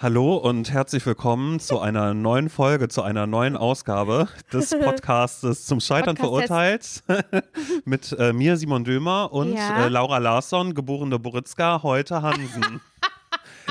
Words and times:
Hallo 0.00 0.36
und 0.36 0.70
herzlich 0.70 1.04
willkommen 1.06 1.58
zu 1.58 1.80
einer 1.80 2.14
neuen 2.14 2.50
Folge, 2.50 2.88
zu 2.88 3.02
einer 3.02 3.26
neuen 3.26 3.56
Ausgabe 3.56 4.28
des 4.52 4.70
Podcastes 4.84 5.66
zum 5.66 5.80
Scheitern 5.80 6.14
Podcast 6.16 7.02
verurteilt. 7.08 7.44
Mit 7.84 8.12
äh, 8.16 8.32
mir, 8.32 8.56
Simon 8.56 8.84
Dömer 8.84 9.32
und 9.32 9.54
Ja. 9.54 9.86
äh, 9.86 9.88
Laura 9.88 10.18
Larsson, 10.18 10.74
geborene 10.74 11.18
Boritzka, 11.18 11.82
heute 11.82 12.22
Hansen. 12.22 12.80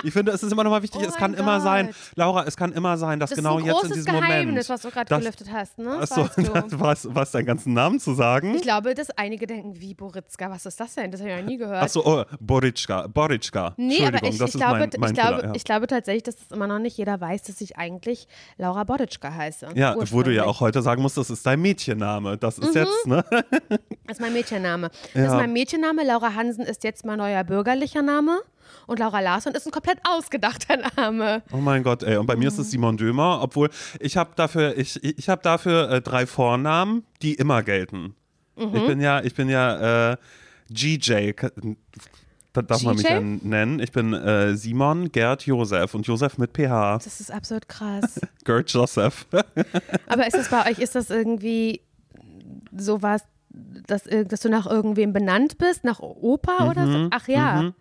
Ich 0.04 0.13
finde, 0.13 0.31
es 0.31 0.44
ist 0.44 0.52
immer 0.52 0.63
noch 0.63 0.71
mal 0.71 0.81
wichtig, 0.83 1.02
Oh 1.04 1.07
es 1.07 1.15
kann 1.15 1.31
mein 1.31 1.39
immer 1.39 1.59
sein, 1.62 1.88
Gott. 1.88 1.95
Laura, 2.16 2.43
es 2.45 2.55
kann 2.57 2.71
immer 2.71 2.98
sein, 2.98 3.20
dass 3.20 3.30
Das 3.32 3.38
genau 3.38 3.57
ist 3.57 3.63
ein 3.63 3.68
jetzt 3.68 3.84
in 3.86 3.93
diesem 3.93 4.13
Geheimnis, 4.13 4.45
Moment. 4.45 4.70
was 4.70 4.81
du 4.81 4.89
gerade 4.91 5.05
das- 5.09 5.20
gelüftet 5.20 5.48
hast, 5.52 5.77
ne? 5.80 5.98
Achso, 6.00 6.21
weißt 6.23 6.38
das 6.38 6.80
was, 6.80 7.07
was 7.12 7.31
deinen 7.31 7.45
ganzen 7.45 7.73
Namen 7.73 7.99
zu 7.99 8.13
sagen? 8.13 8.55
Ich 8.55 8.62
glaube, 8.62 8.94
dass 8.94 9.09
einige 9.12 9.48
denken, 9.48 9.80
wie 9.80 9.94
Boritzka, 9.94 10.49
was 10.49 10.66
ist 10.66 10.80
das 10.80 10.95
denn? 10.95 11.12
Das 11.12 11.21
habe 11.21 11.31
ich 11.31 11.38
noch 11.38 11.45
nie 11.45 11.57
gehört. 11.57 11.81
Achso, 11.84 12.02
oh, 12.05 12.23
Boritschka, 12.39 13.07
Boritschka. 13.07 13.73
Nee, 13.77 14.05
aber 14.05 14.16
ich, 14.18 14.21
das 14.21 14.34
ich, 14.36 14.41
ist 14.41 14.57
glaube, 14.57 14.80
mein, 14.80 14.89
mein 14.98 15.09
ich, 15.12 15.20
glaube, 15.20 15.36
Fehler, 15.38 15.48
ja. 15.49 15.55
ich 15.55 15.63
glaube 15.63 15.88
tatsächlich, 15.88 16.23
dass 16.23 16.36
das 16.38 16.52
immer 16.52 16.68
noch 16.68 16.79
nicht 16.79 16.98
jeder 16.98 17.20
weiß, 17.20 17.43
dass 17.43 17.59
ich 17.61 17.77
eigentlich 17.77 18.27
Laura 18.58 18.84
Boditschka 18.84 19.34
heiße. 19.34 19.67
Ja, 19.75 19.95
wo 20.11 20.23
du 20.23 20.31
ja 20.34 20.44
auch 20.45 20.59
heute 20.61 20.81
sagen 20.81 21.02
musst, 21.02 21.17
das 21.17 21.30
ist 21.30 21.45
dein 21.45 21.61
Mädchenname. 21.61 22.38
Das 22.38 22.58
Mhm. 22.58 22.64
ist 22.64 22.75
jetzt, 22.75 23.05
ne? 23.08 23.23
Das 24.05 24.17
ist 24.17 24.22
mein 24.22 24.34
Mädchenname. 24.34 24.89
Das 25.14 25.23
Ja. 25.23 25.25
ist 25.31 25.34
mein 25.36 25.53
Mädchenname. 25.53 26.03
Laura 26.05 26.34
Hansen 26.36 26.64
ist 26.66 26.84
jetzt 26.84 27.05
mein 27.05 27.17
neuer 27.17 27.44
bürgerlicher 27.44 28.02
Name. 28.02 28.39
Und 28.85 28.99
Laura 28.99 29.20
Larsson 29.20 29.53
ist 29.53 29.66
ein 29.66 29.71
komplett 29.71 29.99
ausgedachter 30.07 30.77
Name. 30.95 31.41
Oh 31.52 31.58
mein 31.58 31.84
Gott, 31.84 32.03
ey. 32.03 32.17
Und 32.17 32.25
bei 32.25 32.35
mir 32.35 32.48
ist 32.48 32.55
Mhm. 32.58 32.62
es 32.62 32.71
Simon 32.71 32.98
Dömer, 32.98 33.39
obwohl 33.41 33.70
ich 33.99 34.17
habe 34.17 34.31
dafür, 34.35 34.77
ich, 34.77 35.03
ich 35.03 35.30
habe 35.30 35.41
dafür 35.41 35.89
äh, 35.89 36.02
drei 36.02 36.25
Vornamen, 36.25 37.03
die 37.22 37.34
immer 37.35 37.63
gelten. 37.63 38.16
Mhm. 38.55 38.75
Ich 38.75 38.85
bin 38.88 39.02
ja, 39.02 39.22
ich 39.23 39.35
bin 39.35 39.49
ja 39.49 40.11
äh, 40.13 40.17
GJ. 40.70 41.31
Das 42.53 42.66
darf 42.66 42.81
man 42.81 42.95
mich 42.95 43.08
ja 43.08 43.20
nennen. 43.20 43.80
Ich 43.80 43.91
bin 43.91 44.13
äh, 44.13 44.55
Simon 44.55 45.11
Gerd 45.11 45.45
Josef 45.45 45.94
und 45.94 46.08
Josef 46.08 46.39
mit 46.39 46.53
PH. 46.58 46.99
Das 47.03 47.20
ist 47.20 47.31
absurd 47.31 47.70
krass. 47.70 48.20
Gerd 48.45 48.72
Joseph. 48.72 49.27
Aber 50.08 50.25
ist 50.25 50.36
das 50.36 50.49
bei 50.49 50.72
euch, 50.72 50.80
ist 50.80 50.95
das 50.95 51.11
irgendwie 51.11 51.81
sowas, 52.75 53.22
dass, 53.49 54.05
irg- 54.08 54.25
dass 54.27 54.39
du 54.42 54.49
nach 54.49 54.66
irgendwem 54.66 55.14
benannt 55.14 55.58
bist? 55.59 55.83
Nach 55.83 55.99
Opa 55.99 56.70
oder 56.70 56.88
so? 56.92 57.08
Ach 57.11 57.27
ja. 57.27 57.61
Mhm, 57.61 57.73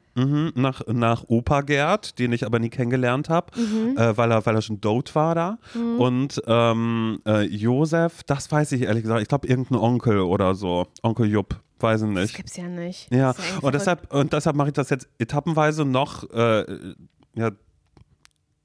nach, 0.54 0.80
nach 0.86 1.24
Opa 1.28 1.60
Gerd, 1.60 2.18
den 2.18 2.32
ich 2.32 2.46
aber 2.46 2.58
nie 2.58 2.70
kennengelernt 2.70 3.28
habe, 3.28 3.52
Mhm. 3.58 3.96
äh, 3.98 4.16
weil, 4.16 4.30
er, 4.32 4.44
weil 4.46 4.54
er 4.54 4.62
schon 4.62 4.80
dote 4.80 5.14
war 5.14 5.34
da. 5.34 5.58
Und 5.98 6.42
ähm, 6.46 7.20
äh, 7.26 7.42
Josef, 7.42 8.22
das 8.24 8.50
weiß 8.50 8.72
ich 8.72 8.82
ehrlich 8.82 9.02
gesagt, 9.02 9.20
ich 9.22 9.28
glaube 9.28 9.46
irgendein 9.46 9.78
Onkel 9.78 10.20
oder 10.20 10.54
so. 10.54 10.86
Onkel 11.02 11.26
Jupp, 11.28 11.60
weiß 11.80 12.02
ich 12.02 12.08
Das 12.14 12.22
nicht. 12.22 12.36
gibt's 12.36 12.56
ja 12.56 12.68
nicht. 12.68 13.12
Ja, 13.12 13.34
Das 13.34 13.58
und 13.62 13.74
deshalb, 13.74 14.12
und 14.12 14.32
deshalb 14.32 14.56
mache 14.56 14.68
ich 14.68 14.74
das 14.74 14.88
jetzt 14.90 15.08
etappenweise 15.18 15.84
noch, 15.84 16.28
äh, 16.30 16.64
ja, 17.34 17.50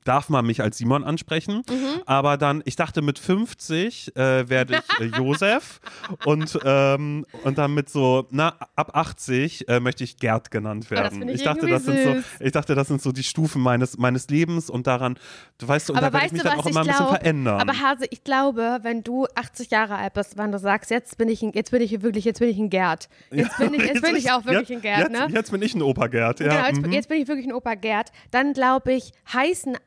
darf 0.03 0.29
man 0.29 0.45
mich 0.45 0.61
als 0.61 0.77
Simon 0.77 1.03
ansprechen, 1.03 1.63
Mhm. 1.69 2.01
aber 2.05 2.37
dann, 2.37 2.61
ich 2.65 2.75
dachte 2.75 3.01
mit 3.01 3.19
50 3.19 4.15
äh, 4.15 4.49
werde 4.49 4.81
ich 4.99 4.99
äh, 5.13 5.17
Josef 5.17 5.79
und, 6.25 6.57
ähm, 6.65 7.25
und 7.43 7.57
dann 7.57 7.73
mit 7.73 7.89
so, 7.89 8.27
na, 8.31 8.55
ab 8.75 8.95
80 8.95 9.67
äh, 9.67 9.79
möchte 9.79 10.03
ich 10.03 10.17
Gerd 10.17 10.51
genannt 10.51 10.85
Oh, 10.87 10.91
werden. 10.91 11.19
finde 11.19 11.33
ich 11.33 11.43
dachte, 11.43 11.67
das 11.67 11.85
sind 11.85 11.99
so, 12.03 12.15
ich 12.43 12.51
dachte, 12.51 12.75
das 12.75 12.87
sind 12.87 13.01
so 13.01 13.11
die 13.11 13.23
Stufen 13.23 13.61
meines, 13.61 13.97
meines 13.97 14.27
Lebens 14.29 14.69
und 14.69 14.87
daran, 14.87 15.17
du 15.59 15.67
weißt, 15.67 15.89
und 15.91 15.97
Aber 15.97 16.07
da 16.07 16.13
werde 16.13 16.25
ich 16.27 16.31
mich 16.33 16.41
du, 16.41 16.47
dann 16.47 16.57
was 16.57 16.65
auch 16.65 16.69
ich 16.69 16.71
immer 16.71 16.81
ein 16.81 16.87
bisschen 16.87 17.05
glaub? 17.05 17.17
verändern. 17.17 17.61
Aber 17.61 17.79
Hase, 17.79 18.05
ich 18.09 18.23
glaube, 18.23 18.79
wenn 18.81 19.03
du 19.03 19.27
80 19.35 19.69
Jahre 19.71 19.95
alt 19.95 20.13
bist, 20.13 20.37
wann 20.37 20.51
du 20.51 20.59
sagst, 20.59 20.89
jetzt 20.91 21.17
bin 21.17 21.29
ich 21.29 21.41
ein, 21.43 21.51
jetzt 21.53 21.71
bin 21.71 21.81
ich 21.81 22.01
wirklich, 22.01 22.25
jetzt 22.25 22.39
bin 22.39 22.49
ich 22.49 22.57
ein 22.57 22.69
Gerd. 22.69 23.09
Jetzt 23.31 23.57
bin 23.57 23.73
ich, 23.73 23.81
jetzt 23.85 24.01
bin 24.01 24.15
ich 24.15 24.31
auch 24.31 24.45
wirklich 24.45 24.71
ein 24.71 24.81
Gerd, 24.81 24.99
jetzt, 24.99 25.11
ne? 25.11 25.27
Jetzt 25.31 25.51
bin 25.51 25.61
ich 25.61 25.75
ein 25.75 25.81
Opa 25.81 26.07
Gerd, 26.07 26.39
ja. 26.39 26.47
genau, 26.47 26.67
jetzt, 26.67 26.81
mhm. 26.81 26.91
jetzt 26.91 27.09
bin 27.09 27.21
ich 27.21 27.27
wirklich 27.27 27.45
ein 27.47 27.53
Opa 27.53 27.75
Gerd. 27.75 28.11
Dann 28.31 28.53
glaube 28.53 28.93
ich, 28.93 29.11
heißen 29.31 29.77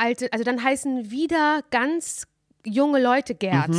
alte, 0.00 0.32
also 0.32 0.44
dann 0.44 0.62
heißen 0.62 1.10
wieder 1.10 1.62
ganz 1.70 2.26
junge 2.64 3.00
Leute 3.00 3.34
Gerd. 3.34 3.70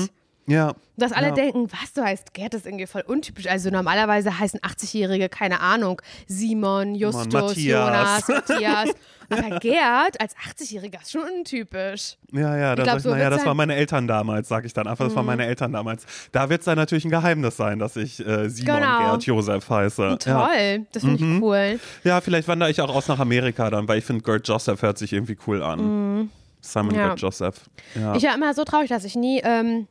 Ja. 0.47 0.73
Dass 0.97 1.11
alle 1.13 1.27
Ja. 1.29 1.33
denken, 1.33 1.67
was, 1.71 1.93
du 1.93 2.03
heißt 2.03 2.33
Gerd, 2.33 2.53
das 2.53 2.61
ist 2.61 2.67
irgendwie 2.67 2.85
voll 2.85 3.03
untypisch. 3.07 3.47
Also 3.47 3.69
normalerweise 3.71 4.37
heißen 4.37 4.59
80-Jährige, 4.59 5.29
keine 5.29 5.59
Ahnung, 5.61 5.99
Simon, 6.27 6.93
Justus, 6.93 7.33
Matthias. 7.33 7.65
Jonas, 7.65 8.27
Matthias. 8.27 8.89
Aber 9.29 9.59
Gerd 9.59 10.19
als 10.19 10.35
80-Jähriger 10.35 11.01
ist 11.01 11.11
schon 11.11 11.21
untypisch. 11.37 12.17
Ja, 12.33 12.55
ja, 12.57 12.75
da 12.75 12.83
glaub, 12.83 12.99
so 12.99 13.11
naja, 13.11 13.29
das. 13.29 13.41
Mhm. 13.41 13.45
waren 13.47 13.57
meine 13.57 13.75
Eltern 13.75 14.07
damals, 14.07 14.49
sag 14.49 14.65
ich 14.65 14.73
dann 14.73 14.87
einfach, 14.87 15.05
das 15.05 15.15
waren 15.15 15.25
meine 15.25 15.45
Eltern 15.45 15.71
damals. 15.71 16.05
Da 16.33 16.49
wird 16.49 16.59
es 16.59 16.65
dann 16.65 16.77
natürlich 16.77 17.05
ein 17.05 17.11
Geheimnis 17.11 17.55
sein, 17.57 17.79
dass 17.79 17.95
ich 17.95 18.19
äh, 18.19 18.49
Simon 18.49 18.75
Genau. 18.81 18.99
Gerd 19.11 19.23
Josef 19.25 19.69
heiße. 19.69 20.17
Toll, 20.19 20.31
Ja. 20.33 20.77
das 20.91 21.03
finde 21.03 21.23
Mhm. 21.23 21.35
ich 21.37 21.41
cool. 21.41 21.79
ja, 22.03 22.19
vielleicht 22.21 22.47
wandere 22.49 22.69
ich 22.69 22.81
auch 22.81 22.93
aus 22.93 23.07
nach 23.07 23.19
Amerika 23.19 23.69
dann, 23.69 23.87
weil 23.87 23.99
ich 23.99 24.05
finde, 24.05 24.21
Gerd 24.23 24.47
Joseph 24.47 24.81
hört 24.81 24.97
sich 24.97 25.13
irgendwie 25.13 25.37
cool 25.47 25.63
an. 25.63 26.29
Simon 26.59 26.89
Mhm. 26.93 26.95
Ja. 26.99 27.07
Gerd 27.07 27.21
Joseph. 27.21 27.55
Ja. 27.95 28.13
Ich 28.15 28.23
war 28.23 28.35
immer 28.35 28.53
so 28.53 28.65
traurig, 28.65 28.89
dass 28.89 29.05
ich 29.05 29.15
nie 29.15 29.39
ähm, 29.43 29.87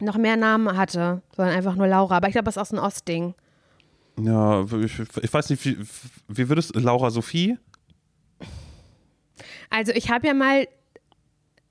noch 0.00 0.16
mehr 0.16 0.36
Namen 0.36 0.76
hatte, 0.76 1.22
sondern 1.34 1.54
einfach 1.54 1.74
nur 1.74 1.86
Laura. 1.86 2.16
Aber 2.16 2.28
ich 2.28 2.32
glaube, 2.32 2.44
das 2.46 2.56
ist 2.56 2.62
auch 2.62 2.66
so 2.66 2.76
ein 2.76 2.80
Ostding. 2.80 3.34
ja, 4.20 4.62
ich, 4.62 4.98
ich 4.98 5.32
weiß 5.32 5.50
nicht, 5.50 5.64
wie, 5.64 5.78
wie 6.28 6.48
würdest 6.48 6.74
Laura 6.76 7.10
Sophie? 7.10 7.58
Also 9.70 9.92
ich 9.92 10.10
habe 10.10 10.26
ja 10.26 10.34
mal, 10.34 10.68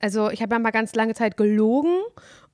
also 0.00 0.30
ich 0.30 0.42
habe 0.42 0.54
ja 0.54 0.58
mal 0.58 0.70
ganz 0.70 0.94
lange 0.94 1.14
Zeit 1.14 1.36
gelogen 1.36 1.98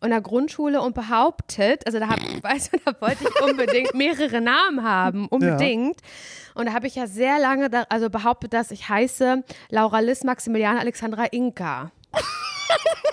in 0.03 0.11
der 0.11 0.21
Grundschule 0.21 0.81
und 0.81 0.95
behauptet, 0.95 1.87
also 1.87 1.99
da 1.99 2.09
hab, 2.09 2.19
weißt 2.43 2.73
du, 2.73 2.79
da 2.85 2.95
wollte 3.01 3.25
ich 3.25 3.43
unbedingt 3.43 3.95
mehrere 3.95 4.41
Namen 4.41 4.83
haben, 4.83 5.29
unbedingt. 5.29 6.01
Und 6.55 6.67
da 6.67 6.73
habe 6.73 6.87
ich 6.87 6.97
ja 6.97 7.07
sehr 7.07 7.39
lange, 7.39 7.71
da, 7.71 7.87
also 7.89 8.11
behauptet, 8.11 8.53
dass 8.53 8.71
ich 8.71 8.89
heiße 8.89 9.43
Laura 9.71 10.01
Liss 10.01 10.25
Maximiliane 10.25 10.81
Alexandra 10.81 11.25
Inka. 11.27 11.93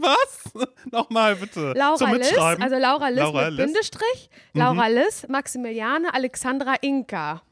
Was? 0.00 0.68
Nochmal 0.90 1.36
bitte. 1.36 1.72
Laura 1.76 2.12
Liss, 2.12 2.36
also 2.36 2.76
Laura 2.76 3.08
Liss 3.08 3.18
Laura 3.18 3.44
mit 3.50 3.50
Liss. 3.50 3.66
Mhm. 3.66 3.72
Bindestrich, 3.72 4.30
Laura 4.54 4.86
Liss, 4.88 5.28
Maximiliane, 5.28 6.12
Alexandra 6.12 6.74
Inka. 6.80 7.42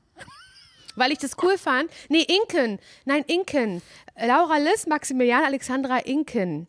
Weil 0.97 1.13
ich 1.13 1.19
das 1.19 1.33
cool 1.43 1.59
fand. 1.59 1.91
Nee, 2.09 2.23
Inken. 2.23 2.79
Nein, 3.05 3.25
Inken. 3.27 3.83
Laura 4.17 4.59
Liss, 4.59 4.87
Maximiliane, 4.87 5.45
Alexandra 5.47 5.99
Inken. 5.99 6.69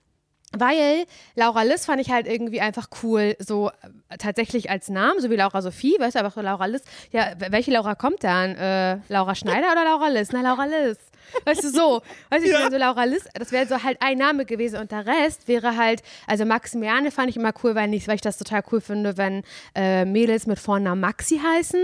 Weil 0.57 1.05
Laura 1.35 1.63
Liss 1.63 1.85
fand 1.85 2.01
ich 2.01 2.11
halt 2.11 2.27
irgendwie 2.27 2.61
einfach 2.61 2.87
cool, 3.03 3.35
so 3.39 3.69
äh, 4.09 4.17
tatsächlich 4.17 4.69
als 4.69 4.89
Namen, 4.89 5.19
so 5.19 5.29
wie 5.29 5.35
Laura 5.35 5.61
Sophie, 5.61 5.95
weißt 5.99 6.15
du, 6.15 6.19
einfach 6.19 6.33
so 6.33 6.41
Laura 6.41 6.65
Liss. 6.65 6.83
Ja, 7.11 7.33
welche 7.49 7.71
Laura 7.71 7.95
kommt 7.95 8.23
dann? 8.23 8.55
Äh, 8.55 8.99
Laura 9.09 9.35
Schneider 9.35 9.71
oder 9.71 9.83
Laura 9.83 10.07
Liss? 10.07 10.31
Na, 10.31 10.41
Laura 10.41 10.65
Liss. 10.65 10.97
Weißt 11.45 11.63
du, 11.63 11.69
so. 11.69 12.01
Weißt 12.29 12.43
du, 12.43 12.49
ich 12.49 12.53
Ja. 12.53 12.69
so 12.69 12.77
Laura 12.77 13.03
Liss, 13.03 13.27
das 13.33 13.51
wäre 13.51 13.67
so 13.67 13.83
halt 13.83 13.97
ein 14.01 14.17
Name 14.17 14.45
gewesen 14.45 14.79
und 14.79 14.91
der 14.91 15.05
Rest 15.05 15.47
wäre 15.47 15.77
halt, 15.77 16.01
also 16.27 16.45
Maximiliane 16.45 17.11
fand 17.11 17.29
ich 17.29 17.37
immer 17.37 17.53
cool, 17.63 17.75
weil 17.75 17.93
ich, 17.93 18.07
weil 18.07 18.15
ich 18.15 18.21
das 18.21 18.37
total 18.37 18.63
cool 18.71 18.81
finde, 18.81 19.17
wenn 19.17 19.43
äh, 19.75 20.05
Mädels 20.05 20.47
mit 20.47 20.59
Vornamen 20.59 21.01
Maxi 21.01 21.39
heißen. 21.39 21.81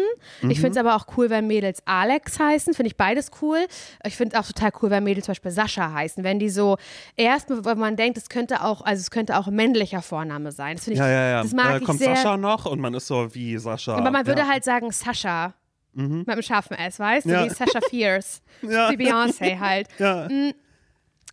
Ich 0.49 0.59
finde 0.59 0.71
es 0.71 0.77
aber 0.77 0.95
auch 0.95 1.05
cool, 1.17 1.29
wenn 1.29 1.47
Mädels 1.47 1.81
Alex 1.85 2.39
heißen, 2.39 2.73
finde 2.73 2.87
ich 2.87 2.97
beides 2.97 3.31
cool. 3.41 3.59
Ich 4.05 4.15
finde 4.15 4.39
auch 4.39 4.45
total 4.45 4.71
cool, 4.81 4.89
wenn 4.89 5.03
Mädels 5.03 5.25
zum 5.25 5.31
Beispiel 5.31 5.51
Sascha 5.51 5.93
heißen, 5.93 6.23
wenn 6.23 6.39
die 6.39 6.49
so 6.49 6.77
erst, 7.15 7.47
wenn 7.49 7.77
man 7.77 7.95
denkt, 7.95 8.17
es 8.17 8.29
könnte 8.29 8.63
auch, 8.63 8.81
also 8.81 8.99
es 8.99 9.11
könnte 9.11 9.37
auch 9.37 9.47
männlicher 9.47 10.01
Vorname 10.01 10.51
sein. 10.51 10.75
Das 10.75 10.85
finde 10.85 10.95
ich, 10.95 10.99
ja, 10.99 11.09
ja, 11.09 11.29
ja. 11.29 11.43
das 11.43 11.53
mag 11.53 11.73
äh, 11.73 11.77
ich 11.77 11.83
kommt 11.83 11.99
sehr. 11.99 12.15
Sascha 12.15 12.37
noch 12.37 12.65
und 12.65 12.79
man 12.79 12.93
ist 12.93 13.07
so 13.07 13.33
wie 13.33 13.57
Sascha. 13.57 13.95
Aber 13.95 14.11
man 14.11 14.25
würde 14.25 14.47
halt 14.47 14.63
sagen 14.63 14.91
Sascha. 14.91 15.53
Mit 15.93 16.29
einem 16.29 16.41
scharfen 16.41 16.77
S, 16.77 16.99
weißt 16.99 17.25
du? 17.25 17.31
Ja. 17.31 17.45
Wie 17.45 17.49
Sasha 17.49 17.79
Fierce. 17.89 18.41
Ja. 18.61 18.91
Wie 18.91 18.95
Beyoncé 18.95 19.59
halt. 19.59 19.87
Ja. 19.99 20.27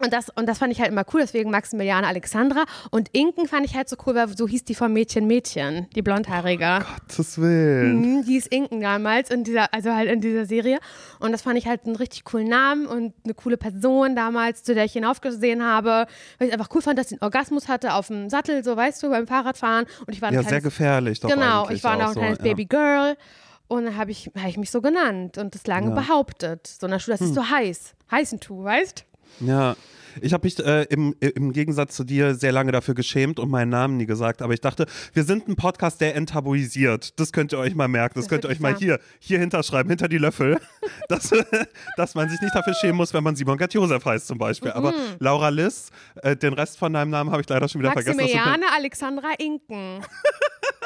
Und 0.00 0.12
das, 0.12 0.28
und 0.30 0.48
das 0.48 0.58
fand 0.58 0.70
ich 0.72 0.80
halt 0.80 0.92
immer 0.92 1.04
cool, 1.12 1.22
deswegen 1.22 1.50
Maximiliane 1.50 2.06
Alexandra. 2.06 2.66
Und 2.92 3.08
Inken 3.14 3.48
fand 3.48 3.66
ich 3.66 3.74
halt 3.74 3.88
so 3.88 3.96
cool, 4.06 4.14
weil 4.14 4.28
so 4.36 4.46
hieß 4.46 4.62
die 4.64 4.76
von 4.76 4.92
Mädchen 4.92 5.26
Mädchen, 5.26 5.88
die 5.96 6.02
Blondhaarige. 6.02 6.84
Gottes 7.08 7.36
Willen. 7.40 8.00
Mhm, 8.00 8.24
Die 8.24 8.34
hieß 8.34 8.46
Inken 8.46 8.80
damals 8.80 9.28
in 9.28 9.42
dieser, 9.42 9.74
also 9.74 9.92
halt 9.92 10.08
in 10.08 10.20
dieser 10.20 10.46
Serie. 10.46 10.78
Und 11.18 11.32
das 11.32 11.42
fand 11.42 11.58
ich 11.58 11.66
halt 11.66 11.84
einen 11.84 11.96
richtig 11.96 12.22
coolen 12.22 12.46
Namen 12.48 12.86
und 12.86 13.12
eine 13.24 13.34
coole 13.34 13.56
Person 13.56 14.14
damals, 14.14 14.62
zu 14.62 14.72
der 14.72 14.84
ich 14.84 14.92
hinaufgesehen 14.92 15.64
habe. 15.64 16.06
Weil 16.38 16.46
ich 16.48 16.52
einfach 16.54 16.68
cool 16.76 16.82
fand, 16.82 16.96
dass 16.96 17.08
sie 17.08 17.16
einen 17.16 17.22
Orgasmus 17.24 17.66
hatte 17.66 17.94
auf 17.94 18.06
dem 18.06 18.30
Sattel, 18.30 18.62
so 18.62 18.76
weißt 18.76 19.02
du, 19.02 19.10
beim 19.10 19.26
Fahrradfahren. 19.26 19.86
Und 20.06 20.12
ich 20.12 20.22
war 20.22 20.28
Ja, 20.28 20.42
kleines, 20.42 20.48
sehr 20.50 20.60
gefährlich 20.60 21.18
doch 21.18 21.28
Genau, 21.28 21.68
ich 21.70 21.82
war 21.82 21.96
noch 21.96 22.08
ein 22.08 22.14
so, 22.14 22.20
kleines 22.20 22.38
ja. 22.38 22.44
Baby 22.44 22.66
Girl. 22.66 23.16
Und 23.68 23.84
dann 23.84 23.96
habe 23.96 24.10
ich, 24.10 24.30
hab 24.36 24.48
ich 24.48 24.56
mich 24.56 24.70
so 24.70 24.80
genannt 24.80 25.38
und 25.38 25.54
das 25.54 25.66
lange 25.66 25.90
Ja. 25.90 25.96
Hm. 25.96 26.02
behauptet. 26.06 26.66
So 26.66 26.86
in 26.86 26.90
der 26.92 26.98
Schule, 26.98 27.16
das 27.18 27.26
ist 27.26 27.34
so 27.34 27.48
heiß. 27.50 27.94
Heißen 28.10 28.40
tu, 28.40 28.64
weißt 28.64 29.04
Ja. 29.40 29.76
Ich 30.22 30.32
habe 30.32 30.46
mich 30.46 30.58
äh, 30.58 30.82
im, 30.84 31.14
im 31.20 31.52
Gegensatz 31.52 31.94
zu 31.94 32.02
dir 32.02 32.34
sehr 32.34 32.50
lange 32.50 32.72
dafür 32.72 32.94
geschämt 32.94 33.38
und 33.38 33.50
meinen 33.50 33.68
Namen 33.68 33.98
nie 33.98 34.06
gesagt, 34.06 34.42
aber 34.42 34.52
ich 34.54 34.60
dachte, 34.60 34.86
wir 35.12 35.22
sind 35.22 35.46
ein 35.46 35.54
Podcast, 35.54 36.00
der 36.00 36.16
enttabuisiert. 36.16 37.20
Das 37.20 37.30
könnt 37.32 37.52
ihr 37.52 37.58
euch 37.58 37.74
mal 37.76 37.86
merken. 37.86 38.14
Das, 38.16 38.24
Das 38.24 38.30
könnt 38.30 38.44
ihr 38.44 38.48
euch 38.50 38.58
mal 38.58 38.74
hier, 38.74 38.98
hier 39.20 39.38
hinterschreiben, 39.38 39.90
hinter 39.90 40.08
die 40.08 40.18
Löffel, 40.18 40.58
dass, 41.08 41.30
dass 41.96 42.14
man 42.16 42.28
sich 42.30 42.40
nicht 42.40 42.54
dafür 42.54 42.74
schämen 42.74 42.96
muss, 42.96 43.12
wenn 43.14 43.22
man 43.22 43.36
Simon 43.36 43.58
Gerd 43.58 43.74
Josef 43.74 44.04
heißt 44.04 44.26
zum 44.26 44.38
Beispiel. 44.38 44.72
Aber 44.72 44.92
Laura 45.20 45.50
Liss, 45.50 45.90
äh, 46.22 46.34
den 46.34 46.54
Rest 46.54 46.78
von 46.78 46.92
deinem 46.94 47.10
Namen 47.10 47.30
habe 47.30 47.42
ich 47.42 47.48
leider 47.48 47.68
schon 47.68 47.80
wieder 47.82 47.92
vergessen. 47.92 48.18
Tut 48.18 48.26
mir- 48.28 48.34
Maximiliane 48.34 48.66
Alexandra 48.76 49.28
Inken. 49.38 50.00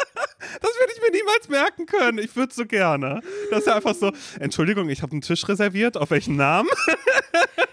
das 0.61 0.71
würde 0.79 0.93
ich 0.95 1.03
mir 1.03 1.11
niemals 1.11 1.49
merken 1.49 1.87
können. 1.87 2.19
Ich 2.19 2.35
würde 2.37 2.55
so 2.55 2.67
gerne. 2.67 3.21
Das 3.51 3.61
ist 3.61 3.67
ja 3.67 3.77
einfach 3.77 3.95
so, 3.95 4.13
Entschuldigung, 4.41 4.89
ich 4.89 5.03
habe 5.03 5.13
einen 5.13 5.23
Tisch 5.23 5.49
reserviert. 5.49 5.97
Auf 5.97 6.11
welchen 6.11 6.37
Namen? 6.37 6.69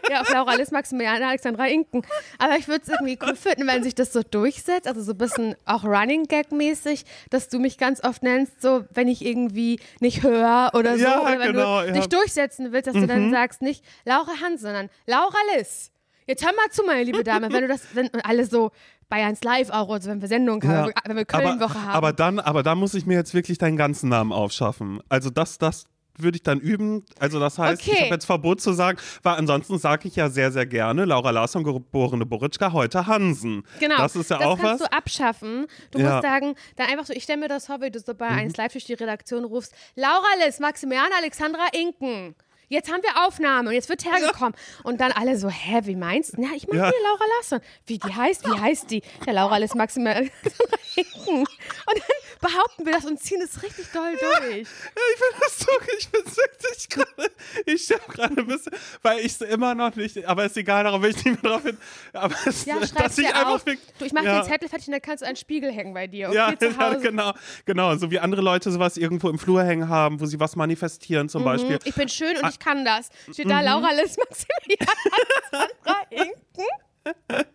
Ja, 0.09 0.21
auf 0.21 0.33
Laura 0.33 0.55
Liss, 0.55 0.71
Maximilian, 0.71 1.21
Alexandra 1.21 1.67
Inken. 1.67 2.03
Aber 2.39 2.57
ich 2.57 2.67
würde 2.67 2.81
es 2.83 2.89
irgendwie 2.89 3.17
cool 3.21 3.35
finden, 3.35 3.67
wenn 3.67 3.83
sich 3.83 3.93
das 3.93 4.11
so 4.11 4.23
durchsetzt, 4.23 4.87
also 4.87 5.01
so 5.01 5.11
ein 5.11 5.17
bisschen 5.17 5.55
auch 5.65 5.83
Running 5.83 6.25
Gag-mäßig, 6.25 7.05
dass 7.29 7.49
du 7.49 7.59
mich 7.59 7.77
ganz 7.77 8.03
oft 8.03 8.23
nennst, 8.23 8.61
so 8.61 8.85
wenn 8.91 9.07
ich 9.07 9.23
irgendwie 9.23 9.79
nicht 9.99 10.23
höre 10.23 10.71
oder 10.73 10.97
so. 10.97 11.03
Ja, 11.03 11.21
oder 11.21 11.39
wenn 11.39 11.53
genau, 11.53 11.81
du 11.81 11.87
ja. 11.87 11.93
dich 11.93 12.07
durchsetzen 12.07 12.71
willst, 12.71 12.87
dass 12.87 12.95
du 12.95 13.05
dann 13.05 13.31
sagst, 13.31 13.61
nicht 13.61 13.83
Laura 14.05 14.31
Hans, 14.41 14.61
sondern 14.61 14.89
Laura 15.05 15.37
Liss. 15.55 15.91
Jetzt 16.25 16.45
hör 16.45 16.53
mal 16.53 16.69
zu, 16.69 16.83
meine 16.83 17.03
liebe 17.03 17.23
Dame, 17.23 17.51
wenn 17.51 17.61
du 17.61 17.67
das, 17.67 17.87
wenn 17.93 18.09
alle 18.23 18.45
so 18.45 18.71
Bayerns 19.09 19.43
Live 19.43 19.69
auch, 19.71 19.89
also 19.89 20.09
wenn 20.09 20.21
wir 20.21 20.27
Sendungen 20.27 20.67
haben, 20.67 20.91
wenn 21.05 21.17
wir 21.17 21.25
Köln-Woche 21.25 21.63
aber, 21.75 21.81
haben. 21.83 21.89
aber 21.91 22.13
dann, 22.13 22.39
aber 22.39 22.63
da 22.63 22.75
muss 22.75 22.93
ich 22.93 23.05
mir 23.05 23.15
jetzt 23.15 23.33
wirklich 23.33 23.57
deinen 23.57 23.77
ganzen 23.77 24.09
Namen 24.09 24.31
aufschaffen. 24.31 25.01
Also 25.09 25.29
das, 25.29 25.57
das 25.57 25.85
würde 26.21 26.35
ich 26.35 26.43
dann 26.43 26.59
üben. 26.59 27.05
Also 27.17 27.39
das 27.39 27.57
heißt, 27.57 27.81
ich 27.81 27.87
Okay. 27.93 28.01
habe 28.03 28.15
jetzt 28.15 28.25
Verbot 28.25 28.59
zu 28.59 28.73
sagen, 28.73 28.97
weil 29.23 29.35
ansonsten 29.35 29.77
sage 29.79 30.07
ich 30.09 30.17
ja 30.17 30.29
sehr, 30.29 30.51
sehr 30.51 30.65
gerne 30.65 31.05
Laura 31.05 31.29
Larsson, 31.31 31.63
geborene 31.63 32.25
Boritschka, 32.25 32.73
heute 32.73 33.07
Hansen. 33.07 33.63
Genau. 33.79 33.95
Das 33.97 34.17
ist 34.17 34.29
ja 34.29 34.37
das 34.37 34.45
auch 34.47 34.59
kannst 34.59 34.81
was. 34.83 34.89
du 34.89 34.95
abschaffen. 34.97 35.65
Du 35.91 35.99
Ja. 35.99 36.05
Mhm. 36.07 36.11
musst 36.15 36.23
sagen, 36.23 36.55
dann 36.75 36.87
einfach 36.89 37.05
so, 37.05 37.13
ich 37.13 37.23
stelle 37.23 37.39
mir 37.39 37.47
das 37.47 37.67
vor, 37.67 37.79
wie 37.81 37.89
du 37.89 37.99
so 37.99 38.13
bei 38.13 38.27
1 38.27 38.57
Live 38.57 38.73
durch 38.73 38.83
die 38.85 38.95
Redaktion 38.95 39.45
rufst, 39.45 39.73
Laura 39.95 40.25
Liss, 40.45 40.59
Maximilian 40.59 41.07
Alexandra 41.17 41.67
Inken. 41.71 42.35
Jetzt 42.69 42.91
haben 42.91 43.01
wir 43.03 43.25
Aufnahme 43.27 43.69
und 43.69 43.75
jetzt 43.75 43.89
wird 43.89 44.05
hergekommen. 44.05 44.53
Und 44.83 45.01
dann 45.01 45.11
alle 45.11 45.37
so, 45.37 45.49
hä, 45.49 45.81
wie 45.85 45.95
meinst 45.95 46.37
du? 46.37 46.41
Na, 46.41 46.49
ich 46.55 46.67
meine 46.67 46.81
Ja. 46.83 46.89
hier 46.89 46.99
Laura 47.03 47.23
Larsson. 47.37 47.59
Wie 47.87 47.97
die 47.97 48.13
heißt? 48.15 48.45
Wie 48.47 48.59
heißt 48.59 48.91
die? 48.91 49.01
Ja, 49.25 49.33
Laura 49.33 49.55
Alexandra 49.55 50.19
Inken. 50.95 51.39
Und 51.39 51.47
dann 51.87 52.01
behaupten 52.41 52.85
wir 52.85 52.93
das 52.93 53.05
und 53.05 53.19
ziehen 53.19 53.41
es 53.41 53.61
richtig 53.63 53.91
doll 53.91 54.11
durch. 54.11 54.67
Ja, 54.67 55.01
ich 55.13 55.19
finde 55.19 55.39
das 55.41 55.59
so, 55.59 55.71
ich 55.97 56.09
bin 56.09 56.21
wirklich 56.25 56.89
gerade, 56.89 57.31
ich 57.65 57.83
sterbe 57.83 58.11
gerade 58.13 58.37
ein 58.37 58.47
bisschen, 58.47 58.73
weil 59.01 59.19
ich 59.19 59.25
es 59.33 59.41
immer 59.41 59.75
noch 59.75 59.95
nicht, 59.95 60.25
aber 60.25 60.45
ist 60.45 60.57
egal, 60.57 60.83
darauf 60.83 61.01
will 61.01 61.09
ich 61.11 61.23
nicht 61.25 61.43
mehr 61.43 61.51
drauf 61.51 61.63
hin. 61.63 61.77
Aber 62.13 62.35
es, 62.45 62.65
Ja, 62.65 62.79
dass 62.79 63.17
ich 63.17 63.27
einfach 63.27 63.47
auf. 63.55 63.63
Du, 63.65 64.05
ich 64.05 64.13
mache 64.13 64.25
ja. 64.25 64.41
den 64.41 64.49
Zettel 64.49 64.69
fertig 64.69 64.87
und 64.87 64.93
dann 64.93 65.01
kannst 65.01 65.21
du 65.23 65.27
einen 65.27 65.35
Spiegel 65.35 65.71
hängen 65.71 65.93
bei 65.93 66.07
dir. 66.07 66.27
Okay, 66.29 66.35
Ja, 66.37 66.51
ja, 66.61 66.93
genau, 66.95 67.33
genau. 67.65 67.95
So 67.95 68.09
wie 68.11 68.19
andere 68.19 68.41
Leute 68.41 68.71
sowas 68.71 68.97
irgendwo 68.97 69.29
im 69.29 69.37
Flur 69.39 69.63
hängen 69.63 69.89
haben, 69.89 70.19
wo 70.21 70.25
sie 70.25 70.39
was 70.39 70.55
manifestieren 70.55 71.29
zum 71.29 71.43
Beispiel. 71.43 71.73
Mhm. 71.75 71.79
Ich 71.83 71.95
bin 71.95 72.07
schön 72.09 72.35
Ah. 72.37 72.45
und 72.45 72.49
ich 72.53 72.59
kann 72.59 72.85
das. 72.85 73.09
Steht 73.33 73.49
da 73.49 73.61
Laura 73.61 73.91
Liss, 73.93 74.15
Maximilian 74.17 74.87
Alexandra 75.51 76.01
Inken. 76.09 77.45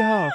Ja, 0.00 0.30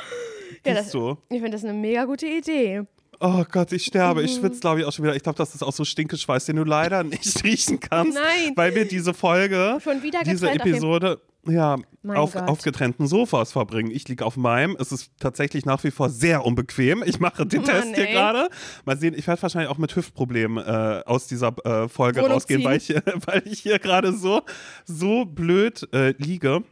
Ja, 0.65 0.73
das, 0.73 0.91
du. 0.91 1.17
ich 1.29 1.37
finde 1.39 1.51
das 1.51 1.63
eine 1.63 1.73
mega 1.73 2.05
gute 2.05 2.25
Idee. 2.27 2.83
Oh 3.21 3.43
Gott, 3.51 3.71
ich 3.73 3.83
sterbe. 3.85 4.21
Mhm. 4.21 4.25
Ich 4.27 4.35
schwitze, 4.35 4.59
glaube 4.61 4.79
ich, 4.79 4.85
auch 4.85 4.93
schon 4.93 5.03
wieder. 5.03 5.15
Ich 5.15 5.23
glaube, 5.23 5.37
das 5.37 5.53
ist 5.53 5.61
auch 5.63 5.73
so 5.73 5.83
Stinkeschweiß, 5.83 6.45
den 6.45 6.55
du 6.55 6.63
leider 6.63 7.03
nicht 7.03 7.43
riechen 7.43 7.79
kannst. 7.79 8.13
Nein. 8.13 8.53
Weil 8.55 8.75
wir 8.75 8.85
diese 8.87 9.13
Folge, 9.13 9.77
Schon 9.83 10.01
wieder 10.03 10.19
diese 10.23 10.45
getrennt 10.47 10.61
auf 10.61 10.67
Episode, 10.67 11.21
ja, 11.47 11.77
Mein 12.01 12.17
auf, 12.17 12.33
Gott. 12.33 12.47
auf 12.47 12.61
getrennten 12.61 13.07
Sofas 13.07 13.51
verbringen. 13.53 13.91
Ich 13.91 14.07
liege 14.07 14.25
auf 14.25 14.35
meinem. 14.37 14.75
Es 14.79 14.91
ist 14.91 15.11
tatsächlich 15.19 15.65
nach 15.65 15.83
wie 15.83 15.91
vor 15.91 16.09
sehr 16.09 16.45
unbequem. 16.45 17.01
Ich 17.05 17.19
mache 17.19 17.45
den 17.45 17.61
Mann, 17.63 17.69
Test 17.71 17.95
hier 17.95 18.07
gerade. 18.07 18.49
Mal 18.85 18.97
sehen, 18.97 19.13
ich 19.17 19.25
werde 19.27 19.41
wahrscheinlich 19.41 19.69
auch 19.71 19.77
mit 19.77 19.95
Hüftproblemen 19.95 20.63
äh, 20.63 21.01
aus 21.05 21.27
dieser 21.27 21.53
äh, 21.65 21.87
Folge 21.89 22.19
Wohnung 22.21 22.33
rausgehen, 22.33 22.63
weil 22.63 22.77
ich, 22.77 22.87
hier- 22.87 23.03
weil 23.25 23.41
ich 23.45 23.59
hier 23.59 23.79
gerade 23.79 24.13
so, 24.13 24.41
so 24.85 25.25
blöd 25.25 25.87
äh, 25.93 26.13
liege. 26.17 26.63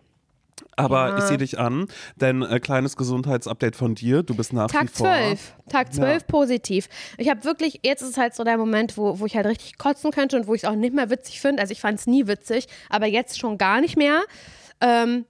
Aber 0.76 1.10
Ja. 1.10 1.18
ich 1.18 1.24
sehe 1.26 1.38
dich 1.38 1.60
an, 1.60 1.88
denn 2.16 2.42
äh, 2.42 2.60
kleines 2.60 2.96
Gesundheitsupdate 2.98 3.76
von 3.76 3.96
dir. 3.96 4.24
Du 4.24 4.36
bist 4.36 4.54
nach 4.54 4.70
wie 4.70 4.74
Tag 4.78 4.90
vor. 4.90 5.08
12. 5.08 5.54
Tag 5.70 5.94
12 5.94 6.28
positiv. 6.28 6.90
Ich 7.18 7.30
habe 7.30 7.44
wirklich, 7.44 7.80
jetzt 7.84 8.02
ist 8.02 8.18
halt 8.18 8.36
so 8.36 8.44
der 8.44 8.58
Moment, 8.58 8.98
wo, 8.98 9.20
wo 9.20 9.26
ich 9.26 9.36
halt 9.36 9.46
richtig 9.48 9.78
kotzen 9.78 10.12
könnte 10.12 10.38
und 10.38 10.48
wo 10.48 10.54
ich 10.54 10.64
es 10.64 10.70
auch 10.70 10.76
nicht 10.76 10.94
mehr 10.94 11.10
witzig 11.10 11.42
finde. 11.42 11.62
Also 11.62 11.72
ich 11.72 11.82
fand 11.82 12.00
es 12.00 12.08
nie 12.08 12.28
witzig, 12.28 12.68
aber 12.90 13.06
jetzt 13.08 13.40
schon 13.40 13.58
gar 13.58 13.82
nicht 13.82 13.98
mehr. 13.98 14.22
Ähm, 14.82 15.26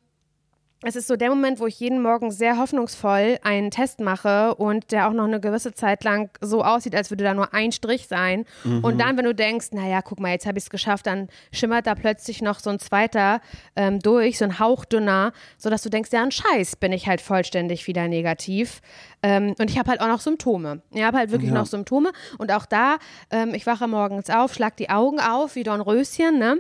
es 0.84 0.96
ist 0.96 1.08
so 1.08 1.16
der 1.16 1.30
Moment, 1.30 1.60
wo 1.60 1.66
ich 1.66 1.80
jeden 1.80 2.04
Morgen 2.04 2.30
sehr 2.30 2.58
hoffnungsvoll 2.60 3.40
einen 3.42 3.72
Test 3.72 4.00
mache 4.00 4.54
und 4.56 4.92
der 4.92 5.08
auch 5.08 5.14
noch 5.14 5.24
eine 5.24 5.40
gewisse 5.40 5.74
Zeit 5.74 6.04
lang 6.04 6.30
so 6.40 6.64
aussieht, 6.64 6.94
als 6.96 7.10
würde 7.10 7.24
da 7.24 7.34
nur 7.34 7.52
ein 7.56 7.72
Strich 7.72 8.08
sein. 8.08 8.46
Und 8.84 9.00
dann, 9.02 9.18
wenn 9.18 9.26
du 9.26 9.34
denkst, 9.34 9.70
naja, 9.72 10.04
guck 10.04 10.20
mal, 10.20 10.30
jetzt 10.34 10.46
habe 10.46 10.60
ich 10.60 10.66
es 10.66 10.70
geschafft, 10.70 11.08
dann 11.08 11.30
schimmert 11.52 11.88
da 11.88 11.96
plötzlich 11.96 12.44
noch 12.44 12.60
so 12.60 12.70
ein 12.70 12.78
zweiter 12.78 13.42
ähm, 13.76 14.00
durch, 14.00 14.38
so 14.38 14.46
ein 14.46 14.60
hauchdünner, 14.60 15.32
sodass 15.58 15.82
du 15.82 15.90
denkst, 15.90 16.12
ja, 16.14 16.22
ein 16.22 16.32
Scheiß, 16.32 16.76
bin 16.76 16.92
ich 16.92 17.08
halt 17.08 17.22
vollständig 17.22 17.88
wieder 17.88 18.08
negativ. 18.08 18.82
Ähm, 19.24 19.56
und 19.58 19.72
ich 19.72 19.80
habe 19.80 19.90
halt 19.90 20.00
auch 20.00 20.08
noch 20.08 20.22
Symptome. 20.22 20.84
Ich 20.92 21.02
habe 21.02 21.18
halt 21.18 21.32
wirklich 21.32 21.50
Ja. 21.52 21.56
noch 21.58 21.66
Symptome. 21.66 22.12
Und 22.38 22.52
auch 22.52 22.68
da, 22.68 22.98
ähm, 23.32 23.56
ich 23.56 23.66
wache 23.66 23.88
morgens 23.88 24.30
auf, 24.30 24.54
schlag 24.54 24.78
die 24.78 24.92
Augen 24.92 25.20
auf, 25.20 25.56
wie 25.56 25.64
Dornröschen, 25.64 26.38
ne? 26.38 26.60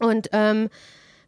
Und 0.00 0.28
ähm, 0.32 0.70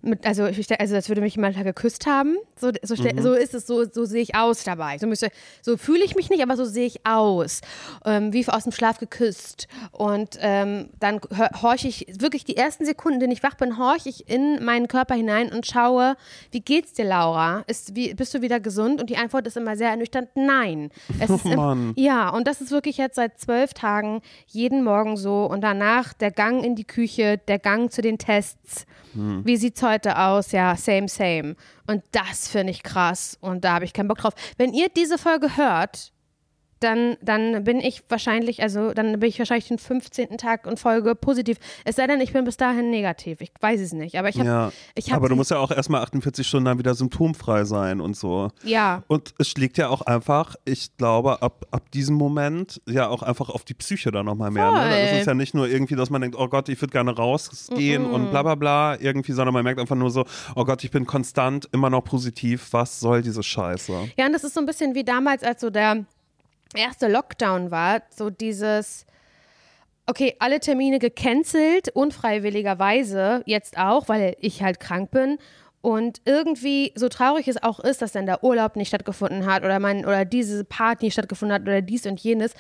mit, 0.03 0.27
also, 0.27 0.47
ich, 0.47 0.81
also 0.81 0.95
als 0.95 1.09
würde 1.09 1.21
mich 1.21 1.37
jemand 1.37 1.57
geküsst 1.63 2.07
haben. 2.07 2.37
So, 2.57 2.71
so, 2.83 2.97
stell- 2.97 3.21
so 3.21 3.35
ist 3.35 3.55
es, 3.55 3.67
so, 3.67 3.85
so 3.85 4.05
sehe 4.05 4.23
ich 4.23 4.35
aus 4.35 4.65
dabei. 4.65 4.99
So, 4.99 5.07
müsste, 5.07 5.31
so 5.63 5.77
fühle 5.77 6.05
ich 6.05 6.15
mich 6.17 6.31
nicht, 6.31 6.43
aber 6.43 6.57
so 6.57 6.65
sehe 6.65 6.87
ich 6.87 7.07
aus. 7.07 7.61
Ähm, 8.05 8.33
wie 8.33 8.47
aus 8.49 8.65
dem 8.65 8.73
Schlaf 8.73 8.99
geküsst. 8.99 9.69
Und 9.93 10.39
ähm, 10.41 10.89
dann 11.01 11.21
horche 11.63 11.89
ich, 11.89 12.07
wirklich 12.19 12.45
die 12.45 12.57
ersten 12.57 12.85
Sekunden, 12.85 13.15
in 13.15 13.21
denen 13.21 13.33
ich 13.33 13.43
wach 13.43 13.55
bin, 13.55 13.79
horche 13.79 14.09
ich 14.09 14.29
in 14.29 14.65
meinen 14.65 14.89
Körper 14.89 15.15
hinein 15.15 15.53
und 15.53 15.67
schaue, 15.67 16.17
wie 16.51 16.61
geht's 16.61 16.93
dir, 16.95 17.05
Laura? 17.05 17.65
Ist, 17.67 17.95
wie, 17.95 18.15
bist 18.15 18.33
du 18.35 18.41
wieder 18.43 18.61
gesund? 18.61 19.01
Und 19.01 19.11
die 19.11 19.17
Antwort 19.17 19.47
ist 19.47 19.57
immer 19.57 19.77
sehr 19.77 19.91
ernüchternd, 19.91 20.29
nein. 20.35 20.91
Es 21.21 21.29
ist 21.29 21.45
im, 21.45 21.57
Mann. 21.57 21.93
ja, 21.97 22.31
und 22.31 22.47
das 22.47 22.61
ist 22.63 22.71
wirklich 22.71 22.97
jetzt 22.97 23.17
seit 23.17 23.39
zwölf 23.39 23.75
Tagen 23.75 24.23
jeden 24.47 24.83
Morgen 24.83 25.17
so. 25.17 25.45
Und 25.45 25.61
danach 25.61 26.13
der 26.15 26.31
Gang 26.31 26.65
in 26.65 26.75
die 26.77 26.85
Küche, 26.85 27.39
der 27.49 27.59
Gang 27.59 27.93
zu 27.93 28.01
den 28.01 28.17
Tests. 28.17 28.87
Wie 29.15 29.57
sieht's 29.57 29.83
heute 29.83 30.19
aus? 30.19 30.53
Ja, 30.53 30.77
same, 30.77 31.09
same. 31.09 31.57
Und 31.87 32.03
das 32.13 32.49
finde 32.49 32.73
ich 32.73 32.83
krass. 32.83 33.37
Und 33.41 33.65
da 33.65 33.75
habe 33.75 33.85
ich 33.85 33.93
keinen 33.93 34.09
Bock 34.09 34.19
drauf. 34.19 34.35
Wenn 34.57 34.73
ihr 34.73 34.89
diese 34.89 35.19
Folge 35.19 35.57
hört, 35.57 36.13
dann, 36.81 37.17
dann 37.21 37.65
bin 37.65 37.79
ich 37.79 38.03
wahrscheinlich, 38.09 38.63
also 38.63 38.93
dann 38.93 39.21
bin 39.21 39.29
ich 39.29 39.39
wahrscheinlich 39.39 39.69
den 39.69 39.79
15. 39.79 40.39
Tag 40.39 40.67
in 40.67 40.77
Folge 40.77 41.15
positiv. 41.15 41.59
Es 41.85 41.97
sei 41.97 42.07
denn, 42.07 42.21
ich 42.21 42.33
bin 42.33 42.45
bis 42.45 42.57
dahin 42.57 42.91
negativ. 42.91 43.41
Ich 43.41 43.53
weiß 43.61 43.81
es 43.81 43.93
nicht. 43.93 44.19
Aber 44.19 44.29
ich 44.29 44.39
habe. 44.39 44.49
Ja, 44.49 44.73
ich 44.95 45.11
hab, 45.11 45.19
aber 45.19 45.29
du 45.29 45.37
musst 45.37 45.51
ja 45.51 45.59
auch 45.59 45.71
erstmal 45.71 46.03
48 46.03 46.47
Stunden 46.47 46.65
dann 46.65 46.79
wieder 46.79 46.95
symptomfrei 46.95 47.65
sein 47.65 48.01
und 48.01 48.17
so. 48.17 48.51
Ja. 48.63 49.03
Und 49.09 49.35
es 49.39 49.49
schlägt 49.49 49.79
ja 49.79 49.89
auch 49.89 50.03
einfach, 50.03 50.57
ich 50.65 50.97
glaube, 50.97 51.43
ab, 51.43 51.67
ab 51.71 51.91
diesem 51.91 52.17
Moment 52.17 52.81
ja 52.87 53.09
auch 53.09 53.23
einfach 53.23 53.51
auf 53.51 53.65
die 53.65 53.75
Psyche 53.75 54.11
dann 54.11 54.27
nochmal 54.27 54.51
mehr. 54.51 54.71
Ne? 54.71 54.79
Dann 54.79 55.05
ist 55.05 55.21
es 55.21 55.27
ja 55.27 55.35
nicht 55.35 55.55
nur 55.55 55.69
irgendwie, 55.69 55.97
dass 55.97 56.11
man 56.11 56.23
denkt, 56.23 56.37
oh 56.39 56.49
Gott, 56.49 56.69
ich 56.69 56.81
würde 56.81 56.93
gerne 56.93 57.15
rausgehen 57.15 58.07
und 58.07 58.31
bla 58.31 58.43
bla 58.43 58.55
bla 58.55 59.01
irgendwie, 59.01 59.33
sondern 59.33 59.53
man 59.53 59.65
merkt 59.65 59.81
einfach 59.81 59.97
nur 59.97 60.11
so, 60.11 60.25
oh 60.57 60.65
Gott, 60.65 60.83
ich 60.85 60.91
bin 60.91 61.07
konstant 61.07 61.69
immer 61.73 61.91
noch 61.91 62.03
positiv, 62.03 62.69
was 62.73 63.01
soll 63.01 63.23
diese 63.23 63.43
Scheiße? 63.43 64.11
Ja, 64.17 64.27
und 64.27 64.33
das 64.33 64.45
ist 64.45 64.55
so 64.55 64.61
ein 64.61 64.67
bisschen 64.67 64.95
wie 64.95 65.05
damals, 65.05 65.43
als 65.43 65.61
so 65.61 65.71
der 65.71 66.05
erste 66.75 67.09
Lockdown 67.09 67.71
war, 67.71 68.03
so 68.11 68.31
dieses, 68.31 69.07
okay, 70.07 70.37
alle 70.39 70.61
Termine 70.61 70.99
gecancelt, 70.99 71.89
unfreiwilligerweise, 71.91 73.43
jetzt 73.47 73.79
auch, 73.79 74.09
weil 74.09 74.37
ich 74.41 74.63
halt 74.63 74.81
krank 74.81 75.11
bin. 75.11 75.39
Und 75.83 76.21
irgendwie, 76.27 76.93
so 76.95 77.09
traurig 77.09 77.49
es 77.49 77.63
auch 77.63 77.81
ist, 77.81 78.03
dass 78.03 78.13
dann 78.13 78.27
der 78.27 78.45
Urlaub 78.45 78.77
nicht 78.77 78.89
stattgefunden 78.89 79.47
hat 79.47 79.65
oder 79.65 79.79
mein, 79.79 80.05
oder 80.05 80.25
diese 80.25 80.65
Party 80.65 81.07
nicht 81.07 81.15
stattgefunden 81.15 81.55
hat 81.55 81.63
oder 81.63 81.81
dies 81.81 82.05
und 82.07 82.21
jenes. 82.21 82.53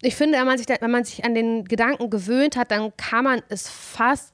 Ich 0.00 0.14
finde, 0.14 0.38
wenn 0.38 0.46
man 0.46 0.56
sich, 0.56 0.66
da, 0.66 0.76
wenn 0.80 0.92
man 0.92 1.04
sich 1.04 1.24
an 1.24 1.34
den 1.34 1.64
Gedanken 1.64 2.08
gewöhnt 2.08 2.56
hat, 2.56 2.70
dann 2.70 2.96
kann 2.96 3.24
man 3.24 3.42
es 3.48 3.68
fast 3.68 4.32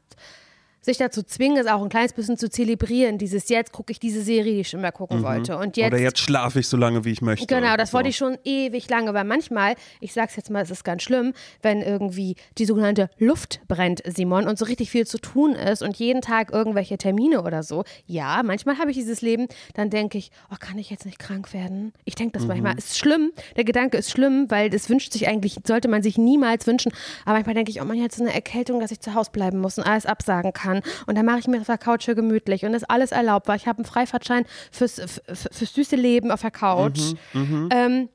sich 0.87 0.97
dazu 0.97 1.23
zwingen, 1.23 1.59
es 1.59 1.67
auch 1.67 1.83
ein 1.83 1.89
kleines 1.89 2.13
bisschen 2.15 2.39
zu 2.39 2.49
zelebrieren. 2.49 3.19
Dieses 3.19 3.49
jetzt 3.49 3.73
gucke 3.73 3.93
ich 3.93 4.01
diese 4.01 4.23
Serie, 4.23 4.55
die 4.55 4.61
ich 4.61 4.69
schon 4.71 4.81
immer 4.81 4.93
gucken 4.93 5.23
wollte. 5.23 5.59
Und 5.59 5.77
jetzt 5.77 5.93
Oder 5.93 6.01
jetzt 6.01 6.19
schlafe 6.19 6.61
ich 6.61 6.69
so 6.69 6.77
lange, 6.77 7.05
wie 7.05 7.11
ich 7.11 7.21
möchte. 7.21 7.47
Genau, 7.47 7.77
das 7.77 7.91
so. 7.91 7.97
wollte 7.97 8.09
ich 8.09 8.17
schon 8.17 8.39
ewig 8.45 8.89
lange, 8.89 9.13
weil 9.13 9.25
manchmal, 9.25 9.75
ich 10.01 10.13
sag's 10.13 10.37
jetzt 10.37 10.49
mal, 10.51 10.63
es 10.63 10.71
ist 10.71 10.85
ganz 10.85 11.03
schlimm, 11.03 11.33
wenn 11.61 11.83
irgendwie 11.83 12.37
die 12.57 12.65
sogenannte 12.65 13.11
Luft 13.19 13.61
brennt, 13.69 14.03
Simon, 14.07 14.47
und 14.49 14.59
so 14.59 14.65
richtig 14.65 14.91
viel 14.91 15.07
zu 15.07 15.19
tun 15.19 15.53
ist 15.55 15.83
und 15.83 15.97
jeden 15.97 16.23
Tag 16.23 16.53
irgendwelche 16.53 16.97
Termine 16.99 17.43
oder 17.43 17.63
so. 17.63 17.85
Ja, 18.07 18.43
manchmal 18.45 18.79
habe 18.79 18.91
ich 18.91 18.97
dieses 18.97 19.23
Leben, 19.23 19.49
dann 19.75 19.91
denke 19.91 20.19
ich, 20.19 20.31
oh, 20.53 20.57
kann 20.59 20.79
ich 20.79 20.89
jetzt 20.89 21.05
nicht 21.05 21.19
krank 21.19 21.53
werden? 21.53 21.93
Ich 22.05 22.15
denke 22.15 22.33
das 22.33 22.43
Mhm. 22.43 22.49
manchmal. 22.49 22.79
Ist 22.79 22.97
schlimm, 22.97 23.33
der 23.57 23.65
Gedanke 23.65 23.99
ist 23.99 24.11
schlimm, 24.11 24.47
weil 24.51 24.71
das 24.71 24.89
wünscht 24.89 25.13
sich 25.13 25.27
eigentlich, 25.29 25.57
sollte 25.67 25.89
man 25.89 26.03
sich 26.03 26.17
niemals 26.17 26.67
wünschen. 26.67 26.93
Aber 27.25 27.35
manchmal 27.35 27.55
denke 27.57 27.71
ich, 27.71 27.81
oh 27.83 27.85
man, 27.85 27.97
jetzt 27.97 28.21
eine 28.21 28.33
Erkältung, 28.33 28.79
dass 28.81 28.93
ich 28.93 29.01
zu 29.01 29.15
Hause 29.15 29.31
bleiben 29.33 29.59
muss 29.59 29.79
und 29.79 29.85
alles 29.85 30.07
absagen 30.07 30.53
kann. 30.53 30.76
Und 31.07 31.17
dann 31.17 31.27
mache 31.27 31.39
ich 31.41 31.47
mir 31.49 31.61
auf 31.61 31.67
der 31.67 31.79
Couch 31.79 32.05
hier 32.05 32.15
gemütlich. 32.15 32.65
Und 32.65 32.73
das 32.73 32.83
ist 32.83 32.91
alles 32.91 33.13
erlaubt, 33.13 33.49
weil 33.49 33.57
ich 33.57 33.67
habe 33.67 33.79
einen 33.79 33.85
Freifahrtschein 33.87 34.45
fürs, 34.71 34.95
fürs 35.33 35.75
süße 35.75 35.97
Leben 35.97 36.31
auf 36.31 36.41
der 36.43 36.51
Couch. 36.51 37.01
Mhm, 37.33 37.69
Ähm, 37.73 38.09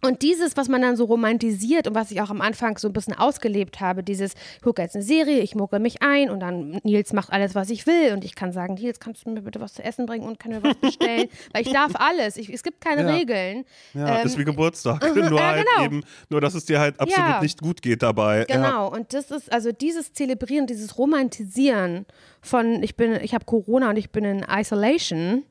Und 0.00 0.22
dieses, 0.22 0.56
was 0.56 0.68
man 0.68 0.80
dann 0.80 0.96
so 0.96 1.06
romantisiert 1.06 1.88
und 1.88 1.94
was 1.96 2.12
ich 2.12 2.20
auch 2.22 2.30
am 2.30 2.40
Anfang 2.40 2.78
so 2.78 2.86
ein 2.88 2.92
bisschen 2.92 3.14
ausgelebt 3.14 3.80
habe, 3.80 4.04
dieses, 4.04 4.34
ich 4.56 4.62
gucke 4.62 4.80
jetzt 4.80 4.94
eine 4.94 5.02
Serie, 5.02 5.40
ich 5.40 5.56
mucke 5.56 5.80
mich 5.80 6.02
ein 6.02 6.30
und 6.30 6.38
dann 6.38 6.78
Nils 6.84 7.12
macht 7.12 7.32
alles, 7.32 7.56
was 7.56 7.68
ich 7.70 7.84
will 7.86 8.12
und 8.12 8.24
ich 8.24 8.36
kann 8.36 8.52
sagen, 8.52 8.74
Nils, 8.74 9.00
kannst 9.00 9.26
du 9.26 9.30
mir 9.30 9.42
bitte 9.42 9.60
was 9.60 9.74
zu 9.74 9.82
essen 9.82 10.06
bringen 10.06 10.24
und 10.24 10.38
kann 10.38 10.52
mir 10.52 10.62
was 10.62 10.76
bestellen? 10.76 11.28
Weil 11.52 11.62
ich 11.62 11.72
darf 11.72 11.92
alles. 11.96 12.36
Ich, 12.36 12.48
es 12.48 12.62
gibt 12.62 12.80
keine 12.80 13.02
Ja. 13.02 13.14
Regeln. 13.16 13.64
Ja, 13.92 14.20
Ähm, 14.20 14.26
ist 14.26 14.38
wie 14.38 14.44
Geburtstag. 14.44 15.02
mhm, 15.14 15.20
nur 15.30 15.38
ja, 15.40 15.46
halt 15.48 15.66
genau. 15.66 15.84
eben, 15.84 16.04
nur 16.28 16.40
dass 16.40 16.54
es 16.54 16.64
dir 16.64 16.78
halt 16.78 17.00
absolut 17.00 17.28
Ja. 17.28 17.40
nicht 17.42 17.60
gut 17.60 17.82
geht 17.82 18.02
dabei. 18.04 18.46
Ja. 18.48 18.56
Genau, 18.56 18.88
und 18.92 19.12
das 19.12 19.32
ist 19.32 19.52
also 19.52 19.72
dieses 19.72 20.12
Zelebrieren, 20.12 20.68
dieses 20.68 20.96
Romantisieren 20.96 22.06
von 22.40 22.84
ich 22.84 22.94
bin, 22.96 23.14
ich 23.20 23.34
habe 23.34 23.44
Corona 23.46 23.90
und 23.90 23.96
ich 23.96 24.10
bin 24.10 24.24
in 24.24 24.46
Isolation, 24.48 25.42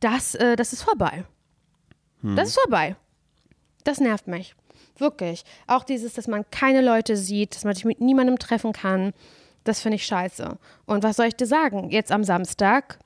das, 0.00 0.34
äh, 0.34 0.56
das 0.56 0.72
ist 0.74 0.82
vorbei. 0.82 1.24
Hm. 2.20 2.36
Das 2.36 2.48
ist 2.50 2.60
vorbei. 2.60 2.96
Das 3.88 4.00
nervt 4.00 4.26
mich. 4.28 4.54
Wirklich. 4.98 5.44
Auch 5.66 5.82
dieses, 5.84 6.12
dass 6.12 6.28
man 6.28 6.44
keine 6.50 6.82
Leute 6.82 7.16
sieht, 7.16 7.54
dass 7.54 7.64
man 7.64 7.74
sich 7.74 7.84
mit 7.84 8.00
niemandem 8.00 8.38
treffen 8.38 8.72
kann, 8.72 9.12
das 9.64 9.80
finde 9.80 9.96
ich 9.96 10.04
scheiße. 10.04 10.58
Und 10.86 11.02
was 11.04 11.16
soll 11.16 11.26
ich 11.26 11.36
dir 11.36 11.46
sagen? 11.46 11.88
Jetzt 11.90 12.12
am 12.12 12.22
Samstag 12.24 12.98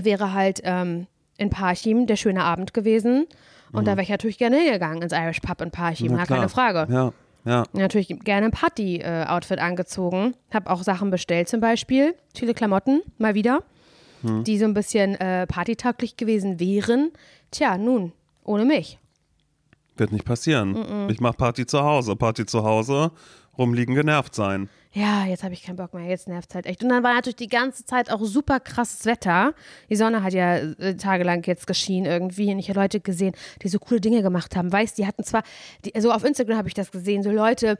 wäre 0.00 0.32
halt 0.32 0.60
ähm, 0.64 1.06
in 1.36 1.50
Parchim 1.50 2.06
der 2.06 2.16
schöne 2.16 2.44
Abend 2.44 2.72
gewesen. 2.72 3.26
Und 3.72 3.86
da 3.86 3.92
wäre 3.92 4.02
ich 4.02 4.08
natürlich 4.08 4.38
gerne 4.38 4.56
hingegangen 4.56 5.02
ins 5.02 5.12
Irish 5.12 5.40
Pub 5.40 5.60
in 5.60 5.70
Parchim, 5.70 6.12
Mhm. 6.12 6.16
Na 6.18 6.24
keine 6.26 6.48
Frage 6.48 6.86
Ja, 6.92 7.12
ja. 7.44 7.64
natürlich 7.72 8.08
gerne 8.08 8.46
ein 8.46 8.52
Party-Outfit 8.52 9.58
angezogen. 9.58 10.34
Habe 10.52 10.70
auch 10.70 10.82
Sachen 10.82 11.10
bestellt 11.10 11.48
zum 11.48 11.60
Beispiel. 11.60 12.14
Viele 12.34 12.54
Klamotten, 12.54 13.02
mal 13.18 13.34
wieder, 13.34 13.64
Hm. 14.22 14.44
die 14.44 14.58
so 14.58 14.64
ein 14.64 14.74
bisschen 14.74 15.16
äh, 15.16 15.46
partytauglich 15.46 16.16
gewesen 16.16 16.58
wären. 16.60 17.10
Tja, 17.50 17.76
nun, 17.76 18.12
ohne 18.44 18.64
mich. 18.64 18.98
Wird 19.96 20.12
nicht 20.12 20.24
passieren. 20.24 21.08
Ich 21.08 21.20
mach 21.20 21.36
Party 21.36 21.66
zu 21.66 21.82
Hause. 21.82 22.16
Party 22.16 22.46
zu 22.46 22.64
Hause, 22.64 23.12
rumliegen, 23.56 23.94
genervt 23.94 24.34
sein. 24.34 24.68
Ja, 24.92 25.24
jetzt 25.26 25.42
habe 25.42 25.54
ich 25.54 25.64
keinen 25.64 25.74
Bock 25.74 25.92
mehr. 25.92 26.04
Jetzt 26.04 26.28
nervt 26.28 26.50
es 26.50 26.54
halt 26.54 26.66
echt. 26.66 26.82
Und 26.82 26.88
dann 26.88 27.02
war 27.02 27.14
natürlich 27.14 27.36
die 27.36 27.48
ganze 27.48 27.84
Zeit 27.84 28.12
auch 28.12 28.20
super 28.22 28.60
krasses 28.60 29.06
Wetter. 29.06 29.52
Die 29.90 29.96
Sonne 29.96 30.22
hat 30.22 30.32
ja 30.32 30.56
äh, 30.56 30.96
tagelang 30.96 31.42
jetzt 31.44 31.66
geschienen 31.66 32.06
irgendwie. 32.06 32.52
Und 32.52 32.60
ich 32.60 32.68
habe 32.68 32.80
Leute 32.80 33.00
gesehen, 33.00 33.34
die 33.62 33.68
so 33.68 33.80
coole 33.80 34.00
Dinge 34.00 34.22
gemacht 34.22 34.54
haben. 34.54 34.72
Weißt, 34.72 34.96
die 34.96 35.06
hatten 35.06 35.24
zwar, 35.24 35.42
die, 35.84 35.92
so 36.00 36.12
auf 36.12 36.24
Instagram 36.24 36.58
habe 36.58 36.68
ich 36.68 36.74
das 36.74 36.92
gesehen, 36.92 37.24
so 37.24 37.30
Leute, 37.30 37.76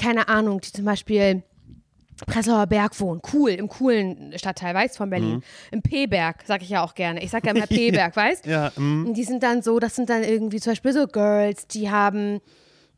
keine 0.00 0.28
Ahnung, 0.28 0.62
die 0.62 0.72
zum 0.72 0.86
Beispiel 0.86 1.42
Prenzlauer 2.26 2.66
Berg 2.66 2.98
wohnen, 3.00 3.20
cool, 3.32 3.50
im 3.50 3.68
coolen 3.68 4.32
Stadtteil, 4.38 4.74
weißt 4.74 4.96
von 4.96 5.10
Berlin. 5.10 5.42
Im 5.70 5.82
P-Berg, 5.82 6.44
sag 6.46 6.62
ich 6.62 6.68
ja 6.68 6.84
auch 6.84 6.94
gerne. 6.94 7.22
Ich 7.22 7.30
sag 7.30 7.44
ja 7.44 7.52
immer 7.52 7.66
P-Berg, 7.68 8.14
weißt? 8.16 8.46
Ja, 8.46 8.70
mm, 8.76 9.06
Und 9.06 9.14
die 9.14 9.24
sind 9.24 9.42
dann 9.42 9.62
so, 9.62 9.78
das 9.80 9.96
sind 9.96 10.08
dann 10.10 10.22
irgendwie 10.22 10.60
zum 10.60 10.72
Beispiel 10.72 10.92
so 10.92 11.06
Girls, 11.06 11.66
die 11.66 11.90
haben 11.90 12.40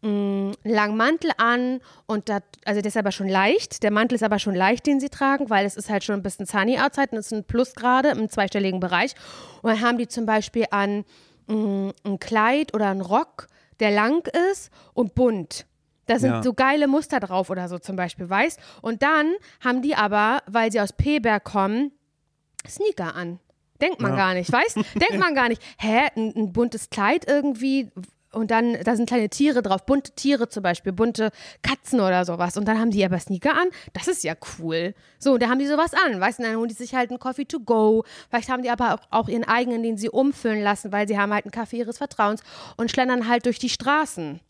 mh, 0.02 0.08
einen 0.10 0.54
langen 0.64 0.96
Mantel 0.96 1.30
an 1.38 1.80
und 2.06 2.28
das, 2.28 2.42
also 2.64 2.80
der 2.82 2.88
ist 2.88 2.96
aber 2.96 3.10
schon 3.12 3.28
leicht. 3.28 3.82
Der 3.82 3.90
Mantel 3.90 4.16
ist 4.16 4.22
aber 4.22 4.38
schon 4.38 4.54
leicht, 4.54 4.86
den 4.86 5.00
sie 5.00 5.08
tragen, 5.08 5.48
weil 5.48 5.64
es 5.64 5.76
ist 5.76 5.88
halt 5.88 6.04
schon 6.04 6.16
ein 6.16 6.22
bisschen 6.22 6.46
sunny 6.46 6.78
outside 6.78 7.08
und 7.12 7.18
es 7.18 7.26
ist 7.26 7.32
ein 7.32 7.44
Plusgrade 7.44 8.10
im 8.10 8.28
zweistelligen 8.28 8.80
Bereich. 8.80 9.14
Und 9.62 9.70
dann 9.70 9.80
haben 9.80 9.98
die 9.98 10.08
zum 10.08 10.26
Beispiel 10.26 10.66
an 10.70 11.04
mh, 11.48 11.92
ein 12.04 12.18
Kleid 12.20 12.74
oder 12.74 12.88
einen 12.90 13.00
Rock, 13.00 13.46
der 13.80 13.90
lang 13.92 14.26
ist 14.52 14.70
und 14.94 15.14
bunt. 15.14 15.64
Da 16.06 16.18
sind 16.18 16.30
Ja. 16.30 16.42
so 16.42 16.52
geile 16.54 16.86
Muster 16.86 17.20
drauf 17.20 17.50
oder 17.50 17.68
so 17.68 17.78
zum 17.78 17.96
Beispiel, 17.96 18.28
weißt? 18.30 18.58
Und 18.82 19.02
dann 19.02 19.32
haben 19.64 19.82
die 19.82 19.94
aber, 19.96 20.42
weil 20.46 20.70
sie 20.72 20.80
aus 20.80 20.92
P-Berg 20.92 21.44
kommen, 21.44 21.92
Sneaker 22.68 23.14
an. 23.14 23.38
Denkt 23.80 24.00
man 24.00 24.12
Ja. 24.12 24.16
gar 24.16 24.34
nicht, 24.34 24.50
weißt? 24.50 24.76
Denkt 24.94 25.18
man 25.18 25.34
gar 25.34 25.48
nicht. 25.48 25.62
Hä, 25.78 26.08
ein, 26.16 26.32
ein 26.36 26.52
buntes 26.52 26.90
Kleid 26.90 27.28
irgendwie 27.28 27.90
und 28.32 28.50
dann, 28.50 28.76
da 28.84 28.96
sind 28.96 29.06
kleine 29.08 29.30
Tiere 29.30 29.62
drauf, 29.62 29.86
bunte 29.86 30.12
Tiere 30.12 30.48
zum 30.50 30.62
Beispiel, 30.62 30.92
bunte 30.92 31.30
Katzen 31.62 32.00
oder 32.00 32.24
sowas. 32.26 32.56
Und 32.58 32.66
dann 32.66 32.78
haben 32.78 32.90
die 32.90 33.02
aber 33.04 33.18
Sneaker 33.18 33.52
an. 33.56 33.68
Das 33.94 34.08
ist 34.08 34.24
ja 34.24 34.34
cool. 34.58 34.94
So, 35.18 35.34
und 35.34 35.42
da 35.42 35.48
haben 35.48 35.58
die 35.58 35.66
sowas 35.66 35.92
an, 35.94 36.20
weißt 36.20 36.38
du? 36.38 36.42
Und 36.42 36.48
dann 36.50 36.58
holen 36.58 36.68
die 36.68 36.74
sich 36.74 36.94
halt 36.94 37.10
einen 37.10 37.18
Coffee 37.18 37.46
to 37.46 37.60
go. 37.60 38.04
Vielleicht 38.28 38.50
haben 38.50 38.62
die 38.62 38.68
aber 38.70 38.94
auch, 38.94 39.00
auch 39.10 39.28
ihren 39.28 39.44
eigenen, 39.44 39.82
den 39.82 39.96
sie 39.96 40.10
umfüllen 40.10 40.60
lassen, 40.62 40.92
weil 40.92 41.08
sie 41.08 41.18
haben 41.18 41.32
halt 41.32 41.46
einen 41.46 41.50
Kaffee 41.52 41.78
ihres 41.78 41.96
Vertrauens 41.98 42.42
und 42.76 42.90
schlendern 42.90 43.26
halt 43.28 43.46
durch 43.46 43.58
die 43.58 43.70
Straßen. 43.70 44.40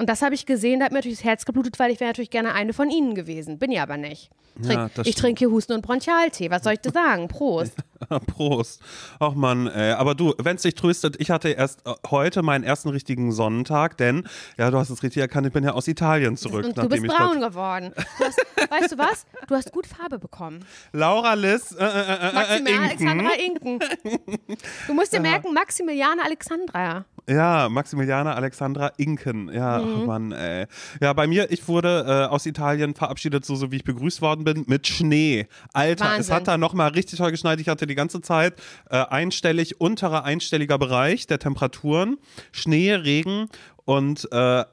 Und 0.00 0.08
das 0.08 0.22
habe 0.22 0.34
ich 0.34 0.46
gesehen, 0.46 0.80
da 0.80 0.86
hat 0.86 0.92
mir 0.92 0.98
natürlich 0.98 1.18
das 1.18 1.24
Herz 1.24 1.44
geblutet, 1.44 1.78
weil 1.78 1.92
ich 1.92 2.00
wäre 2.00 2.08
natürlich 2.08 2.30
gerne 2.30 2.54
eine 2.54 2.72
von 2.72 2.88
ihnen 2.88 3.14
gewesen. 3.14 3.58
Bin 3.58 3.70
ja 3.70 3.82
aber 3.82 3.98
nicht. 3.98 4.30
Trink, 4.62 4.90
Ja, 4.96 5.02
ich 5.04 5.14
trinke 5.14 5.38
hier 5.40 5.50
Husten 5.50 5.74
und 5.74 5.82
Bronchialtee. 5.82 6.50
Was 6.50 6.64
soll 6.64 6.72
ich 6.72 6.80
dir 6.80 6.90
sagen? 6.90 7.28
Prost. 7.28 7.74
Prost. 8.26 8.80
Ach 9.18 9.34
Mann, 9.34 9.66
ey. 9.66 9.92
aber 9.92 10.14
du, 10.14 10.34
wenn 10.38 10.56
es 10.56 10.62
dich 10.62 10.74
tröstet, 10.74 11.16
ich 11.20 11.30
hatte 11.30 11.50
erst 11.50 11.86
äh, 11.86 11.92
heute 12.10 12.42
meinen 12.42 12.64
ersten 12.64 12.88
richtigen 12.88 13.30
Sonnentag, 13.30 13.96
denn, 13.98 14.26
ja, 14.58 14.70
du 14.70 14.78
hast 14.78 14.90
es 14.90 15.02
richtig 15.02 15.20
erkannt, 15.20 15.46
ich 15.46 15.52
bin 15.52 15.64
ja 15.64 15.72
aus 15.72 15.86
Italien 15.86 16.36
zurück. 16.36 16.64
Und 16.64 16.78
du 16.78 16.88
bist 16.88 17.04
ich 17.04 17.10
braun 17.10 17.40
geworden. 17.40 17.92
Du 17.94 18.24
hast, 18.24 18.38
weißt 18.70 18.92
du 18.92 18.98
was? 18.98 19.26
Du 19.46 19.54
hast 19.54 19.72
gut 19.72 19.86
Farbe 19.86 20.18
bekommen. 20.18 20.64
Laura 20.92 21.34
Liz, 21.34 21.72
äh, 21.72 21.84
äh, 21.84 21.88
äh, 21.88 22.28
äh, 22.28 22.32
Maximilian 22.32 22.90
Inken. 22.90 23.08
Alexandra 23.08 23.32
Inken. 23.34 23.78
Du 24.86 24.94
musst 24.94 25.12
dir 25.12 25.20
merken, 25.20 25.52
Maximiliane 25.54 26.22
Alexandra. 26.24 27.04
Ja, 27.28 27.68
Maximiliana 27.68 28.34
Alexandra 28.34 28.92
Inken. 28.96 29.50
Ja, 29.52 29.78
Mhm. 29.78 29.94
ach 30.02 30.06
Mann, 30.06 30.32
ey. 30.32 30.66
Ja, 31.00 31.12
bei 31.12 31.26
mir, 31.26 31.50
ich 31.50 31.66
wurde 31.68 32.04
äh, 32.06 32.32
aus 32.32 32.46
Italien 32.46 32.94
verabschiedet, 32.94 33.44
so, 33.44 33.54
so 33.54 33.70
wie 33.70 33.76
ich 33.76 33.84
begrüßt 33.84 34.20
worden 34.22 34.44
bin, 34.44 34.64
mit 34.66 34.86
Schnee. 34.86 35.46
Alter, 35.72 36.04
es 36.06 36.10
Wahnsinn. 36.16 36.34
hat 36.34 36.48
da 36.48 36.58
nochmal 36.58 36.90
richtig 36.90 37.18
toll 37.18 37.30
geschneit. 37.30 37.60
Ich 37.60 37.68
hatte 37.68 37.86
die 37.86 37.94
ganze 37.94 38.20
Zeit 38.20 38.54
äh, 38.90 38.96
einstellig, 38.96 39.80
unterer 39.80 40.24
einstelliger 40.24 40.78
Bereich 40.78 41.26
der 41.26 41.38
Temperaturen. 41.38 42.16
Schnee, 42.52 42.92
Regen 42.94 43.48
und 43.84 44.28
äh, 44.32 44.64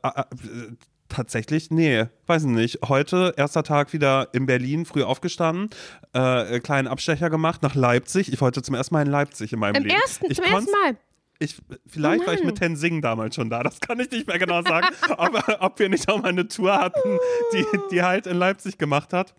Tatsächlich, 1.10 1.72
nee, 1.72 2.06
weiß 2.26 2.44
nicht. 2.44 2.80
Heute, 2.90 3.34
erster 3.38 3.64
Tag 3.64 3.94
wieder 3.94 4.28
in 4.34 4.46
Berlin, 4.46 4.86
früh 4.86 5.04
aufgestanden, 5.04 5.70
äh, 6.12 6.60
kleinen 6.60 6.90
Abstecher 6.90 7.30
gemacht 7.30 7.64
nach 7.64 7.76
Leipzig. 7.76 8.32
Ich 8.34 8.42
wollte 8.42 8.62
zum 8.62 8.76
ersten 8.76 8.94
Mal 8.94 9.04
in 9.06 9.12
Leipzig 9.12 9.54
in 9.54 9.60
meinem 9.60 9.76
Im 9.76 9.84
Leben. 9.84 9.96
ersten, 10.02 10.26
ich 10.30 10.36
zum 10.36 10.44
ersten 10.44 10.70
Mal. 10.70 10.98
Ich, 11.40 11.58
vielleicht 11.86 12.24
Oh 12.24 12.28
war 12.28 12.34
ich 12.34 12.44
mit 12.44 12.58
Tenzing 12.58 13.02
damals 13.02 13.36
schon 13.36 13.50
da, 13.50 13.64
das 13.64 13.80
kann 13.80 14.00
ich 14.00 14.10
nicht 14.12 14.28
mehr 14.28 14.40
genau 14.40 14.62
sagen. 14.62 14.88
aber 15.18 15.62
ob 15.62 15.80
wir 15.80 15.90
nicht 15.90 16.10
auch 16.10 16.22
mal 16.22 16.30
eine 16.30 16.48
Tour 16.48 16.78
hatten, 16.78 17.18
die, 17.54 17.66
die 17.92 18.04
halt 18.04 18.28
in 18.28 18.38
Leipzig 18.38 18.78
gemacht 18.78 19.14
hat. 19.14 19.34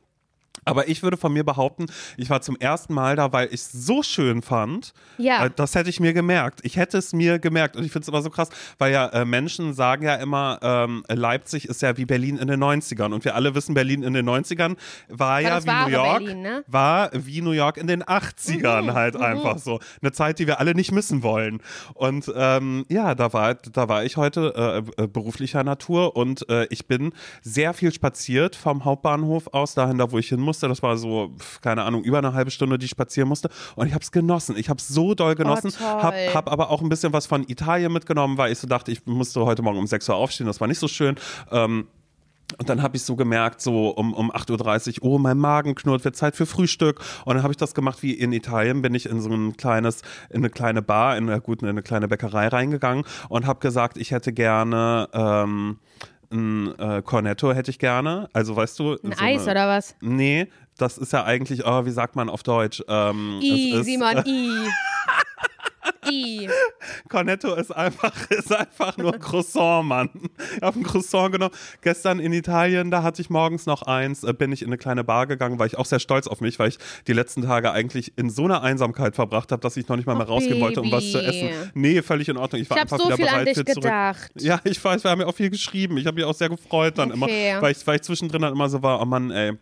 Aber 0.64 0.88
ich 0.88 1.02
würde 1.02 1.16
von 1.16 1.32
mir 1.32 1.44
behaupten, 1.44 1.86
ich 2.16 2.30
war 2.30 2.40
zum 2.40 2.56
ersten 2.56 2.94
Mal 2.94 3.16
da, 3.16 3.32
weil 3.32 3.48
ich 3.48 3.54
es 3.60 3.72
so 3.72 4.02
schön 4.02 4.42
fand. 4.42 4.92
Ja. 5.18 5.46
Äh, 5.46 5.50
Das 5.54 5.74
hätte 5.74 5.90
ich 5.90 6.00
mir 6.00 6.12
gemerkt. 6.12 6.60
Ich 6.62 6.76
hätte 6.76 6.98
es 6.98 7.12
mir 7.12 7.38
gemerkt. 7.38 7.76
Und 7.76 7.84
ich 7.84 7.92
finde 7.92 8.04
es 8.04 8.08
immer 8.08 8.22
so 8.22 8.30
krass, 8.30 8.48
weil 8.78 8.92
ja 8.92 9.06
äh, 9.08 9.24
Menschen 9.24 9.74
sagen 9.74 10.04
ja 10.04 10.14
immer, 10.16 10.58
ähm, 10.62 11.04
Leipzig 11.08 11.68
ist 11.68 11.82
ja 11.82 11.96
wie 11.96 12.04
Berlin 12.04 12.36
in 12.38 12.48
den 12.48 12.62
90ern. 12.62 13.12
Und 13.12 13.24
wir 13.24 13.34
alle 13.34 13.54
wissen, 13.54 13.74
Berlin 13.74 14.02
in 14.02 14.12
den 14.14 14.28
90ern 14.28 14.76
war, 15.08 15.40
ja 15.40 15.50
das 15.50 15.66
wie 15.66 15.70
New 15.70 15.88
York. 15.90 16.18
Berlin, 16.24 16.42
ne? 16.42 16.64
War 16.66 17.10
wie 17.12 17.40
New 17.40 17.52
York 17.52 17.76
in 17.76 17.86
den 17.86 18.02
80ern 18.02 18.82
Mhm, 18.82 18.94
halt 18.94 19.16
einfach 19.16 19.58
so. 19.58 19.80
Eine 20.02 20.12
Zeit, 20.12 20.38
die 20.38 20.46
wir 20.46 20.60
alle 20.60 20.74
nicht 20.74 20.92
missen 20.92 21.22
wollen. 21.22 21.60
Und 21.94 22.30
ähm, 22.34 22.84
ja, 22.88 23.14
da 23.14 23.32
war, 23.32 23.54
da 23.54 23.88
war 23.88 24.04
ich 24.04 24.16
heute 24.16 24.84
äh, 24.98 25.02
äh, 25.02 25.06
beruflicher 25.06 25.64
Natur 25.64 26.16
und 26.16 26.48
äh, 26.48 26.66
ich 26.70 26.86
bin 26.86 27.12
sehr 27.42 27.74
viel 27.74 27.92
spaziert 27.92 28.56
vom 28.56 28.84
Hauptbahnhof 28.84 29.48
aus 29.52 29.74
dahin, 29.74 29.98
da 29.98 30.10
wo 30.12 30.18
ich 30.18 30.28
hin 30.28 30.40
musste. 30.48 30.66
Das 30.68 30.82
war 30.82 30.96
so, 30.96 31.30
keine 31.60 31.84
Ahnung, 31.84 32.02
über 32.02 32.18
eine 32.18 32.32
halbe 32.32 32.50
Stunde, 32.50 32.78
die 32.78 32.86
ich 32.86 32.90
spazieren 32.90 33.28
musste. 33.28 33.48
Und 33.76 33.86
ich 33.86 33.94
habe 33.94 34.02
es 34.02 34.10
genossen. 34.10 34.56
Ich 34.56 34.68
habe 34.68 34.78
es 34.78 34.88
so 34.88 35.14
doll 35.14 35.34
genossen. 35.34 35.70
Oh, 35.74 36.00
toll. 36.00 36.02
hab, 36.02 36.34
hab 36.34 36.52
aber 36.52 36.70
auch 36.70 36.82
ein 36.82 36.88
bisschen 36.88 37.12
was 37.12 37.26
von 37.26 37.44
Italien 37.48 37.92
mitgenommen, 37.92 38.38
weil 38.38 38.50
ich 38.50 38.58
so 38.58 38.66
dachte, 38.66 38.90
ich 38.90 39.06
musste 39.06 39.44
heute 39.44 39.62
Morgen 39.62 39.78
um 39.78 39.86
6 39.86 40.08
Uhr 40.08 40.16
aufstehen. 40.16 40.46
Das 40.46 40.60
war 40.60 40.68
nicht 40.68 40.80
so 40.80 40.88
schön. 40.88 41.16
Ähm, 41.52 41.86
und 42.56 42.70
dann 42.70 42.82
habe 42.82 42.96
ich 42.96 43.02
so 43.02 43.14
gemerkt, 43.14 43.60
so 43.60 43.90
um, 43.90 44.14
um 44.14 44.32
8.30 44.32 45.02
Uhr, 45.02 45.10
oh, 45.10 45.18
mein 45.18 45.36
Magen 45.36 45.74
knurrt, 45.74 46.04
wird 46.04 46.16
Zeit 46.16 46.34
für 46.34 46.46
Frühstück. 46.46 47.00
Und 47.26 47.34
dann 47.34 47.42
habe 47.42 47.52
ich 47.52 47.58
das 47.58 47.74
gemacht 47.74 48.02
wie 48.02 48.14
in 48.14 48.32
Italien, 48.32 48.80
bin 48.80 48.94
ich 48.94 49.06
in 49.06 49.20
so 49.20 49.28
ein 49.28 49.56
kleines, 49.58 50.00
in 50.30 50.38
eine 50.38 50.48
kleine 50.48 50.80
Bar, 50.80 51.18
in 51.18 51.28
eine, 51.28 51.42
gut, 51.42 51.60
in 51.62 51.68
eine 51.68 51.82
kleine 51.82 52.08
Bäckerei 52.08 52.48
reingegangen 52.48 53.04
und 53.28 53.46
habe 53.46 53.60
gesagt, 53.60 53.98
ich 53.98 54.12
hätte 54.12 54.32
gerne 54.32 55.10
ähm, 55.12 55.78
ein 56.30 56.78
äh, 56.78 57.02
Cornetto 57.02 57.52
hätte 57.52 57.70
ich 57.70 57.78
gerne. 57.78 58.28
Also 58.32 58.56
weißt 58.56 58.78
du. 58.78 58.92
Ein 59.02 59.12
so 59.12 59.24
Eis 59.24 59.42
eine, 59.42 59.50
oder 59.50 59.68
was? 59.68 59.96
Nee, 60.00 60.48
das 60.76 60.98
ist 60.98 61.12
ja 61.12 61.24
eigentlich, 61.24 61.66
oh, 61.66 61.84
wie 61.84 61.90
sagt 61.90 62.16
man 62.16 62.28
auf 62.28 62.42
Deutsch? 62.42 62.82
Ähm, 62.88 63.40
I, 63.42 63.82
Simon, 63.82 64.22
I. 64.26 64.68
I. 66.10 66.48
Cornetto 67.08 67.54
ist 67.54 67.70
einfach, 67.74 68.12
ist 68.30 68.52
einfach 68.54 68.96
nur 68.96 69.12
Croissant, 69.18 69.86
Mann. 69.86 70.10
Ich 70.56 70.62
habe 70.62 70.78
ein 70.78 70.82
Croissant 70.82 71.32
genommen. 71.32 71.54
Gestern 71.82 72.18
in 72.20 72.32
Italien, 72.32 72.90
da 72.90 73.02
hatte 73.02 73.20
ich 73.22 73.30
morgens 73.30 73.66
noch 73.66 73.82
eins, 73.82 74.24
äh, 74.24 74.32
bin 74.32 74.52
ich 74.52 74.62
in 74.62 74.68
eine 74.68 74.78
kleine 74.78 75.04
Bar 75.04 75.26
gegangen, 75.26 75.58
war 75.58 75.66
ich 75.66 75.76
auch 75.78 75.86
sehr 75.86 75.98
stolz 76.00 76.26
auf 76.26 76.40
mich, 76.40 76.58
weil 76.58 76.68
ich 76.68 76.78
die 77.06 77.12
letzten 77.12 77.42
Tage 77.42 77.72
eigentlich 77.72 78.12
in 78.16 78.30
so 78.30 78.44
einer 78.44 78.62
Einsamkeit 78.62 79.14
verbracht 79.14 79.52
habe, 79.52 79.60
dass 79.62 79.76
ich 79.76 79.88
noch 79.88 79.96
nicht 79.96 80.06
mal 80.06 80.14
mehr 80.14 80.28
Oh, 80.28 80.32
rausgehen 80.34 80.60
wollte, 80.60 80.80
um 80.80 80.90
was 80.92 81.10
zu 81.12 81.18
Baby. 81.18 81.28
essen. 81.50 81.70
Nee, 81.74 82.02
völlig 82.02 82.28
in 82.28 82.36
Ordnung. 82.36 82.60
Ich 82.62 82.68
war 82.70 82.76
Ich 82.78 82.82
einfach 82.82 82.98
so 82.98 83.06
wieder 83.06 83.16
viel 83.16 83.28
an 83.28 83.32
bereit 83.34 83.46
dich 83.48 83.56
für 83.58 83.64
zurück. 83.64 83.82
gedacht. 83.84 84.30
Ja, 84.36 84.60
ich 84.64 84.82
weiß, 84.84 85.04
wir 85.04 85.10
haben 85.10 85.20
ja 85.20 85.26
auch 85.26 85.34
viel 85.34 85.50
geschrieben. 85.50 85.96
Ich 85.98 86.06
habe 86.06 86.14
mich 86.16 86.24
auch 86.24 86.34
sehr 86.34 86.48
gefreut 86.48 86.98
dann 86.98 87.12
Okay. 87.12 87.50
immer, 87.52 87.62
weil 87.62 87.72
ich, 87.72 87.86
weil 87.86 87.96
ich 87.96 88.02
zwischendrin 88.02 88.42
dann 88.42 88.52
immer 88.52 88.68
so 88.68 88.82
war, 88.82 89.00
oh 89.00 89.04
Mann, 89.04 89.30
ey. 89.30 89.52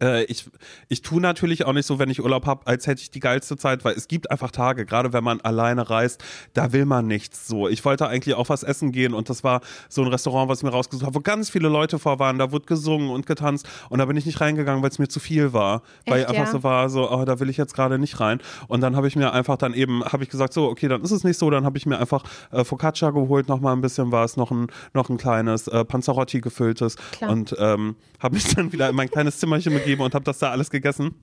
Äh, 0.00 0.24
ich, 0.24 0.48
ich 0.88 1.02
tue 1.02 1.20
natürlich 1.20 1.64
auch 1.64 1.72
nicht 1.72 1.86
so, 1.86 1.98
wenn 1.98 2.10
ich 2.10 2.22
Urlaub 2.22 2.46
habe, 2.46 2.66
als 2.66 2.86
hätte 2.86 3.02
ich 3.02 3.10
die 3.10 3.20
geilste 3.20 3.56
Zeit, 3.56 3.84
weil 3.84 3.94
es 3.94 4.08
gibt 4.08 4.30
einfach 4.30 4.50
Tage, 4.50 4.86
gerade 4.86 5.12
wenn 5.12 5.24
man 5.24 5.40
alleine 5.40 5.90
reist, 5.90 6.22
da 6.54 6.72
will 6.72 6.86
man 6.86 7.06
nichts 7.06 7.46
so. 7.46 7.68
Ich 7.68 7.84
wollte 7.84 8.06
eigentlich 8.08 8.34
auch 8.34 8.48
was 8.48 8.62
essen 8.62 8.92
gehen 8.92 9.14
und 9.14 9.28
das 9.28 9.44
war 9.44 9.60
so 9.88 10.02
ein 10.02 10.08
Restaurant, 10.08 10.48
was 10.48 10.58
ich 10.58 10.64
mir 10.64 10.70
rausgesucht 10.70 11.06
habe, 11.06 11.14
wo 11.14 11.20
ganz 11.20 11.50
viele 11.50 11.68
Leute 11.68 11.98
vor 11.98 12.18
waren, 12.18 12.38
da 12.38 12.52
wurde 12.52 12.66
gesungen 12.66 13.10
und 13.10 13.26
getanzt 13.26 13.68
und 13.88 13.98
da 13.98 14.04
bin 14.04 14.16
ich 14.16 14.26
nicht 14.26 14.40
reingegangen, 14.40 14.82
weil 14.82 14.90
es 14.90 14.98
mir 14.98 15.08
zu 15.08 15.20
viel 15.20 15.52
war. 15.52 15.82
Echt, 16.04 16.14
weil 16.14 16.26
einfach 16.26 16.46
ja? 16.46 16.52
so 16.52 16.62
war, 16.62 16.88
so, 16.88 17.10
oh, 17.10 17.24
da 17.24 17.40
will 17.40 17.48
ich 17.48 17.56
jetzt 17.56 17.74
gerade 17.74 17.98
nicht 17.98 18.20
rein. 18.20 18.40
Und 18.68 18.80
dann 18.80 18.96
habe 18.96 19.08
ich 19.08 19.16
mir 19.16 19.32
einfach 19.32 19.56
dann 19.56 19.74
eben, 19.74 20.04
habe 20.04 20.22
ich 20.22 20.30
gesagt, 20.30 20.52
so, 20.52 20.68
okay, 20.68 20.88
dann 20.88 21.02
ist 21.02 21.10
es 21.10 21.24
nicht 21.24 21.38
so, 21.38 21.50
dann 21.50 21.64
habe 21.64 21.78
ich 21.78 21.86
mir 21.86 21.98
einfach 21.98 22.24
äh, 22.50 22.64
Focaccia 22.64 23.10
geholt, 23.10 23.48
nochmal 23.48 23.74
ein 23.74 23.80
bisschen 23.80 24.12
was, 24.12 24.36
noch 24.36 24.50
ein, 24.50 24.68
noch 24.94 25.08
ein 25.08 25.16
kleines 25.16 25.68
äh, 25.68 25.84
Panzerotti 25.84 26.40
gefülltes 26.40 26.96
Klar. 27.12 27.30
und 27.30 27.54
ähm, 27.58 27.96
habe 28.20 28.34
mich 28.34 28.54
dann 28.54 28.72
wieder 28.72 28.88
in 28.88 28.94
mein 28.94 29.10
kleines 29.10 29.38
Zimmerchen 29.38 29.71
gegeben 29.72 30.02
und 30.02 30.14
habe 30.14 30.24
das 30.24 30.38
da 30.38 30.50
alles 30.50 30.70
gegessen. 30.70 31.14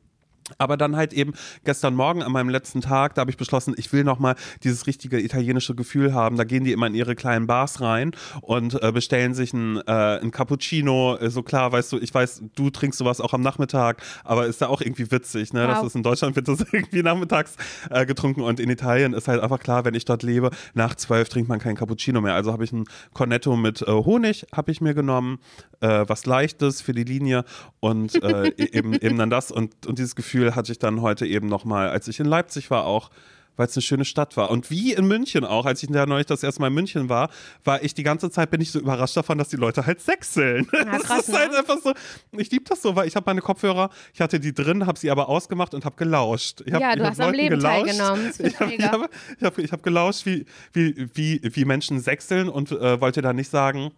Aber 0.57 0.77
dann 0.77 0.95
halt 0.95 1.13
eben 1.13 1.33
gestern 1.63 1.95
Morgen 1.95 2.23
an 2.23 2.31
meinem 2.31 2.49
letzten 2.49 2.81
Tag, 2.81 3.15
da 3.15 3.21
habe 3.21 3.31
ich 3.31 3.37
beschlossen, 3.37 3.73
ich 3.77 3.91
will 3.93 4.03
nochmal 4.03 4.35
dieses 4.63 4.87
richtige 4.87 5.19
italienische 5.19 5.75
Gefühl 5.75 6.13
haben. 6.13 6.37
Da 6.37 6.43
gehen 6.43 6.63
die 6.63 6.71
immer 6.71 6.87
in 6.87 6.95
ihre 6.95 7.15
kleinen 7.15 7.47
Bars 7.47 7.81
rein 7.81 8.11
und 8.41 8.81
äh, 8.81 8.91
bestellen 8.91 9.33
sich 9.33 9.53
ein, 9.53 9.77
äh, 9.87 10.19
ein 10.19 10.31
Cappuccino. 10.31 11.17
Äh, 11.17 11.29
so 11.29 11.43
klar, 11.43 11.71
weißt 11.71 11.91
du, 11.91 11.99
ich 11.99 12.13
weiß, 12.13 12.43
du 12.55 12.69
trinkst 12.69 12.97
sowas 12.97 13.21
auch 13.21 13.33
am 13.33 13.41
Nachmittag, 13.41 14.01
aber 14.23 14.47
ist 14.47 14.61
ja 14.61 14.67
auch 14.67 14.81
irgendwie 14.81 15.11
witzig, 15.11 15.53
ne? 15.53 15.67
Wow. 15.67 15.75
Das 15.75 15.87
ist 15.87 15.95
in 15.95 16.03
Deutschland 16.03 16.35
wird 16.35 16.47
das 16.47 16.59
irgendwie 16.71 17.03
nachmittags 17.03 17.55
äh, 17.89 18.05
getrunken 18.05 18.41
und 18.41 18.59
in 18.59 18.69
Italien 18.69 19.13
ist 19.13 19.27
halt 19.27 19.41
einfach 19.41 19.59
klar, 19.59 19.85
wenn 19.85 19.93
ich 19.93 20.05
dort 20.05 20.23
lebe, 20.23 20.51
nach 20.73 20.95
zwölf 20.95 21.29
trinkt 21.29 21.49
man 21.49 21.59
kein 21.59 21.75
Cappuccino 21.75 22.21
mehr. 22.21 22.33
Also 22.33 22.51
habe 22.51 22.63
ich 22.63 22.71
ein 22.71 22.85
Cornetto 23.13 23.55
mit 23.55 23.81
äh, 23.81 23.91
Honig, 23.91 24.45
habe 24.53 24.71
ich 24.71 24.81
mir 24.81 24.93
genommen, 24.93 25.39
äh, 25.81 26.05
was 26.07 26.25
Leichtes 26.25 26.81
für 26.81 26.93
die 26.93 27.03
Linie 27.03 27.45
und 27.79 28.15
e-, 28.15 28.53
eben, 28.57 28.93
eben 28.93 29.17
dann 29.17 29.29
das 29.29 29.51
und, 29.51 29.85
und 29.85 29.99
dieses 29.99 30.15
Gefühl, 30.15 30.38
Gefühl 30.39 30.55
hatte 30.55 30.71
ich 30.71 30.79
dann 30.79 31.01
heute 31.01 31.25
eben 31.25 31.47
nochmal, 31.47 31.89
als 31.89 32.07
ich 32.07 32.19
in 32.19 32.25
Leipzig 32.25 32.71
war 32.71 32.85
auch, 32.85 33.09
weil 33.57 33.67
es 33.67 33.75
eine 33.75 33.81
schöne 33.81 34.05
Stadt 34.05 34.37
war. 34.37 34.51
Und 34.51 34.71
wie 34.71 34.93
in 34.93 35.05
München 35.05 35.43
auch, 35.43 35.65
als 35.65 35.83
ich 35.83 35.89
da 35.91 36.05
neulich 36.05 36.27
das 36.27 36.43
erste 36.43 36.61
Mal 36.61 36.67
in 36.67 36.75
München 36.75 37.09
war, 37.09 37.29
war 37.65 37.83
ich 37.83 37.93
die 37.93 38.03
ganze 38.03 38.31
Zeit, 38.31 38.51
bin 38.51 38.61
ich 38.61 38.71
so 38.71 38.79
überrascht 38.79 39.17
davon, 39.17 39.37
dass 39.37 39.49
die 39.49 39.57
Leute 39.57 39.85
halt 39.85 39.99
sechseln. 39.99 40.65
Ja, 40.71 40.85
krass, 40.99 41.07
das 41.07 41.27
ist 41.27 41.37
halt 41.37 41.51
ne? 41.51 41.57
einfach 41.57 41.77
so, 41.83 41.93
ich 42.31 42.49
liebe 42.51 42.63
das 42.69 42.81
so, 42.81 42.95
weil 42.95 43.09
ich 43.09 43.17
habe 43.17 43.25
meine 43.25 43.41
Kopfhörer, 43.41 43.89
ich 44.13 44.21
hatte 44.21 44.39
die 44.39 44.53
drin, 44.53 44.85
habe 44.85 44.97
sie 44.97 45.11
aber 45.11 45.27
ausgemacht 45.27 45.73
und 45.73 45.83
habe 45.83 45.97
gelauscht. 45.97 46.61
Ich 46.65 46.73
hab, 46.73 46.79
ja, 46.79 46.95
du 46.95 47.03
hast 47.03 47.19
am 47.19 47.33
Leben 47.33 47.59
gelauscht. 47.59 47.85
teilgenommen. 47.85 48.31
Ich 48.39 48.59
habe 48.59 49.09
hab, 49.41 49.57
hab, 49.57 49.71
hab 49.71 49.83
gelauscht, 49.83 50.25
wie, 50.25 50.45
wie, 50.71 51.09
wie, 51.13 51.41
wie 51.43 51.65
Menschen 51.65 51.99
sechseln 51.99 52.47
und 52.47 52.71
äh, 52.71 53.01
wollte 53.01 53.21
da 53.21 53.33
nicht 53.33 53.51
sagen, 53.51 53.91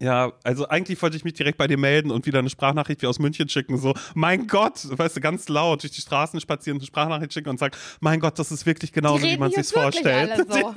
ja, 0.00 0.32
also 0.44 0.68
eigentlich 0.68 1.00
wollte 1.02 1.16
ich 1.16 1.24
mich 1.24 1.34
direkt 1.34 1.58
bei 1.58 1.66
dir 1.66 1.78
melden 1.78 2.10
und 2.10 2.24
wieder 2.24 2.38
eine 2.38 2.50
Sprachnachricht 2.50 3.02
wie 3.02 3.06
aus 3.06 3.18
München 3.18 3.48
schicken. 3.48 3.78
So, 3.78 3.94
mein 4.14 4.46
Gott, 4.46 4.86
weißt 4.90 5.16
du, 5.16 5.20
ganz 5.20 5.48
laut 5.48 5.82
durch 5.82 5.92
die 5.92 6.00
Straßen 6.00 6.40
spazieren, 6.40 6.78
eine 6.78 6.86
Sprachnachricht 6.86 7.32
schicken 7.32 7.48
und 7.48 7.58
sagen, 7.58 7.76
mein 8.00 8.20
Gott, 8.20 8.38
das 8.38 8.52
ist 8.52 8.64
wirklich 8.64 8.92
genauso, 8.92 9.24
wie 9.24 9.36
man 9.36 9.50
sich 9.50 9.66
vorstellt. 9.66 10.46
So. 10.48 10.74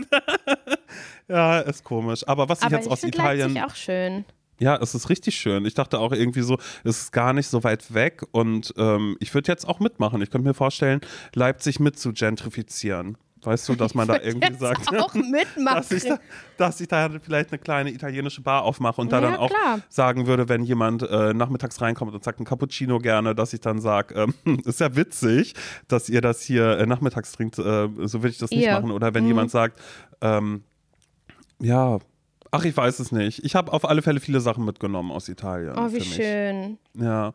ja, 1.28 1.60
ist 1.60 1.84
komisch. 1.84 2.28
Aber 2.28 2.50
was 2.50 2.62
Aber 2.62 2.72
ich 2.72 2.78
jetzt 2.78 2.92
aus 2.92 3.04
Italien. 3.04 3.54
Leipzig 3.54 3.72
auch 3.72 3.75
schön. 3.75 4.25
Ja, 4.60 4.78
es 4.78 4.94
ist 4.94 5.10
richtig 5.10 5.36
schön. 5.36 5.66
Ich 5.66 5.74
dachte 5.74 6.00
auch 6.00 6.12
irgendwie 6.12 6.42
so, 6.42 6.58
es 6.84 7.01
ist 7.01 7.12
gar 7.12 7.34
nicht 7.34 7.48
so 7.48 7.63
weit 7.63 7.96
weg 7.96 8.24
und 8.32 8.74
ähm, 8.78 9.18
ich 9.20 9.34
würde 9.34 9.51
jetzt 9.51 9.68
auch 9.68 9.80
mitmachen. 9.80 10.22
Ich 10.22 10.30
könnte 10.30 10.48
mir 10.48 10.54
vorstellen, 10.54 11.01
Leipzig 11.34 11.80
mit 11.80 11.98
zu 11.98 12.13
gentrifizieren. 12.13 13.18
Weißt 13.43 13.67
du, 13.69 13.75
dass 13.75 13.95
man 13.95 14.07
da 14.07 14.19
irgendwie 14.21 14.53
sagt, 14.53 14.95
auch 15.00 15.13
mitmachen. 15.15 15.77
Dass, 15.77 15.91
ich 15.91 16.03
da, 16.03 16.19
dass 16.57 16.79
ich 16.79 16.88
da 16.88 17.10
vielleicht 17.21 17.51
eine 17.51 17.60
kleine 17.60 17.91
italienische 17.91 18.41
Bar 18.41 18.63
aufmache 18.63 19.01
und 19.01 19.12
da 19.12 19.19
ja, 19.19 19.31
dann 19.31 19.39
auch 19.39 19.50
klar. 19.50 19.79
sagen 19.89 20.27
würde, 20.27 20.48
wenn 20.48 20.63
jemand 20.63 21.01
äh, 21.03 21.33
nachmittags 21.33 21.81
reinkommt 21.81 22.13
und 22.13 22.24
sagt 22.24 22.39
ein 22.39 22.45
Cappuccino 22.45 23.00
gerne, 23.00 23.33
dass 23.33 23.53
ich 23.53 23.60
dann 23.62 23.81
sage, 23.81 24.13
ähm, 24.45 24.60
ist 24.65 24.79
ja 24.79 24.95
witzig, 24.95 25.55
dass 25.88 26.07
ihr 26.07 26.21
das 26.21 26.41
hier 26.41 26.77
äh, 26.77 26.86
nachmittags 26.86 27.31
trinkt, 27.31 27.57
äh, 27.57 27.89
so 28.03 28.21
würde 28.21 28.29
ich 28.29 28.38
das 28.38 28.51
nicht 28.51 28.69
machen. 28.69 28.91
Oder 28.91 29.13
wenn 29.13 29.24
mhm. 29.24 29.29
jemand 29.29 29.51
sagt, 29.51 29.81
ähm, 30.21 30.63
ja, 31.60 32.00
Ach, 32.53 32.65
ich 32.65 32.75
weiß 32.75 33.00
es 33.00 33.13
nicht. 33.13 33.45
Ich 33.45 33.55
habe 33.55 33.71
auf 33.71 33.88
alle 33.88 34.01
Fälle 34.01 34.19
viele 34.19 34.41
Sachen 34.41 34.65
mitgenommen 34.65 35.10
aus 35.10 35.29
Italien. 35.29 35.74
Oh, 35.77 35.93
wie 35.93 36.01
schön. 36.01 36.77
Ja. 36.95 37.31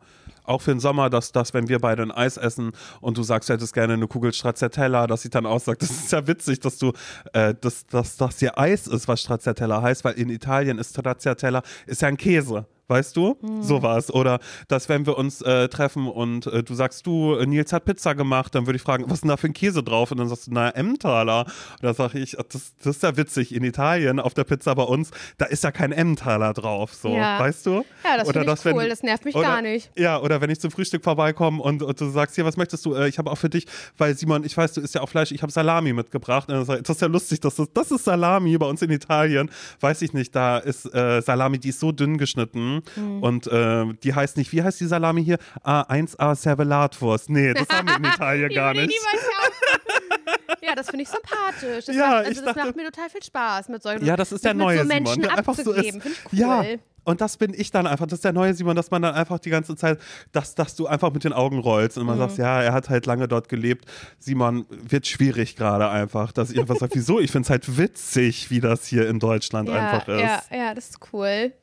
Auch 0.47 0.61
für 0.61 0.71
den 0.71 0.79
Sommer, 0.79 1.09
dass, 1.09 1.31
dass 1.31 1.53
wenn 1.53 1.67
wir 1.67 1.79
beide 1.79 2.01
ein 2.03 2.11
Eis 2.11 2.37
essen 2.37 2.71
und 3.01 3.17
du 3.17 3.23
sagst, 3.23 3.49
du 3.49 3.53
hättest 3.53 3.73
gerne 3.73 3.93
eine 3.93 4.07
Kugel 4.07 4.33
Stracciatella, 4.33 5.05
dass 5.05 5.25
ich 5.25 5.31
dann 5.31 5.45
auch 5.45 5.59
sage, 5.59 5.77
das 5.81 5.91
ist 5.91 6.11
ja 6.11 6.25
witzig, 6.25 6.61
dass 6.61 6.77
du, 6.77 6.93
äh, 7.33 7.53
dass, 7.59 7.85
dass 7.85 8.17
das 8.17 8.39
hier 8.39 8.57
Eis 8.57 8.87
ist, 8.87 9.07
was 9.07 9.21
Stracciatella 9.21 9.81
heißt, 9.81 10.03
weil 10.03 10.13
in 10.13 10.29
Italien 10.29 10.79
ist 10.79 10.91
Stracciatella, 10.91 11.61
ist 11.85 12.01
ja 12.01 12.07
ein 12.07 12.17
Käse 12.17 12.65
weißt 12.87 13.15
du? 13.15 13.37
Mhm. 13.41 13.63
Sowas. 13.63 14.13
Oder 14.13 14.39
dass, 14.67 14.89
wenn 14.89 15.05
wir 15.05 15.17
uns 15.17 15.41
äh, 15.41 15.67
treffen 15.67 16.07
und 16.07 16.47
äh, 16.47 16.63
du 16.63 16.73
sagst, 16.73 17.05
du, 17.05 17.35
Nils 17.45 17.73
hat 17.73 17.85
Pizza 17.85 18.15
gemacht, 18.15 18.55
dann 18.55 18.65
würde 18.65 18.77
ich 18.77 18.81
fragen, 18.81 19.05
was 19.07 19.15
ist 19.15 19.21
denn 19.21 19.29
da 19.29 19.37
für 19.37 19.47
ein 19.47 19.53
Käse 19.53 19.83
drauf? 19.83 20.11
Und 20.11 20.17
dann 20.17 20.29
sagst 20.29 20.47
du, 20.47 20.51
na, 20.53 20.69
Emmentaler. 20.69 21.41
Und 21.41 21.83
dann 21.83 21.93
sage 21.93 22.19
ich, 22.19 22.31
das, 22.31 22.75
das 22.77 22.95
ist 22.95 23.03
ja 23.03 23.17
witzig. 23.17 23.53
In 23.53 23.63
Italien 23.63 24.19
auf 24.19 24.33
der 24.33 24.43
Pizza 24.43 24.73
bei 24.75 24.83
uns, 24.83 25.11
da 25.37 25.45
ist 25.45 25.63
ja 25.63 25.71
kein 25.71 25.91
Emmentaler 25.91 26.53
drauf, 26.53 26.93
so, 26.93 27.09
ja. 27.09 27.39
weißt 27.39 27.65
du? 27.65 27.85
Ja, 28.03 28.17
das 28.17 28.29
finde 28.31 28.53
ich 28.53 28.65
cool, 28.65 28.81
wenn, 28.81 28.89
das 28.89 29.03
nervt 29.03 29.25
mich 29.25 29.35
oder, 29.35 29.47
gar 29.47 29.61
nicht. 29.61 29.91
Ja, 29.97 30.21
oder 30.21 30.36
wenn 30.41 30.49
ich 30.49 30.59
zum 30.59 30.71
Frühstück 30.71 31.03
vorbeikomme 31.03 31.61
und, 31.61 31.81
und 31.83 31.99
du 31.99 32.09
sagst, 32.09 32.35
hier, 32.35 32.45
was 32.45 32.57
möchtest 32.57 32.85
du? 32.85 32.93
Äh, 32.93 33.07
ich 33.07 33.17
habe 33.17 33.31
auch 33.31 33.37
für 33.37 33.49
dich, 33.49 33.65
weil 33.97 34.17
Simon, 34.17 34.43
ich 34.43 34.55
weiß, 34.55 34.73
du 34.73 34.81
isst 34.81 34.95
ja 34.95 35.01
auch 35.01 35.09
Fleisch, 35.09 35.31
ich 35.31 35.41
habe 35.41 35.51
Salami 35.51 35.93
mitgebracht. 35.93 36.49
Das 36.49 36.67
ist 36.69 37.01
ja 37.01 37.07
lustig, 37.07 37.39
das 37.39 37.59
ist, 37.59 37.71
das 37.73 37.91
ist 37.91 38.05
Salami 38.05 38.57
bei 38.57 38.65
uns 38.65 38.81
in 38.81 38.91
Italien. 38.91 39.49
Weiß 39.79 40.01
ich 40.01 40.13
nicht, 40.13 40.35
da 40.35 40.57
ist 40.57 40.85
äh, 40.93 41.21
Salami, 41.21 41.59
die 41.59 41.69
ist 41.69 41.79
so 41.79 41.91
dünn 41.91 42.17
geschnitten 42.17 42.81
mhm. 42.95 43.23
und 43.23 43.47
äh, 43.47 43.85
die 44.03 44.13
heißt 44.13 44.37
nicht, 44.37 44.51
wie 44.51 44.63
heißt 44.63 44.79
die 44.79 44.87
Salami 44.87 45.23
hier? 45.23 45.37
A1A 45.63 46.35
Servelatwurst. 46.35 47.29
Nee, 47.29 47.53
das 47.53 47.67
haben 47.69 47.87
wir 47.87 47.97
in 47.97 48.05
Italien 48.05 48.49
gar 48.53 48.73
nicht. 48.73 48.93
ja, 50.61 50.75
das 50.75 50.89
finde 50.89 51.03
ich 51.03 51.09
sympathisch. 51.09 51.85
Das, 51.85 51.95
ja, 51.95 52.07
macht, 52.07 52.25
also, 52.25 52.41
das 52.41 52.53
dachte, 52.53 52.67
macht 52.67 52.75
mir 52.75 52.91
total 52.91 53.09
viel 53.09 53.23
Spaß, 53.23 53.69
mit 53.69 53.83
solchen 53.83 54.05
Ja, 54.05 54.15
das 54.15 54.31
ist 54.31 54.43
der 54.43 54.53
neue 54.53 54.79
so 54.79 54.85
Menschen 54.85 55.21
Simon, 55.21 55.29
einfach 55.29 55.55
so 55.55 55.71
ist. 55.71 55.95
Cool. 55.95 56.11
Ja, 56.31 56.63
und 57.07 57.21
das 57.21 57.37
bin 57.37 57.53
ich 57.53 57.71
dann 57.71 57.87
einfach, 57.87 58.05
das 58.05 58.17
ist 58.17 58.25
der 58.25 58.33
neue 58.33 58.53
Simon, 58.53 58.75
dass 58.75 58.91
man 58.91 59.01
dann 59.01 59.15
einfach 59.15 59.39
die 59.39 59.49
ganze 59.49 59.77
Zeit, 59.77 59.97
dass, 60.33 60.55
dass 60.55 60.75
du 60.75 60.87
einfach 60.87 61.13
mit 61.13 61.23
den 61.23 61.31
Augen 61.31 61.59
rollst 61.59 61.97
und 61.97 62.05
man 62.05 62.15
mhm. 62.15 62.19
sagt, 62.19 62.37
ja, 62.37 62.61
er 62.61 62.73
hat 62.73 62.89
halt 62.89 63.05
lange 63.05 63.29
dort 63.29 63.47
gelebt. 63.47 63.85
Simon, 64.19 64.65
wird 64.69 65.07
schwierig 65.07 65.55
gerade 65.55 65.89
einfach, 65.89 66.33
dass 66.33 66.51
ich 66.51 66.59
einfach 66.59 66.75
sage, 66.75 66.95
wieso? 66.95 67.21
Ich 67.21 67.31
finde 67.31 67.45
es 67.45 67.49
halt 67.49 67.77
witzig, 67.77 68.49
wie 68.49 68.59
das 68.59 68.87
hier 68.87 69.07
in 69.07 69.19
Deutschland 69.19 69.69
ja, 69.69 69.75
einfach 69.75 70.09
ist. 70.09 70.19
Ja, 70.19 70.41
ja, 70.51 70.73
das 70.73 70.89
ist 70.89 70.99
cool. 71.13 71.53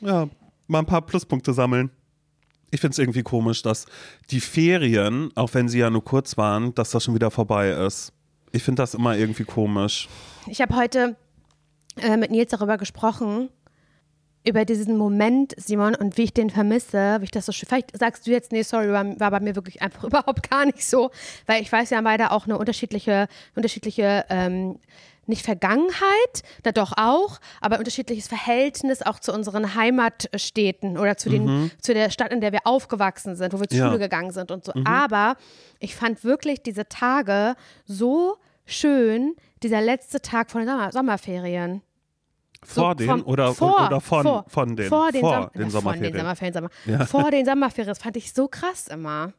Ja, 0.00 0.28
mal 0.66 0.80
ein 0.80 0.86
paar 0.86 1.02
Pluspunkte 1.02 1.52
sammeln. 1.52 1.92
Ich 2.72 2.80
finde 2.80 2.94
es 2.94 2.98
irgendwie 2.98 3.22
komisch, 3.22 3.62
dass 3.62 3.86
die 4.30 4.40
Ferien, 4.40 5.30
auch 5.36 5.54
wenn 5.54 5.68
sie 5.68 5.78
ja 5.78 5.90
nur 5.90 6.04
kurz 6.04 6.36
waren, 6.36 6.74
dass 6.74 6.90
das 6.90 7.04
schon 7.04 7.14
wieder 7.14 7.30
vorbei 7.30 7.70
ist. 7.70 8.12
Ich 8.50 8.64
finde 8.64 8.82
das 8.82 8.94
immer 8.94 9.16
irgendwie 9.16 9.44
komisch. 9.44 10.08
Ich 10.48 10.60
habe 10.60 10.74
heute 10.74 11.14
äh, 11.98 12.16
mit 12.16 12.32
Nils 12.32 12.50
darüber 12.50 12.78
gesprochen, 12.78 13.48
über 14.44 14.64
diesen 14.64 14.96
Moment, 14.96 15.54
Simon, 15.56 15.94
und 15.94 16.16
wie 16.16 16.24
ich 16.24 16.34
den 16.34 16.50
vermisse, 16.50 17.18
wie 17.20 17.24
ich 17.24 17.30
das 17.30 17.46
so 17.46 17.52
schön. 17.52 17.68
Vielleicht 17.68 17.96
sagst 17.96 18.26
du 18.26 18.30
jetzt, 18.30 18.52
nee, 18.52 18.62
sorry, 18.62 18.90
war, 18.90 19.30
bei 19.30 19.40
mir 19.40 19.54
wirklich 19.54 19.82
einfach 19.82 20.04
überhaupt 20.04 20.50
gar 20.50 20.66
nicht 20.66 20.84
so, 20.84 21.10
weil 21.46 21.62
ich 21.62 21.70
weiß, 21.70 21.90
wir 21.90 21.98
haben 21.98 22.04
beide 22.04 22.30
auch 22.30 22.46
eine 22.46 22.58
unterschiedliche, 22.58 23.28
unterschiedliche 23.54 24.24
ähm, 24.28 24.78
nicht 25.26 25.44
Vergangenheit, 25.44 26.42
da 26.64 26.72
doch 26.72 26.92
auch, 26.96 27.38
aber 27.60 27.78
unterschiedliches 27.78 28.26
Verhältnis 28.26 29.02
auch 29.02 29.20
zu 29.20 29.32
unseren 29.32 29.74
Heimatstädten 29.74 30.98
oder 30.98 31.16
zu, 31.16 31.30
den, 31.30 31.44
mhm. 31.44 31.70
zu 31.80 31.94
der 31.94 32.10
Stadt, 32.10 32.32
in 32.32 32.40
der 32.40 32.52
wir 32.52 32.60
aufgewachsen 32.64 33.36
sind, 33.36 33.52
wo 33.52 33.60
wir 33.60 33.68
zur 33.68 33.78
ja. 33.78 33.86
Schule 33.86 34.00
gegangen 34.00 34.32
sind 34.32 34.50
und 34.50 34.64
so. 34.64 34.72
Mhm. 34.74 34.86
Aber 34.86 35.36
ich 35.78 35.94
fand 35.94 36.24
wirklich 36.24 36.62
diese 36.62 36.88
Tage 36.88 37.54
so 37.84 38.36
schön, 38.66 39.34
dieser 39.62 39.80
letzte 39.80 40.20
Tag 40.20 40.50
von 40.50 40.62
den 40.62 40.68
Sommer 40.68 40.90
Sommerferien. 40.90 41.82
Vor 42.64 42.90
so, 42.90 42.94
den 42.94 43.08
vom, 43.08 43.22
oder, 43.24 43.54
vor, 43.54 43.86
oder 43.86 44.00
von, 44.00 44.22
vor, 44.22 44.44
von 44.46 44.76
den, 44.76 44.88
vor 44.88 45.10
den, 45.10 45.20
vor 45.20 45.50
Som 45.52 45.60
den 45.60 45.70
Sommerferien. 45.70 46.12
Den 46.12 46.20
Sommerferien, 46.20 46.54
Sommer. 46.54 46.70
ja. 46.86 47.06
Vor 47.06 47.30
den 47.30 47.44
Sommerferien, 47.44 47.88
das 47.88 47.98
fand 47.98 48.16
ich 48.16 48.32
so 48.32 48.46
krass 48.48 48.86
immer. 48.88 49.32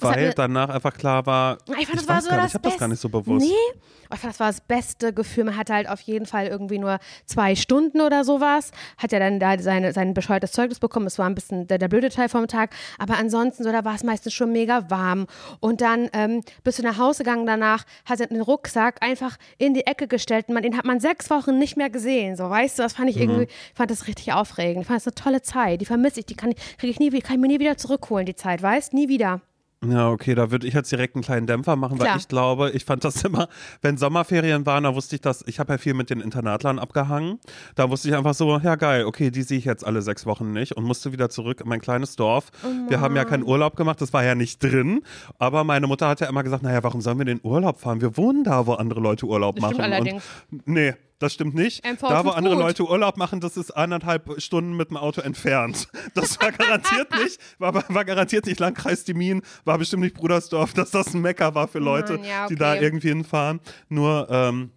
Weil 0.00 0.32
danach 0.34 0.68
einfach 0.68 0.94
klar 0.94 1.24
war, 1.26 1.58
ich, 1.78 1.86
fand, 1.86 2.00
das 2.00 2.08
war 2.08 2.20
so 2.20 2.28
gar 2.28 2.42
nicht, 2.42 2.48
ich 2.48 2.54
habe 2.54 2.68
das 2.68 2.78
gar 2.78 2.88
nicht 2.88 3.00
so 3.00 3.08
bewusst. 3.08 3.46
Nee, 3.46 3.80
ich 4.12 4.18
fand, 4.18 4.32
das 4.32 4.40
war 4.40 4.48
das 4.48 4.60
beste 4.60 5.12
Gefühl. 5.12 5.44
Man 5.44 5.56
hatte 5.56 5.74
halt 5.74 5.88
auf 5.88 6.00
jeden 6.00 6.26
Fall 6.26 6.48
irgendwie 6.48 6.78
nur 6.78 6.98
zwei 7.24 7.54
Stunden 7.54 8.00
oder 8.00 8.24
sowas. 8.24 8.72
Hat 8.98 9.12
ja 9.12 9.20
dann 9.20 9.38
da 9.38 9.58
seine, 9.58 9.92
sein 9.92 10.12
bescheuertes 10.12 10.52
Zeugnis 10.52 10.80
bekommen. 10.80 11.06
Es 11.06 11.18
war 11.18 11.26
ein 11.26 11.36
bisschen 11.36 11.68
der, 11.68 11.78
der 11.78 11.86
blöde 11.88 12.10
Teil 12.10 12.28
vom 12.28 12.48
Tag. 12.48 12.74
Aber 12.98 13.16
ansonsten, 13.16 13.62
so, 13.62 13.70
da 13.70 13.84
war 13.84 13.94
es 13.94 14.02
meistens 14.02 14.34
schon 14.34 14.52
mega 14.52 14.90
warm. 14.90 15.26
Und 15.60 15.80
dann 15.80 16.08
ähm, 16.12 16.42
bist 16.64 16.80
du 16.80 16.82
nach 16.82 16.98
Hause 16.98 17.22
gegangen 17.22 17.46
danach, 17.46 17.84
hat 18.04 18.20
er 18.20 18.26
den 18.26 18.40
Rucksack 18.40 19.02
einfach 19.02 19.36
in 19.56 19.72
die 19.72 19.86
Ecke 19.86 20.08
gestellt. 20.08 20.48
Und 20.48 20.60
den 20.62 20.76
hat 20.76 20.84
man 20.84 20.98
sechs 20.98 21.30
Wochen 21.30 21.58
nicht 21.58 21.76
mehr 21.76 21.90
gesehen. 21.90 22.36
So, 22.36 22.50
weißt 22.50 22.78
du, 22.78 22.82
das 22.82 22.94
fand 22.94 23.10
ich 23.10 23.16
mhm. 23.16 23.22
irgendwie, 23.22 23.48
fand 23.74 23.90
das 23.90 24.08
richtig 24.08 24.32
aufregend. 24.32 24.82
Ich 24.82 24.88
fand 24.88 24.98
das 24.98 25.06
eine 25.06 25.14
tolle 25.14 25.42
Zeit. 25.42 25.80
Die 25.80 25.86
vermisse 25.86 26.20
ich, 26.20 26.26
die 26.26 26.34
kann, 26.34 26.54
kriege 26.78 26.90
ich 26.90 26.98
nie, 26.98 27.10
kann 27.20 27.36
ich 27.36 27.40
mir 27.40 27.48
nie 27.48 27.60
wieder 27.60 27.76
zurückholen, 27.76 28.26
die 28.26 28.34
Zeit, 28.34 28.62
weißt? 28.62 28.92
Nie 28.92 29.08
wieder. 29.08 29.40
Ja, 29.84 30.08
okay, 30.10 30.34
da 30.34 30.50
würde 30.50 30.66
ich 30.66 30.72
jetzt 30.72 30.90
direkt 30.90 31.16
einen 31.16 31.22
kleinen 31.22 31.46
Dämpfer 31.46 31.76
machen, 31.76 31.98
weil 31.98 32.06
Klar. 32.06 32.16
ich 32.16 32.28
glaube, 32.28 32.70
ich 32.70 32.84
fand 32.86 33.04
das 33.04 33.22
immer, 33.24 33.48
wenn 33.82 33.98
Sommerferien 33.98 34.64
waren, 34.64 34.84
da 34.84 34.94
wusste 34.94 35.16
ich 35.16 35.20
das, 35.20 35.44
ich 35.46 35.60
habe 35.60 35.74
ja 35.74 35.78
viel 35.78 35.92
mit 35.92 36.08
den 36.08 36.20
Internatlern 36.20 36.78
abgehangen, 36.78 37.38
da 37.74 37.90
wusste 37.90 38.08
ich 38.08 38.16
einfach 38.16 38.32
so, 38.34 38.58
ja 38.58 38.76
geil, 38.76 39.04
okay, 39.04 39.30
die 39.30 39.42
sehe 39.42 39.58
ich 39.58 39.66
jetzt 39.66 39.86
alle 39.86 40.00
sechs 40.00 40.24
Wochen 40.24 40.52
nicht 40.52 40.72
und 40.76 40.84
musste 40.84 41.12
wieder 41.12 41.28
zurück 41.28 41.60
in 41.60 41.68
mein 41.68 41.80
kleines 41.80 42.16
Dorf. 42.16 42.50
wir 42.88 43.00
haben 43.00 43.16
ja 43.16 43.24
keinen 43.26 43.42
Urlaub 43.44 43.76
gemacht, 43.76 44.00
das 44.00 44.12
war 44.14 44.24
ja 44.24 44.34
nicht 44.34 44.62
drin, 44.62 45.02
aber 45.38 45.62
meine 45.62 45.86
Mutter 45.86 46.08
hat 46.08 46.20
ja 46.20 46.28
immer 46.28 46.42
gesagt, 46.42 46.62
naja, 46.62 46.82
warum 46.82 47.02
sollen 47.02 47.18
wir 47.18 47.26
den 47.26 47.40
Urlaub 47.42 47.78
fahren? 47.78 48.00
Wir 48.00 48.16
wohnen 48.16 48.44
da, 48.44 48.66
wo 48.66 48.72
andere 48.72 49.00
Leute 49.00 49.26
Urlaub 49.26 49.56
Das 49.56 49.62
machen. 49.62 49.74
stimmt 49.74 49.92
allerdings. 49.92 50.22
Und, 50.50 50.68
nee, 50.68 50.94
das 51.18 51.32
stimmt 51.32 51.54
nicht. 51.54 51.84
MV 51.84 52.00
da, 52.00 52.24
wo 52.24 52.30
andere 52.30 52.54
gut. 52.56 52.62
Leute 52.64 52.84
Urlaub 52.88 53.16
machen, 53.16 53.40
das 53.40 53.56
ist 53.56 53.70
eineinhalb 53.70 54.40
Stunden 54.40 54.76
mit 54.76 54.90
dem 54.90 54.96
Auto 54.96 55.20
entfernt. 55.20 55.88
Das 56.14 56.40
war 56.40 56.52
garantiert 56.52 57.08
nicht, 57.22 57.40
war, 57.58 57.74
war 57.74 58.04
garantiert 58.04 58.46
nicht 58.46 58.60
Landkreis 58.60 59.04
Dimin, 59.04 59.42
war 59.64 59.78
bestimmt 59.78 60.02
nicht 60.02 60.14
Brudersdorf, 60.14 60.72
dass 60.72 60.90
das 60.90 61.12
ein 61.14 61.20
Mecker 61.20 61.54
war 61.54 61.68
für 61.68 61.78
Leute, 61.78 62.18
ja, 62.22 62.46
die 62.46 62.54
da 62.56 62.72
okay. 62.74 62.84
irgendwie 62.84 63.08
hinfahren. 63.08 63.60
Nur, 63.88 64.28
ähm, 64.30 64.70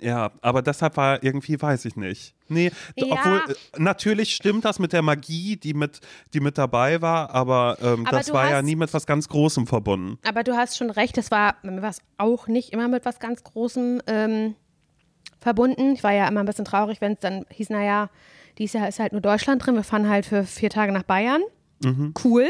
ja, 0.00 0.32
aber 0.42 0.62
deshalb 0.62 0.96
war 0.96 1.22
irgendwie, 1.22 1.60
weiß 1.62 1.84
ich 1.84 1.94
nicht. 1.96 2.34
Nee, 2.48 2.72
Ja. 2.96 3.06
obwohl, 3.10 3.42
äh, 3.48 3.54
natürlich 3.80 4.34
stimmt 4.34 4.64
das 4.64 4.78
mit 4.80 4.92
der 4.92 5.02
Magie, 5.02 5.56
die 5.56 5.74
mit, 5.74 6.00
die 6.34 6.40
mit 6.40 6.58
dabei 6.58 7.00
war, 7.00 7.30
aber, 7.30 7.78
ähm, 7.80 8.04
Aber 8.06 8.18
das 8.18 8.32
war 8.32 8.50
ja 8.50 8.56
hast- 8.56 8.64
nie 8.64 8.74
mit 8.76 8.92
was 8.92 9.06
ganz 9.06 9.28
Großem 9.28 9.66
verbunden. 9.68 10.18
Aber 10.26 10.42
du 10.42 10.56
hast 10.56 10.76
schon 10.76 10.90
recht, 10.90 11.16
das 11.16 11.30
war, 11.30 11.54
mir 11.62 11.82
war 11.82 11.90
es 11.90 12.00
auch 12.18 12.48
nicht 12.48 12.72
immer 12.72 12.88
mit 12.88 13.04
was 13.04 13.20
ganz 13.20 13.44
Großem 13.44 14.02
ähm, 14.08 14.56
verbunden. 15.46 15.92
Ich 15.92 16.02
war 16.02 16.12
ja 16.12 16.26
immer 16.26 16.40
ein 16.40 16.46
bisschen 16.46 16.64
traurig, 16.64 17.00
wenn 17.00 17.12
es 17.12 17.20
dann 17.20 17.46
hieß, 17.50 17.70
naja, 17.70 18.10
dieses 18.58 18.74
Jahr 18.74 18.88
ist 18.88 18.98
halt 18.98 19.12
nur 19.12 19.20
Deutschland 19.20 19.64
drin, 19.64 19.76
wir 19.76 19.84
fahren 19.84 20.08
halt 20.08 20.26
für 20.26 20.42
vier 20.42 20.70
Tage 20.70 20.90
nach 20.90 21.04
Bayern. 21.04 21.42
Mhm. 21.84 22.14
Cool. 22.24 22.48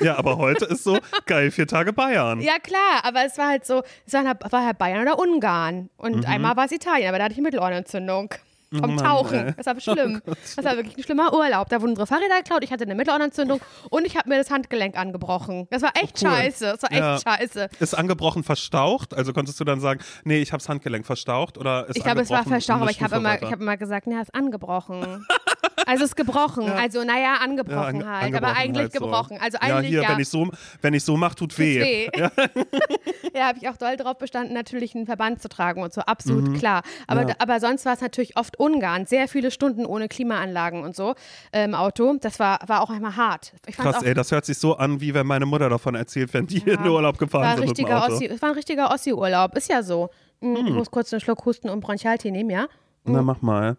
Ja, 0.00 0.18
aber 0.18 0.36
heute 0.36 0.66
ist 0.66 0.84
so, 0.84 0.98
geil, 1.24 1.50
vier 1.50 1.66
Tage 1.66 1.94
Bayern. 1.94 2.40
Ja, 2.40 2.58
klar, 2.58 3.04
aber 3.04 3.24
es 3.24 3.38
war 3.38 3.48
halt 3.48 3.64
so, 3.64 3.82
es 4.06 4.12
war 4.12 4.24
halt, 4.26 4.52
war 4.52 4.66
halt 4.66 4.76
Bayern 4.76 5.00
oder 5.00 5.18
Ungarn. 5.18 5.88
Und 5.96 6.26
einmal 6.26 6.56
war 6.56 6.66
es 6.66 6.72
Italien, 6.72 7.08
aber 7.08 7.18
da 7.18 7.24
hatte 7.24 7.32
ich 7.32 7.38
eine 7.38 7.46
Mittelohrentzündung. 7.46 8.34
Vom. 8.72 8.82
Oh 8.82 8.86
Mann, 8.88 8.98
Tauchen. 8.98 9.46
ey. 9.48 9.54
Das 9.56 9.66
war 9.66 9.80
schlimm. 9.80 10.20
Das 10.24 10.64
war 10.64 10.76
wirklich 10.76 10.96
ein 10.96 11.02
schlimmer 11.04 11.32
Urlaub. 11.32 11.68
Da 11.68 11.80
wurden 11.80 11.90
unsere 11.90 12.06
Fahrräder 12.06 12.38
geklaut, 12.38 12.64
ich 12.64 12.72
hatte 12.72 12.84
eine 12.84 12.94
Mittelohrentzündung 12.94 13.60
und 13.90 14.04
ich 14.06 14.16
habe 14.16 14.28
mir 14.28 14.38
das 14.38 14.50
Handgelenk 14.50 14.96
angebrochen. 14.98 15.68
Das 15.70 15.82
war 15.82 15.90
echt 15.94 16.22
Oh, 16.22 16.26
cool. 16.28 16.32
scheiße. 16.34 16.64
Das 16.72 16.82
war 16.82 16.90
echt 16.92 17.00
Ja. 17.00 17.18
scheiße. 17.20 17.68
Ist 17.80 17.94
angebrochen 17.96 18.42
verstaucht? 18.44 19.14
Also 19.14 19.32
konntest 19.32 19.60
du 19.60 19.64
dann 19.64 19.80
sagen, 19.80 20.00
nee, 20.24 20.38
ich 20.40 20.52
hab's 20.52 20.68
Handgelenk 20.68 21.06
verstaucht 21.06 21.58
oder 21.58 21.88
ist 21.88 21.96
Ich 21.96 22.02
glaube, 22.04 22.20
es 22.22 22.30
war 22.30 22.44
verstaucht, 22.44 22.82
aber 22.82 22.90
ich 22.90 23.02
habe 23.02 23.16
immer, 23.16 23.40
ich 23.40 23.50
hab 23.52 23.60
immer 23.60 23.76
gesagt, 23.76 24.06
na, 24.08 24.20
ist 24.20 24.34
angebrochen. 24.34 25.26
Also 25.84 26.04
ist 26.04 26.16
gebrochen. 26.16 26.70
Also, 26.70 27.04
naja, 27.04 27.34
angebrochen 27.42 28.00
Ja, 28.00 28.06
an- 28.06 28.06
halt. 28.08 28.24
angebrochen 28.24 28.44
aber 28.44 28.56
eigentlich 28.58 28.82
halt 28.84 28.92
so. 28.94 29.00
gebrochen. 29.00 29.38
Also 29.40 29.58
ja, 29.60 29.76
eigentlich 29.76 29.90
hier, 29.90 30.02
ja. 30.02 30.08
wenn 30.10 30.20
ich 30.20 30.28
so, 30.28 30.48
wenn 30.80 30.94
ich 30.94 31.04
so 31.04 31.16
mach, 31.16 31.34
tut 31.34 31.58
weh. 31.58 31.80
weh. 31.80 32.10
Ja, 32.16 32.30
habe 33.48 33.58
ich 33.60 33.68
auch 33.68 33.76
doll 33.76 33.96
drauf 33.96 34.16
bestanden, 34.18 34.54
natürlich 34.54 34.94
einen 34.94 35.04
Verband 35.06 35.42
zu 35.42 35.48
tragen 35.48 35.82
und 35.82 35.92
so, 35.92 36.00
absolut 36.00 36.48
Mhm. 36.48 36.54
klar. 36.58 36.82
Aber, 37.06 37.28
Ja. 37.28 37.34
aber 37.38 37.60
sonst 37.60 37.84
war 37.84 37.92
es 37.92 38.00
natürlich 38.00 38.36
oft 38.38 38.58
Ungarn, 38.58 39.04
sehr 39.06 39.28
viele 39.28 39.50
Stunden 39.50 39.84
ohne 39.84 40.08
Klimaanlagen 40.08 40.82
und 40.82 40.96
so 40.96 41.14
im 41.52 41.74
Auto. 41.74 42.16
Das 42.20 42.38
war, 42.38 42.58
war 42.66 42.80
auch 42.80 42.90
einmal 42.90 43.16
hart. 43.16 43.52
Krass, 43.76 44.02
ey, 44.02 44.14
das 44.14 44.32
hört 44.32 44.46
sich 44.46 44.58
so 44.58 44.76
an, 44.76 45.00
wie 45.00 45.12
wenn 45.12 45.26
meine 45.26 45.44
Mutter 45.46 45.68
davon 45.68 45.94
erzählt, 45.94 46.32
wenn 46.32 46.46
die 46.46 46.58
in 46.58 46.64
den 46.82 46.88
Urlaub 46.88 47.18
gefahren 47.18 47.56
sind 47.58 47.68
mit 47.68 47.78
dem 47.78 47.86
Auto. 47.86 48.14
Ossi, 48.14 48.26
es 48.26 48.40
war 48.40 48.48
ein 48.50 48.54
richtiger 48.54 48.90
Ossi-Urlaub, 48.92 49.54
ist 49.56 49.68
ja 49.68 49.82
so. 49.82 50.08
Mm, 50.40 50.56
Hm. 50.56 50.66
Ich 50.68 50.72
muss 50.74 50.90
kurz 50.90 51.12
einen 51.12 51.20
Schluck 51.20 51.44
husten 51.44 51.68
und 51.68 51.80
Bronchialtee 51.80 52.30
nehmen, 52.30 52.50
ja? 52.50 52.66
Na, 53.04 53.22
mach 53.22 53.40
mal. 53.42 53.76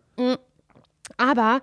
Aber 1.18 1.62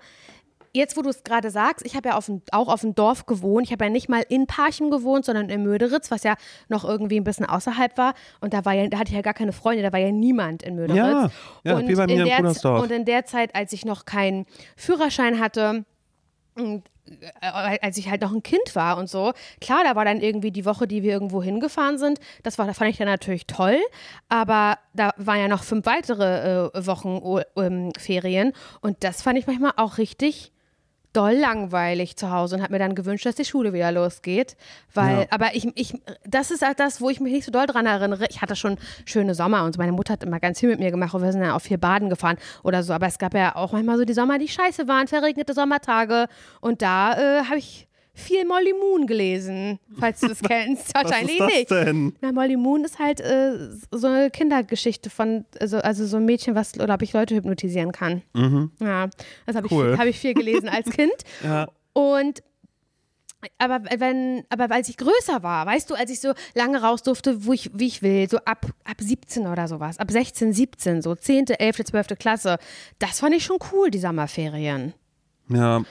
jetzt, 0.75 0.97
wo 0.97 1.01
du 1.01 1.09
es 1.09 1.23
gerade 1.23 1.49
sagst, 1.49 1.85
ich 1.85 1.95
habe 1.95 2.09
ja 2.09 2.17
auf 2.17 2.25
dem, 2.25 2.41
auch 2.51 2.67
auf 2.67 2.81
dem 2.81 2.93
Dorf 2.93 3.25
gewohnt. 3.25 3.65
Ich 3.65 3.71
habe 3.71 3.85
ja 3.85 3.89
nicht 3.89 4.09
mal 4.09 4.23
in 4.27 4.45
Parchim 4.45 4.91
gewohnt, 4.91 5.25
sondern 5.25 5.49
in 5.49 5.63
Möderitz, 5.63 6.11
was 6.11 6.23
ja 6.23 6.35
noch 6.67 6.83
irgendwie 6.83 7.17
ein 7.19 7.23
bisschen 7.23 7.45
außerhalb 7.45 7.97
war. 7.97 8.13
Und 8.41 8.53
da, 8.53 8.65
war 8.65 8.73
ja, 8.73 8.87
da 8.87 8.99
hatte 8.99 9.09
ich 9.09 9.15
ja 9.15 9.21
gar 9.21 9.33
keine 9.33 9.53
Freunde, 9.53 9.81
da 9.81 9.91
war 9.91 9.99
ja 9.99 10.11
niemand 10.11 10.63
in 10.63 10.75
Möderitz. 10.75 10.97
Ja, 10.97 11.31
ja, 11.63 11.77
und 11.77 11.87
wie 11.87 11.95
bei 11.95 12.05
mir 12.05 12.25
in 12.25 12.25
der. 12.25 12.73
Und 12.73 12.91
in 12.91 13.05
der 13.05 13.25
Zeit, 13.25 13.55
als 13.55 13.73
ich 13.73 13.85
noch 13.85 14.05
keinen 14.05 14.45
Führerschein 14.75 15.39
hatte, 15.39 15.85
und, 16.55 16.83
als 17.41 17.97
ich 17.97 18.09
halt 18.09 18.21
noch 18.21 18.33
ein 18.33 18.43
Kind 18.43 18.75
war 18.75 18.97
und 18.97 19.09
so, 19.09 19.33
klar, 19.61 19.83
da 19.83 19.95
war 19.95 20.05
dann 20.05 20.21
irgendwie 20.21 20.51
die 20.51 20.65
Woche, 20.65 20.87
die 20.87 21.03
wir 21.03 21.13
irgendwo 21.13 21.43
hingefahren 21.43 21.97
sind, 21.97 22.19
das 22.43 22.57
war, 22.57 22.65
das 22.65 22.77
fand 22.77 22.89
ich 22.89 22.97
dann 22.97 23.07
natürlich 23.07 23.47
toll, 23.47 23.77
aber 24.29 24.79
da 24.93 25.11
waren 25.17 25.39
ja 25.39 25.47
noch 25.47 25.63
fünf 25.63 25.85
weitere 25.85 26.69
äh, 26.73 26.87
Wochen 26.87 27.19
oh, 27.21 27.41
ähm, 27.57 27.91
Ferien 27.97 28.53
und 28.81 29.03
das 29.03 29.21
fand 29.21 29.37
ich 29.37 29.47
manchmal 29.47 29.73
auch 29.77 29.97
richtig 29.97 30.51
doll 31.15 31.33
langweilig 31.33 32.17
zu 32.17 32.31
Hause 32.31 32.55
und 32.55 32.61
habe 32.61 32.73
mir 32.73 32.79
dann 32.79 32.95
gewünscht, 32.95 33.25
dass 33.25 33.35
die 33.35 33.45
Schule 33.45 33.73
wieder 33.73 33.91
losgeht, 33.91 34.55
weil, 34.93 35.21
Ja. 35.21 35.25
aber 35.29 35.55
ich, 35.55 35.67
ich, 35.75 35.93
das 36.25 36.51
ist 36.51 36.61
halt 36.61 36.79
das, 36.79 37.01
wo 37.01 37.09
ich 37.09 37.19
mich 37.19 37.31
nicht 37.33 37.45
so 37.45 37.51
doll 37.51 37.65
dran 37.67 37.85
erinnere. 37.85 38.25
Ich 38.29 38.41
hatte 38.41 38.55
schon 38.55 38.77
schöne 39.05 39.33
Sommer 39.35 39.63
und 39.63 39.73
so. 39.73 39.79
meine 39.79 39.91
Mutter 39.93 40.13
hat 40.13 40.23
immer 40.23 40.39
ganz 40.39 40.59
viel 40.59 40.69
mit 40.69 40.79
mir 40.79 40.91
gemacht 40.91 41.13
und 41.13 41.21
wir 41.23 41.31
sind 41.31 41.41
dann 41.41 41.51
auch 41.51 41.61
viel 41.61 41.77
baden 41.77 42.09
gefahren 42.09 42.37
oder 42.63 42.83
so, 42.83 42.93
aber 42.93 43.07
es 43.07 43.17
gab 43.17 43.33
ja 43.33 43.55
auch 43.55 43.71
manchmal 43.71 43.97
so 43.97 44.05
die 44.05 44.13
Sommer, 44.13 44.37
die 44.39 44.47
scheiße 44.47 44.87
waren, 44.87 45.07
verregnete 45.07 45.53
Sommertage 45.53 46.27
und 46.61 46.81
da 46.81 47.13
äh, 47.13 47.43
habe 47.45 47.57
ich 47.57 47.87
viel 48.15 48.45
Molly 48.45 48.73
Moon 48.73 49.05
gelesen, 49.05 49.77
falls 49.99 50.21
du 50.21 50.27
das 50.29 50.39
kennst. 50.47 50.95
Was 50.95 51.03
Wahrscheinlich 51.03 51.39
ist 51.39 51.41
das 51.41 51.53
nicht. 51.53 51.71
denn? 51.71 52.15
Na, 52.21 52.31
Molly 52.31 52.55
Moon 52.57 52.83
ist 52.85 52.97
halt 52.97 53.19
äh, 53.19 53.69
so 53.91 54.07
eine 54.07 54.31
Kindergeschichte 54.31 55.09
von, 55.09 55.45
also, 55.59 55.77
also 55.77 56.05
so 56.07 56.17
ein 56.17 56.25
Mädchen, 56.25 56.55
was, 56.55 56.71
glaube 56.71 57.03
ich, 57.03 57.13
Leute 57.13 57.35
hypnotisieren 57.35 57.91
kann. 57.91 58.21
Ja, 58.79 59.09
das 59.45 59.55
habe 59.55 59.67
Mhm. 59.69 59.77
Cool. 59.77 59.91
ich, 59.93 59.99
hab 59.99 60.07
ich 60.07 60.17
viel 60.19 60.33
gelesen 60.33 60.69
als 60.69 60.89
Kind. 60.89 61.13
Ja. 61.43 61.67
Und 61.93 62.41
aber 63.59 63.81
wenn, 63.99 64.43
aber 64.49 64.73
als 64.73 64.89
ich 64.89 64.97
größer 64.97 65.43
war, 65.43 65.67
weißt 65.67 65.89
du, 65.89 65.93
als 65.93 66.09
ich 66.09 66.19
so 66.19 66.33
lange 66.55 66.81
raus 66.81 67.03
durfte, 67.03 67.45
wo 67.45 67.53
ich, 67.53 67.69
wie 67.77 67.85
ich 67.85 68.01
will, 68.01 68.27
so 68.27 68.37
ab, 68.39 68.65
ab 68.85 68.97
17 68.99 69.45
oder 69.45 69.67
sowas, 69.67 69.99
ab 69.99 70.09
16, 70.09 70.51
17, 70.51 71.01
so 71.03 71.13
10., 71.13 71.47
11., 71.49 71.83
12. 71.85 72.07
Klasse, 72.17 72.57
das 72.97 73.19
fand 73.19 73.35
ich 73.35 73.43
schon 73.45 73.57
cool, 73.71 73.91
die 73.91 73.99
Sommerferien. 73.99 74.93
Ja. 75.49 75.83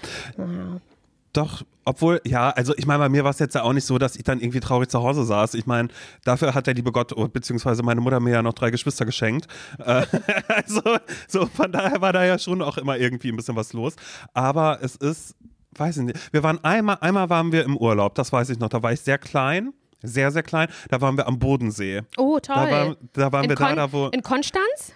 Doch, 1.34 1.62
obwohl, 1.84 2.20
ja, 2.24 2.50
also 2.50 2.74
ich 2.76 2.86
meine, 2.86 3.00
bei 3.00 3.08
mir 3.08 3.24
war 3.24 3.30
es 3.32 3.40
jetzt 3.40 3.54
ja 3.56 3.62
auch 3.64 3.72
nicht 3.72 3.84
so, 3.84 3.98
dass 3.98 4.14
ich 4.16 4.22
dann 4.22 4.40
irgendwie 4.40 4.60
traurig 4.60 4.88
zu 4.88 5.02
Hause 5.02 5.24
saß. 5.24 5.54
Ich 5.54 5.66
meine, 5.66 5.88
dafür 6.24 6.54
hat 6.54 6.66
der 6.66 6.74
liebe 6.74 6.92
Gott, 6.92 7.12
oh, 7.14 7.26
beziehungsweise 7.28 7.82
meine 7.82 8.00
Mutter 8.00 8.20
mir 8.20 8.30
ja 8.34 8.42
noch 8.42 8.52
drei 8.54 8.70
Geschwister 8.70 9.04
geschenkt. 9.04 9.48
Äh, 9.80 10.06
also, 10.48 10.80
so 11.28 11.46
von 11.46 11.72
daher 11.72 12.00
war 12.00 12.12
da 12.12 12.24
ja 12.24 12.38
schon 12.38 12.62
auch 12.62 12.78
immer 12.78 12.96
irgendwie 12.96 13.28
ein 13.30 13.36
bisschen 13.36 13.56
was 13.56 13.72
los. 13.72 13.96
Aber 14.32 14.78
es 14.80 14.94
ist, 14.96 15.34
weiß 15.76 15.96
ich 15.98 16.02
nicht, 16.04 16.32
wir 16.32 16.42
waren 16.44 16.62
einmal, 16.64 16.98
einmal 17.00 17.28
waren 17.28 17.50
wir 17.50 17.64
im 17.64 17.76
Urlaub, 17.76 18.14
das 18.14 18.32
weiß 18.32 18.50
ich 18.50 18.58
noch, 18.60 18.68
da 18.68 18.82
war 18.82 18.92
ich 18.92 19.00
sehr 19.00 19.18
klein. 19.18 19.72
Sehr, 20.06 20.30
sehr 20.30 20.42
klein. 20.42 20.68
Da 20.90 21.00
waren 21.00 21.16
wir 21.16 21.26
am 21.26 21.38
Bodensee. 21.38 22.02
Oh, 22.18 22.38
toll. 22.38 22.54
Da, 22.54 22.70
war, 22.70 22.96
da 23.14 23.32
waren 23.32 23.44
in, 23.44 23.48
wir 23.48 23.56
Kon 23.56 23.68
da, 23.68 23.74
da 23.74 23.92
wo. 23.92 24.08
in 24.08 24.22
Konstanz? 24.22 24.92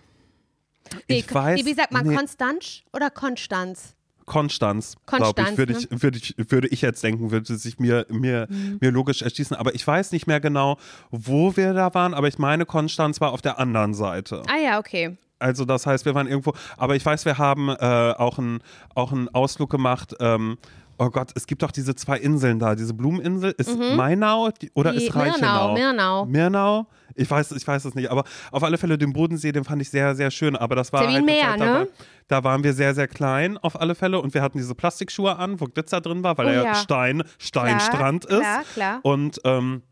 Ich 1.07 1.27
weiß- 1.27 1.65
Wie 1.65 1.73
sagt 1.75 1.93
man, 1.93 2.07
nee. 2.07 2.15
Konstanz 2.15 2.83
oder 2.93 3.09
Konstanz? 3.11 3.95
Konstanz, 4.29 4.95
glaube 5.07 5.35
Konstanz, 5.35 5.51
ich, 5.53 5.59
würde 5.59 5.73
ne? 5.73 5.79
ich, 5.79 6.03
würde 6.03 6.19
ich, 6.19 6.35
würde 6.51 6.69
ich 6.69 6.83
jetzt 6.83 7.03
denken, 7.03 7.31
würde 7.31 7.57
sich 7.57 7.79
mir, 7.79 8.07
mir, 8.09 8.47
Mhm. 8.49 8.79
mir 8.81 8.91
logisch 8.93 9.23
erschließen. 9.23 9.57
Aber 9.57 9.75
ich 9.75 9.87
weiß 9.87 10.13
nicht 10.13 10.27
mehr 10.27 10.41
genau, 10.41 10.77
wo 11.11 11.57
wir 11.57 11.75
da 11.75 11.93
waren, 11.95 12.15
aber 12.15 12.29
ich 12.29 12.39
meine, 12.39 12.67
Konstanz 12.67 13.21
war 13.21 13.33
auf 13.33 13.43
der 13.43 13.59
anderen 13.59 13.95
Seite. 13.95 14.43
Ah 14.49 14.59
ja, 14.63 14.79
okay. 14.79 15.17
Also 15.41 15.65
das 15.65 15.87
heißt, 15.87 16.05
wir 16.05 16.15
waren 16.15 16.27
irgendwo, 16.27 16.53
aber 16.77 16.97
ich 16.97 17.05
weiß, 17.07 17.25
wir 17.25 17.39
haben 17.39 17.69
äh, 17.69 17.75
auch 18.19 18.39
einen 18.39 18.61
auch 18.95 19.13
einen 19.13 19.29
Ausflug 19.29 19.71
gemacht. 19.71 20.15
Ähm, 20.19 20.59
oh 20.99 21.11
Gott, 21.11 21.31
es 21.37 21.47
gibt 21.47 21.63
doch 21.63 21.71
diese 21.71 21.95
zwei 21.95 22.19
Inseln 22.19 22.59
da, 22.59 22.75
diese 22.75 22.93
Blumeninsel. 22.93 23.55
Ist 23.57 23.79
Mainau 23.79 24.51
die, 24.51 24.71
oder 24.75 24.93
Mhm. 24.93 24.99
Die- 24.99 25.07
ist 25.07 25.15
Reichenau? 25.15 25.75
Mirnau, 25.75 26.25
Mirnau. 26.25 26.25
Mirnau? 26.27 26.87
Ich 27.15 27.31
weiß, 27.31 27.53
ich 27.53 27.67
weiß 27.67 27.85
es 27.85 27.95
nicht, 27.95 28.11
aber 28.11 28.25
auf 28.53 28.63
alle 28.65 28.79
Fälle 28.79 28.99
den 28.99 29.13
Bodensee, 29.13 29.51
den 29.53 29.63
fand 29.65 29.81
ich 29.83 29.91
sehr, 29.91 30.15
sehr 30.17 30.31
schön. 30.33 30.57
Aber 30.57 30.75
das 30.77 30.93
war 30.93 31.07
halt 31.07 31.25
Meer, 31.25 31.57
ne? 31.57 31.67
war, 31.67 31.87
da 32.29 32.45
waren 32.45 32.63
wir 32.63 32.73
sehr, 32.75 32.95
sehr 32.95 33.09
klein 33.09 33.59
auf 33.59 33.81
alle 33.81 33.95
Fälle 33.95 34.21
und 34.21 34.35
wir 34.35 34.43
hatten 34.43 34.59
diese 34.59 34.75
Plastikschuhe 34.75 35.37
an, 35.37 35.61
wo 35.61 35.65
Glitzer 35.65 36.01
drin 36.01 36.23
war, 36.23 36.39
weil 36.39 36.47
Oh 36.47 36.51
er 36.51 36.63
ja. 36.63 36.75
Stein, 36.75 37.25
Steinstrand 37.39 38.27
Klar, 38.27 38.41
ist. 38.63 38.73
klar, 38.75 39.01
klar. 39.01 39.01
Und 39.03 39.41
ähm, 39.45 39.83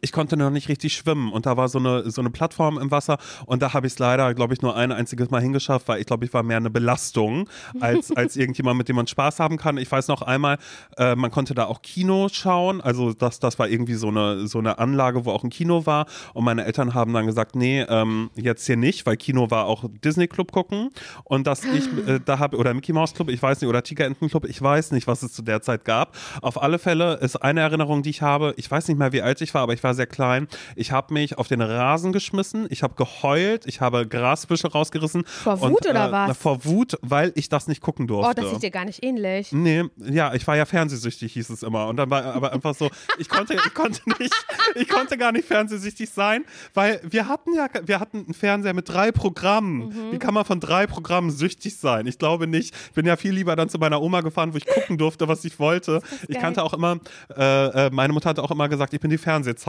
ich 0.00 0.12
konnte 0.12 0.36
noch 0.36 0.50
nicht 0.50 0.68
richtig 0.68 0.94
schwimmen 0.94 1.32
und 1.32 1.46
da 1.46 1.56
war 1.56 1.68
so 1.68 1.78
eine, 1.78 2.10
so 2.10 2.20
eine 2.20 2.30
Plattform 2.30 2.78
im 2.78 2.90
Wasser 2.90 3.18
und 3.46 3.62
da 3.62 3.72
habe 3.72 3.86
ich 3.86 3.94
es 3.94 3.98
leider, 3.98 4.34
glaube 4.34 4.54
ich, 4.54 4.62
nur 4.62 4.76
ein 4.76 4.92
einziges 4.92 5.30
Mal 5.30 5.40
hingeschafft, 5.40 5.88
weil 5.88 6.00
ich 6.00 6.06
glaube, 6.06 6.24
ich 6.24 6.34
war 6.34 6.42
mehr 6.42 6.56
eine 6.56 6.70
Belastung 6.70 7.48
als, 7.80 8.10
als 8.16 8.36
irgendjemand, 8.36 8.78
mit 8.78 8.88
dem 8.88 8.96
man 8.96 9.06
Spaß 9.06 9.40
haben 9.40 9.56
kann. 9.56 9.78
Ich 9.78 9.90
weiß 9.90 10.08
noch 10.08 10.22
einmal, 10.22 10.58
äh, 10.96 11.14
man 11.14 11.30
konnte 11.30 11.54
da 11.54 11.66
auch 11.66 11.82
Kino 11.82 12.28
schauen, 12.30 12.80
also 12.80 13.12
das, 13.12 13.40
das 13.40 13.58
war 13.58 13.68
irgendwie 13.68 13.94
so 13.94 14.08
eine, 14.08 14.46
so 14.46 14.58
eine 14.58 14.78
Anlage, 14.78 15.24
wo 15.24 15.30
auch 15.30 15.44
ein 15.44 15.50
Kino 15.50 15.86
war 15.86 16.06
und 16.32 16.44
meine 16.44 16.64
Eltern 16.64 16.94
haben 16.94 17.12
dann 17.12 17.26
gesagt, 17.26 17.56
nee, 17.56 17.82
ähm, 17.82 18.30
jetzt 18.34 18.66
hier 18.66 18.76
nicht, 18.76 19.06
weil 19.06 19.16
Kino 19.16 19.50
war 19.50 19.66
auch 19.66 19.84
Disney 20.04 20.28
Club 20.28 20.52
gucken 20.52 20.90
und 21.24 21.46
dass 21.46 21.64
ich 21.64 21.86
äh, 22.08 22.20
da 22.24 22.38
habe, 22.38 22.56
oder 22.56 22.74
Mickey 22.74 22.92
Mouse 22.92 23.14
Club, 23.14 23.28
ich 23.28 23.42
weiß 23.42 23.60
nicht, 23.60 23.68
oder 23.68 23.82
Tigerenten 23.82 24.28
Club, 24.28 24.44
ich 24.46 24.60
weiß 24.60 24.92
nicht, 24.92 25.06
was 25.06 25.22
es 25.22 25.32
zu 25.32 25.42
der 25.42 25.62
Zeit 25.62 25.84
gab. 25.84 26.16
Auf 26.42 26.60
alle 26.62 26.78
Fälle 26.78 27.14
ist 27.16 27.36
eine 27.36 27.60
Erinnerung, 27.60 28.02
die 28.02 28.10
ich 28.10 28.22
habe, 28.22 28.54
ich 28.56 28.70
weiß 28.70 28.88
nicht 28.88 28.98
mehr, 28.98 29.12
wie 29.12 29.22
alt 29.22 29.40
ich 29.40 29.54
war, 29.54 29.62
aber 29.62 29.72
ich 29.72 29.83
war 29.84 29.94
sehr 29.94 30.06
klein. 30.06 30.48
Ich 30.74 30.90
habe 30.90 31.14
mich 31.14 31.38
auf 31.38 31.48
den 31.48 31.60
Rasen 31.60 32.12
geschmissen, 32.12 32.66
ich 32.70 32.82
habe 32.82 32.94
geheult, 32.94 33.66
ich 33.66 33.80
habe 33.80 34.06
Grasbüsche 34.06 34.72
rausgerissen. 34.72 35.24
Vor 35.24 35.60
Wut 35.60 35.70
und, 35.70 35.90
oder 35.90 36.08
äh, 36.08 36.12
was? 36.12 36.38
Vor 36.38 36.64
Wut, 36.64 36.98
weil 37.02 37.32
ich 37.34 37.48
das 37.48 37.68
nicht 37.68 37.80
gucken 37.80 38.06
durfte. 38.06 38.30
Oh, 38.30 38.42
das 38.42 38.52
ist 38.52 38.62
dir 38.62 38.70
gar 38.70 38.84
nicht 38.84 39.04
ähnlich. 39.04 39.52
Nee, 39.52 39.84
ja, 39.98 40.34
ich 40.34 40.46
war 40.46 40.56
ja 40.56 40.64
fernsehsüchtig, 40.64 41.32
hieß 41.32 41.50
es 41.50 41.62
immer. 41.62 41.86
Und 41.88 41.96
dann 41.96 42.10
war 42.10 42.24
aber 42.24 42.52
einfach 42.52 42.74
so, 42.74 42.90
ich 43.18 43.28
konnte, 43.28 43.54
ich 43.54 43.74
konnte 43.74 44.00
nicht, 44.18 44.34
ich 44.74 44.88
konnte 44.88 45.16
gar 45.18 45.32
nicht 45.32 45.46
fernsehsüchtig 45.46 46.10
sein, 46.10 46.44
weil 46.72 47.00
wir 47.04 47.28
hatten 47.28 47.54
ja, 47.54 47.68
wir 47.84 48.00
hatten 48.00 48.24
einen 48.24 48.34
Fernseher 48.34 48.74
mit 48.74 48.88
drei 48.88 49.12
Programmen. 49.12 49.88
Mhm. 49.88 50.12
Wie 50.12 50.18
kann 50.18 50.34
man 50.34 50.44
von 50.44 50.60
drei 50.60 50.86
Programmen 50.86 51.30
süchtig 51.30 51.76
sein? 51.76 52.06
Ich 52.06 52.18
glaube 52.18 52.46
nicht. 52.46 52.74
Ich 52.86 52.92
bin 52.92 53.06
ja 53.06 53.16
viel 53.16 53.32
lieber 53.32 53.56
dann 53.56 53.68
zu 53.68 53.78
meiner 53.78 54.00
Oma 54.00 54.22
gefahren, 54.22 54.52
wo 54.52 54.56
ich 54.56 54.66
gucken 54.66 54.98
durfte, 54.98 55.28
was 55.28 55.44
ich 55.44 55.58
wollte. 55.58 56.00
Ich 56.28 56.38
kannte 56.38 56.62
auch 56.62 56.72
immer, 56.72 56.98
äh, 57.36 57.86
äh, 57.86 57.90
meine 57.90 58.12
Mutter 58.12 58.30
hat 58.30 58.38
auch 58.38 58.50
immer 58.50 58.68
gesagt, 58.68 58.94
ich 58.94 59.00
bin 59.00 59.10
die 59.10 59.18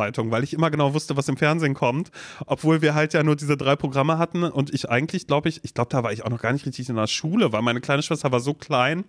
Fernsehzeitung, 0.06 0.32
weil 0.32 0.44
ich 0.44 0.54
immer 0.54 0.70
genau 0.72 0.94
wusste, 0.94 1.18
was 1.18 1.28
im 1.28 1.38
Fernsehen 1.38 1.74
kommt. 1.74 2.12
Obwohl 2.46 2.82
wir 2.82 2.94
halt 2.96 3.14
ja 3.14 3.24
nur 3.24 3.36
diese 3.36 3.58
drei 3.58 3.76
Programme 3.76 4.18
hatten 4.18 4.44
und 4.44 4.74
ich 4.74 4.90
eigentlich, 4.90 5.28
glaube 5.28 5.50
ich, 5.50 5.64
ich 5.64 5.74
glaube, 5.74 5.90
da 5.90 6.04
war 6.04 6.12
ich 6.12 6.24
auch 6.24 6.30
noch 6.30 6.42
gar 6.42 6.54
nicht 6.54 6.66
richtig 6.66 6.90
in 6.90 6.96
der 6.96 7.08
Schule, 7.08 7.52
weil 7.52 7.62
meine 7.62 7.82
kleine 7.82 8.02
Schwester 8.02 8.32
war 8.32 8.40
so 8.40 8.54
klein. 8.54 9.06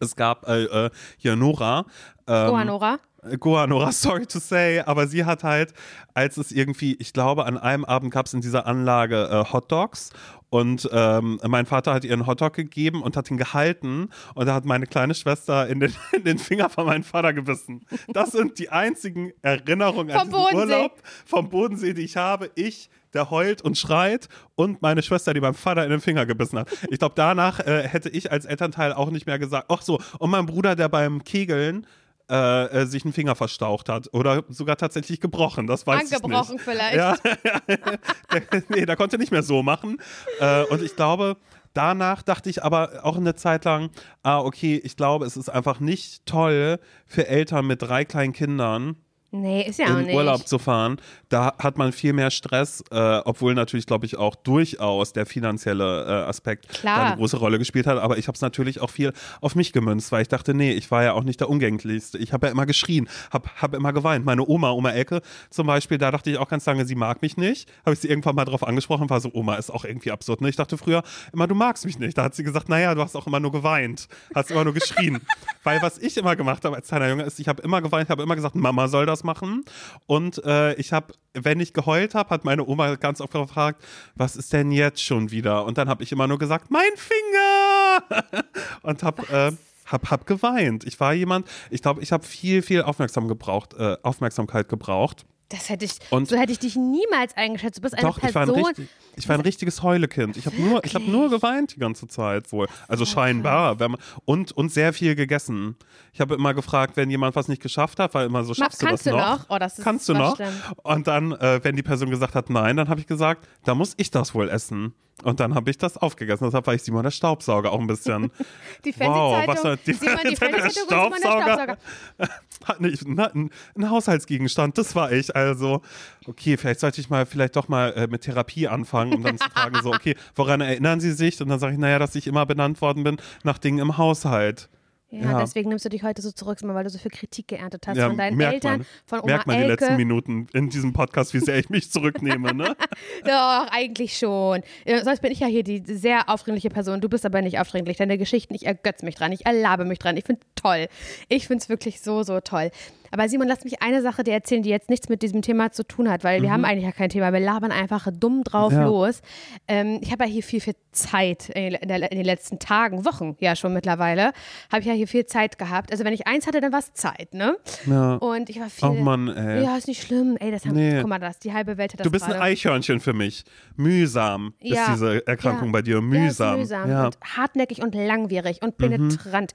Es 0.00 0.16
gab 0.16 0.48
äh, 0.48 0.64
äh, 0.64 0.90
hier 1.18 1.36
Nora. 1.36 1.86
Ähm, 2.26 2.50
Oh, 2.50 2.64
Nora. 2.64 2.98
Goa 3.38 3.66
Nora, 3.66 3.92
sorry 3.92 4.26
to 4.26 4.38
say, 4.38 4.80
aber 4.80 5.06
sie 5.06 5.24
hat 5.24 5.44
halt, 5.44 5.72
als 6.14 6.36
es 6.36 6.52
irgendwie, 6.52 6.94
ich 6.98 7.12
glaube, 7.12 7.46
an 7.46 7.58
einem 7.58 7.84
Abend 7.84 8.12
gab 8.12 8.26
es 8.26 8.34
in 8.34 8.40
dieser 8.40 8.66
Anlage 8.66 9.28
äh, 9.30 9.52
Hot 9.52 9.70
Dogs 9.70 10.10
und 10.54 10.88
ähm, 10.92 11.40
mein 11.44 11.66
Vater 11.66 11.92
hat 11.92 12.04
ihr 12.04 12.12
einen 12.12 12.28
Hotdog 12.28 12.52
gegeben 12.52 13.02
und 13.02 13.16
hat 13.16 13.28
ihn 13.28 13.38
gehalten 13.38 14.10
und 14.36 14.46
da 14.46 14.54
hat 14.54 14.64
meine 14.64 14.86
kleine 14.86 15.16
Schwester 15.16 15.66
in 15.66 15.80
den, 15.80 15.92
in 16.12 16.22
den 16.22 16.38
Finger 16.38 16.68
von 16.70 16.86
meinem 16.86 17.02
Vater 17.02 17.32
gebissen. 17.32 17.84
Das 18.06 18.30
sind 18.30 18.60
die 18.60 18.68
einzigen 18.68 19.32
Erinnerungen 19.42 20.14
an 20.14 20.28
diesen 20.28 20.30
Bodensee. 20.30 20.56
Urlaub 20.56 21.02
vom 21.26 21.48
Bodensee, 21.48 21.92
die 21.92 22.02
ich 22.02 22.16
habe. 22.16 22.52
Ich, 22.54 22.88
der 23.14 23.30
heult 23.30 23.62
und 23.62 23.76
schreit 23.76 24.28
und 24.54 24.80
meine 24.80 25.02
Schwester, 25.02 25.34
die 25.34 25.40
beim 25.40 25.54
Vater 25.54 25.82
in 25.82 25.90
den 25.90 26.00
Finger 26.00 26.24
gebissen 26.24 26.60
hat. 26.60 26.68
Ich 26.88 27.00
glaube, 27.00 27.14
danach 27.16 27.58
äh, 27.58 27.88
hätte 27.88 28.08
ich 28.10 28.30
als 28.30 28.44
Elternteil 28.44 28.92
auch 28.92 29.10
nicht 29.10 29.26
mehr 29.26 29.40
gesagt, 29.40 29.66
ach 29.70 29.82
so, 29.82 30.00
und 30.20 30.30
mein 30.30 30.46
Bruder, 30.46 30.76
der 30.76 30.88
beim 30.88 31.24
Kegeln 31.24 31.84
äh, 32.30 32.82
äh, 32.82 32.86
sich 32.86 33.04
einen 33.04 33.12
Finger 33.12 33.34
verstaucht 33.34 33.88
hat 33.88 34.08
oder 34.12 34.44
sogar 34.48 34.76
tatsächlich 34.76 35.20
gebrochen, 35.20 35.66
das 35.66 35.86
weiß 35.86 36.12
Angebrochen 36.12 36.44
ich 36.44 36.50
nicht. 36.52 36.62
vielleicht. 36.62 36.96
Ja, 36.96 37.16
nee, 38.68 38.86
der 38.86 38.96
konnte 38.96 39.18
nicht 39.18 39.30
mehr 39.30 39.42
so 39.42 39.62
machen. 39.62 39.98
Äh, 40.40 40.64
und 40.64 40.82
ich 40.82 40.96
glaube, 40.96 41.36
danach 41.74 42.22
dachte 42.22 42.48
ich 42.48 42.64
aber 42.64 43.00
auch 43.02 43.16
eine 43.16 43.34
Zeit 43.34 43.64
lang, 43.64 43.90
ah, 44.22 44.40
okay, 44.40 44.80
ich 44.82 44.96
glaube, 44.96 45.26
es 45.26 45.36
ist 45.36 45.50
einfach 45.50 45.80
nicht 45.80 46.24
toll 46.24 46.78
für 47.06 47.26
Eltern 47.26 47.66
mit 47.66 47.82
drei 47.82 48.04
kleinen 48.04 48.32
Kindern 48.32 48.96
Nee, 49.34 49.62
ist 49.62 49.80
ja 49.80 49.86
auch 49.86 49.98
in 49.98 50.06
nicht. 50.06 50.14
Urlaub 50.14 50.46
zu 50.46 50.60
fahren, 50.60 51.00
da 51.28 51.54
hat 51.58 51.76
man 51.76 51.90
viel 51.90 52.12
mehr 52.12 52.30
Stress, 52.30 52.84
äh, 52.92 53.20
obwohl 53.24 53.54
natürlich, 53.54 53.84
glaube 53.84 54.06
ich, 54.06 54.16
auch 54.16 54.36
durchaus 54.36 55.12
der 55.12 55.26
finanzielle 55.26 56.04
äh, 56.04 56.28
Aspekt 56.28 56.68
Klar. 56.68 56.98
da 56.98 57.06
eine 57.06 57.16
große 57.16 57.38
Rolle 57.38 57.58
gespielt 57.58 57.88
hat. 57.88 57.98
Aber 57.98 58.16
ich 58.16 58.28
habe 58.28 58.36
es 58.36 58.42
natürlich 58.42 58.80
auch 58.80 58.90
viel 58.90 59.12
auf 59.40 59.56
mich 59.56 59.72
gemünzt, 59.72 60.12
weil 60.12 60.22
ich 60.22 60.28
dachte, 60.28 60.54
nee, 60.54 60.70
ich 60.70 60.92
war 60.92 61.02
ja 61.02 61.14
auch 61.14 61.24
nicht 61.24 61.40
der 61.40 61.50
Umgänglichste. 61.50 62.16
Ich 62.18 62.32
habe 62.32 62.46
ja 62.46 62.52
immer 62.52 62.64
geschrien, 62.64 63.08
habe 63.32 63.48
hab 63.60 63.74
immer 63.74 63.92
geweint. 63.92 64.24
Meine 64.24 64.46
Oma, 64.46 64.70
Oma 64.70 64.90
Elke 64.90 65.20
zum 65.50 65.66
Beispiel, 65.66 65.98
da 65.98 66.12
dachte 66.12 66.30
ich 66.30 66.38
auch 66.38 66.48
ganz 66.48 66.64
lange, 66.66 66.84
sie 66.84 66.94
mag 66.94 67.20
mich 67.20 67.36
nicht. 67.36 67.68
Habe 67.84 67.94
ich 67.94 67.98
sie 67.98 68.08
irgendwann 68.08 68.36
mal 68.36 68.44
drauf 68.44 68.62
angesprochen, 68.62 69.10
war 69.10 69.20
so, 69.20 69.30
Oma 69.32 69.56
ist 69.56 69.70
auch 69.70 69.84
irgendwie 69.84 70.12
absurd. 70.12 70.42
Ne? 70.42 70.48
Ich 70.48 70.56
dachte 70.56 70.78
früher 70.78 71.02
immer, 71.32 71.48
du 71.48 71.56
magst 71.56 71.84
mich 71.84 71.98
nicht. 71.98 72.16
Da 72.16 72.22
hat 72.22 72.36
sie 72.36 72.44
gesagt, 72.44 72.68
naja, 72.68 72.94
du 72.94 73.00
hast 73.00 73.16
auch 73.16 73.26
immer 73.26 73.40
nur 73.40 73.50
geweint, 73.50 74.06
hast 74.32 74.52
immer 74.52 74.62
nur 74.62 74.74
geschrien. 74.74 75.20
weil 75.64 75.82
was 75.82 75.98
ich 75.98 76.16
immer 76.16 76.36
gemacht 76.36 76.64
habe 76.64 76.76
als 76.76 76.86
kleiner 76.86 77.08
Junge 77.08 77.24
ist, 77.24 77.40
ich 77.40 77.48
habe 77.48 77.60
immer 77.62 77.82
geweint, 77.82 78.10
habe 78.10 78.22
immer 78.22 78.36
gesagt, 78.36 78.54
Mama 78.54 78.86
soll 78.86 79.06
das 79.06 79.23
machen. 79.24 79.64
Und 80.06 80.44
äh, 80.44 80.74
ich 80.74 80.92
habe, 80.92 81.14
wenn 81.32 81.60
ich 81.60 81.72
geheult 81.72 82.14
habe, 82.14 82.30
hat 82.30 82.44
meine 82.44 82.64
Oma 82.66 82.94
ganz 82.96 83.20
oft 83.20 83.32
gefragt, 83.32 83.84
was 84.14 84.36
ist 84.36 84.52
denn 84.52 84.70
jetzt 84.70 85.02
schon 85.02 85.30
wieder? 85.30 85.64
Und 85.64 85.78
dann 85.78 85.88
habe 85.88 86.02
ich 86.02 86.12
immer 86.12 86.26
nur 86.26 86.38
gesagt, 86.38 86.70
mein 86.70 86.82
Finger! 86.96 88.44
und 88.82 89.02
habe 89.02 89.22
äh, 89.28 89.52
hab, 89.86 90.10
hab 90.10 90.26
geweint. 90.26 90.84
Ich 90.84 90.98
war 91.00 91.12
jemand, 91.14 91.48
ich 91.70 91.82
glaube, 91.82 92.02
ich 92.02 92.12
habe 92.12 92.24
viel, 92.24 92.62
viel 92.62 92.82
Aufmerksam 92.82 93.28
gebraucht, 93.28 93.74
äh, 93.74 93.96
Aufmerksamkeit 94.02 94.68
gebraucht. 94.68 95.24
Das 95.50 95.68
hätte 95.68 95.84
ich, 95.84 95.92
Und- 96.10 96.26
so 96.28 96.36
hätte 96.36 96.52
ich 96.52 96.58
dich 96.58 96.74
niemals 96.74 97.36
eingeschätzt. 97.36 97.76
Du 97.78 97.82
bist 97.82 97.94
eine 97.94 98.02
Doch, 98.08 98.16
ich 98.18 98.34
war, 98.34 98.42
ein 98.42 98.48
Person. 98.48 98.64
richtig, 98.66 98.88
ich 99.16 99.28
war 99.28 99.34
ein 99.36 99.40
richtiges 99.42 99.82
Heulekind. 99.82 100.36
Ich 100.38 100.46
habe 100.46 100.60
nur, 100.60 100.82
ich 100.84 100.94
hab 100.94 101.02
nur 101.06 101.28
geweint 101.28 101.74
die 101.76 101.78
ganze 101.80 102.08
Zeit 102.08 102.50
wohl. 102.50 102.66
Also 102.88 103.04
scheinbar. 103.04 103.76
Man, 103.76 103.96
und, 104.24 104.52
und 104.52 104.72
sehr 104.72 104.92
viel 104.94 105.14
gegessen. 105.14 105.76
Ich 106.12 106.20
habe 106.20 106.34
immer 106.34 106.54
gefragt, 106.54 106.96
wenn 106.96 107.10
jemand 107.10 107.36
was 107.36 107.48
nicht 107.48 107.60
geschafft 107.62 107.98
hat, 108.00 108.14
weil 108.14 108.26
immer 108.26 108.42
so, 108.44 108.54
schaffst 108.54 108.80
du 108.82 108.86
das 108.86 108.90
kannst 108.90 109.06
du 109.06 109.10
noch? 109.10 109.38
noch? 109.40 109.46
Oh, 109.50 109.58
das 109.58 109.76
kannst 109.76 110.08
du 110.08 110.14
noch? 110.14 110.36
schlimm. 110.36 110.48
Und 110.82 111.06
dann, 111.06 111.32
äh, 111.32 111.60
wenn 111.62 111.76
die 111.76 111.82
Person 111.82 112.08
gesagt 112.10 112.34
hat, 112.34 112.48
nein, 112.50 112.76
dann 112.76 112.88
habe 112.88 113.00
ich 113.00 113.06
gesagt, 113.06 113.46
da 113.64 113.74
muss 113.74 113.92
ich 113.98 114.10
das 114.10 114.34
wohl 114.34 114.48
essen. 114.48 114.94
Und 115.22 115.38
dann 115.40 115.54
habe 115.54 115.70
ich 115.70 115.78
das 115.78 115.96
aufgegessen. 115.96 116.46
Deshalb 116.46 116.66
war 116.66 116.74
ich 116.74 116.82
Simon 116.82 117.04
der 117.04 117.12
Staubsauger 117.12 117.70
auch 117.70 117.78
ein 117.80 117.86
bisschen. 117.86 118.32
Die 118.84 118.92
Wow, 118.98 119.44
Fernsehzeitung. 119.44 119.54
was 119.54 119.64
war 119.64 119.76
die 119.76 119.92
Simon, 119.92 120.18
die 120.28 120.36
Fernsehzeitung, 120.36 121.06
und 121.12 121.20
Simon 121.20 121.20
der 121.22 121.42
Staubsauger? 121.54 121.78
Hat 122.64 122.80
nicht, 122.80 123.04
na, 123.06 123.26
ein, 123.26 123.50
ein 123.76 123.90
Haushaltsgegenstand, 123.90 124.78
das 124.78 124.94
war 124.94 125.12
ich. 125.12 125.34
Also, 125.34 125.82
okay, 126.26 126.56
vielleicht 126.56 126.80
sollte 126.80 127.00
ich 127.00 127.10
mal 127.10 127.26
vielleicht 127.26 127.56
doch 127.56 127.68
mal 127.68 127.92
äh, 127.92 128.06
mit 128.06 128.22
Therapie 128.22 128.68
anfangen, 128.68 129.14
um 129.14 129.22
dann 129.22 129.38
zu 129.38 129.48
fragen, 129.50 129.80
so, 129.82 129.92
okay, 129.92 130.16
woran 130.34 130.60
erinnern 130.60 131.00
Sie 131.00 131.12
sich? 131.12 131.40
Und 131.40 131.48
dann 131.48 131.58
sage 131.58 131.74
ich, 131.74 131.78
naja, 131.78 131.98
dass 131.98 132.14
ich 132.14 132.26
immer 132.26 132.46
benannt 132.46 132.80
worden 132.80 133.04
bin 133.04 133.16
nach 133.42 133.58
Dingen 133.58 133.78
im 133.78 133.98
Haushalt. 133.98 134.68
Ja, 135.10 135.30
Ja. 135.32 135.40
deswegen 135.40 135.68
nimmst 135.68 135.84
du 135.84 135.88
dich 135.90 136.02
heute 136.02 136.22
so 136.22 136.32
zurück, 136.32 136.58
weil 136.62 136.82
du 136.84 136.90
so 136.90 136.98
viel 136.98 137.10
Kritik 137.10 137.46
geerntet 137.48 137.86
hast 137.86 137.96
Ja, 137.96 138.08
von 138.08 138.16
deinen 138.16 138.40
Eltern, 138.40 138.78
man, 138.78 138.86
von 139.06 139.20
Oma 139.20 139.26
merkt 139.26 139.46
man 139.46 139.58
die 139.58 139.64
letzten 139.64 139.84
Elke. 139.84 139.96
Minuten 139.96 140.46
in 140.52 140.70
diesem 140.70 140.92
Podcast, 140.92 141.34
wie 141.34 141.38
sehr 141.38 141.56
ich 141.58 141.70
mich 141.70 141.90
zurücknehme, 141.90 142.52
ne? 142.52 142.74
Doch, 143.24 143.66
eigentlich 143.70 144.18
schon. 144.18 144.62
Sonst 145.04 145.22
bin 145.22 145.30
ich 145.30 145.40
ja 145.40 145.46
hier 145.46 145.62
die 145.62 145.82
sehr 145.86 146.28
aufdringliche 146.28 146.70
Person. 146.70 147.00
Du 147.00 147.08
bist 147.08 147.24
aber 147.24 147.42
nicht 147.42 147.60
aufdringlich. 147.60 147.96
Deine 147.98 148.18
Geschichten, 148.18 148.54
ich 148.54 148.66
ergötze 148.66 149.04
mich 149.04 149.14
dran, 149.14 149.30
ich 149.30 149.46
erlabe 149.46 149.84
mich 149.84 149.98
dran. 150.00 150.16
Ich 150.16 150.24
finde 150.24 150.42
toll. 150.56 150.88
Ich 151.28 151.46
finde 151.46 151.62
es 151.62 151.68
wirklich 151.68 152.00
so, 152.00 152.22
so 152.24 152.40
toll. 152.40 152.70
Aber 153.14 153.28
Simon, 153.28 153.46
lass 153.46 153.62
mich 153.62 153.80
eine 153.80 154.02
Sache 154.02 154.24
dir 154.24 154.32
erzählen, 154.32 154.64
die 154.64 154.70
jetzt 154.70 154.90
nichts 154.90 155.08
mit 155.08 155.22
diesem 155.22 155.40
Thema 155.40 155.70
zu 155.70 155.86
tun 155.86 156.10
hat, 156.10 156.24
weil 156.24 156.42
wir 156.42 156.50
haben 156.50 156.64
eigentlich 156.64 156.84
ja 156.84 156.90
kein 156.90 157.10
Thema. 157.10 157.32
Wir 157.32 157.38
labern 157.38 157.70
einfach 157.70 158.08
dumm 158.12 158.42
drauf 158.42 158.72
Mhm. 158.72 158.78
Ja. 158.78 158.84
los. 158.86 159.20
Ähm, 159.68 160.00
ich 160.02 160.10
habe 160.10 160.24
ja 160.24 160.30
hier 160.30 160.42
viel, 160.42 160.60
viel 160.60 160.74
Zeit 160.90 161.48
in, 161.50 161.76
der, 161.88 162.10
in 162.10 162.18
den 162.18 162.24
letzten 162.24 162.58
Tagen, 162.58 163.04
Wochen 163.04 163.36
ja 163.38 163.54
schon 163.54 163.72
mittlerweile, 163.72 164.32
habe 164.72 164.80
ich 164.80 164.86
ja 164.86 164.94
hier 164.94 165.06
viel 165.06 165.26
Zeit 165.26 165.58
gehabt. 165.58 165.92
Also 165.92 166.04
wenn 166.04 166.12
ich 166.12 166.26
eins 166.26 166.48
hatte, 166.48 166.60
dann 166.60 166.72
war 166.72 166.80
es 166.80 166.92
Zeit, 166.92 167.34
ne? 167.34 167.56
Ja. 167.86 168.14
Und 168.16 168.50
ich 168.50 168.58
war 168.58 168.68
viel. 168.68 168.88
Oh 168.88 168.92
Mann, 168.94 169.28
ey. 169.28 169.62
Ja, 169.62 169.76
ist 169.76 169.86
nicht 169.86 170.02
schlimm. 170.02 170.36
Ey, 170.40 170.50
das 170.50 170.64
haben, 170.66 170.74
Nee. 170.74 170.98
guck 171.00 171.08
mal, 171.08 171.20
das, 171.20 171.38
die 171.38 171.52
halbe 171.52 171.76
Welt 171.78 171.92
hat 171.92 172.00
das 172.00 172.04
Du 172.04 172.10
bist 172.10 172.24
ein 172.24 172.32
gerade. 172.32 172.42
Eichhörnchen 172.42 172.98
für 172.98 173.12
mich. 173.12 173.44
Mühsam 173.76 174.54
ist 174.60 174.72
Ja. 174.74 174.86
diese 174.92 175.24
Erkrankung 175.26 175.70
bei 175.72 175.82
dir. 175.82 176.00
Mühsam. 176.00 176.54
ist 176.54 176.70
mühsam 176.70 176.90
Ja. 176.90 177.00
Mhm. 177.00 177.06
und 177.06 177.18
hartnäckig 177.36 177.80
und 177.82 177.94
langwierig 177.94 178.60
und 178.62 178.76
penetrant. 178.76 179.54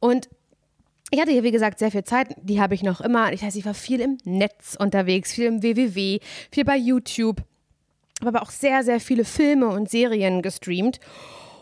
Und 0.00 0.28
ich 1.14 1.20
hatte 1.20 1.30
hier, 1.30 1.44
wie 1.44 1.52
gesagt, 1.52 1.78
sehr 1.78 1.92
viel 1.92 2.04
Zeit. 2.04 2.34
Die 2.42 2.60
habe 2.60 2.74
ich 2.74 2.82
noch 2.82 3.00
immer. 3.00 3.32
Ich 3.32 3.42
heißt, 3.42 3.56
ich 3.56 3.64
war 3.64 3.74
viel 3.74 4.00
im 4.00 4.18
Netz 4.24 4.76
unterwegs, 4.78 5.32
viel 5.32 5.44
im 5.44 5.62
WWW, 5.62 6.18
viel 6.50 6.64
bei 6.64 6.76
YouTube. 6.76 7.38
Habe 8.20 8.36
aber 8.36 8.42
auch 8.42 8.50
sehr, 8.50 8.82
sehr 8.82 8.98
viele 8.98 9.24
Filme 9.24 9.68
und 9.68 9.88
Serien 9.88 10.42
gestreamt. 10.42 10.98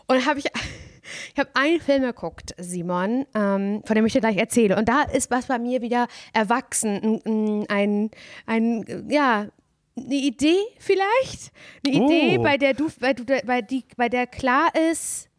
Und 0.07 0.25
habe 0.25 0.39
ich, 0.39 0.45
ich 1.33 1.39
habe 1.39 1.51
einen 1.53 1.79
Film 1.79 2.01
geguckt, 2.01 2.55
Simon, 2.57 3.27
ähm, 3.35 3.83
von 3.85 3.95
dem 3.95 4.05
ich 4.07 4.13
dir 4.13 4.21
gleich 4.21 4.37
erzähle. 4.37 4.75
Und 4.75 4.89
da 4.89 5.03
ist 5.03 5.29
was 5.29 5.45
bei 5.45 5.59
mir 5.59 5.81
wieder 5.81 6.07
erwachsen. 6.33 7.21
Ein, 7.23 7.65
ein, 7.69 8.11
ein 8.47 9.07
ja, 9.09 9.47
eine 9.95 10.15
Idee 10.15 10.57
vielleicht? 10.79 11.51
Eine 11.85 11.95
Idee, 11.95 12.37
Oh. 12.39 12.41
bei 12.43 12.57
der 12.57 12.73
du, 12.73 12.89
bei, 12.99 13.13
du, 13.13 13.23
bei, 13.23 13.61
die, 13.61 13.85
bei 13.95 14.09
der 14.09 14.25
klar 14.25 14.69
ist, 14.91 15.29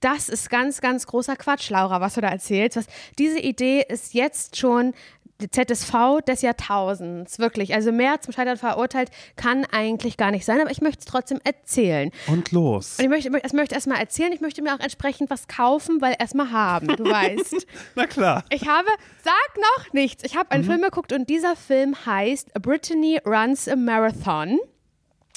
das 0.00 0.28
ist 0.28 0.50
ganz, 0.50 0.80
ganz 0.80 1.06
großer 1.06 1.36
Quatsch, 1.36 1.70
Laura, 1.70 2.00
was 2.00 2.14
du 2.14 2.20
da 2.20 2.28
erzählst. 2.28 2.76
Was, 2.76 2.86
diese 3.18 3.38
Idee 3.38 3.84
ist 3.88 4.14
jetzt 4.14 4.56
schon 4.56 4.94
die 5.40 5.50
ZSV 5.50 6.20
des 6.26 6.42
Jahrtausends, 6.42 7.38
wirklich. 7.38 7.74
Also 7.74 7.92
mehr 7.92 8.20
zum 8.20 8.32
Scheitern 8.32 8.56
verurteilt 8.56 9.10
kann 9.36 9.64
eigentlich 9.70 10.16
gar 10.16 10.30
nicht 10.30 10.44
sein, 10.44 10.60
aber 10.60 10.70
ich 10.70 10.80
möchte 10.80 11.00
es 11.00 11.04
trotzdem 11.04 11.38
erzählen. 11.44 12.10
Und 12.26 12.50
los. 12.50 12.96
Und 12.98 13.04
ich 13.04 13.08
möchte, 13.08 13.46
ich 13.46 13.52
möchte 13.52 13.74
erstmal 13.74 14.00
erzählen, 14.00 14.32
ich 14.32 14.40
möchte 14.40 14.62
mir 14.62 14.74
auch 14.74 14.80
entsprechend 14.80 15.30
was 15.30 15.46
kaufen, 15.46 16.00
weil 16.00 16.16
erstmal 16.18 16.50
haben, 16.50 16.88
du 16.88 17.04
weißt. 17.04 17.66
Na 17.94 18.06
klar. 18.06 18.44
Ich 18.50 18.66
habe, 18.66 18.88
sag 19.22 19.56
noch 19.56 19.92
nichts, 19.92 20.24
ich 20.24 20.36
habe 20.36 20.50
einen 20.50 20.64
Film 20.64 20.82
geguckt 20.82 21.12
und 21.12 21.28
dieser 21.28 21.54
Film 21.54 21.94
heißt 22.04 22.54
Brittany 22.54 23.20
Runs 23.24 23.68
a 23.68 23.76
Marathon. 23.76 24.58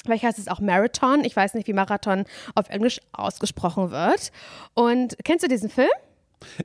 Vielleicht 0.04 0.24
heißt 0.24 0.38
es 0.38 0.48
auch 0.48 0.60
Marathon. 0.60 1.24
Ich 1.24 1.36
weiß 1.36 1.54
nicht, 1.54 1.66
wie 1.68 1.72
Marathon 1.72 2.24
auf 2.54 2.68
Englisch 2.68 3.00
ausgesprochen 3.12 3.90
wird. 3.90 4.32
Und 4.74 5.16
kennst 5.24 5.44
du 5.44 5.48
diesen 5.48 5.70
Film? 5.70 5.88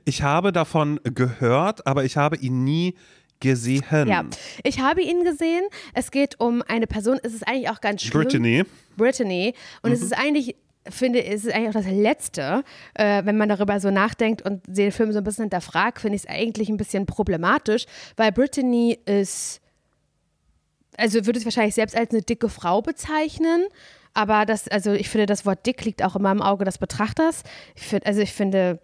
Ich 0.04 0.22
habe 0.22 0.52
davon 0.52 1.00
gehört, 1.04 1.86
aber 1.86 2.04
ich 2.04 2.16
habe 2.16 2.36
ihn 2.36 2.64
nie 2.64 2.96
gesehen. 3.40 3.84
Ja. 3.90 4.24
Ich 4.64 4.80
habe 4.80 5.02
ihn 5.02 5.24
gesehen. 5.24 5.62
Es 5.94 6.10
geht 6.10 6.40
um 6.40 6.62
eine 6.66 6.86
Person. 6.86 7.18
Es 7.22 7.34
ist 7.34 7.46
eigentlich 7.46 7.70
auch 7.70 7.80
ganz 7.80 8.02
schlimm. 8.02 8.22
Brittany. 8.22 8.64
Brittany. 8.96 9.54
Und 9.82 9.92
es 9.92 10.02
ist 10.02 10.12
eigentlich 10.12 10.56
finde, 10.90 11.24
es 11.24 11.44
ist 11.44 11.54
eigentlich 11.54 11.68
auch 11.68 11.82
das 11.82 11.90
Letzte, 11.90 12.64
äh, 12.94 13.24
wenn 13.24 13.36
man 13.36 13.48
darüber 13.48 13.78
so 13.80 13.90
nachdenkt 13.90 14.42
und 14.42 14.62
den 14.66 14.92
Film 14.92 15.12
so 15.12 15.18
ein 15.18 15.24
bisschen 15.24 15.44
hinterfragt, 15.44 16.00
finde 16.00 16.16
ich 16.16 16.22
es 16.22 16.28
eigentlich 16.28 16.68
ein 16.68 16.76
bisschen 16.76 17.06
problematisch, 17.06 17.84
weil 18.16 18.32
Brittany 18.32 18.98
ist 19.04 19.60
also 20.98 21.24
würde 21.26 21.38
sich 21.38 21.46
wahrscheinlich 21.46 21.74
selbst 21.74 21.96
als 21.96 22.10
eine 22.10 22.22
dicke 22.22 22.48
Frau 22.48 22.82
bezeichnen. 22.82 23.64
Aber 24.14 24.44
das, 24.46 24.68
also 24.68 24.92
ich 24.92 25.08
finde, 25.08 25.26
das 25.26 25.46
Wort 25.46 25.64
dick 25.66 25.84
liegt 25.84 26.02
auch 26.02 26.16
immer 26.16 26.32
im 26.32 26.42
Auge 26.42 26.64
des 26.64 26.78
Betrachters. 26.78 27.42
Ich 27.76 27.82
find, 27.84 28.04
also 28.06 28.20
ich 28.20 28.32
finde, 28.32 28.80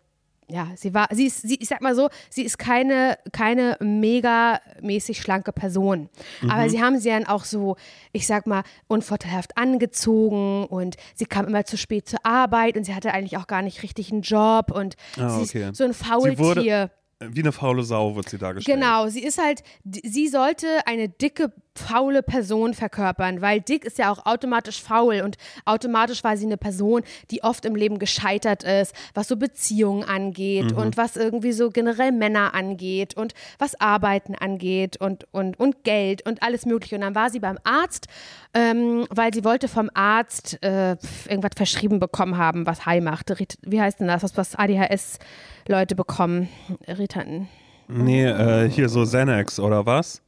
ja, 0.48 0.68
sie 0.76 0.92
war, 0.94 1.08
sie 1.10 1.26
ist, 1.26 1.40
sie, 1.42 1.56
ich 1.56 1.68
sag 1.68 1.80
mal 1.80 1.94
so, 1.94 2.08
sie 2.30 2.42
ist 2.44 2.58
keine, 2.58 3.18
keine 3.32 3.76
megamäßig 3.80 5.20
schlanke 5.20 5.52
Person. 5.52 6.08
Mhm. 6.42 6.50
Aber 6.50 6.68
sie 6.68 6.82
haben 6.82 6.98
sie 6.98 7.08
dann 7.08 7.26
auch 7.26 7.44
so, 7.44 7.76
ich 8.12 8.26
sag 8.26 8.46
mal, 8.46 8.62
unvorteilhaft 8.86 9.56
angezogen 9.56 10.66
und 10.66 10.96
sie 11.14 11.24
kam 11.26 11.46
immer 11.46 11.64
zu 11.64 11.76
spät 11.76 12.08
zur 12.08 12.24
Arbeit 12.24 12.76
und 12.76 12.84
sie 12.84 12.94
hatte 12.94 13.12
eigentlich 13.12 13.36
auch 13.38 13.46
gar 13.46 13.62
nicht 13.62 13.82
richtig 13.82 14.12
einen 14.12 14.22
Job 14.22 14.70
und 14.70 14.96
Ah, 15.18 15.30
sie 15.30 15.42
okay. 15.44 15.70
ist 15.70 15.76
so 15.78 15.84
ein 15.84 15.94
Faultier. 15.94 16.38
Wurde- 16.38 16.90
Wie 17.20 17.40
eine 17.40 17.52
faule 17.52 17.82
Sau 17.82 18.16
wird 18.16 18.28
sie 18.28 18.38
dargestellt. 18.38 18.78
Genau, 18.80 19.06
sie 19.08 19.22
ist 19.24 19.38
halt, 19.42 19.62
sie 19.84 20.28
sollte 20.28 20.66
eine 20.86 21.08
dicke, 21.08 21.52
faule 21.76 22.22
Person 22.22 22.74
verkörpern, 22.74 23.40
weil 23.40 23.60
dick 23.60 23.84
ist 23.84 23.98
ja 23.98 24.12
auch 24.12 24.26
automatisch 24.26 24.82
faul 24.82 25.22
und 25.24 25.36
automatisch 25.64 26.22
war 26.22 26.36
sie 26.36 26.46
eine 26.46 26.56
Person, 26.56 27.02
die 27.30 27.42
oft 27.42 27.64
im 27.64 27.74
Leben 27.74 27.98
gescheitert 27.98 28.62
ist, 28.62 28.94
was 29.14 29.28
so 29.28 29.36
Beziehungen 29.36 30.04
angeht 30.04 30.72
und 30.72 30.96
was 30.96 31.16
irgendwie 31.16 31.52
so 31.52 31.70
generell 31.70 32.12
Männer 32.12 32.54
angeht 32.54 33.16
und 33.16 33.34
was 33.58 33.80
Arbeiten 33.80 34.34
angeht 34.34 34.96
und, 34.98 35.26
und, 35.32 35.58
und 35.58 35.84
Geld 35.84 36.26
und 36.26 36.42
alles 36.42 36.64
mögliche. 36.64 36.94
Und 36.94 37.00
dann 37.00 37.14
war 37.14 37.30
sie 37.30 37.40
beim 37.40 37.58
Arzt, 37.64 38.06
ähm, 38.54 39.06
weil 39.10 39.34
sie 39.34 39.44
wollte 39.44 39.68
vom 39.68 39.90
Arzt 39.94 40.62
äh, 40.62 40.96
irgendwas 41.28 41.52
verschrieben 41.56 41.98
bekommen 41.98 42.38
haben, 42.38 42.66
was 42.66 42.86
High 42.86 43.02
macht. 43.02 43.32
Wie 43.62 43.80
heißt 43.80 44.00
denn 44.00 44.06
das, 44.06 44.22
was, 44.22 44.36
was 44.36 44.54
ADHS-Leute 44.54 45.94
bekommen? 45.96 46.48
Ritan. 46.86 47.48
Nee, 47.88 48.24
äh, 48.24 48.70
hier 48.70 48.88
so 48.88 49.02
Xanax 49.02 49.58
oder 49.58 49.84
was? 49.84 50.22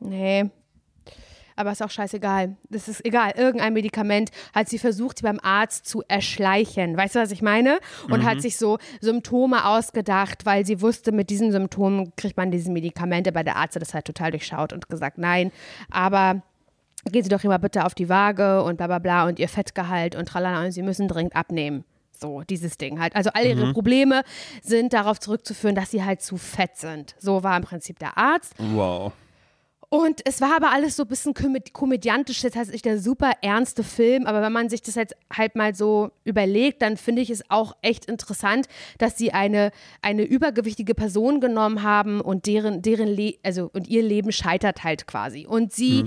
Nee. 0.00 0.50
Aber 1.62 1.70
ist 1.70 1.80
auch 1.80 1.90
scheißegal. 1.90 2.56
Das 2.70 2.88
ist 2.88 3.04
egal. 3.04 3.34
Irgendein 3.36 3.72
Medikament 3.72 4.32
hat 4.52 4.68
sie 4.68 4.80
versucht, 4.80 5.18
sie 5.18 5.22
beim 5.22 5.38
Arzt 5.40 5.86
zu 5.86 6.02
erschleichen. 6.08 6.96
Weißt 6.96 7.14
du, 7.14 7.20
was 7.20 7.30
ich 7.30 7.40
meine? 7.40 7.78
Und 8.10 8.24
hat 8.24 8.42
sich 8.42 8.56
so 8.56 8.78
Symptome 9.00 9.64
ausgedacht, 9.64 10.44
weil 10.44 10.66
sie 10.66 10.80
wusste, 10.80 11.12
mit 11.12 11.30
diesen 11.30 11.52
Symptomen 11.52 12.12
kriegt 12.16 12.36
man 12.36 12.50
diese 12.50 12.68
Medikamente. 12.72 13.30
Aber 13.30 13.44
der 13.44 13.54
Arzt 13.54 13.76
hat 13.76 13.82
das 13.82 13.94
halt 13.94 14.06
total 14.06 14.32
durchschaut 14.32 14.72
und 14.72 14.88
gesagt, 14.88 15.18
nein. 15.18 15.52
Aber 15.88 16.42
gehen 17.12 17.22
Sie 17.22 17.28
doch 17.28 17.44
immer 17.44 17.60
bitte 17.60 17.86
auf 17.86 17.94
die 17.94 18.08
Waage 18.08 18.64
und 18.64 18.78
bla 18.78 18.88
bla 18.88 18.98
bla 18.98 19.28
und 19.28 19.38
Ihr 19.38 19.48
Fettgehalt 19.48 20.16
und 20.16 20.26
tralala 20.26 20.64
und 20.64 20.72
Sie 20.72 20.82
müssen 20.82 21.06
dringend 21.06 21.36
abnehmen. 21.36 21.84
So, 22.10 22.42
dieses 22.42 22.76
Ding 22.76 22.98
halt. 22.98 23.14
Also 23.14 23.30
all 23.34 23.46
ihre 23.46 23.72
Probleme 23.72 24.22
sind 24.62 24.92
darauf 24.92 25.20
zurückzuführen, 25.20 25.76
dass 25.76 25.92
sie 25.92 26.04
halt 26.04 26.22
zu 26.22 26.36
fett 26.36 26.76
sind. 26.76 27.14
So 27.18 27.44
war 27.44 27.56
im 27.56 27.64
Prinzip 27.64 28.00
der 28.00 28.18
Arzt. 28.18 28.54
Wow. 28.58 29.12
Und 29.92 30.22
es 30.24 30.40
war 30.40 30.56
aber 30.56 30.72
alles 30.72 30.96
so 30.96 31.02
ein 31.02 31.08
bisschen 31.10 31.34
komöd 31.34 31.74
komödiantisch, 31.74 32.40
das 32.40 32.56
heißt 32.56 32.72
nicht 32.72 32.86
der 32.86 32.98
super 32.98 33.32
ernste 33.42 33.84
Film, 33.84 34.24
aber 34.24 34.40
wenn 34.40 34.50
man 34.50 34.70
sich 34.70 34.80
das 34.80 34.94
jetzt 34.94 35.14
halt 35.30 35.54
mal 35.54 35.74
so 35.74 36.12
überlegt, 36.24 36.80
dann 36.80 36.96
finde 36.96 37.20
ich 37.20 37.28
es 37.28 37.42
auch 37.50 37.76
echt 37.82 38.06
interessant, 38.06 38.68
dass 38.96 39.18
sie 39.18 39.34
eine, 39.34 39.70
eine 40.00 40.22
übergewichtige 40.22 40.94
Person 40.94 41.42
genommen 41.42 41.82
haben 41.82 42.22
und 42.22 42.46
deren, 42.46 42.80
deren 42.80 43.06
Le 43.06 43.34
also 43.42 43.68
und 43.74 43.86
ihr 43.86 44.02
Leben 44.02 44.32
scheitert 44.32 44.82
halt 44.82 45.06
quasi. 45.06 45.44
Und 45.46 45.74
sie 45.74 46.04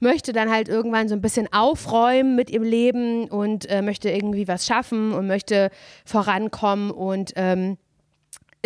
möchte 0.00 0.32
dann 0.32 0.50
halt 0.50 0.70
irgendwann 0.70 1.06
so 1.06 1.14
ein 1.14 1.20
bisschen 1.20 1.52
aufräumen 1.52 2.36
mit 2.36 2.48
ihrem 2.48 2.64
Leben 2.64 3.28
und 3.28 3.68
äh, 3.68 3.82
möchte 3.82 4.08
irgendwie 4.08 4.48
was 4.48 4.64
schaffen 4.64 5.12
und 5.12 5.26
möchte 5.26 5.70
vorankommen 6.06 6.90
und 6.90 7.34
ähm, 7.36 7.76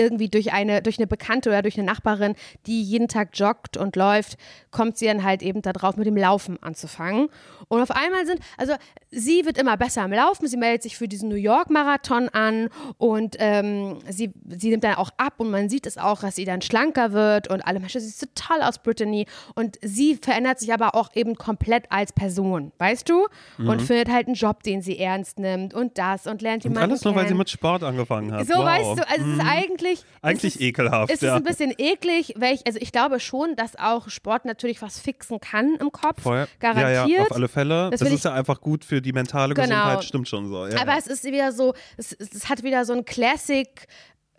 irgendwie 0.00 0.28
durch 0.28 0.52
eine, 0.52 0.82
durch 0.82 0.98
eine 0.98 1.06
Bekannte 1.06 1.50
oder 1.50 1.62
durch 1.62 1.76
eine 1.78 1.86
Nachbarin, 1.86 2.34
die 2.66 2.82
jeden 2.82 3.08
Tag 3.08 3.30
joggt 3.34 3.76
und 3.76 3.96
läuft, 3.96 4.36
kommt 4.70 4.98
sie 4.98 5.06
dann 5.06 5.22
halt 5.22 5.42
eben 5.42 5.62
darauf, 5.62 5.96
mit 5.96 6.06
dem 6.06 6.16
Laufen 6.16 6.62
anzufangen. 6.62 7.28
Und 7.68 7.80
auf 7.80 7.90
einmal 7.90 8.26
sind, 8.26 8.40
also 8.56 8.74
sie 9.10 9.44
wird 9.44 9.58
immer 9.58 9.76
besser 9.76 10.02
am 10.02 10.12
Laufen, 10.12 10.46
sie 10.48 10.56
meldet 10.56 10.82
sich 10.82 10.96
für 10.96 11.08
diesen 11.08 11.28
New 11.28 11.36
York-Marathon 11.36 12.28
an 12.30 12.68
und 12.98 13.36
ähm, 13.38 13.98
sie, 14.08 14.32
sie 14.48 14.70
nimmt 14.70 14.84
dann 14.84 14.94
auch 14.94 15.10
ab 15.16 15.34
und 15.38 15.50
man 15.50 15.68
sieht 15.68 15.86
es 15.86 15.98
auch, 15.98 16.20
dass 16.20 16.36
sie 16.36 16.44
dann 16.44 16.62
schlanker 16.62 17.12
wird 17.12 17.48
und 17.48 17.60
alle 17.62 17.80
Menschen, 17.80 18.00
sie 18.00 18.08
ist 18.08 18.20
total 18.20 18.62
aus 18.62 18.78
Brittany 18.78 19.26
und 19.54 19.78
sie 19.82 20.16
verändert 20.16 20.58
sich 20.58 20.72
aber 20.72 20.94
auch 20.94 21.10
eben 21.14 21.36
komplett 21.36 21.84
als 21.90 22.12
Person, 22.12 22.72
weißt 22.78 23.08
du? 23.08 23.26
Und 23.58 23.82
findet 23.82 24.08
halt 24.08 24.26
einen 24.26 24.36
Job, 24.36 24.62
den 24.62 24.82
sie 24.82 24.98
ernst 24.98 25.38
nimmt 25.38 25.74
und 25.74 25.98
das 25.98 26.26
und 26.26 26.42
lernt 26.42 26.64
Und 26.64 26.72
jemanden 26.72 26.90
alles 26.90 27.04
nur, 27.04 27.14
weil 27.14 27.22
sie 27.22 27.28
kennen. 27.28 27.38
mit 27.38 27.50
Sport 27.50 27.82
angefangen 27.82 28.32
hat. 28.32 28.46
So 28.46 28.54
wow. 28.54 28.64
weißt 28.64 28.98
du, 28.98 29.08
also 29.08 29.30
es 29.30 29.38
ist 29.38 29.44
eigentlich. 29.44 29.89
Eigentlich 30.22 30.54
es 30.54 30.60
ist, 30.60 30.62
ekelhaft, 30.62 31.10
Es 31.10 31.16
ist 31.16 31.22
ja. 31.22 31.36
ein 31.36 31.44
bisschen 31.44 31.72
eklig, 31.78 32.34
weil 32.36 32.54
ich, 32.54 32.66
also 32.66 32.78
ich 32.80 32.92
glaube 32.92 33.20
schon, 33.20 33.56
dass 33.56 33.76
auch 33.76 34.08
Sport 34.08 34.44
natürlich 34.44 34.82
was 34.82 34.98
fixen 34.98 35.40
kann 35.40 35.76
im 35.76 35.92
Kopf. 35.92 36.22
Voll. 36.22 36.46
Garantiert. 36.58 36.90
Ja, 36.94 37.06
ja, 37.06 37.22
auf 37.22 37.32
alle 37.32 37.48
Fälle. 37.48 37.90
Das 37.90 38.00
Das, 38.00 38.10
ist 38.12 38.24
ja 38.24 38.32
einfach 38.34 38.60
gut 38.60 38.84
für 38.84 39.00
die 39.00 39.12
mentale 39.12 39.54
Genau. 39.54 39.66
Gesundheit, 39.66 40.04
stimmt 40.04 40.28
schon 40.28 40.48
so. 40.48 40.66
Ja, 40.66 40.80
Aber 40.80 40.96
es 40.96 41.06
ist 41.06 41.24
wieder 41.24 41.52
so, 41.52 41.74
es, 41.96 42.12
es 42.12 42.30
es 42.32 42.48
hat 42.48 42.62
wieder 42.62 42.84
so 42.84 42.92
ein 42.92 43.04
Classic. 43.04 43.68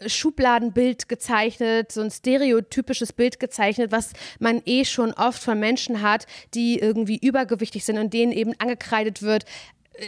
Schubladenbild 0.08 1.10
gezeichnet, 1.10 1.92
so 1.92 2.02
ein 2.02 2.10
stereotypisches 2.10 3.14
Bild 3.14 3.40
gezeichnet, 3.40 3.92
was 3.92 4.14
man 4.40 4.62
eh 4.66 4.84
schon 4.86 5.14
oft 5.14 5.44
von 5.44 5.60
Menschen 5.60 6.02
hat, 6.02 6.26
die 6.54 6.80
irgendwie 6.80 7.20
übergewichtig 7.22 7.86
sind 7.86 8.00
und 8.00 8.14
denen 8.14 8.32
eben 8.32 8.54
angekreidet 8.60 9.22
wird. 9.22 9.46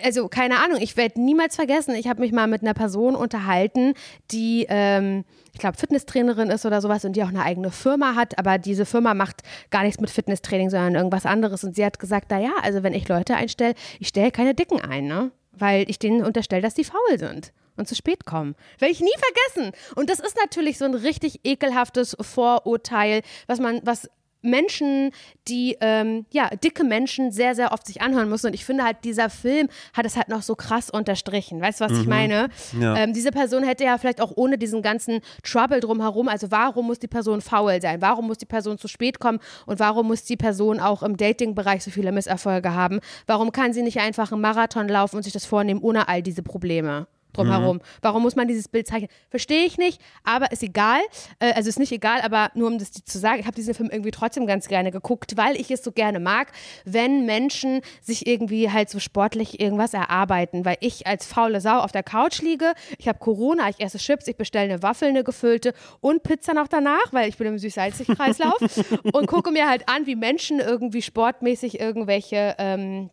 Also 0.03 0.27
keine 0.27 0.59
Ahnung, 0.59 0.79
ich 0.81 0.97
werde 0.97 1.21
niemals 1.21 1.55
vergessen, 1.55 1.95
ich 1.95 2.07
habe 2.07 2.21
mich 2.21 2.31
mal 2.31 2.47
mit 2.47 2.61
einer 2.61 2.73
Person 2.73 3.15
unterhalten, 3.15 3.93
die, 4.31 4.65
ähm, 4.69 5.25
ich 5.51 5.59
glaube, 5.59 5.77
Fitnesstrainerin 5.77 6.49
ist 6.49 6.65
oder 6.65 6.81
sowas 6.81 7.05
und 7.05 7.15
die 7.15 7.23
auch 7.23 7.27
eine 7.27 7.43
eigene 7.43 7.71
Firma 7.71 8.15
hat, 8.15 8.39
aber 8.39 8.57
diese 8.57 8.85
Firma 8.85 9.13
macht 9.13 9.43
gar 9.69 9.83
nichts 9.83 10.01
mit 10.01 10.09
Fitnesstraining, 10.09 10.69
sondern 10.69 10.95
irgendwas 10.95 11.25
anderes. 11.25 11.63
Und 11.63 11.75
sie 11.75 11.85
hat 11.85 11.99
gesagt, 11.99 12.31
naja, 12.31 12.51
also 12.61 12.81
wenn 12.81 12.93
ich 12.93 13.07
Leute 13.07 13.35
einstelle, 13.35 13.75
ich 13.99 14.07
stelle 14.07 14.31
keine 14.31 14.55
Dicken 14.55 14.81
ein, 14.81 15.05
ne? 15.05 15.31
weil 15.51 15.89
ich 15.89 15.99
denen 15.99 16.23
unterstelle, 16.23 16.61
dass 16.61 16.73
die 16.73 16.83
faul 16.83 17.17
sind 17.17 17.53
und 17.75 17.87
zu 17.87 17.95
spät 17.95 18.25
kommen. 18.25 18.55
Werde 18.79 18.91
ich 18.91 19.01
nie 19.01 19.13
vergessen. 19.53 19.75
Und 19.95 20.09
das 20.09 20.19
ist 20.19 20.37
natürlich 20.37 20.77
so 20.77 20.85
ein 20.85 20.93
richtig 20.93 21.41
ekelhaftes 21.43 22.15
Vorurteil, 22.19 23.21
was 23.47 23.59
man, 23.59 23.81
was 23.83 24.09
Menschen, 24.43 25.11
die, 25.47 25.77
ähm, 25.81 26.25
ja, 26.31 26.49
dicke 26.49 26.83
Menschen 26.83 27.31
sehr, 27.31 27.55
sehr 27.55 27.71
oft 27.71 27.87
sich 27.87 28.01
anhören 28.01 28.29
müssen. 28.29 28.47
Und 28.47 28.53
ich 28.53 28.65
finde 28.65 28.83
halt, 28.83 28.97
dieser 29.03 29.29
Film 29.29 29.69
hat 29.93 30.05
es 30.05 30.15
halt 30.15 30.29
noch 30.29 30.41
so 30.41 30.55
krass 30.55 30.89
unterstrichen. 30.89 31.61
Weißt 31.61 31.81
du, 31.81 31.85
was 31.85 31.97
ich 31.97 32.07
meine? 32.07 32.49
Ja. 32.79 32.95
Ähm, 32.97 33.13
diese 33.13 33.31
Person 33.31 33.63
hätte 33.63 33.83
ja 33.83 33.97
vielleicht 33.97 34.21
auch 34.21 34.33
ohne 34.35 34.57
diesen 34.57 34.81
ganzen 34.81 35.21
Trouble 35.43 35.79
drumherum, 35.79 36.27
also 36.27 36.51
warum 36.51 36.87
muss 36.87 36.99
die 36.99 37.07
Person 37.07 37.41
faul 37.41 37.81
sein? 37.81 38.01
Warum 38.01 38.27
muss 38.27 38.37
die 38.37 38.45
Person 38.45 38.77
zu 38.77 38.87
spät 38.87 39.19
kommen? 39.19 39.39
Und 39.65 39.79
warum 39.79 40.07
muss 40.07 40.23
die 40.23 40.37
Person 40.37 40.79
auch 40.79 41.03
im 41.03 41.17
Dating-Bereich 41.17 41.83
so 41.83 41.91
viele 41.91 42.11
Misserfolge 42.11 42.73
haben? 42.73 42.99
Warum 43.27 43.51
kann 43.51 43.73
sie 43.73 43.81
nicht 43.81 43.99
einfach 43.99 44.31
einen 44.31 44.41
Marathon 44.41 44.87
laufen 44.87 45.17
und 45.17 45.23
sich 45.23 45.33
das 45.33 45.45
vornehmen 45.45 45.81
ohne 45.81 46.07
all 46.07 46.21
diese 46.21 46.43
Probleme? 46.43 47.07
Drumherum. 47.33 47.81
Warum 48.01 48.23
muss 48.23 48.35
man 48.35 48.47
dieses 48.47 48.67
Bild 48.67 48.87
zeichnen? 48.87 49.09
Verstehe 49.29 49.65
ich 49.65 49.77
nicht, 49.77 50.01
aber 50.23 50.51
ist 50.51 50.63
egal. 50.63 51.01
Äh, 51.39 51.53
also 51.53 51.69
ist 51.69 51.79
nicht 51.79 51.91
egal, 51.91 52.21
aber 52.21 52.51
nur 52.55 52.67
um 52.67 52.77
das 52.77 52.91
zu 52.91 53.17
sagen, 53.17 53.39
ich 53.39 53.45
habe 53.45 53.55
diesen 53.55 53.73
Film 53.73 53.89
irgendwie 53.89 54.11
trotzdem 54.11 54.47
ganz 54.47 54.67
gerne 54.67 54.91
geguckt, 54.91 55.37
weil 55.37 55.55
ich 55.55 55.71
es 55.71 55.83
so 55.83 55.91
gerne 55.91 56.19
mag, 56.19 56.51
wenn 56.85 57.25
Menschen 57.25 57.81
sich 58.01 58.27
irgendwie 58.27 58.71
halt 58.71 58.89
so 58.89 58.99
sportlich 58.99 59.59
irgendwas 59.59 59.93
erarbeiten. 59.93 60.65
Weil 60.65 60.77
ich 60.79 61.07
als 61.07 61.25
faule 61.25 61.61
Sau 61.61 61.79
auf 61.79 61.91
der 61.91 62.03
Couch 62.03 62.41
liege, 62.41 62.73
ich 62.97 63.07
habe 63.07 63.19
Corona, 63.19 63.69
ich 63.69 63.79
esse 63.79 63.97
Chips, 63.97 64.27
ich 64.27 64.37
bestelle 64.37 64.73
eine 64.73 64.83
Waffel, 64.83 65.09
eine 65.09 65.23
gefüllte 65.23 65.73
und 65.99 66.23
Pizza 66.23 66.53
noch 66.53 66.67
danach, 66.67 67.11
weil 67.11 67.29
ich 67.29 67.37
bin 67.37 67.47
im 67.47 67.57
Süß-Salzig-Kreislauf 67.57 68.59
und 69.13 69.27
gucke 69.27 69.51
mir 69.51 69.69
halt 69.69 69.89
an, 69.89 70.05
wie 70.05 70.15
Menschen 70.15 70.59
irgendwie 70.59 71.01
sportmäßig 71.01 71.79
irgendwelche 71.79 72.55
ähm, 72.57 73.09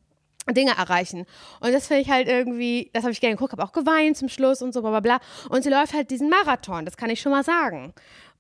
Dinge 0.52 0.72
erreichen. 0.76 1.26
Und 1.60 1.72
das 1.72 1.86
finde 1.86 2.02
ich 2.02 2.10
halt 2.10 2.28
irgendwie, 2.28 2.90
das 2.92 3.02
habe 3.04 3.12
ich 3.12 3.20
gerne 3.20 3.36
geguckt, 3.36 3.52
habe 3.52 3.64
auch 3.64 3.72
geweint 3.72 4.16
zum 4.16 4.28
Schluss 4.28 4.62
und 4.62 4.72
so, 4.72 4.80
bla 4.80 4.90
bla 4.90 5.00
bla. 5.00 5.20
Und 5.48 5.62
sie 5.62 5.70
läuft 5.70 5.94
halt 5.94 6.10
diesen 6.10 6.30
Marathon, 6.30 6.84
das 6.84 6.96
kann 6.96 7.10
ich 7.10 7.20
schon 7.20 7.32
mal 7.32 7.44
sagen. 7.44 7.92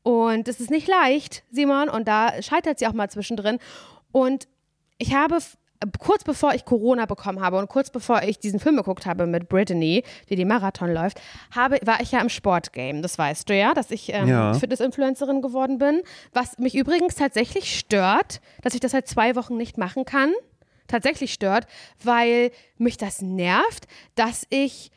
Und 0.02 0.48
das 0.48 0.60
ist 0.60 0.70
nicht 0.70 0.88
leicht, 0.88 1.44
Simon, 1.50 1.88
und 1.88 2.08
da 2.08 2.40
scheitert 2.42 2.78
sie 2.78 2.86
auch 2.86 2.92
mal 2.92 3.10
zwischendrin. 3.10 3.58
Und 4.12 4.48
ich 4.98 5.14
habe 5.14 5.38
kurz 5.98 6.24
bevor 6.24 6.52
ich 6.54 6.64
Corona 6.64 7.06
bekommen 7.06 7.40
habe 7.40 7.58
und 7.58 7.68
kurz 7.68 7.90
bevor 7.90 8.22
ich 8.22 8.38
diesen 8.38 8.60
Film 8.60 8.76
geguckt 8.76 9.06
habe 9.06 9.26
mit 9.26 9.48
Brittany, 9.48 10.04
die 10.28 10.36
den 10.36 10.48
Marathon 10.48 10.92
läuft, 10.92 11.20
habe, 11.54 11.78
war 11.84 12.00
ich 12.00 12.12
ja 12.12 12.20
im 12.20 12.28
Sportgame. 12.28 13.00
Das 13.00 13.18
weißt 13.18 13.48
du 13.48 13.56
ja, 13.56 13.72
dass 13.72 13.90
ich 13.90 14.12
ähm, 14.12 14.28
Ja. 14.28 14.54
Fitness-Influencerin 14.54 15.40
geworden 15.40 15.78
bin. 15.78 16.02
Was 16.32 16.58
mich 16.58 16.74
übrigens 16.74 17.14
tatsächlich 17.14 17.78
stört, 17.78 18.40
dass 18.62 18.74
ich 18.74 18.80
das 18.80 18.92
seit 18.92 19.08
zwei 19.08 19.36
Wochen 19.36 19.56
nicht 19.56 19.78
machen 19.78 20.04
kann 20.04 20.32
tatsächlich 20.90 21.32
stört, 21.32 21.66
weil 22.02 22.50
mich 22.78 22.96
das 22.96 23.22
nervt, 23.22 23.86
dass 24.14 24.46
ich 24.50 24.90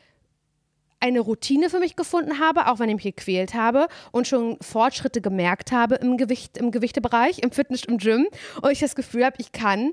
eine 1.00 1.20
Routine 1.20 1.68
für 1.68 1.80
mich 1.80 1.96
gefunden 1.96 2.40
habe, 2.40 2.66
auch 2.66 2.78
wenn 2.78 2.88
ich 2.88 2.94
mich 2.94 3.16
gequält 3.16 3.52
habe 3.52 3.88
und 4.10 4.26
schon 4.26 4.56
Fortschritte 4.62 5.20
gemerkt 5.20 5.70
habe 5.70 5.96
im 5.96 6.16
Gewicht, 6.16 6.56
im 6.56 6.70
Gewichtebereich, 6.70 7.40
im 7.40 7.52
Fitness, 7.52 7.84
im 7.84 7.98
Gym 7.98 8.26
und 8.62 8.70
ich 8.70 8.80
das 8.80 8.94
Gefühl 8.94 9.26
habe, 9.26 9.36
ich 9.38 9.52
kann 9.52 9.92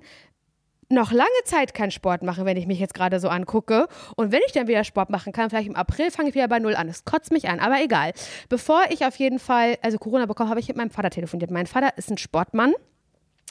noch 0.88 1.12
lange 1.12 1.30
Zeit 1.46 1.74
keinen 1.74 1.92
Sport 1.92 2.22
machen, 2.22 2.46
wenn 2.46 2.58
ich 2.58 2.68
mich 2.68 2.80
jetzt 2.80 2.94
gerade 2.94 3.20
so 3.20 3.30
angucke. 3.30 3.88
Und 4.16 4.32
wenn 4.32 4.42
ich 4.46 4.52
dann 4.52 4.68
wieder 4.68 4.84
Sport 4.84 5.10
machen 5.10 5.32
kann, 5.32 5.50
vielleicht 5.50 5.68
im 5.68 5.76
April 5.76 6.12
fange 6.12 6.30
ich 6.30 6.36
wieder 6.36 6.48
bei 6.48 6.60
Null 6.60 6.76
an. 6.76 6.88
Das 6.88 7.06
kotzt 7.06 7.32
mich 7.32 7.48
an, 7.48 7.60
aber 7.60 7.82
egal. 7.82 8.12
Bevor 8.50 8.84
ich 8.90 9.06
auf 9.06 9.16
jeden 9.16 9.40
Fall, 9.40 9.78
also 9.82 9.98
Corona 9.98 10.26
bekommen, 10.26 10.50
habe 10.50 10.60
ich 10.60 10.68
mit 10.68 10.78
meinem 10.78 10.92
Vater 10.92 11.10
telefoniert. 11.10 11.50
Mein 11.50 11.68
Vater 11.68 11.98
ist 11.98 12.12
ein 12.12 12.18
Sportmann 12.18 12.74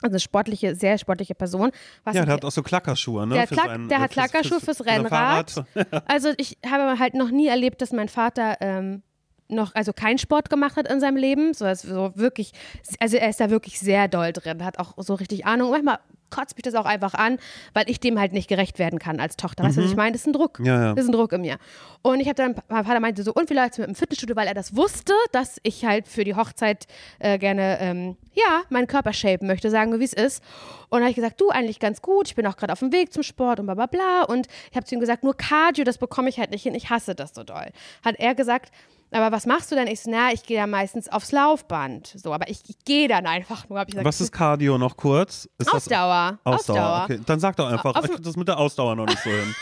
Also 0.02 0.14
eine 0.14 0.20
sportliche, 0.20 0.74
sehr 0.74 0.96
sportliche 0.98 1.34
Person. 1.34 1.70
Was 2.04 2.14
Ja, 2.16 2.24
der 2.24 2.34
hat 2.34 2.44
auch 2.44 2.50
so 2.50 2.62
Klackerschuhe, 2.62 3.26
ne? 3.26 3.34
der, 3.34 3.46
Klack, 3.46 3.66
sein- 3.66 3.88
der 3.88 3.98
äh, 3.98 4.00
hat 4.00 4.14
fürs- 4.14 4.30
Klackerschuhe 4.30 4.60
fürs 4.60 4.78
für 4.78 4.84
sein 4.84 5.00
Rennrad. 5.02 5.64
Also 6.06 6.30
ich 6.38 6.58
habe 6.68 6.98
halt 6.98 7.14
noch 7.14 7.30
nie 7.30 7.48
erlebt, 7.48 7.82
dass 7.82 7.92
mein 7.92 8.08
Vater 8.08 8.56
ähm, 8.60 9.02
noch, 9.48 9.74
also 9.74 9.92
keinen 9.92 10.18
Sport 10.18 10.48
gemacht 10.48 10.76
hat 10.76 10.88
in 10.88 11.00
seinem 11.00 11.16
Leben. 11.16 11.54
So, 11.54 11.64
also 11.64 11.88
so 11.88 12.12
wirklich, 12.16 12.52
also 12.98 13.16
er 13.16 13.28
ist 13.30 13.40
da 13.40 13.50
wirklich 13.50 13.78
sehr 13.80 14.08
doll 14.08 14.32
drin, 14.32 14.64
hat 14.64 14.78
auch 14.78 14.94
so 14.98 15.14
richtig 15.14 15.44
Ahnung. 15.46 15.70
Manchmal 15.70 15.98
kotzt 16.30 16.56
mich 16.56 16.62
das 16.62 16.74
auch 16.74 16.84
einfach 16.84 17.14
an, 17.14 17.38
weil 17.74 17.88
ich 17.88 18.00
dem 18.00 18.18
halt 18.18 18.32
nicht 18.32 18.48
gerecht 18.48 18.78
werden 18.78 18.98
kann 18.98 19.20
als 19.20 19.36
Tochter. 19.36 19.64
Weißt 19.64 19.76
du, 19.76 19.82
was 19.82 19.90
ich 19.90 19.96
meine? 19.96 20.12
Das 20.12 20.22
ist 20.22 20.26
ein 20.26 20.32
Druck. 20.32 20.58
Mhm. 20.58 20.66
Ja, 20.66 20.82
ja. 20.82 20.94
Das 20.94 21.04
ist 21.04 21.10
ein 21.10 21.12
Druck 21.12 21.32
in 21.32 21.42
mir. 21.42 21.58
Und 22.02 22.20
ich 22.20 22.26
habe 22.26 22.34
dann, 22.34 22.54
mein 22.68 22.84
Vater 22.84 23.00
meinte 23.00 23.22
so, 23.22 23.32
und 23.32 23.50
läuft's 23.50 23.78
mit 23.78 23.88
dem 23.88 23.94
Fitnessstudio, 23.94 24.36
weil 24.36 24.46
er 24.46 24.54
das 24.54 24.76
wusste, 24.76 25.12
dass 25.32 25.58
ich 25.62 25.84
halt 25.84 26.08
für 26.08 26.24
die 26.24 26.34
Hochzeit 26.34 26.86
äh, 27.18 27.38
gerne, 27.38 27.78
ähm, 27.80 28.16
ja, 28.32 28.62
meinen 28.70 28.86
Körper 28.86 29.12
shapen 29.12 29.46
möchte, 29.46 29.70
sagen 29.70 29.92
wir, 29.92 30.00
wie 30.00 30.04
es 30.04 30.12
ist. 30.12 30.42
Und 30.88 30.98
dann 30.98 31.02
habe 31.02 31.10
ich 31.10 31.16
gesagt, 31.16 31.40
du, 31.40 31.50
eigentlich 31.50 31.78
ganz 31.78 32.02
gut, 32.02 32.28
ich 32.28 32.34
bin 32.34 32.46
auch 32.46 32.56
gerade 32.56 32.72
auf 32.72 32.78
dem 32.78 32.92
Weg 32.92 33.12
zum 33.12 33.22
Sport 33.22 33.60
und 33.60 33.66
bla 33.66 33.74
bla 33.74 33.86
bla. 33.86 34.22
Und 34.22 34.46
ich 34.70 34.76
habe 34.76 34.86
zu 34.86 34.94
ihm 34.94 35.00
gesagt, 35.00 35.24
nur 35.24 35.36
Cardio, 35.36 35.84
das 35.84 35.98
bekomme 35.98 36.28
ich 36.28 36.38
halt 36.38 36.50
nicht 36.50 36.62
hin, 36.62 36.74
ich 36.74 36.90
hasse 36.90 37.14
das 37.14 37.34
so 37.34 37.44
doll. 37.44 37.70
Hat 38.04 38.16
er 38.18 38.34
gesagt, 38.34 38.72
aber 39.12 39.32
was 39.34 39.46
machst 39.46 39.70
du 39.72 39.74
denn? 39.74 39.86
Ich 39.88 40.00
so, 40.02 40.10
na, 40.10 40.32
ich 40.32 40.42
gehe 40.44 40.56
ja 40.58 40.66
meistens 40.66 41.08
aufs 41.08 41.32
Laufband. 41.32 42.14
So, 42.16 42.32
aber 42.32 42.48
ich, 42.48 42.60
ich 42.68 42.76
gehe 42.84 43.08
dann 43.08 43.26
einfach 43.26 43.68
nur. 43.68 43.84
Gesagt, 43.84 44.04
Was 44.04 44.20
ist 44.20 44.32
Cardio 44.32 44.78
noch 44.78 44.96
kurz? 44.96 45.48
Ist 45.58 45.66
das- 45.68 45.74
Ausdauer. 45.74 46.38
Ausdauer. 46.44 47.02
Okay, 47.04 47.20
dann 47.26 47.40
sag 47.40 47.56
doch 47.56 47.68
einfach. 47.68 47.94
Auf- 47.94 48.04
ich 48.04 48.10
krieg 48.12 48.22
das 48.22 48.36
mit 48.36 48.46
der 48.48 48.58
Ausdauer 48.58 48.94
noch 48.96 49.06
nicht 49.06 49.22
so 49.22 49.30
hin. 49.30 49.54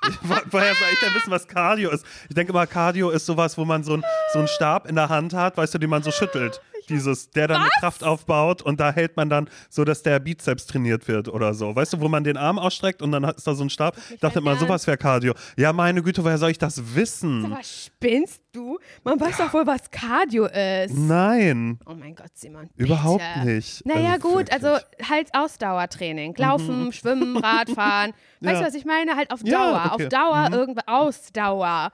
Woher 0.50 0.74
soll 0.74 0.88
ich 0.92 1.00
denn 1.00 1.14
wissen, 1.14 1.30
was 1.30 1.46
Cardio 1.48 1.90
ist? 1.90 2.04
Ich 2.28 2.34
denke 2.34 2.52
mal, 2.52 2.66
Cardio 2.66 3.10
ist 3.10 3.26
sowas, 3.26 3.58
wo 3.58 3.64
man 3.64 3.82
so, 3.82 3.94
ein, 3.94 4.04
so 4.32 4.38
einen 4.38 4.48
Stab 4.48 4.86
in 4.88 4.94
der 4.94 5.08
Hand 5.08 5.34
hat, 5.34 5.56
weißt 5.56 5.74
du, 5.74 5.78
den 5.78 5.90
man 5.90 6.02
so 6.02 6.10
schüttelt. 6.12 6.60
Dieses, 6.88 7.30
der 7.30 7.48
dann 7.48 7.60
eine 7.60 7.70
Kraft 7.80 8.02
aufbaut 8.04 8.62
und 8.62 8.80
da 8.80 8.92
hält 8.92 9.16
man 9.16 9.28
dann 9.30 9.48
so, 9.70 9.84
dass 9.84 10.02
der 10.02 10.18
Bizeps 10.20 10.66
trainiert 10.66 11.06
wird 11.08 11.28
oder 11.28 11.54
so. 11.54 11.74
Weißt 11.74 11.92
du, 11.92 12.00
wo 12.00 12.08
man 12.08 12.24
den 12.24 12.36
Arm 12.36 12.58
ausstreckt 12.58 13.02
und 13.02 13.12
dann 13.12 13.24
ist 13.24 13.46
da 13.46 13.54
so 13.54 13.64
ein 13.64 13.70
Stab. 13.70 13.96
Ich 14.12 14.20
dachte 14.20 14.38
immer, 14.38 14.56
sowas 14.56 14.86
wäre 14.86 14.96
Cardio. 14.96 15.34
Ja, 15.56 15.72
meine 15.72 16.02
Güte, 16.02 16.24
woher 16.24 16.38
soll 16.38 16.50
ich 16.50 16.58
das 16.58 16.94
wissen? 16.94 17.50
was 17.50 17.84
spinnst 17.86 18.42
du? 18.52 18.78
Man 19.04 19.20
weiß 19.20 19.36
doch 19.36 19.52
wohl, 19.52 19.66
was 19.66 19.90
Cardio 19.90 20.46
ist. 20.46 20.94
Nein, 20.96 21.78
Oh 21.86 21.94
mein 21.94 22.14
Gott, 22.14 22.30
Simon. 22.34 22.68
überhaupt 22.76 23.22
bitte. 23.34 23.46
nicht. 23.46 23.86
Naja, 23.86 24.12
Also 24.14 24.28
gut, 24.28 24.36
wirklich. 24.50 24.60
Mhm. 24.62 24.66
also 24.68 24.84
halt 25.10 25.28
Ausdauertraining. 25.34 26.34
Laufen, 26.36 26.92
schwimmen, 26.92 27.36
Radfahren. 27.36 28.12
Weißt 28.40 28.54
Ja. 28.54 28.60
du, 28.60 28.66
was 28.66 28.74
ich 28.74 28.84
meine? 28.84 29.16
Halt 29.16 29.30
auf 29.30 29.42
Dauer. 29.42 29.50
Ja, 29.52 29.90
okay. 29.92 30.04
Mhm. 30.04 30.06
Auf 30.06 30.08
Dauer, 30.08 30.48
irgendwo 30.52 30.80
Ausdauer. 30.86 31.92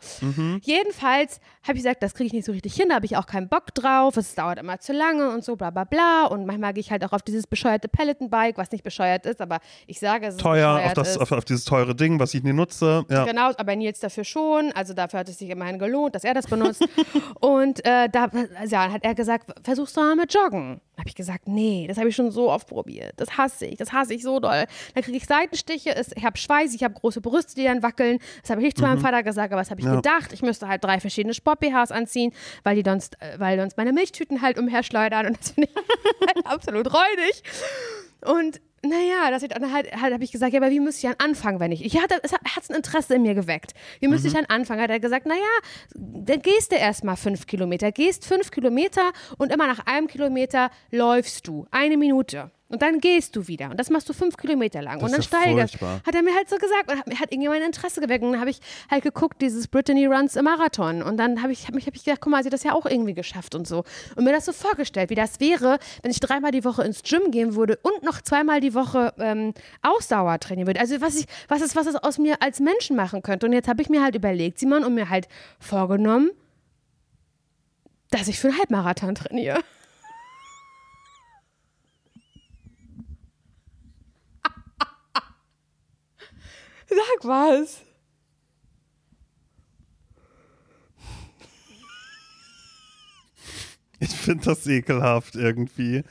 Jedenfalls 0.62 1.40
habe 1.64 1.78
ich 1.78 1.84
gesagt, 1.84 2.02
das 2.02 2.14
kriege 2.14 2.26
ich 2.26 2.32
nicht 2.32 2.44
so 2.44 2.52
richtig 2.52 2.74
hin, 2.74 2.90
da 2.90 2.96
habe 2.96 3.06
ich 3.06 3.16
auch 3.16 3.26
keinen 3.26 3.48
Bock 3.48 3.74
drauf. 3.74 4.16
Es 4.16 4.34
dauert 4.34 4.58
immer 4.58 4.78
zu 4.78 4.92
lange 4.92 5.30
und 5.30 5.42
so, 5.42 5.56
bla 5.56 5.70
bla 5.70 5.84
bla. 5.84 6.26
Und 6.26 6.46
manchmal 6.46 6.74
gehe 6.74 6.82
ich 6.82 6.90
halt 6.90 7.04
auch 7.04 7.12
auf 7.12 7.22
dieses 7.22 7.46
bescheuerte 7.46 7.88
Peloton-Bike, 7.88 8.58
was 8.58 8.70
nicht 8.70 8.84
bescheuert 8.84 9.26
ist, 9.26 9.40
aber 9.40 9.58
ich 9.86 9.98
sage, 9.98 10.26
es 10.26 10.34
ist 10.34 10.40
Teuer, 10.40 10.80
auf, 10.84 10.92
das, 10.92 11.16
auf, 11.16 11.32
auf 11.32 11.44
dieses 11.44 11.64
teure 11.64 11.94
Ding, 11.94 12.20
was 12.20 12.34
ich 12.34 12.42
nie 12.42 12.52
nutze. 12.52 13.04
Ja. 13.08 13.24
Genau, 13.24 13.50
aber 13.56 13.76
Nils 13.76 14.00
dafür 14.00 14.24
schon. 14.24 14.72
Also 14.72 14.94
dafür 14.94 15.20
hat 15.20 15.28
es 15.28 15.38
sich 15.38 15.50
immerhin 15.50 15.78
gelohnt, 15.78 16.14
dass 16.14 16.24
er 16.24 16.34
das 16.34 16.46
benutzt. 16.46 16.86
und 17.40 17.84
äh, 17.84 18.08
da 18.08 18.30
also 18.60 18.74
ja, 18.74 18.92
hat 18.92 19.04
er 19.04 19.14
gesagt, 19.14 19.50
versuchst 19.62 19.96
du 19.96 20.00
mal 20.00 20.16
mit 20.16 20.32
Joggen? 20.34 20.80
Habe 20.96 21.08
ich 21.08 21.14
gesagt, 21.16 21.48
nee, 21.48 21.86
das 21.88 21.98
habe 21.98 22.08
ich 22.08 22.14
schon 22.14 22.30
so 22.30 22.50
oft 22.52 22.68
probiert. 22.68 23.14
Das 23.16 23.36
hasse 23.36 23.66
ich, 23.66 23.76
das 23.78 23.92
hasse 23.92 24.14
ich 24.14 24.22
so 24.22 24.38
doll. 24.38 24.64
Dann 24.94 25.02
kriege 25.02 25.16
ich 25.16 25.26
Seitenstiche, 25.26 25.94
ich 26.14 26.24
habe 26.24 26.38
Schweiß, 26.38 26.72
ich 26.72 26.84
habe 26.84 26.94
große 26.94 27.20
Brüste, 27.20 27.56
die 27.56 27.64
dann 27.64 27.82
wackeln. 27.82 28.18
Das 28.42 28.50
habe 28.50 28.60
ich 28.60 28.66
nicht 28.66 28.76
zu 28.78 28.84
meinem 28.84 29.00
Vater 29.00 29.22
gesagt, 29.24 29.52
aber 29.52 29.60
das 29.60 29.70
habe 29.70 29.80
ich 29.80 29.86
Ja. 29.86 29.96
gedacht. 29.96 30.32
Ich 30.32 30.42
müsste 30.42 30.68
halt 30.68 30.84
drei 30.84 31.00
verschiedene 31.00 31.34
Sport-BHs 31.34 31.90
anziehen, 31.90 32.32
weil 32.62 32.76
die 32.80 32.88
sonst, 32.88 33.20
äh, 33.20 33.38
weil 33.40 33.58
sonst 33.58 33.76
meine 33.76 33.92
Milchtüten 33.92 34.40
halt 34.40 34.56
umherschleudern 34.58 35.26
und 35.26 35.38
das 35.40 35.50
finde 35.50 35.68
ich 35.74 35.76
halt 36.34 36.46
absolut 36.46 36.86
räudig. 36.94 37.42
Und 38.20 38.60
naja, 38.84 39.30
das 39.30 39.42
dann 39.42 39.72
halt, 39.72 39.90
halt 40.00 40.12
habe 40.12 40.24
ich 40.24 40.32
gesagt, 40.32 40.52
ja, 40.52 40.60
aber 40.60 40.70
wie 40.70 40.80
müsste 40.80 41.06
ich 41.06 41.12
dann 41.16 41.28
anfangen, 41.28 41.58
wenn 41.60 41.72
ich. 41.72 41.84
Ich 41.84 42.00
hatte, 42.00 42.20
es 42.22 42.32
hat 42.32 42.40
ein 42.68 42.76
Interesse 42.76 43.14
in 43.14 43.22
mir 43.22 43.34
geweckt. 43.34 43.72
Wie 44.00 44.08
müsste 44.08 44.28
ich 44.28 44.34
dann 44.34 44.44
anfangen? 44.46 44.82
Hat 44.82 44.90
er 44.90 45.00
gesagt, 45.00 45.26
naja, 45.26 45.40
dann 45.94 46.42
gehst 46.42 46.72
du 46.72 46.76
erst 46.76 47.04
mal 47.04 47.16
fünf 47.16 47.46
Kilometer. 47.46 47.92
Gehst 47.92 48.26
fünf 48.26 48.50
Kilometer 48.50 49.12
und 49.38 49.52
immer 49.52 49.66
nach 49.66 49.86
einem 49.86 50.06
Kilometer 50.06 50.70
läufst 50.90 51.48
du. 51.48 51.66
Eine 51.70 51.96
Minute. 51.96 52.50
Und 52.68 52.80
dann 52.80 52.98
gehst 52.98 53.36
du 53.36 53.46
wieder. 53.46 53.70
Und 53.70 53.78
das 53.78 53.90
machst 53.90 54.08
du 54.08 54.14
fünf 54.14 54.36
Kilometer 54.36 54.80
lang. 54.80 54.94
Das 54.98 55.04
und 55.04 55.12
dann 55.12 55.20
ist 55.20 55.32
ja 55.32 55.40
steigerst. 55.40 55.80
Hat 55.80 56.14
er 56.14 56.22
mir 56.22 56.34
halt 56.34 56.48
so 56.48 56.56
gesagt 56.56 56.90
und 56.90 56.98
hat, 56.98 57.20
hat 57.20 57.30
irgendwie 57.32 57.48
mein 57.48 57.62
Interesse 57.62 58.00
geweckt. 58.00 58.24
Und 58.24 58.32
dann 58.32 58.40
habe 58.40 58.50
ich 58.50 58.60
halt 58.90 59.02
geguckt, 59.02 59.42
dieses 59.42 59.68
Brittany 59.68 60.06
Runs 60.06 60.34
im 60.34 60.46
Marathon. 60.46 61.02
Und 61.02 61.18
dann 61.18 61.42
habe 61.42 61.52
ich, 61.52 61.66
hab 61.66 61.74
mich, 61.74 61.86
hab 61.86 61.94
ich 61.94 62.04
gedacht, 62.04 62.22
guck 62.22 62.32
mal, 62.32 62.42
sie 62.42 62.48
hat 62.48 62.54
das 62.54 62.64
ja 62.64 62.72
auch 62.72 62.86
irgendwie 62.86 63.12
geschafft 63.12 63.54
und 63.54 63.68
so. 63.68 63.84
Und 64.16 64.24
mir 64.24 64.32
das 64.32 64.46
so 64.46 64.52
vorgestellt, 64.52 65.10
wie 65.10 65.14
das 65.14 65.40
wäre, 65.40 65.78
wenn 66.02 66.10
ich 66.10 66.20
dreimal 66.20 66.52
die 66.52 66.64
Woche 66.64 66.82
ins 66.84 67.02
Gym 67.02 67.30
gehen 67.30 67.54
würde 67.54 67.78
und 67.82 68.02
noch 68.02 68.22
zweimal 68.22 68.60
die 68.60 68.74
Woche 68.74 69.12
ähm, 69.18 69.52
Ausdauer 69.82 70.40
trainieren 70.40 70.66
würde. 70.66 70.80
Also 70.80 71.00
was 71.02 71.16
ich, 71.16 71.26
was 71.48 71.60
ist, 71.60 71.76
was 71.76 71.86
es 71.86 71.96
aus 71.96 72.18
mir 72.18 72.40
als 72.40 72.60
Menschen 72.60 72.96
machen 72.96 73.22
könnte. 73.22 73.46
Und 73.46 73.52
jetzt 73.52 73.68
habe 73.68 73.82
ich 73.82 73.90
mir 73.90 74.02
halt 74.02 74.14
überlegt, 74.14 74.58
Simon, 74.58 74.84
und 74.84 74.94
mir 74.94 75.10
halt 75.10 75.28
vorgenommen, 75.60 76.30
dass 78.10 78.26
ich 78.28 78.38
für 78.38 78.48
einen 78.48 78.58
Halbmarathon 78.58 79.14
trainiere. 79.14 79.60
Sag 86.94 87.28
was. 87.28 87.80
Ich 94.00 94.10
finde 94.10 94.44
das 94.44 94.66
ekelhaft 94.66 95.34
irgendwie. 95.34 96.02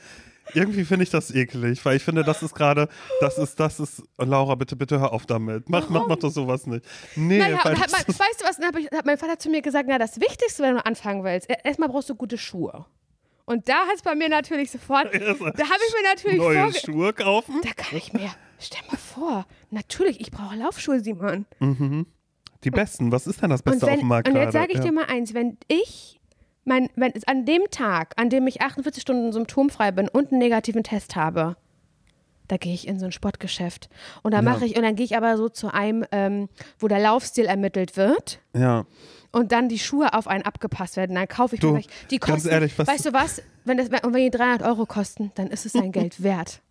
Irgendwie 0.53 0.83
finde 0.85 1.03
ich 1.03 1.09
das 1.09 1.31
ekelig, 1.33 1.83
weil 1.85 1.95
ich 1.95 2.03
finde, 2.03 2.23
das 2.23 2.43
ist 2.43 2.53
gerade, 2.53 2.87
das 3.21 3.37
ist, 3.37 3.59
das 3.59 3.79
ist, 3.79 4.03
Laura, 4.17 4.55
bitte, 4.55 4.75
bitte 4.75 4.99
hör 4.99 5.11
auf 5.13 5.25
damit. 5.25 5.69
Mach, 5.69 5.89
mach, 5.89 6.05
mach 6.07 6.17
doch 6.17 6.29
sowas 6.29 6.67
nicht. 6.67 6.85
Nee, 7.15 7.39
Naja, 7.39 7.59
weil 7.63 7.79
hat 7.79 7.91
mein, 7.91 8.01
weißt 8.07 8.41
du 8.41 8.45
was, 8.45 8.57
dann 8.57 8.67
hab 8.67 8.75
ich, 8.77 8.91
hat 8.91 9.05
mein 9.05 9.17
Vater 9.17 9.39
zu 9.39 9.49
mir 9.49 9.61
gesagt, 9.61 9.87
na, 9.89 9.97
das 9.97 10.19
Wichtigste, 10.19 10.61
wenn 10.63 10.75
du 10.75 10.85
anfangen 10.85 11.23
willst, 11.23 11.49
erstmal 11.63 11.89
brauchst 11.89 12.09
du 12.09 12.15
gute 12.15 12.37
Schuhe. 12.37 12.85
Und 13.45 13.67
da 13.67 13.85
hat 13.87 13.95
es 13.95 14.01
bei 14.01 14.15
mir 14.15 14.29
natürlich 14.29 14.69
sofort, 14.69 15.05
da 15.13 15.19
habe 15.19 15.31
ich 15.39 15.53
mir 15.55 16.09
natürlich 16.13 16.37
neue 16.37 16.73
Schuhe 16.73 17.13
kaufen. 17.13 17.55
Da 17.63 17.71
kann 17.71 17.97
ich 17.97 18.13
mir, 18.13 18.29
stell 18.63 18.81
mal 18.89 18.97
vor, 18.97 19.45
natürlich, 19.71 20.19
ich 20.21 20.31
brauche 20.31 20.55
Laufschuhe, 20.55 20.99
Simon. 20.99 21.45
Die 22.63 22.71
besten, 22.71 23.11
was 23.11 23.27
ist 23.27 23.41
denn 23.41 23.49
das 23.49 23.61
Beste 23.61 23.85
wenn, 23.87 23.93
auf 23.93 23.99
dem 23.99 24.07
Markt 24.07 24.27
und 24.29 24.35
jetzt 24.35 24.53
sage 24.53 24.71
ich 24.71 24.77
Ja. 24.77 24.83
dir 24.85 24.91
mal 24.93 25.05
eins, 25.05 25.33
wenn 25.33 25.57
ich, 25.67 26.19
mein, 26.65 26.89
wenn, 26.95 27.11
an 27.27 27.45
dem 27.45 27.63
Tag, 27.71 28.13
an 28.17 28.29
dem 28.29 28.47
ich 28.47 28.61
48 28.61 29.01
Stunden 29.01 29.31
symptomfrei 29.33 29.91
bin 29.91 30.07
und 30.07 30.31
einen 30.31 30.39
negativen 30.39 30.83
Test 30.83 31.15
habe, 31.15 31.57
da 32.47 32.57
gehe 32.57 32.73
ich 32.73 32.87
in 32.87 32.99
so 32.99 33.05
ein 33.05 33.11
Sportgeschäft. 33.11 33.89
Und 34.21 34.33
da 34.33 34.41
mache 34.41 34.65
ich, 34.65 34.75
und 34.77 34.83
dann 34.83 34.95
gehe 34.95 35.05
ich 35.05 35.15
aber 35.17 35.37
so 35.37 35.47
zu 35.49 35.73
einem, 35.73 36.05
ähm, 36.11 36.49
wo 36.79 36.87
der 36.87 36.99
Laufstil 36.99 37.45
ermittelt 37.45 37.95
wird. 37.97 38.39
Ja. 38.55 38.85
und 39.35 39.51
dann 39.51 39.67
die 39.67 39.79
Schuhe 39.79 40.13
auf 40.13 40.27
einen 40.27 40.43
abgepasst 40.43 40.95
werden. 40.95 41.15
Dann 41.15 41.27
kaufe 41.27 41.55
ich 41.55 41.61
Du, 41.61 41.71
mir 41.71 41.79
gleich- 41.81 41.87
die 42.11 42.19
kosten. 42.19 42.33
ganz 42.33 42.45
ehrlich, 42.45 42.77
was- 42.77 42.87
weißt 42.87 43.05
du 43.07 43.13
was? 43.13 43.41
Wenn, 43.65 43.77
das, 43.77 43.87
und 43.89 44.13
wenn 44.13 44.21
die 44.23 44.29
300 44.29 44.61
Euro 44.61 44.85
kosten, 44.85 45.31
dann 45.35 45.47
ist 45.47 45.65
es 45.65 45.71
sein 45.73 45.91
Geld 45.91 46.21
wert. 46.21 46.61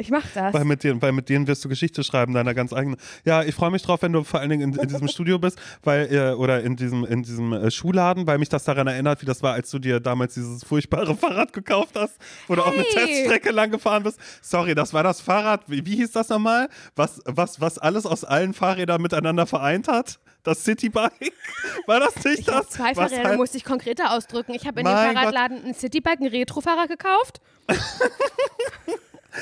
Ich 0.00 0.10
mach 0.10 0.24
das. 0.32 0.54
Weil 0.54 0.64
mit, 0.64 0.84
denen, 0.84 1.02
weil 1.02 1.10
mit 1.10 1.28
denen 1.28 1.48
wirst 1.48 1.64
du 1.64 1.68
Geschichte 1.68 2.04
schreiben, 2.04 2.32
deiner 2.32 2.54
ganz 2.54 2.72
eigenen. 2.72 2.98
Ja, 3.24 3.42
ich 3.42 3.54
freue 3.54 3.72
mich 3.72 3.82
drauf, 3.82 4.00
wenn 4.02 4.12
du 4.12 4.22
vor 4.22 4.38
allen 4.38 4.48
Dingen 4.50 4.72
in, 4.72 4.78
in 4.80 4.88
diesem 4.88 5.08
Studio 5.08 5.40
bist, 5.40 5.58
weil, 5.82 6.12
äh, 6.14 6.32
oder 6.34 6.62
in 6.62 6.76
diesem, 6.76 7.04
in 7.04 7.24
diesem 7.24 7.52
äh, 7.52 7.70
Schuhladen, 7.72 8.26
weil 8.28 8.38
mich 8.38 8.48
das 8.48 8.62
daran 8.62 8.86
erinnert, 8.86 9.20
wie 9.22 9.26
das 9.26 9.42
war, 9.42 9.54
als 9.54 9.70
du 9.70 9.80
dir 9.80 9.98
damals 9.98 10.34
dieses 10.34 10.62
furchtbare 10.62 11.16
Fahrrad 11.16 11.52
gekauft 11.52 11.96
hast, 11.96 12.16
wo 12.46 12.54
du 12.54 12.62
auch 12.62 12.72
eine! 12.72 12.84
Teststrecke 12.84 13.50
lang 13.50 13.72
gefahren 13.72 14.04
bist. 14.04 14.20
Sorry, 14.40 14.74
das 14.76 14.94
war 14.94 15.02
das 15.02 15.20
Fahrrad, 15.20 15.62
wie, 15.66 15.84
wie 15.84 15.96
hieß 15.96 16.12
das 16.12 16.28
nochmal? 16.28 16.68
Was, 16.94 17.20
was, 17.24 17.60
was 17.60 17.78
alles 17.78 18.06
aus 18.06 18.22
allen 18.24 18.54
Fahrrädern 18.54 19.02
miteinander 19.02 19.46
vereint 19.46 19.88
hat? 19.88 20.20
Das 20.44 20.62
Citybike? 20.64 21.32
War 21.86 21.98
das 22.00 22.14
nicht 22.24 22.38
ich 22.38 22.44
das? 22.46 22.68
zwei 22.70 22.96
was 22.96 23.10
Fahrräder, 23.10 23.30
halt- 23.30 23.38
musste 23.38 23.56
ich 23.58 23.64
konkreter 23.64 24.12
ausdrücken. 24.12 24.54
Ich 24.54 24.66
habe 24.66 24.80
in 24.80 24.86
dem 24.86 24.94
Mein 24.94 25.08
Gott. 25.08 25.16
Fahrradladen 25.16 25.64
einen 25.64 25.74
Citybike, 25.74 26.20
einen 26.20 26.30
Retro-Fahrrad 26.30 26.88
gekauft. 26.88 27.40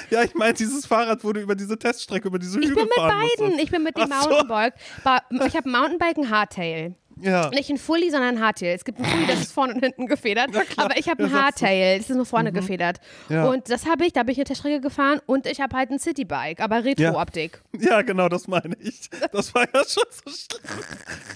Ja, 0.11 0.23
ich 0.23 0.35
meine 0.35 0.55
dieses 0.55 0.87
Fahrrad, 0.87 1.23
wo 1.25 1.33
du 1.33 1.41
über 1.41 1.55
diese 1.55 1.79
Teststrecke, 1.79 2.29
über 2.29 2.39
diese 2.39 2.59
Ich 2.61 2.67
Hügel 2.71 2.85
bin 2.85 2.85
mit 2.85 2.97
beiden. 2.97 3.21
musstest. 3.47 3.61
Ich 3.65 3.71
bin 3.71 3.83
mit 3.83 3.97
dem 3.97 4.11
Ach 4.13 4.23
so. 4.23 4.29
Mountainbike. 4.31 4.75
Ba- 5.05 5.23
Ich 5.47 5.57
habe 5.57 5.69
ein 5.69 5.73
Mountainbike, 5.73 6.19
ein 6.19 6.31
Hardtail. 6.31 6.95
Ja. 7.21 7.49
Nicht 7.51 7.71
ein 7.71 7.79
Fully, 7.79 8.11
sondern 8.11 8.37
ein 8.37 8.43
Hardtail. 8.43 8.75
Es 8.75 8.85
gibt 8.85 8.99
ein 8.99 9.05
Fully, 9.05 9.27
das 9.27 9.41
ist 9.41 9.53
vorne 9.53 9.75
und 9.75 9.81
hinten 9.81 10.07
gefedert. 10.07 10.51
Aber 10.77 10.97
ich 10.99 11.09
habe 11.09 11.25
ein 11.25 11.31
Ja. 11.31 11.45
Hardtail. 11.45 11.99
Das 11.99 12.11
ist 12.11 12.17
nur 12.17 12.27
vorne 12.27 12.53
gefedert. 12.53 12.99
Ja. 13.29 13.47
Und 13.47 13.71
das 13.71 13.87
habe 13.87 14.05
ich, 14.05 14.13
da 14.13 14.23
bin 14.23 14.33
ich 14.33 14.39
eine 14.39 14.45
Teststrecke 14.45 14.81
gefahren. 14.81 15.21
Und 15.27 15.47
ich 15.47 15.61
habe 15.61 15.75
halt 15.77 15.91
ein 15.91 15.99
Citybike, 15.99 16.61
aber 16.63 16.85
Retro-Optik. 16.85 17.63
Ja, 17.79 18.03
genau, 18.03 18.29
das 18.29 18.47
meine 18.49 18.77
ich. 18.81 19.09
Das 19.33 19.55
war 19.55 19.63
ja 19.63 19.83
schon 19.87 20.05
so 20.11 20.31
schlimm. 20.31 20.85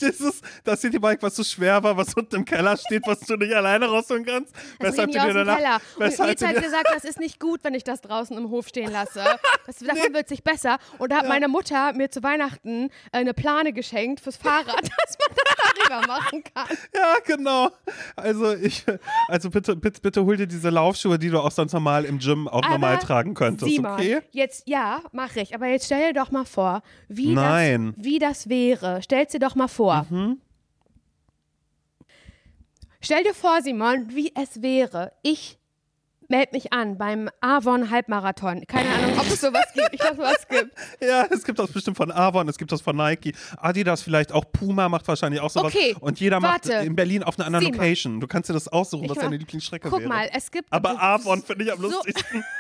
Dieses, 0.01 0.41
das 0.65 0.81
Citybike, 0.81 1.23
was 1.23 1.37
so 1.37 1.45
schwer 1.45 1.83
war, 1.83 1.97
was 1.97 2.13
unten 2.15 2.37
im 2.37 2.45
Keller 2.45 2.77
steht, 2.77 3.07
was 3.07 3.21
du 3.21 3.37
nicht 3.37 3.55
alleine 3.55 3.87
rausholen 3.87 4.25
kannst. 4.25 4.55
Das 4.79 4.93
Weshalb 4.93 5.13
du 5.13 5.19
dir 5.19 5.23
aus 5.23 5.29
dem 5.29 5.35
danach, 5.47 5.57
Keller. 5.57 5.81
Und 5.97 6.01
Nils 6.27 6.43
hat 6.43 6.63
gesagt, 6.63 6.89
das 6.95 7.05
ist 7.05 7.19
nicht 7.21 7.41
gut, 7.41 7.61
wenn 7.65 7.75
ich 7.75 7.85
das 7.85 8.01
draußen 8.01 8.37
im 8.37 8.51
Hof 8.51 8.69
stehen 8.69 8.91
lasse. 8.93 9.23
Das, 9.67 9.79
davon 9.81 10.13
wird 10.13 10.29
sich 10.29 10.43
besser. 10.45 10.79
Und 10.99 11.11
da 11.13 11.19
hat 11.19 11.29
meine 11.29 11.49
Mutter 11.49 11.93
mir 11.95 12.11
zu 12.11 12.23
Weihnachten 12.23 12.91
eine 13.13 13.35
Plane 13.35 13.73
geschenkt 13.73 14.21
fürs 14.21 14.37
Fahrrad, 14.37 14.67
dass 14.83 15.19
man 15.19 15.37
das 15.37 15.70
darüber 15.77 16.07
machen 16.07 16.45
kann. 16.45 16.67
Ja, 16.95 17.17
genau. 17.25 17.71
Also 18.17 18.55
ich, 18.55 18.85
also 19.29 19.51
bitte, 19.51 19.77
bitte, 19.77 20.01
bitte 20.01 20.25
hol 20.25 20.37
dir 20.37 20.47
diese 20.47 20.71
Laufschuhe, 20.71 21.19
die 21.19 21.31
du 21.31 21.41
auch 21.41 21.51
sonst 21.51 21.73
normal 21.73 22.05
im 22.05 22.19
Gym 22.19 22.49
auch 22.49 22.63
Aber 22.63 22.71
normal 22.71 22.99
tragen 22.99 23.35
könntest, 23.35 23.71
Simon, 23.71 23.93
okay? 23.93 24.21
jetzt, 24.33 24.65
ja, 24.67 25.03
mache 25.13 25.41
ich. 25.41 25.55
Aber 25.55 25.67
jetzt 25.67 25.87
stell 25.87 26.13
dir 26.13 26.21
doch 26.21 26.31
mal 26.31 26.45
vor, 26.45 26.83
wie, 27.09 27.33
Nein. 27.33 27.83
Mhm. 27.83 27.95
Das, 27.97 28.05
wie 28.05 28.19
das 28.19 28.49
wäre. 28.49 29.03
Stell's 29.03 29.33
dir 29.33 29.41
doch 29.41 29.55
mal 29.55 29.69
vor. 29.69 30.07
Stell 33.01 33.23
dir 33.25 33.35
vor, 33.35 33.63
Simon, 33.63 34.07
wie 34.15 34.33
es 34.35 34.63
wäre. 34.63 35.13
Ich 35.23 35.60
melde 36.31 36.53
mich 36.53 36.73
an 36.73 36.97
beim 36.97 37.29
Avon 37.41 37.91
Halbmarathon. 37.91 38.65
Keine 38.67 38.89
Ahnung, 38.91 39.19
ob 39.19 39.27
es 39.27 39.41
sowas 39.41 39.67
gibt. 39.75 39.89
Ich 39.93 40.01
glaube, 40.01 40.17
sowas 40.17 40.49
gibt. 40.49 40.71
Ja, 41.01 41.27
es 41.31 41.45
gibt 41.45 41.59
das 41.59 41.71
bestimmt 41.73 41.97
von 41.97 42.11
Avon, 42.11 42.49
es 42.49 42.57
gibt 42.59 42.73
das 42.73 42.81
von 42.81 42.97
Nike, 42.97 43.35
Adidas 43.59 44.03
vielleicht, 44.03 44.33
auch 44.33 44.45
Puma 44.53 44.89
macht 44.89 45.07
wahrscheinlich 45.09 45.41
auch 45.41 45.51
sowas. 45.51 45.75
Okay, 45.75 45.95
Und 46.01 46.21
jeder 46.21 46.41
macht 46.41 46.69
warte. 46.69 46.87
in 46.87 46.95
Berlin 46.97 47.23
auf 47.23 47.39
einer 47.39 47.47
anderen 47.47 47.67
Simon. 47.67 47.79
Location. 47.81 48.21
Du 48.21 48.27
kannst 48.27 48.49
dir 48.49 48.55
das 48.55 48.69
aussuchen, 48.69 49.05
Ich 49.05 49.11
was 49.11 49.19
deine 49.19 49.37
Lieblingsstrecke 49.37 49.91
Guck 49.91 50.01
wäre. 50.01 50.09
mal, 50.09 50.29
es 50.33 50.51
gibt. 50.51 50.73
Aber 50.73 51.03
Avon 51.03 51.43
finde 51.43 51.65
ich 51.65 51.73
am 51.73 51.81
so- 51.81 51.89
lustigsten. 51.89 52.45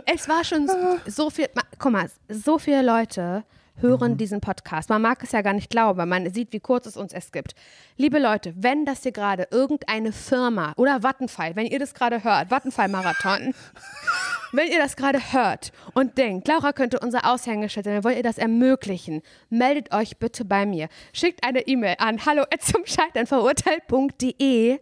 Es 0.06 0.28
war 0.28 0.44
schon 0.44 0.66
so, 0.68 0.98
so 1.06 1.30
viel. 1.30 1.48
Guck 1.78 1.92
mal, 1.92 2.10
so 2.28 2.58
viele 2.58 2.82
Leute 2.82 3.44
hören 3.78 4.12
Mhm. 4.12 4.16
diesen 4.18 4.40
Podcast. 4.40 4.88
Man 4.90 5.02
mag 5.02 5.22
es 5.22 5.32
ja 5.32 5.42
gar 5.42 5.52
nicht 5.52 5.70
glauben, 5.70 5.98
weil 5.98 6.06
man 6.06 6.32
sieht, 6.32 6.52
wie 6.52 6.60
kurz 6.60 6.86
es 6.86 6.96
uns 6.96 7.12
es 7.12 7.32
gibt. 7.32 7.54
Liebe 7.96 8.18
Leute, 8.18 8.54
wenn 8.56 8.84
das 8.84 9.02
hier 9.02 9.12
gerade 9.12 9.48
irgendeine 9.50 10.12
Firma 10.12 10.72
oder 10.76 11.02
Vattenfall, 11.02 11.56
wenn 11.56 11.66
ihr 11.66 11.78
das 11.78 11.94
gerade 11.94 12.24
hört, 12.24 12.50
Vattenfall-Marathon, 12.50 13.54
wenn 14.52 14.70
ihr 14.70 14.78
das 14.78 14.96
gerade 14.96 15.20
hört 15.32 15.72
und 15.94 16.16
denkt, 16.18 16.48
Laura 16.48 16.72
könnte 16.72 17.00
unser 17.00 17.30
Aushängeschild 17.30 17.84
sein, 17.84 17.94
dann 17.94 18.04
wollt 18.04 18.16
ihr 18.16 18.22
das 18.22 18.38
ermöglichen, 18.38 19.22
meldet 19.50 19.92
euch 19.92 20.18
bitte 20.18 20.44
bei 20.44 20.66
mir. 20.66 20.88
Schickt 21.12 21.44
eine 21.44 21.66
E-Mail 21.66 21.96
an 21.98 22.24
hallo 22.24 22.44
zum 22.60 22.84
verurteilt.de 23.26 24.78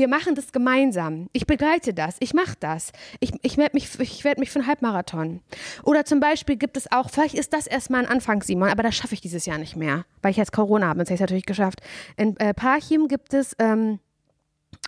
wir 0.00 0.08
machen 0.08 0.34
das 0.34 0.50
gemeinsam. 0.50 1.28
Ich 1.32 1.46
begleite 1.46 1.92
das. 1.92 2.16
Ich 2.20 2.32
mache 2.32 2.54
das. 2.58 2.92
Ich, 3.20 3.32
ich 3.42 3.58
melde 3.58 3.74
mich, 3.74 4.00
ich 4.00 4.24
werde 4.24 4.40
mich 4.40 4.50
für 4.50 4.60
einen 4.60 4.66
Halbmarathon. 4.66 5.40
Oder 5.82 6.06
zum 6.06 6.20
Beispiel 6.20 6.56
gibt 6.56 6.78
es 6.78 6.90
auch, 6.90 7.10
vielleicht 7.10 7.34
ist 7.34 7.52
das 7.52 7.66
erstmal 7.66 8.04
ein 8.04 8.10
Anfang, 8.10 8.42
Simon, 8.42 8.70
aber 8.70 8.82
das 8.82 8.96
schaffe 8.96 9.14
ich 9.14 9.20
dieses 9.20 9.44
Jahr 9.44 9.58
nicht 9.58 9.76
mehr, 9.76 10.06
weil 10.22 10.30
ich 10.30 10.38
jetzt 10.38 10.52
Corona 10.52 10.88
habe. 10.88 11.00
Sonst 11.00 11.10
hätte 11.10 11.14
ich 11.14 11.20
es 11.20 11.20
natürlich 11.20 11.46
geschafft. 11.46 11.80
In 12.16 12.36
äh, 12.38 12.54
Parchim 12.54 13.08
gibt 13.08 13.34
es 13.34 13.54
ähm, 13.58 14.00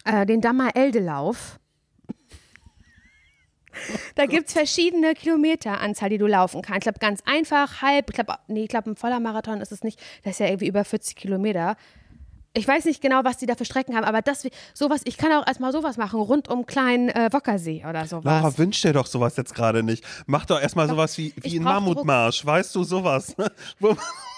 äh, 0.05 0.25
den 0.25 0.41
Dammer-Elde-Lauf. 0.41 1.59
Da 4.17 4.27
gibt 4.27 4.49
es 4.49 4.53
verschiedene 4.53 5.15
Kilometeranzahl, 5.15 6.11
die 6.11 6.19
du 6.19 6.27
laufen 6.27 6.61
kannst. 6.61 6.81
Ich 6.81 6.83
glaube, 6.83 6.99
ganz 6.99 7.23
einfach, 7.25 7.81
halb, 7.81 8.11
ich 8.11 8.15
glaube, 8.15 8.35
nee, 8.47 8.65
ich 8.65 8.69
glaube, 8.69 8.91
ein 8.91 8.97
voller 8.97 9.19
Marathon 9.19 9.63
ist 9.63 9.73
es 9.73 9.83
nicht. 9.83 9.99
Das 10.25 10.33
ist 10.33 10.41
ja 10.41 10.47
irgendwie 10.49 10.69
über 10.69 10.85
40 10.85 11.17
Kilometer. 11.17 11.79
Ich 12.55 12.69
weiß 12.69 12.85
nicht 12.85 13.01
genau, 13.01 13.25
was 13.25 13.39
die 13.39 13.47
da 13.47 13.55
für 13.55 13.65
Strecken 13.65 13.97
haben, 13.97 14.05
aber 14.05 14.21
das, 14.21 14.47
sowas, 14.75 15.01
ich 15.05 15.17
kann 15.17 15.33
auch 15.33 15.47
erstmal 15.47 15.73
sowas 15.73 15.97
machen, 15.97 16.21
rund 16.21 16.49
um 16.49 16.67
kleinen 16.67 17.09
äh, 17.09 17.31
Wockersee 17.33 17.83
oder 17.89 18.07
sowas. 18.07 18.25
Laura, 18.25 18.59
wünsch 18.59 18.83
dir 18.83 18.93
doch 18.93 19.07
sowas 19.07 19.37
jetzt 19.37 19.55
gerade 19.55 19.83
nicht. 19.83 20.05
Mach 20.27 20.45
doch 20.45 20.61
erstmal 20.61 20.87
sowas 20.87 21.17
wie, 21.17 21.33
wie 21.37 21.59
ein 21.59 21.63
Mammutmarsch, 21.63 22.45
weißt 22.45 22.75
du, 22.75 22.85
sowas. 22.85 23.35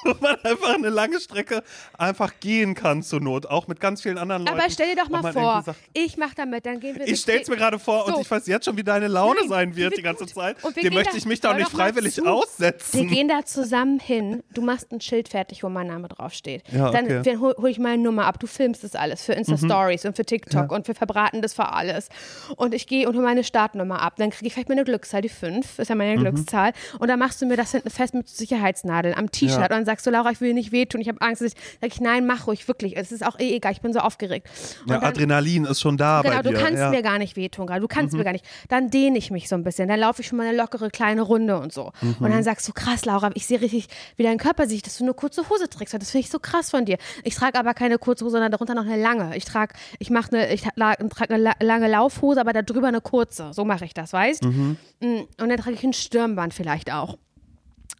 wo, 0.14 0.14
man 0.20 0.36
einfach 0.44 0.74
eine 0.74 0.88
lange 0.90 1.20
Strecke 1.20 1.62
einfach 1.98 2.32
gehen 2.40 2.74
kann 2.74 3.02
zur 3.02 3.20
Not, 3.20 3.46
auch 3.46 3.66
mit 3.68 3.80
ganz 3.80 4.02
vielen 4.02 4.18
anderen 4.18 4.44
Leuten. 4.44 4.58
aber 4.58 4.70
stell 4.70 4.94
dir 4.94 5.02
doch 5.02 5.08
mal 5.08 5.32
vor, 5.32 5.62
sagt, 5.64 5.78
ich 5.92 6.16
mache 6.16 6.34
damit, 6.36 6.66
dann 6.66 6.80
gehen 6.80 6.96
wir. 6.96 7.06
ich 7.06 7.20
stell's 7.20 7.48
mir 7.48 7.56
gerade 7.56 7.78
vor 7.78 8.06
So. 8.06 8.14
und 8.16 8.20
ich 8.22 8.30
weiß 8.30 8.46
jetzt 8.46 8.64
schon, 8.66 8.76
wie 8.76 8.84
deine 8.84 9.08
Laune 9.08 9.40
Nein, 9.40 9.48
sein 9.48 9.76
wird 9.76 9.96
die 9.96 10.02
ganze 10.02 10.24
gut. 10.24 10.34
Zeit. 10.34 10.62
Und 10.64 10.76
wir 10.76 10.82
Dem 10.82 10.94
möchte 10.94 11.12
da- 11.12 11.18
ich 11.18 11.26
mich 11.26 11.40
doch 11.40 11.54
nicht 11.54 11.70
freiwillig 11.70 12.14
zu. 12.14 12.24
aussetzen. 12.26 13.00
Wir 13.00 13.06
gehen 13.06 13.28
da 13.28 13.44
zusammen 13.44 13.98
hin. 14.00 14.42
Du 14.52 14.62
machst 14.62 14.92
ein 14.92 15.00
Schild 15.00 15.28
fertig, 15.28 15.62
wo 15.62 15.68
mein 15.68 15.86
Name 15.86 16.08
draufsteht. 16.08 16.62
Ja, 16.72 16.90
Dann 16.90 17.04
okay. 17.06 17.18
Mhm. 17.20 17.24
wir- 17.24 17.40
hol, 17.40 17.54
hol 17.58 17.68
ich 17.70 17.78
meine 17.78 18.02
Nummer 18.02 18.26
ab. 18.26 18.38
Du 18.40 18.46
filmst 18.46 18.84
das 18.84 18.94
alles 18.94 19.24
für 19.24 19.32
Insta-Stories 19.32 20.04
und 20.04 20.16
für 20.16 20.24
TikTok 20.24 20.70
und 20.72 20.86
wir 20.88 20.94
verbraten 20.94 21.42
das 21.42 21.54
für 21.54 21.72
alles. 21.72 22.08
Und 22.56 22.74
ich 22.74 22.86
gehe 22.86 23.08
und 23.08 23.14
hole 23.14 23.24
meine 23.24 23.44
Startnummer 23.44 24.00
ab. 24.02 24.14
Dann 24.16 24.30
kriege 24.30 24.46
ich 24.46 24.52
vielleicht 24.54 24.68
meine 24.68 24.84
Glückszahl, 24.84 25.22
die 25.22 25.28
5, 25.28 25.78
ist 25.78 25.88
ja 25.88 25.94
meine 25.94 26.16
Mhm. 26.16 26.20
Glückszahl. 26.22 26.72
Und 26.98 27.08
dann 27.08 27.18
machst 27.18 27.40
du 27.42 27.46
mir 27.46 27.56
das 27.56 27.70
hinten 27.72 27.90
fest 27.90 28.14
mit 28.14 28.28
Sicherheitsnadel 28.28 29.14
am 29.14 29.30
T-Shirt. 29.30 29.56
Ja. 29.58 29.62
Und 29.64 29.70
dann 29.70 29.84
sagst 29.94 30.06
du, 30.06 30.10
Laura, 30.10 30.30
ich 30.30 30.40
will 30.40 30.48
dir 30.48 30.54
nicht 30.54 30.72
wehtun, 30.72 31.00
ich 31.00 31.08
habe 31.08 31.20
Angst. 31.20 31.40
Ich, 31.42 31.52
sag 31.80 31.92
ich, 31.94 32.00
nein, 32.00 32.26
mach 32.26 32.46
ruhig, 32.46 32.66
wirklich. 32.68 32.96
Es 32.96 33.12
ist 33.12 33.24
auch 33.24 33.38
eh 33.38 33.54
egal, 33.54 33.72
ich 33.72 33.80
bin 33.80 33.92
so 33.92 34.00
aufgeregt. 34.00 34.48
Und 34.84 34.90
Ja, 34.90 34.98
dann- 34.98 35.08
Adrenalin 35.08 35.64
ist 35.64 35.80
schon 35.80 35.96
da 35.96 36.22
Genau, 36.22 36.34
bei 36.36 36.42
dir. 36.42 36.50
du 36.52 36.58
kannst 36.58 36.78
ja. 36.78 36.86
Mhm. 36.88 36.94
mir 36.96 37.02
gar 37.02 37.18
nicht 37.18 37.36
wehtun, 37.36 37.66
gerade. 37.66 37.80
Du 37.80 37.88
kannst 37.88 38.14
mir 38.14 38.24
gar 38.24 38.32
nicht. 38.32 38.44
Dann 38.68 38.90
dehne 38.90 39.16
ich 39.18 39.30
mich 39.30 39.48
so 39.48 39.54
ein 39.54 39.62
bisschen. 39.64 39.88
Dann 39.88 40.00
laufe 40.00 40.22
ich 40.22 40.28
schon 40.28 40.38
mal 40.38 40.46
eine 40.46 40.56
lockere 40.56 40.90
kleine 40.90 41.22
Runde 41.22 41.58
und 41.58 41.72
so. 41.72 41.92
Und 42.02 42.20
Mhm. 42.20 42.30
dann 42.30 42.42
sagst 42.42 42.66
du, 42.68 42.72
krass, 42.72 43.04
Laura, 43.04 43.30
ich 43.34 43.46
sehe 43.46 43.60
richtig, 43.60 43.88
wie 44.16 44.22
dein 44.24 44.38
Körper 44.38 44.66
sieht, 44.66 44.86
dass 44.86 44.98
du 44.98 45.04
eine 45.04 45.14
kurze 45.14 45.48
Hose 45.48 45.68
trägst. 45.68 45.94
Das 45.94 46.10
finde 46.10 46.24
ich 46.26 46.30
so 46.30 46.38
krass 46.38 46.70
von 46.70 46.84
dir. 46.84 46.98
Ich 47.22 47.34
trage 47.34 47.58
aber 47.58 47.74
keine 47.74 47.98
kurze 47.98 48.24
Hose, 48.24 48.32
sondern 48.32 48.50
darunter 48.50 48.74
noch 48.74 48.84
eine 48.86 49.00
lange. 49.00 49.36
Ich 49.36 49.44
trage, 49.44 49.74
ich 49.98 50.10
mache 50.10 50.32
eine, 50.36 50.52
ich 50.52 50.62
trage 50.62 51.04
eine 51.34 51.42
la- 51.42 51.56
lange 51.60 51.88
Laufhose, 51.88 52.40
aber 52.40 52.52
darüber 52.52 52.88
eine 52.88 53.00
kurze. 53.00 53.52
So 53.52 53.64
mache 53.64 53.84
ich 53.84 53.94
das, 53.94 54.12
weißt? 54.12 54.44
Mhm. 54.44 54.76
Mm, 55.00 55.06
Und 55.40 55.48
dann 55.48 55.56
trage 55.58 55.72
ich 55.76 55.84
ein 55.84 55.92
Stirnband 55.92 56.54
vielleicht 56.54 56.92
auch. 56.92 57.18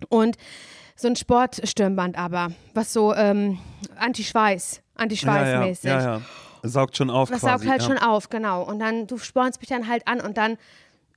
Und 0.08 0.36
so 0.96 1.08
ein 1.08 1.16
Sportstirnband 1.16 2.16
aber, 2.18 2.48
was 2.72 2.92
so 2.92 3.14
ähm, 3.14 3.58
Anti-Schweiß, 3.96 4.76
ja, 4.76 5.02
Anti-Schweißmäßig. 5.02 5.84
ja, 5.84 6.00
ja, 6.00 6.16
ja. 6.16 6.20
Saugt 6.66 6.96
schon 6.96 7.10
auf 7.10 7.28
Das 7.28 7.40
quasi. 7.40 7.52
saugt 7.64 7.70
halt 7.70 7.82
ja. 7.82 7.88
schon 7.88 7.98
auf, 7.98 8.30
genau. 8.30 8.62
Und 8.62 8.78
dann, 8.78 9.06
du 9.06 9.18
spornst 9.18 9.60
mich 9.60 9.68
dann 9.68 9.86
halt 9.86 10.08
an 10.08 10.20
und 10.22 10.38
dann 10.38 10.56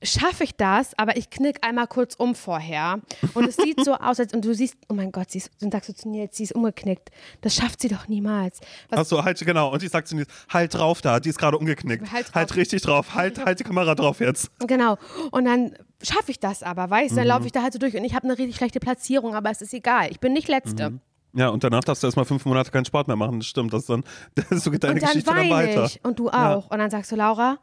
schaffe 0.02 0.44
ich 0.44 0.54
das, 0.56 0.96
aber 0.98 1.16
ich 1.16 1.28
knick 1.30 1.66
einmal 1.66 1.86
kurz 1.88 2.14
um 2.14 2.34
vorher. 2.34 3.00
Und 3.34 3.48
es 3.48 3.56
sieht 3.56 3.84
so 3.84 3.94
aus, 3.94 4.20
als 4.20 4.32
und 4.32 4.44
du 4.44 4.54
siehst, 4.54 4.76
oh 4.88 4.94
mein 4.94 5.10
Gott, 5.12 5.30
sie 5.30 5.38
ist, 5.38 5.50
dann 5.60 5.70
sagst 5.72 5.88
du 5.88 5.94
zu 5.94 6.08
Nils, 6.08 6.36
sie 6.36 6.44
ist 6.44 6.52
umgeknickt. 6.54 7.10
Das 7.40 7.54
schafft 7.54 7.80
sie 7.82 7.88
doch 7.88 8.06
niemals. 8.08 8.60
Was, 8.90 9.00
Achso, 9.00 9.24
halt, 9.24 9.38
genau. 9.44 9.72
Und 9.72 9.82
ich 9.82 9.90
sag 9.90 10.06
zu 10.06 10.14
Nils, 10.16 10.28
halt 10.48 10.74
drauf 10.74 11.00
da, 11.02 11.18
die 11.20 11.28
ist 11.30 11.38
gerade 11.38 11.58
umgeknickt. 11.58 12.12
Halt. 12.12 12.34
Halt 12.34 12.54
richtig 12.56 12.82
drauf, 12.82 13.14
halt, 13.14 13.44
halt 13.44 13.58
die 13.60 13.64
Kamera 13.64 13.94
drauf 13.94 14.20
jetzt. 14.20 14.50
Genau. 14.66 14.96
Und 15.32 15.44
dann 15.46 15.74
schaffe 16.02 16.30
ich 16.30 16.38
das 16.38 16.62
aber, 16.62 16.88
weißt 16.90 17.12
du? 17.12 17.16
Dann 17.16 17.24
Mhm. 17.24 17.28
laufe 17.30 17.46
ich 17.46 17.52
da 17.52 17.62
halt 17.62 17.72
so 17.72 17.78
durch 17.78 17.96
und 17.96 18.04
ich 18.04 18.14
habe 18.14 18.24
eine 18.24 18.38
richtig 18.38 18.56
schlechte 18.56 18.78
Platzierung, 18.80 19.34
aber 19.34 19.50
es 19.50 19.60
ist 19.62 19.74
egal. 19.74 20.08
Ich 20.10 20.20
bin 20.20 20.32
nicht 20.32 20.46
Letzte. 20.48 21.00
Ja, 21.34 21.48
und 21.50 21.62
danach 21.62 21.84
darfst 21.84 22.02
du 22.02 22.06
erstmal 22.06 22.24
fünf 22.24 22.44
Monate 22.46 22.70
keinen 22.70 22.84
Sport 22.86 23.06
mehr 23.06 23.16
machen. 23.16 23.40
Das 23.40 23.46
stimmt, 23.48 23.72
das 23.72 23.80
ist 23.82 23.90
dann, 23.90 24.04
so 24.58 24.70
geht 24.70 24.82
deine 24.84 24.94
Und 24.94 25.02
dann 25.02 25.08
Geschichte 25.10 25.30
dann 25.34 25.50
weiter. 25.50 25.84
ich 25.84 26.00
und 26.04 26.18
du 26.18 26.26
Ja. 26.28 26.54
auch. 26.54 26.70
Und 26.70 26.78
dann 26.78 26.90
sagst 26.90 27.12
du, 27.12 27.16
Laura, 27.16 27.58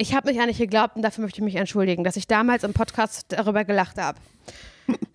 ich 0.00 0.14
habe 0.14 0.30
mich 0.30 0.40
dich 0.40 0.56
geglaubt 0.56 0.96
und 0.96 1.02
dafür 1.02 1.22
möchte 1.22 1.40
ich 1.40 1.44
mich 1.44 1.56
entschuldigen, 1.56 2.04
dass 2.04 2.16
ich 2.16 2.26
damals 2.26 2.64
im 2.64 2.72
Podcast 2.72 3.26
darüber 3.28 3.64
gelacht 3.64 3.98
habe. 3.98 4.18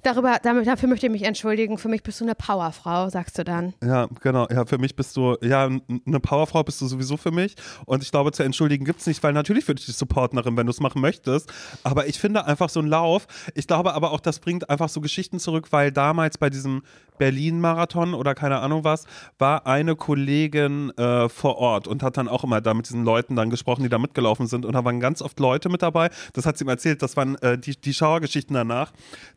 Darüber, 0.05 0.37
damit, 0.43 0.67
dafür 0.67 0.87
möchte 0.87 1.07
ich 1.07 1.11
mich 1.11 1.23
entschuldigen. 1.23 1.79
Für 1.79 1.89
mich 1.89 2.03
bist 2.03 2.21
du 2.21 2.25
eine 2.25 2.35
Powerfrau, 2.35 3.09
sagst 3.09 3.39
du 3.39 3.43
dann. 3.43 3.73
Ja, 3.83 4.07
genau. 4.21 4.45
Ja, 4.51 4.63
für 4.67 4.77
mich 4.77 4.95
bist 4.95 5.17
du, 5.17 5.35
ja, 5.41 5.65
eine 5.65 6.19
Powerfrau 6.19 6.63
bist 6.63 6.79
du 6.79 6.85
sowieso 6.85 7.17
für 7.17 7.31
mich. 7.31 7.55
Und 7.85 8.03
ich 8.03 8.11
glaube, 8.11 8.31
zu 8.31 8.43
entschuldigen 8.43 8.85
gibt 8.85 8.99
es 8.99 9.07
nicht, 9.07 9.23
weil 9.23 9.33
natürlich 9.33 9.67
würde 9.67 9.79
ich 9.79 9.87
dich 9.87 9.97
supporten 9.97 10.35
darin, 10.35 10.55
wenn 10.57 10.67
du 10.67 10.71
es 10.71 10.79
machen 10.79 11.01
möchtest. 11.01 11.51
Aber 11.81 12.05
ich 12.05 12.19
finde 12.19 12.45
einfach 12.45 12.69
so 12.69 12.81
ein 12.81 12.85
Lauf, 12.85 13.25
ich 13.55 13.65
glaube 13.65 13.95
aber 13.95 14.11
auch, 14.11 14.19
das 14.19 14.37
bringt 14.37 14.69
einfach 14.69 14.89
so 14.89 15.01
Geschichten 15.01 15.39
zurück, 15.39 15.71
weil 15.71 15.91
damals 15.91 16.37
bei 16.37 16.51
diesem 16.51 16.83
Berlin-Marathon 17.17 18.13
oder 18.13 18.35
keine 18.35 18.59
Ahnung 18.59 18.83
was, 18.83 19.05
war 19.37 19.65
eine 19.65 19.95
Kollegin 19.95 20.91
äh, 20.97 21.29
vor 21.29 21.57
Ort 21.57 21.87
und 21.87 22.03
hat 22.03 22.17
dann 22.17 22.27
auch 22.27 22.43
immer 22.43 22.61
da 22.61 22.73
mit 22.73 22.87
diesen 22.87 23.03
Leuten 23.03 23.35
dann 23.35 23.49
gesprochen, 23.49 23.83
die 23.83 23.89
da 23.89 23.97
mitgelaufen 23.97 24.47
sind. 24.47 24.65
Und 24.65 24.73
da 24.73 24.83
waren 24.83 24.99
ganz 24.99 25.21
oft 25.21 25.39
Leute 25.39 25.69
mit 25.69 25.81
dabei. 25.81 26.09
Das 26.33 26.45
hat 26.45 26.57
sie 26.57 26.65
ihm 26.65 26.69
erzählt. 26.69 27.01
Das 27.01 27.17
waren 27.17 27.35
äh, 27.35 27.57
die, 27.57 27.75
die 27.79 27.93
Schauergeschichten 27.93 28.53
danach, 28.53 28.91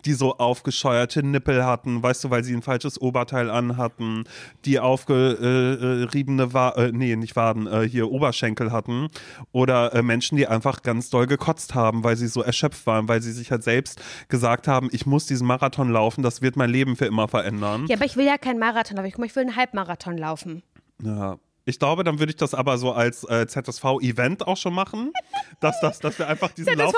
die 0.05 0.13
so 0.13 0.39
aufgescheuerte 0.59 1.23
Nippel 1.23 1.65
hatten, 1.65 2.03
weißt 2.03 2.25
du, 2.25 2.31
weil 2.31 2.43
sie 2.43 2.53
ein 2.53 2.63
falsches 2.63 3.01
Oberteil 3.01 3.49
anhatten, 3.49 4.25
die 4.65 4.81
aufgeriebene, 4.81 6.53
Wa 6.53 6.71
äh, 6.71 6.91
nee, 6.93 7.15
nicht 7.15 7.37
Waden, 7.37 7.69
äh, 7.69 7.89
hier 7.89 8.11
Oberschenkel 8.11 8.73
hatten. 8.73 9.07
Oder 9.53 9.95
äh, 9.95 10.03
Menschen, 10.03 10.37
die 10.37 10.49
einfach 10.49 10.83
ganz 10.83 11.11
doll 11.11 11.29
gekotzt 11.29 11.77
haben, 11.77 12.03
weil 12.03 12.17
sie 12.17 12.27
so 12.27 12.43
erschöpft 12.43 12.87
waren, 12.87 13.07
weil 13.07 13.23
sie 13.23 13.31
sich 13.31 13.53
halt 13.53 13.63
selbst 13.63 14.03
gesagt 14.29 14.67
haben, 14.67 14.89
ich 14.91 15.07
muss 15.07 15.27
diesen 15.27 15.47
Marathon 15.47 15.91
laufen, 15.91 16.23
das 16.23 16.43
wird 16.43 16.57
mein 16.57 16.71
Leben 16.71 16.97
für 16.97 17.07
immer 17.07 17.29
verändern. 17.29 17.87
Ja, 17.89 17.97
aber 17.97 18.05
ich 18.05 18.17
will 18.17 18.27
ja 18.27 18.37
keinen 18.37 18.59
Marathon 18.59 18.97
laufen. 18.97 19.25
Ich 19.25 19.37
will 19.37 19.43
einen 19.43 19.57
Halbmarathon 19.57 20.19
laufen. 20.19 20.65
Ja. 21.03 21.39
Ich 21.69 21.79
glaube, 21.79 22.03
dann 22.03 22.19
würde 22.19 22.31
ich 22.31 22.37
das 22.37 22.55
aber 22.55 22.79
so 22.79 22.93
als 22.93 23.25
äh, 23.25 23.47
ZSV-Event 23.47 24.47
auch 24.47 24.57
schon 24.57 24.73
machen. 24.73 25.13
Dass, 25.61 25.79
das, 25.81 25.99
dass 25.99 26.19
wir 26.19 26.27
einfach 26.27 26.51
diesen 26.51 26.79
Das 26.79 26.93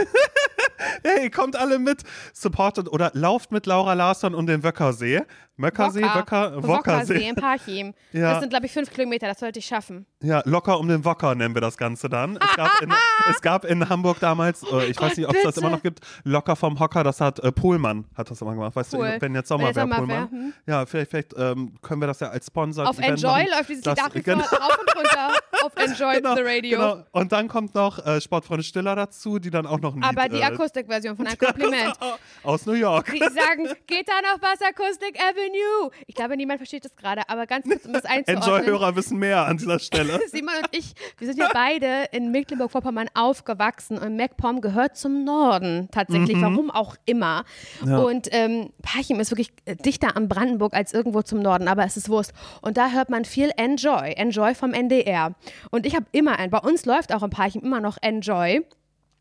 Hey, 1.04 1.30
kommt 1.30 1.56
alle 1.56 1.78
mit, 1.78 2.02
supportet 2.32 2.88
oder 2.88 3.10
lauft 3.14 3.52
mit 3.52 3.66
Laura 3.66 3.94
Larsson 3.94 4.34
und 4.34 4.46
den 4.46 4.62
Wöckersee. 4.62 5.22
Möckersee, 5.56 6.02
Wöcker, 6.02 6.62
Wockersee 6.62 6.68
Wockersee. 6.68 7.28
in 7.28 7.34
Parchim. 7.34 7.94
Ja. 8.12 8.32
Das 8.32 8.40
sind, 8.40 8.50
glaube 8.50 8.66
ich, 8.66 8.72
fünf 8.72 8.90
Kilometer, 8.90 9.26
das 9.26 9.40
sollte 9.40 9.58
ich 9.58 9.66
schaffen. 9.66 10.06
Ja, 10.26 10.42
locker 10.44 10.78
um 10.80 10.88
den 10.88 11.04
Wocker 11.04 11.34
nennen 11.36 11.54
wir 11.54 11.60
das 11.60 11.76
Ganze 11.76 12.08
dann. 12.08 12.36
Es 12.36 12.56
gab 12.56 12.82
in, 12.82 12.92
es 13.30 13.40
gab 13.40 13.64
in 13.64 13.88
Hamburg 13.88 14.18
damals, 14.18 14.62
äh, 14.64 14.86
ich 14.86 15.00
weiß 15.00 15.10
Gott, 15.10 15.18
nicht, 15.18 15.28
ob 15.28 15.36
es 15.36 15.42
das 15.44 15.56
immer 15.58 15.70
noch 15.70 15.82
gibt, 15.82 16.00
locker 16.24 16.56
vom 16.56 16.80
Hocker, 16.80 17.04
das 17.04 17.20
hat 17.20 17.38
äh, 17.38 17.52
Pohlmann, 17.52 18.06
hat 18.16 18.28
das 18.30 18.40
immer 18.40 18.52
gemacht. 18.54 18.74
Weißt 18.74 18.92
Cool. 18.94 19.12
du, 19.12 19.20
wenn 19.20 19.34
jetzt 19.36 19.48
Sommer 19.48 19.74
wäre, 19.74 19.86
Pohlmann. 19.86 20.30
hm. 20.30 20.52
Ja, 20.66 20.84
vielleicht, 20.84 21.10
vielleicht 21.10 21.34
ähm, 21.38 21.74
können 21.80 22.00
wir 22.00 22.08
das 22.08 22.18
ja 22.20 22.28
als 22.30 22.46
Sponsor. 22.46 22.88
Auf 22.88 22.98
Enjoy 22.98 23.44
läuft 23.44 23.68
dieses 23.68 23.84
Lied 23.84 24.24
genau, 24.24 24.42
rauf 24.42 24.78
und 24.80 24.96
runter. 24.96 25.32
Auf 25.64 25.72
Enjoy 25.76 26.16
genau, 26.16 26.34
the 26.34 26.42
Radio. 26.42 26.78
Genau. 26.78 27.04
Und 27.12 27.32
dann 27.32 27.48
kommt 27.48 27.74
noch 27.74 28.04
äh, 28.04 28.20
Sportfreunde 28.20 28.62
Stiller 28.62 28.94
dazu, 28.94 29.38
die 29.38 29.50
dann 29.50 29.66
auch 29.66 29.80
noch 29.80 29.94
ein 29.94 30.02
Aber 30.02 30.24
Lied, 30.24 30.32
die 30.34 30.40
äh, 30.40 30.44
Akustikversion 30.44 31.16
von 31.16 31.26
ein 31.26 31.38
Kompliment. 31.38 31.94
aus 32.42 32.66
New 32.66 32.72
York. 32.74 33.10
Die 33.12 33.18
sagen, 33.18 33.68
geht 33.86 34.08
da 34.08 34.20
noch 34.22 34.42
was 34.42 34.60
Akustik 34.60 35.18
Avenue? 35.20 35.90
Ich 36.06 36.14
glaube, 36.14 36.36
niemand 36.36 36.58
versteht 36.58 36.84
das 36.84 36.94
gerade, 36.96 37.28
aber 37.28 37.46
ganz 37.46 37.66
kurz, 37.66 37.86
um 37.86 37.92
das 37.92 38.04
einzuordnen. 38.04 38.42
Enjoy-Hörer 38.42 38.96
wissen 38.96 39.18
mehr 39.18 39.46
an 39.46 39.56
dieser 39.56 39.78
Stelle. 39.78 40.15
Simon 40.30 40.54
und 40.58 40.68
ich, 40.72 40.94
wir 41.18 41.26
sind 41.26 41.38
ja 41.38 41.50
beide 41.52 42.06
in 42.12 42.30
Mecklenburg-Vorpommern 42.30 43.08
aufgewachsen 43.14 43.98
und 43.98 44.16
MacPom 44.16 44.60
gehört 44.60 44.96
zum 44.96 45.24
Norden 45.24 45.88
tatsächlich, 45.90 46.40
warum 46.40 46.70
auch 46.70 46.96
immer. 47.04 47.44
Mhm. 47.82 47.90
Ja. 47.90 47.98
Und 47.98 48.28
ähm, 48.32 48.70
Parchim 48.82 49.20
ist 49.20 49.30
wirklich 49.30 49.50
dichter 49.84 50.16
am 50.16 50.28
Brandenburg 50.28 50.74
als 50.74 50.92
irgendwo 50.92 51.22
zum 51.22 51.40
Norden, 51.40 51.68
aber 51.68 51.84
es 51.84 51.96
ist 51.96 52.08
Wurst. 52.08 52.32
Und 52.62 52.76
da 52.76 52.90
hört 52.90 53.10
man 53.10 53.24
viel 53.24 53.50
Enjoy, 53.56 54.12
Enjoy 54.12 54.54
vom 54.54 54.72
NDR. 54.72 55.34
Und 55.70 55.86
ich 55.86 55.94
habe 55.94 56.06
immer, 56.12 56.38
ein, 56.38 56.50
bei 56.50 56.58
uns 56.58 56.84
läuft 56.86 57.14
auch 57.14 57.22
in 57.22 57.30
Parchim 57.30 57.62
immer 57.62 57.80
noch 57.80 57.98
Enjoy. 58.00 58.64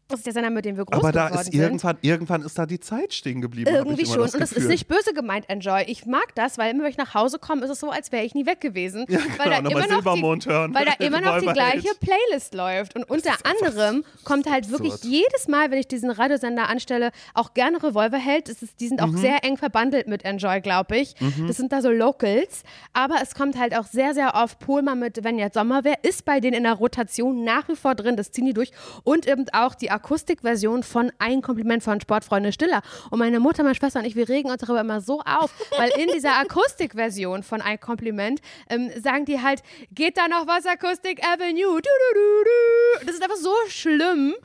Das 0.07 0.19
ist 0.19 0.25
der 0.27 0.33
Sender, 0.33 0.51
mit 0.51 0.65
dem 0.65 0.77
wir 0.77 0.85
groß 0.85 0.99
Aber 0.99 1.11
da 1.11 1.29
ist 1.29 1.45
sind. 1.45 1.55
irgendwann, 1.55 1.97
irgendwann 2.01 2.43
ist 2.43 2.59
da 2.59 2.67
die 2.67 2.79
Zeit 2.79 3.11
stehen 3.13 3.41
geblieben. 3.41 3.73
Irgendwie 3.73 4.05
schon. 4.05 4.19
Das 4.21 4.35
und 4.35 4.39
das 4.41 4.51
ist 4.51 4.67
nicht 4.67 4.87
böse 4.87 5.13
gemeint, 5.15 5.49
Enjoy. 5.49 5.83
Ich 5.87 6.05
mag 6.05 6.35
das, 6.35 6.59
weil 6.59 6.71
immer, 6.71 6.83
wenn 6.83 6.91
ich 6.91 6.97
nach 6.97 7.15
Hause 7.15 7.39
komme, 7.39 7.63
ist 7.63 7.71
es 7.71 7.79
so, 7.79 7.89
als 7.89 8.11
wäre 8.11 8.23
ich 8.23 8.35
nie 8.35 8.45
weg 8.45 8.61
gewesen. 8.61 9.05
weil 9.07 9.17
genau, 9.17 9.49
da 9.49 9.57
immer 9.57 9.79
noch 9.79 9.87
Silbermond 9.87 10.45
die, 10.45 10.49
hören. 10.49 10.75
Weil 10.75 10.85
da 10.85 10.91
immer 11.03 11.21
noch 11.21 11.39
die 11.39 11.45
gleiche 11.53 11.89
Playlist 11.99 12.53
läuft. 12.53 12.95
Und 12.95 13.09
unter 13.09 13.33
anderem 13.43 14.03
kommt 14.23 14.47
halt 14.47 14.69
wirklich 14.69 14.93
absurd. 14.93 15.11
jedes 15.11 15.47
Mal, 15.47 15.71
wenn 15.71 15.79
ich 15.79 15.87
diesen 15.87 16.11
Radiosender 16.11 16.69
anstelle, 16.69 17.09
auch 17.33 17.55
gerne 17.55 17.81
Revolverheld. 17.81 18.47
Das 18.47 18.61
ist, 18.61 18.79
die 18.79 18.87
sind 18.87 19.01
auch 19.01 19.07
Mhm. 19.07 19.17
sehr 19.17 19.43
eng 19.43 19.57
verbandelt 19.57 20.07
mit 20.07 20.23
Enjoy, 20.23 20.61
glaube 20.61 20.97
ich. 20.97 21.15
Das 21.47 21.57
sind 21.57 21.71
da 21.71 21.81
so 21.81 21.89
Locals. 21.89 22.61
Aber 22.93 23.15
es 23.23 23.33
kommt 23.33 23.57
halt 23.57 23.75
auch 23.75 23.85
sehr, 23.87 24.13
sehr 24.13 24.35
oft 24.35 24.59
Polma 24.59 24.93
mit, 24.93 25.23
wenn 25.23 25.39
jetzt 25.39 25.55
Sommer 25.55 25.83
wäre, 25.83 25.97
ist 26.03 26.25
bei 26.25 26.39
denen 26.39 26.55
in 26.57 26.63
der 26.63 26.73
Rotation 26.73 27.43
nach 27.43 27.67
wie 27.69 27.75
vor 27.75 27.95
drin. 27.95 28.15
Das 28.17 28.31
ziehen 28.31 28.45
die 28.45 28.53
durch. 28.53 28.71
Und 29.03 29.27
eben 29.27 29.45
auch 29.51 29.73
die 29.73 29.89
Akustikversion 29.95 30.83
von 30.83 31.11
Ein 31.19 31.41
Kompliment 31.41 31.83
von 31.83 31.99
Sportfreunde 31.99 32.51
Stiller. 32.51 32.81
Und 33.09 33.19
meine 33.19 33.39
Mutter, 33.39 33.63
meine 33.63 33.75
Schwester 33.75 33.99
und 33.99 34.05
ich, 34.05 34.15
wir 34.15 34.29
regen 34.29 34.49
uns 34.49 34.61
darüber 34.61 34.81
immer 34.81 35.01
so 35.01 35.21
auf, 35.21 35.51
weil 35.77 35.89
in 35.97 36.09
dieser 36.09 36.35
Akustikversion 36.39 37.43
von 37.43 37.61
Ein 37.61 37.79
Kompliment 37.79 38.41
ähm, 38.69 38.91
sagen 39.01 39.25
die 39.25 39.41
halt, 39.41 39.63
geht 39.91 40.17
da 40.17 40.27
noch 40.27 40.47
was 40.47 40.65
Akustik 40.65 41.23
Avenue? 41.25 41.81
Du, 41.81 41.89
du, 42.13 42.43
du. 42.43 43.05
Das 43.05 43.15
ist 43.15 43.23
einfach 43.23 43.37
so 43.37 43.53
schlimm. 43.67 44.35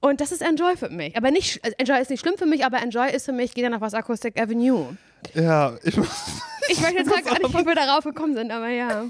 Und 0.00 0.20
das 0.20 0.32
ist 0.32 0.42
Enjoy 0.42 0.76
für 0.76 0.90
mich. 0.90 1.16
Aber 1.16 1.30
nicht, 1.30 1.64
also 1.64 1.74
Enjoy 1.78 2.00
ist 2.00 2.10
nicht 2.10 2.20
schlimm 2.20 2.34
für 2.36 2.46
mich, 2.46 2.64
aber 2.64 2.82
Enjoy 2.82 3.10
ist 3.10 3.24
für 3.24 3.32
mich, 3.32 3.54
geht 3.54 3.64
da 3.64 3.70
noch 3.70 3.80
was 3.80 3.94
Akustik 3.94 4.40
Avenue. 4.40 4.96
Ja, 5.34 5.74
ich 5.82 5.96
muss. 5.96 6.08
Ich 6.68 6.82
weiß 6.82 6.94
jetzt 6.94 7.08
gar 7.08 7.38
nicht, 7.38 7.54
wie 7.54 7.66
wir 7.66 7.74
darauf 7.74 8.04
gekommen 8.04 8.34
sind, 8.34 8.50
aber 8.50 8.68
ja. 8.68 9.04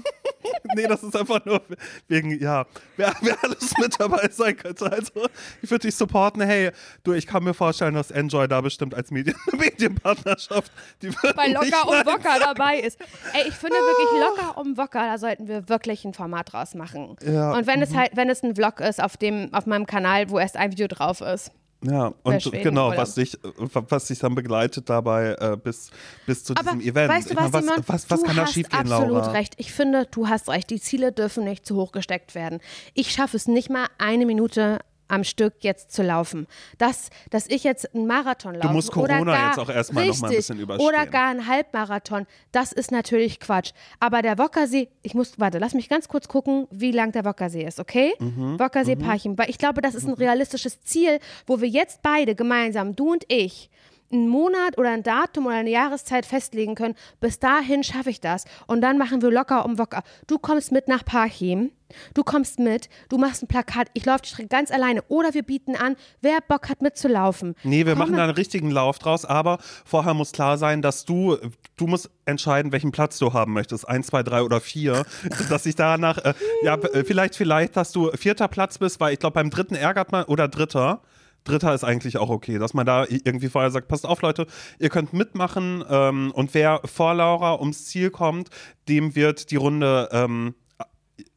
Nee, 0.75 0.87
das 0.87 1.03
ist 1.03 1.15
einfach 1.15 1.43
nur 1.45 1.61
wegen, 2.07 2.39
ja, 2.39 2.65
wer, 2.95 3.13
wer 3.21 3.37
alles 3.43 3.73
mit 3.77 3.99
dabei 3.99 4.29
sein 4.31 4.55
könnte. 4.57 4.91
Also, 4.91 5.27
ich 5.61 5.69
würde 5.69 5.87
dich 5.87 5.95
supporten. 5.95 6.41
Hey, 6.41 6.71
du, 7.03 7.13
ich 7.13 7.27
kann 7.27 7.43
mir 7.43 7.53
vorstellen, 7.53 7.93
dass 7.93 8.11
Enjoy 8.11 8.47
da 8.47 8.61
bestimmt 8.61 8.93
als 8.95 9.11
Medien 9.11 9.35
Medienpartnerschaft, 9.51 10.71
die 11.01 11.09
Bei 11.35 11.47
Locker 11.47 11.87
und 11.87 11.93
leiden. 11.93 12.05
Wocker 12.07 12.39
dabei 12.39 12.79
ist. 12.79 12.99
Ey, 13.33 13.47
ich 13.47 13.53
finde 13.53 13.75
wirklich 13.75 14.19
Locker 14.19 14.57
um 14.57 14.77
Wocker, 14.77 15.01
da 15.05 15.17
sollten 15.17 15.47
wir 15.47 15.69
wirklich 15.69 16.05
ein 16.05 16.13
Format 16.13 16.53
draus 16.53 16.75
machen. 16.75 17.15
Ja, 17.23 17.53
Und 17.53 17.67
wenn 17.67 17.81
es 17.81 17.95
halt, 17.95 18.11
wenn 18.15 18.29
es 18.29 18.43
ein 18.43 18.55
Vlog 18.55 18.79
ist 18.79 19.01
auf 19.01 19.17
dem, 19.17 19.53
auf 19.53 19.65
meinem 19.65 19.85
Kanal, 19.85 20.29
wo 20.29 20.39
erst 20.39 20.57
ein 20.57 20.71
Video 20.71 20.87
drauf 20.87 21.21
ist. 21.21 21.51
Ja, 21.83 22.13
und 22.23 22.41
Schweden, 22.41 22.63
genau, 22.63 22.87
oder? 22.89 22.97
was 22.97 23.15
dich, 23.15 23.37
was 23.57 24.07
dich 24.07 24.17
dann 24.19 24.33
begleitet 24.33 24.89
dabei 24.89 25.35
äh, 25.39 25.57
bis, 25.61 25.91
bis 26.25 26.43
zu 26.43 26.53
Aber 26.55 26.71
diesem 26.71 26.81
Event. 26.81 27.09
weißt 27.09 27.31
du 27.31 27.35
was, 27.35 27.51
meine, 27.51 27.65
Simon? 27.67 27.83
was, 27.85 28.09
was 28.09 28.19
du 28.19 28.25
kann 28.25 28.35
da 28.35 28.41
hast 28.43 28.53
schiefgehen, 28.53 28.91
absolut 28.91 29.11
Laura? 29.11 29.31
recht. 29.31 29.53
Ich 29.57 29.71
finde, 29.71 30.07
du 30.09 30.27
hast 30.27 30.49
recht. 30.49 30.69
Die 30.71 30.81
Ziele 30.81 31.11
dürfen 31.11 31.43
nicht 31.43 31.65
zu 31.67 31.75
hoch 31.75 31.91
gesteckt 31.91 32.33
werden. 32.33 32.59
Ich 32.95 33.11
schaffe 33.11 33.37
es 33.37 33.47
nicht 33.47 33.69
mal 33.69 33.87
eine 33.99 34.25
Minute 34.25 34.79
am 35.07 35.23
Stück 35.23 35.55
jetzt 35.61 35.91
zu 35.91 36.03
laufen. 36.03 36.47
Das, 36.77 37.09
dass 37.29 37.47
ich 37.47 37.63
jetzt 37.63 37.93
einen 37.93 38.07
Marathon 38.07 38.55
laufe 38.55 38.73
musst 38.73 38.95
oder 38.95 39.15
Corona 39.15 39.33
gar, 39.33 39.47
jetzt 39.47 39.59
auch 39.59 39.69
erstmal 39.69 40.05
noch 40.05 40.09
richtig, 40.09 40.21
mal 40.21 40.27
ein 40.29 40.35
bisschen 40.35 40.59
überstehen. 40.59 40.87
Oder 40.87 41.05
gar 41.05 41.29
einen 41.29 41.47
Halbmarathon, 41.47 42.25
das 42.51 42.71
ist 42.71 42.91
natürlich 42.91 43.39
Quatsch. 43.39 43.71
Aber 43.99 44.21
der 44.21 44.37
Wockersee, 44.37 44.89
ich 45.01 45.13
muss, 45.13 45.39
warte, 45.39 45.57
lass 45.59 45.73
mich 45.73 45.89
ganz 45.89 46.07
kurz 46.07 46.27
gucken, 46.27 46.67
wie 46.71 46.91
lang 46.91 47.11
der 47.11 47.25
Wockersee 47.25 47.63
ist, 47.63 47.79
okay? 47.79 48.13
Mhm, 48.19 48.59
Wockersee 48.59 48.95
Parchim, 48.95 49.37
weil 49.37 49.49
ich 49.49 49.57
glaube, 49.57 49.81
das 49.81 49.95
ist 49.95 50.07
ein 50.07 50.13
realistisches 50.13 50.81
Ziel, 50.81 51.19
wo 51.45 51.61
wir 51.61 51.67
jetzt 51.67 52.01
beide 52.01 52.35
gemeinsam, 52.35 52.95
du 52.95 53.11
und 53.11 53.25
ich, 53.27 53.69
einen 54.11 54.29
Monat 54.29 54.77
oder 54.77 54.91
ein 54.91 55.03
Datum 55.03 55.47
oder 55.47 55.55
eine 55.55 55.69
Jahreszeit 55.69 56.25
festlegen 56.25 56.75
können. 56.75 56.95
Bis 57.19 57.39
dahin 57.39 57.83
schaffe 57.83 58.09
ich 58.09 58.21
das. 58.21 58.45
Und 58.67 58.81
dann 58.81 58.97
machen 58.97 59.21
wir 59.21 59.31
locker 59.31 59.65
um 59.65 59.77
Wocker. 59.77 60.03
Du 60.27 60.37
kommst 60.37 60.71
mit 60.71 60.87
nach 60.87 61.03
Parchim. 61.03 61.71
Du 62.13 62.23
kommst 62.23 62.59
mit. 62.59 62.89
Du 63.09 63.17
machst 63.17 63.43
ein 63.43 63.47
Plakat. 63.47 63.87
Ich 63.93 64.05
laufe 64.05 64.21
die 64.21 64.29
Strecke 64.29 64.49
ganz 64.49 64.71
alleine. 64.71 65.01
Oder 65.07 65.33
wir 65.33 65.43
bieten 65.43 65.75
an, 65.75 65.95
wer 66.21 66.39
Bock 66.45 66.69
hat 66.69 66.81
mitzulaufen. 66.81 67.55
Nee, 67.63 67.85
wir 67.85 67.93
Komm 67.93 67.99
machen 67.99 68.15
da 68.15 68.23
einen 68.23 68.33
richtigen 68.33 68.71
Lauf 68.71 68.99
draus, 68.99 69.25
aber 69.25 69.59
vorher 69.85 70.13
muss 70.13 70.31
klar 70.31 70.57
sein, 70.57 70.81
dass 70.81 71.05
du, 71.05 71.37
du 71.77 71.87
musst 71.87 72.09
entscheiden, 72.25 72.71
welchen 72.71 72.91
Platz 72.91 73.17
du 73.19 73.33
haben 73.33 73.53
möchtest. 73.53 73.87
Eins, 73.87 74.07
zwei, 74.07 74.23
drei 74.23 74.43
oder 74.43 74.59
vier. 74.59 75.05
dass 75.49 75.65
ich 75.65 75.75
danach, 75.75 76.17
äh, 76.19 76.33
ja, 76.63 76.75
äh, 76.75 77.03
vielleicht, 77.03 77.35
vielleicht, 77.35 77.77
dass 77.77 77.91
du 77.91 78.11
vierter 78.11 78.47
Platz 78.47 78.77
bist, 78.77 78.99
weil 78.99 79.13
ich 79.13 79.19
glaube, 79.19 79.35
beim 79.35 79.49
dritten 79.49 79.75
ärgert 79.75 80.11
man, 80.11 80.25
oder 80.25 80.47
dritter. 80.47 81.01
Dritter 81.47 81.73
ist 81.73 81.83
eigentlich 81.83 82.17
auch 82.17 82.29
okay, 82.29 82.59
dass 82.59 82.73
man 82.73 82.85
da 82.85 83.05
irgendwie 83.09 83.49
vorher 83.49 83.71
sagt, 83.71 83.87
passt 83.87 84.05
auf 84.05 84.21
Leute, 84.21 84.47
ihr 84.79 84.89
könnt 84.89 85.13
mitmachen 85.13 85.83
ähm, 85.89 86.31
und 86.33 86.53
wer 86.53 86.81
vor 86.85 87.13
Laura 87.13 87.59
ums 87.59 87.85
Ziel 87.85 88.09
kommt, 88.09 88.49
dem 88.87 89.15
wird 89.15 89.51
die 89.51 89.55
Runde 89.55 90.09
ähm, 90.11 90.55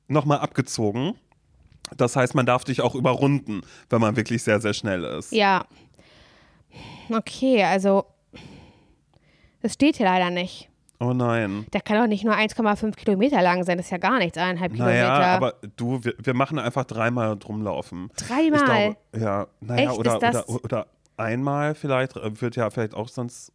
nochmal 0.08 0.38
abgezogen. 0.38 1.14
Das 1.96 2.16
heißt, 2.16 2.34
man 2.34 2.46
darf 2.46 2.64
dich 2.64 2.80
auch 2.80 2.94
überrunden, 2.94 3.62
wenn 3.88 4.00
man 4.00 4.16
wirklich 4.16 4.42
sehr, 4.42 4.61
sehr 4.61 4.74
schnell 4.74 5.04
ist. 5.04 5.32
Ja. 5.32 5.66
Okay, 7.08 7.64
also. 7.64 8.04
Das 9.62 9.74
steht 9.74 9.96
hier 9.96 10.06
leider 10.06 10.30
nicht. 10.30 10.69
Oh 11.03 11.14
nein. 11.14 11.66
Der 11.72 11.80
kann 11.80 11.98
doch 11.98 12.07
nicht 12.07 12.24
nur 12.24 12.34
1,5 12.34 12.94
Kilometer 12.94 13.40
lang 13.40 13.64
sein. 13.64 13.78
Das 13.78 13.86
ist 13.86 13.90
ja 13.90 13.96
gar 13.96 14.18
nichts, 14.18 14.36
eineinhalb 14.36 14.72
Naja, 14.74 15.05
Kilometer. 15.05 15.26
aber 15.28 15.55
du, 15.76 16.05
wir, 16.05 16.14
wir 16.22 16.34
machen 16.34 16.59
einfach 16.59 16.84
dreimal 16.84 17.38
drumlaufen. 17.38 18.11
Dreimal? 18.16 18.64
Glaube, 18.64 18.96
ja, 19.24 19.46
naja, 19.61 19.90
Echt? 19.90 19.98
oder, 19.98 20.16
oder, 20.16 20.48
oder 20.64 20.86
einmal 21.16 21.74
vielleicht, 21.74 22.16
äh, 22.16 22.40
wird 22.40 22.57
ja 22.57 22.68
vielleicht 22.68 22.94
auch 22.94 23.09
sonst. 23.09 23.51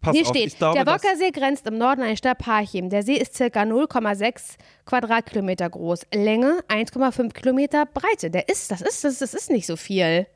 Pass 0.00 0.14
Hier 0.14 0.22
auf, 0.22 0.28
steht, 0.28 0.56
glaube, 0.56 0.82
der 0.82 0.86
Wockersee 0.86 1.30
grenzt 1.32 1.66
im 1.66 1.76
Norden 1.76 2.02
an 2.02 2.08
die 2.10 2.16
Stadt 2.16 2.38
Parchim. 2.38 2.88
Der 2.88 3.02
See 3.02 3.14
ist 3.16 3.34
circa 3.34 3.62
0,6 3.62 4.56
Quadratkilometer 4.86 5.68
groß. 5.68 6.06
Länge 6.14 6.60
1,5 6.68 7.32
Kilometer 7.32 7.84
Breite. 7.86 8.30
Der 8.30 8.48
ist, 8.48 8.70
das 8.70 8.80
ist, 8.80 9.04
das, 9.04 9.18
das 9.18 9.34
ist 9.34 9.50
nicht 9.50 9.66
so 9.66 9.76
viel. 9.76 10.26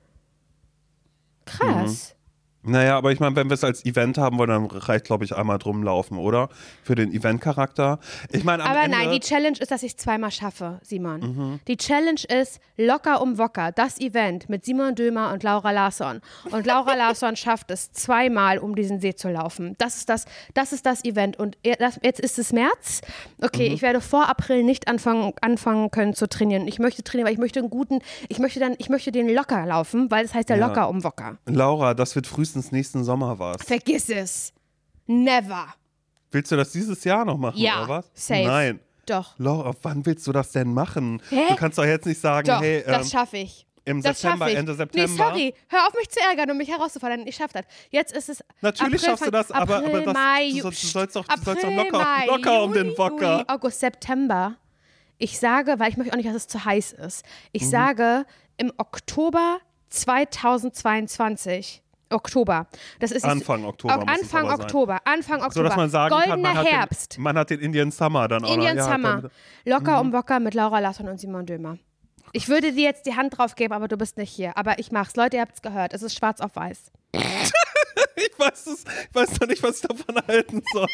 Krass. 1.46 2.14
Naja, 2.68 2.96
aber 2.96 3.12
ich 3.12 3.20
meine, 3.20 3.34
wenn 3.36 3.48
wir 3.48 3.54
es 3.54 3.64
als 3.64 3.84
Event 3.84 4.18
haben 4.18 4.38
wollen, 4.38 4.50
dann 4.50 4.66
reicht, 4.66 5.04
glaube 5.06 5.24
ich, 5.24 5.34
einmal 5.36 5.58
drumlaufen, 5.58 6.18
oder? 6.18 6.48
Für 6.82 6.94
den 6.94 7.12
Event-Charakter. 7.12 7.98
Ich 8.30 8.44
meine, 8.44 8.64
Aber 8.64 8.82
Ende, 8.82 8.96
Mhm. 8.96 9.02
nein, 9.04 9.10
die 9.12 9.20
Challenge 9.20 9.56
ist, 9.58 9.70
dass 9.70 9.82
ich 9.82 9.92
es 9.92 9.96
zweimal 9.96 10.30
schaffe, 10.30 10.78
Simon. 10.82 11.60
Die 11.66 11.76
Challenge 11.76 12.20
ist 12.40 12.60
locker 12.76 13.20
um 13.22 13.38
Wocker, 13.38 13.72
das 13.72 13.98
Event 14.00 14.48
mit 14.48 14.64
Simon 14.64 14.94
Dömer 14.94 15.32
und 15.32 15.42
Laura 15.42 15.70
Larsson. 15.70 16.20
Und 16.50 16.66
Laura 16.66 16.94
Larsson 16.94 17.36
schafft 17.36 17.70
es 17.70 17.92
zweimal, 17.92 18.58
um 18.58 18.74
diesen 18.74 19.00
See 19.00 19.14
zu 19.14 19.28
laufen. 19.28 19.74
Das 19.78 19.96
ist 19.96 20.08
das, 20.08 20.26
das, 20.54 20.72
ist 20.72 20.84
das 20.86 21.04
Event. 21.04 21.38
Und 21.38 21.56
das, 21.78 21.98
jetzt 22.02 22.20
ist 22.20 22.38
es 22.38 22.52
März. 22.52 23.00
Okay, 23.42 23.68
Mhm. 23.68 23.74
ich 23.74 23.82
werde 23.82 24.00
vor 24.00 24.28
April 24.28 24.62
nicht 24.64 24.88
anfangen, 24.88 25.32
anfangen 25.40 25.90
können 25.90 26.14
zu 26.14 26.28
trainieren. 26.28 26.66
Ich 26.66 26.78
möchte 26.78 27.02
trainieren, 27.02 27.26
weil 27.26 27.32
ich 27.34 27.38
möchte 27.40 27.60
einen 27.60 27.70
guten, 27.70 28.00
ich 28.28 28.38
möchte 28.38 28.60
dann, 28.60 28.74
ich 28.78 28.88
möchte 28.88 29.12
den 29.12 29.28
locker 29.28 29.64
laufen, 29.66 30.10
weil 30.10 30.24
es 30.24 30.34
heißt 30.34 30.48
ja, 30.50 30.56
Ja. 30.56 30.66
locker 30.66 30.88
um 30.88 31.04
Wocker. 31.04 31.38
Laura, 31.46 31.94
das 31.94 32.14
wird 32.16 32.26
frühestens 32.26 32.57
nächsten 32.72 33.04
Sommer 33.04 33.38
was. 33.38 33.62
Vergiss 33.62 34.08
es. 34.08 34.52
Never. 35.06 35.66
Willst 36.30 36.52
du 36.52 36.56
das 36.56 36.72
dieses 36.72 37.02
Jahr 37.04 37.24
noch 37.24 37.38
machen, 37.38 37.58
Ja, 37.58 37.78
oder 37.84 37.88
was? 37.88 38.10
safe. 38.14 38.44
Nein. 38.44 38.80
Doch. 39.06 39.34
Laura, 39.38 39.72
wann 39.82 40.04
willst 40.04 40.26
du 40.26 40.32
das 40.32 40.52
denn 40.52 40.72
machen? 40.74 41.22
Hä? 41.30 41.46
Du 41.48 41.56
kannst 41.56 41.78
doch 41.78 41.84
jetzt 41.84 42.04
nicht 42.04 42.20
sagen, 42.20 42.46
Doch, 42.48 42.60
hey, 42.60 42.80
ähm, 42.80 42.84
das 42.92 43.10
schaffe 43.10 43.38
ich. 43.38 43.66
im 43.86 44.02
das 44.02 44.20
September, 44.20 44.50
ich. 44.50 44.56
Ende 44.56 44.72
Nee, 44.72 44.76
September. 44.78 45.16
sorry. 45.28 45.54
Hör 45.68 45.86
auf, 45.86 45.94
mich 45.94 46.10
zu 46.10 46.20
ärgern 46.20 46.50
und 46.50 46.58
mich 46.58 46.68
herauszufordern. 46.68 47.26
Ich 47.26 47.36
schaffe 47.36 47.54
das. 47.54 47.64
Jetzt 47.90 48.12
ist 48.14 48.28
es. 48.28 48.44
Natürlich 48.60 49.00
April, 49.00 49.08
schaffst 49.08 49.26
du 49.26 49.30
das, 49.30 49.50
aber- 49.50 49.76
April, 49.78 49.88
aber 49.96 50.04
das- 50.04 50.14
Mai, 50.14 50.50
du 50.50 50.56
Ju- 50.56 50.60
soll- 50.62 50.70
du 50.72 50.76
sollst 50.86 51.16
doch- 51.16 51.26
April, 51.28 51.44
sollst 51.44 51.64
doch 51.64 51.70
locker- 51.72 51.98
Mai, 52.04 52.26
locker 52.26 52.62
um 52.64 52.72
den 52.74 52.98
Wocker. 52.98 53.32
Juli, 53.38 53.44
August, 53.48 53.80
September. 53.80 54.56
Ich 55.16 55.38
sage, 55.38 55.76
weil 55.78 55.88
ich 55.90 55.96
möchte 55.96 56.12
auch 56.12 56.16
nicht, 56.18 56.28
dass 56.28 56.36
es 56.36 56.46
zu 56.48 56.62
heiß 56.62 56.92
ist. 56.92 57.24
Ich 57.52 57.62
Mhm. 57.62 57.70
sage, 57.70 58.26
im 58.58 58.70
Oktober 58.76 59.58
2022 59.88 61.82
Oktober. 62.10 62.66
Das 63.00 63.10
ist 63.10 63.24
Anfang 63.24 63.64
Oktober. 63.64 64.04
Es 64.06 64.20
Anfang. 64.20 64.50
Oktober. 64.50 64.98
Anfang 65.04 65.42
Oktober. 65.42 65.52
So 65.52 65.62
dass 65.62 65.76
man 65.76 65.90
sagen 65.90 66.14
kann, 66.14 66.28
Goldener 66.28 66.48
man 66.48 66.58
hat, 66.58 66.66
Herbst. 66.66 67.16
Den, 67.16 67.22
man 67.22 67.38
hat 67.38 67.50
den 67.50 67.60
Indian 67.60 67.90
Summer 67.90 68.28
dann 68.28 68.44
auch 68.44 68.52
Indian 68.54 68.76
noch. 68.76 68.86
Ja, 68.86 68.92
Summer. 68.92 69.30
Locker 69.64 70.00
um 70.00 70.12
Wocker 70.12 70.40
mit 70.40 70.54
Laura 70.54 70.78
Lasson 70.78 71.08
und 71.08 71.20
Simon 71.20 71.46
Dömer. 71.46 71.78
Ich 72.32 72.48
würde 72.48 72.72
dir 72.72 72.84
jetzt 72.84 73.06
die 73.06 73.16
Hand 73.16 73.38
drauf 73.38 73.54
geben, 73.54 73.72
aber 73.72 73.88
du 73.88 73.96
bist 73.96 74.16
nicht 74.16 74.30
hier. 74.30 74.56
Aber 74.56 74.78
ich 74.78 74.92
mach's. 74.92 75.16
Leute, 75.16 75.36
ihr 75.36 75.42
habt's 75.42 75.62
gehört. 75.62 75.94
Es 75.94 76.02
ist 76.02 76.16
schwarz 76.16 76.40
auf 76.40 76.56
weiß. 76.56 76.92
Ich 78.16 78.36
weiß 78.38 78.66
es, 78.66 78.84
ich 79.08 79.14
weiß 79.14 79.40
noch 79.40 79.48
nicht, 79.48 79.62
was 79.62 79.76
ich 79.76 79.88
davon 79.88 80.16
halten 80.26 80.62
soll. 80.72 80.88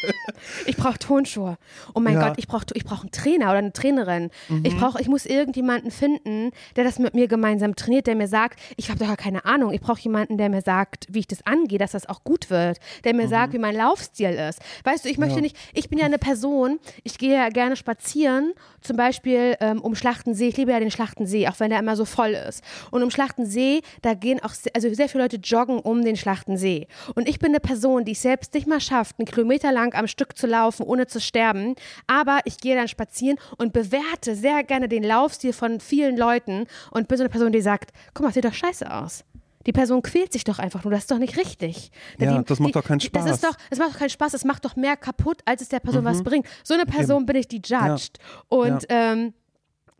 Ich 0.65 0.77
brauche 0.77 0.97
Tonschuhe. 0.99 1.57
Oh 1.93 1.99
mein 1.99 2.13
Ja. 2.15 2.19
Mhm. 2.21 2.27
Gott, 2.29 2.33
ich 2.37 2.47
brauche 2.47 2.65
ich 2.73 2.83
brauch 2.85 3.01
einen 3.01 3.11
Trainer 3.11 3.49
oder 3.49 3.57
eine 3.59 3.73
Trainerin. 3.73 4.29
Ich 4.63 4.75
brauche, 4.77 5.01
ich 5.01 5.07
muss 5.07 5.25
irgendjemanden 5.25 5.91
finden, 5.91 6.51
der 6.75 6.83
das 6.83 6.99
mit 6.99 7.13
mir 7.15 7.27
gemeinsam 7.27 7.75
trainiert, 7.75 8.07
der 8.07 8.15
mir 8.15 8.27
sagt, 8.27 8.59
ich 8.77 8.89
habe 8.89 8.99
doch 8.99 9.07
gar 9.07 9.17
keine 9.17 9.45
Ahnung. 9.45 9.73
Ich 9.73 9.81
brauche 9.81 9.99
jemanden, 10.01 10.37
der 10.37 10.49
mir 10.49 10.61
sagt, 10.61 11.07
wie 11.09 11.19
ich 11.19 11.27
das 11.27 11.45
angehe, 11.45 11.77
dass 11.79 11.91
das 11.91 12.07
auch 12.07 12.23
gut 12.23 12.49
wird. 12.49 12.79
Der 13.03 13.13
Mhm. 13.13 13.17
mir 13.19 13.27
sagt, 13.27 13.53
wie 13.53 13.59
mein 13.59 13.75
Laufstil 13.75 14.29
ist. 14.29 14.59
Weißt 14.83 15.05
du, 15.05 15.09
ich 15.09 15.17
möchte 15.17 15.41
nicht, 15.41 15.55
ich 15.73 15.89
bin 15.89 15.97
ja 15.99 16.05
eine 16.05 16.17
Person, 16.19 16.79
ich 17.03 17.17
gehe 17.17 17.33
ja 17.35 17.49
gerne 17.49 17.75
spazieren, 17.75 18.53
zum 18.81 18.97
Beispiel 18.97 19.55
ähm, 19.61 19.81
um 19.81 19.95
Schlachtensee. 19.95 20.47
Ich 20.49 20.57
liebe 20.57 20.71
ja 20.71 20.79
den 20.79 20.91
Schlachtensee, 20.91 21.47
auch 21.47 21.59
wenn 21.59 21.69
der 21.71 21.79
immer 21.79 21.95
so 21.95 22.05
voll 22.05 22.31
ist. 22.31 22.63
Und 22.91 23.03
um 23.03 23.09
Schlachtensee, 23.11 23.81
da 24.01 24.13
gehen 24.13 24.39
auch, 24.43 24.53
also 24.73 24.93
sehr 24.93 25.09
viele 25.09 25.23
Leute 25.23 25.37
joggen 25.37 25.79
um 25.79 26.03
den 26.03 26.15
Schlachtensee. 26.15 26.84
Und 27.15 27.27
ich 27.29 27.39
bin 27.39 27.49
eine 27.51 27.59
Person, 27.59 28.05
die 28.05 28.11
es 28.13 28.21
selbst 28.21 28.53
nicht 28.53 28.67
mal 28.67 28.79
schafft, 28.79 29.15
einen 29.19 29.25
Kilometer 29.27 29.71
lang 29.71 29.93
am 29.95 30.07
Stück 30.07 30.37
zu 30.37 30.47
laufen, 30.47 30.83
ohne 30.83 31.07
zu 31.07 31.19
sterben. 31.21 31.75
Aber 32.07 32.39
ich 32.45 32.57
gehe 32.57 32.75
dann 32.75 32.87
spazieren 32.87 33.37
und 33.57 33.73
bewerte 33.73 34.35
sehr 34.35 34.63
gerne 34.63 34.87
den 34.87 35.03
Laufstil 35.03 35.53
von 35.53 35.79
vielen 35.79 36.17
Leuten 36.17 36.65
und 36.91 37.07
bin 37.07 37.17
so 37.17 37.23
eine 37.23 37.29
Person, 37.29 37.51
die 37.51 37.61
sagt, 37.61 37.91
guck 38.13 38.25
mal, 38.25 38.33
sieht 38.33 38.45
doch 38.45 38.53
scheiße 38.53 38.91
aus. 38.93 39.23
Die 39.67 39.71
Person 39.73 40.03
quält 40.03 40.31
sich 40.31 40.43
doch 40.43 40.59
einfach 40.59 40.83
nur, 40.83 40.91
das 40.91 41.01
ist 41.01 41.11
doch 41.11 41.17
nicht 41.17 41.37
richtig. 41.37 41.89
Ja, 42.19 42.37
die, 42.37 42.45
das 42.45 42.59
macht 42.59 42.75
doch 42.75 42.83
keinen 42.83 42.99
die- 42.99 43.11
Das 43.11 43.23
Spaß. 43.23 43.35
ist 43.35 43.43
doch, 43.43 43.55
es 43.71 43.79
macht 43.79 43.93
doch 43.93 43.97
keinen 43.99 44.09
Spaß, 44.11 44.33
es 44.35 44.45
macht 44.45 44.63
doch 44.63 44.75
mehr 44.75 44.95
kaputt, 44.95 45.39
als 45.45 45.63
es 45.63 45.69
der 45.69 45.79
Person 45.79 46.03
Mhm. 46.03 46.05
was 46.07 46.21
bringt. 46.23 46.45
So 46.63 46.75
eine 46.75 46.85
Person 46.85 47.25
bin 47.25 47.35
ich, 47.35 47.47
die 47.47 47.61
judged. 47.65 48.19
Und 48.47 48.85
ähm, 48.89 49.33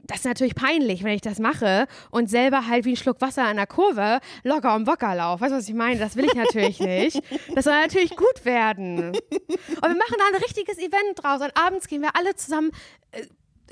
das 0.07 0.19
ist 0.19 0.25
natürlich 0.25 0.55
peinlich, 0.55 1.03
wenn 1.03 1.13
ich 1.13 1.21
das 1.21 1.39
mache 1.39 1.87
und 2.11 2.29
selber 2.29 2.67
halt 2.67 2.85
wie 2.85 2.93
ein 2.93 2.95
Schluck 2.95 3.21
Wasser 3.21 3.49
in 3.49 3.57
der 3.57 3.67
Kurve 3.67 4.19
locker 4.43 4.75
um 4.75 4.85
Wocker 4.87 5.15
laufe. 5.15 5.41
Weißt 5.41 5.51
du, 5.53 5.57
was 5.57 5.67
ich 5.67 5.73
meine? 5.75 5.99
Das 5.99 6.15
will 6.15 6.25
ich 6.25 6.33
natürlich 6.35 6.79
nicht. 6.79 7.21
Das 7.55 7.65
soll 7.65 7.73
natürlich 7.73 8.15
gut 8.15 8.45
werden. 8.45 9.09
Und 9.09 9.19
wir 9.19 9.89
machen 9.89 10.15
da 10.17 10.23
ein 10.33 10.41
richtiges 10.41 10.77
Event 10.77 11.21
draus. 11.21 11.41
Und 11.41 11.51
abends 11.57 11.87
gehen 11.87 12.01
wir 12.01 12.15
alle 12.15 12.35
zusammen 12.35 12.71
äh, 13.11 13.23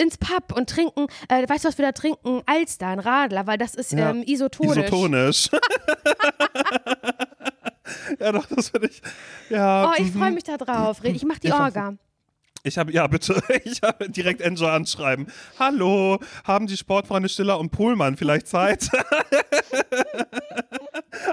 ins 0.01 0.17
Pub 0.17 0.55
und 0.57 0.69
trinken, 0.69 1.05
äh, 1.29 1.47
weißt 1.47 1.65
du, 1.65 1.67
was 1.67 1.77
wir 1.77 1.85
da 1.85 1.91
trinken? 1.91 2.41
Alster, 2.47 2.87
ein 2.87 2.99
Radler, 2.99 3.45
weil 3.45 3.59
das 3.59 3.75
ist 3.75 3.91
Ja. 3.93 4.09
ähm, 4.09 4.23
isotonisch. 4.25 4.77
Isotonisch. 4.87 5.49
ja, 8.19 8.31
doch, 8.31 8.45
das 8.47 8.69
finde 8.69 8.87
ich. 8.87 9.01
Ja, 9.49 9.89
Oh, 9.91 9.93
ich 9.97 10.13
mhm. 10.13 10.19
freue 10.19 10.31
mich 10.31 10.43
da 10.43 10.57
drauf. 10.57 10.99
Ich 11.03 11.23
mach 11.25 11.39
die. 11.39 11.51
Orga. 11.51 11.95
Ich 12.65 12.77
habe, 12.77 12.93
ja 12.93 13.07
bitte, 13.07 13.43
ich 13.65 13.81
habe 13.81 14.09
direkt 14.09 14.39
Enjoy 14.39 14.69
anschreiben. 14.69 15.27
Hallo, 15.59 16.19
haben 16.45 16.65
die 16.65 16.77
Sportfreunde 16.77 17.27
Stiller 17.27 17.59
und 17.59 17.71
Pohlmann 17.71 18.15
vielleicht 18.15 18.47
Zeit? 18.47 18.89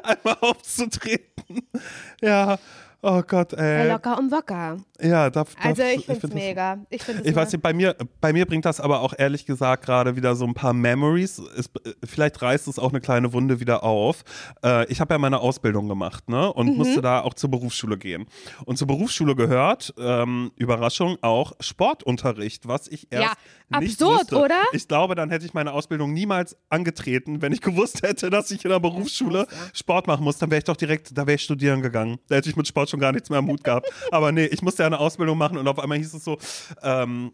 Einmal 0.02 0.38
aufzutreten. 0.40 1.68
Ja, 2.20 2.58
oh 3.02 3.22
Gott, 3.26 3.52
Äh, 3.54 3.82
ey. 3.84 3.88
locker 3.90 4.18
um 4.18 4.30
Wocker. 4.30 4.78
Ja, 5.02 5.30
darf, 5.30 5.54
darf, 5.54 5.64
Also 5.64 5.82
ich 5.82 6.04
finde 6.04 6.12
es 6.12 6.18
find 6.20 6.24
das- 6.24 6.34
mega. 6.34 6.78
Ich, 6.90 7.02
find's 7.02 7.26
Ich 7.26 7.34
weiß 7.34 7.50
nicht, 7.52 7.62
bei 7.62 7.72
mir, 7.72 7.96
bei 8.20 8.32
mir 8.34 8.44
bringt 8.44 8.66
das 8.66 8.80
aber 8.80 9.00
auch 9.00 9.14
ehrlich 9.16 9.46
gesagt 9.46 9.86
gerade 9.86 10.14
wieder 10.16 10.34
so 10.36 10.44
ein 10.46 10.52
paar 10.52 10.74
Memories. 10.74 11.38
Es, 11.56 11.66
äh, 11.84 11.92
vielleicht 12.04 12.42
reißt 12.42 12.68
es 12.68 12.78
auch 12.78 12.90
eine 12.90 13.00
kleine 13.00 13.32
Wunde 13.32 13.60
wieder 13.60 13.82
auf. 13.82 14.22
Äh, 14.62 14.84
ich 14.92 15.00
habe 15.00 15.14
ja 15.14 15.18
meine 15.18 15.40
Ausbildung 15.40 15.88
gemacht, 15.88 16.28
ne? 16.28 16.42
Mhm. 16.46 16.50
Und 16.60 16.76
musste 16.76 17.00
da 17.00 17.20
auch 17.22 17.32
zur 17.34 17.50
Berufsschule 17.50 17.96
gehen. 17.96 18.26
Und 18.66 18.76
zur 18.76 18.86
Berufsschule 18.88 19.34
gehört, 19.34 19.94
ähm, 19.98 20.50
Überraschung, 20.56 21.16
auch 21.22 21.52
Sportunterricht, 21.60 22.68
was 22.68 22.86
ich 22.88 23.06
erst 23.10 23.36
Ja, 23.72 23.80
nicht 23.80 24.00
absurd, 24.02 24.20
wusste. 24.32 24.36
oder? 24.38 24.62
Ich 24.72 24.86
glaube, 24.86 25.14
dann 25.14 25.30
hätte 25.30 25.46
ich 25.46 25.54
meine 25.54 25.72
Ausbildung 25.72 26.12
niemals 26.12 26.56
angetreten, 26.68 27.40
wenn 27.40 27.52
ich 27.52 27.60
gewusst 27.62 28.02
hätte, 28.02 28.28
dass 28.30 28.50
ich 28.50 28.64
in 28.64 28.70
der 28.70 28.80
Berufsschule 28.80 29.46
Sport 29.72 30.06
machen 30.06 30.24
muss. 30.24 30.38
Dann 30.38 30.50
wäre 30.50 30.58
ich 30.58 30.64
doch 30.64 30.76
direkt, 30.76 31.16
da 31.16 31.26
wäre 31.26 31.36
ich 31.36 31.42
studieren 31.42 31.80
gegangen. 31.80 32.18
Da 32.28 32.36
hätte 32.36 32.50
ich 32.50 32.56
mit 32.56 32.66
Sport 32.68 32.89
schon 32.90 33.00
gar 33.00 33.12
nichts 33.12 33.30
mehr 33.30 33.38
am 33.38 33.48
Hut 33.48 33.64
gehabt. 33.64 33.90
Aber 34.10 34.32
nee, 34.32 34.46
ich 34.46 34.62
musste 34.62 34.82
ja 34.82 34.86
eine 34.86 34.98
Ausbildung 34.98 35.38
machen 35.38 35.56
und 35.58 35.66
auf 35.68 35.78
einmal 35.78 35.98
hieß 35.98 36.14
es 36.14 36.24
so, 36.24 36.38
ähm, 36.82 37.32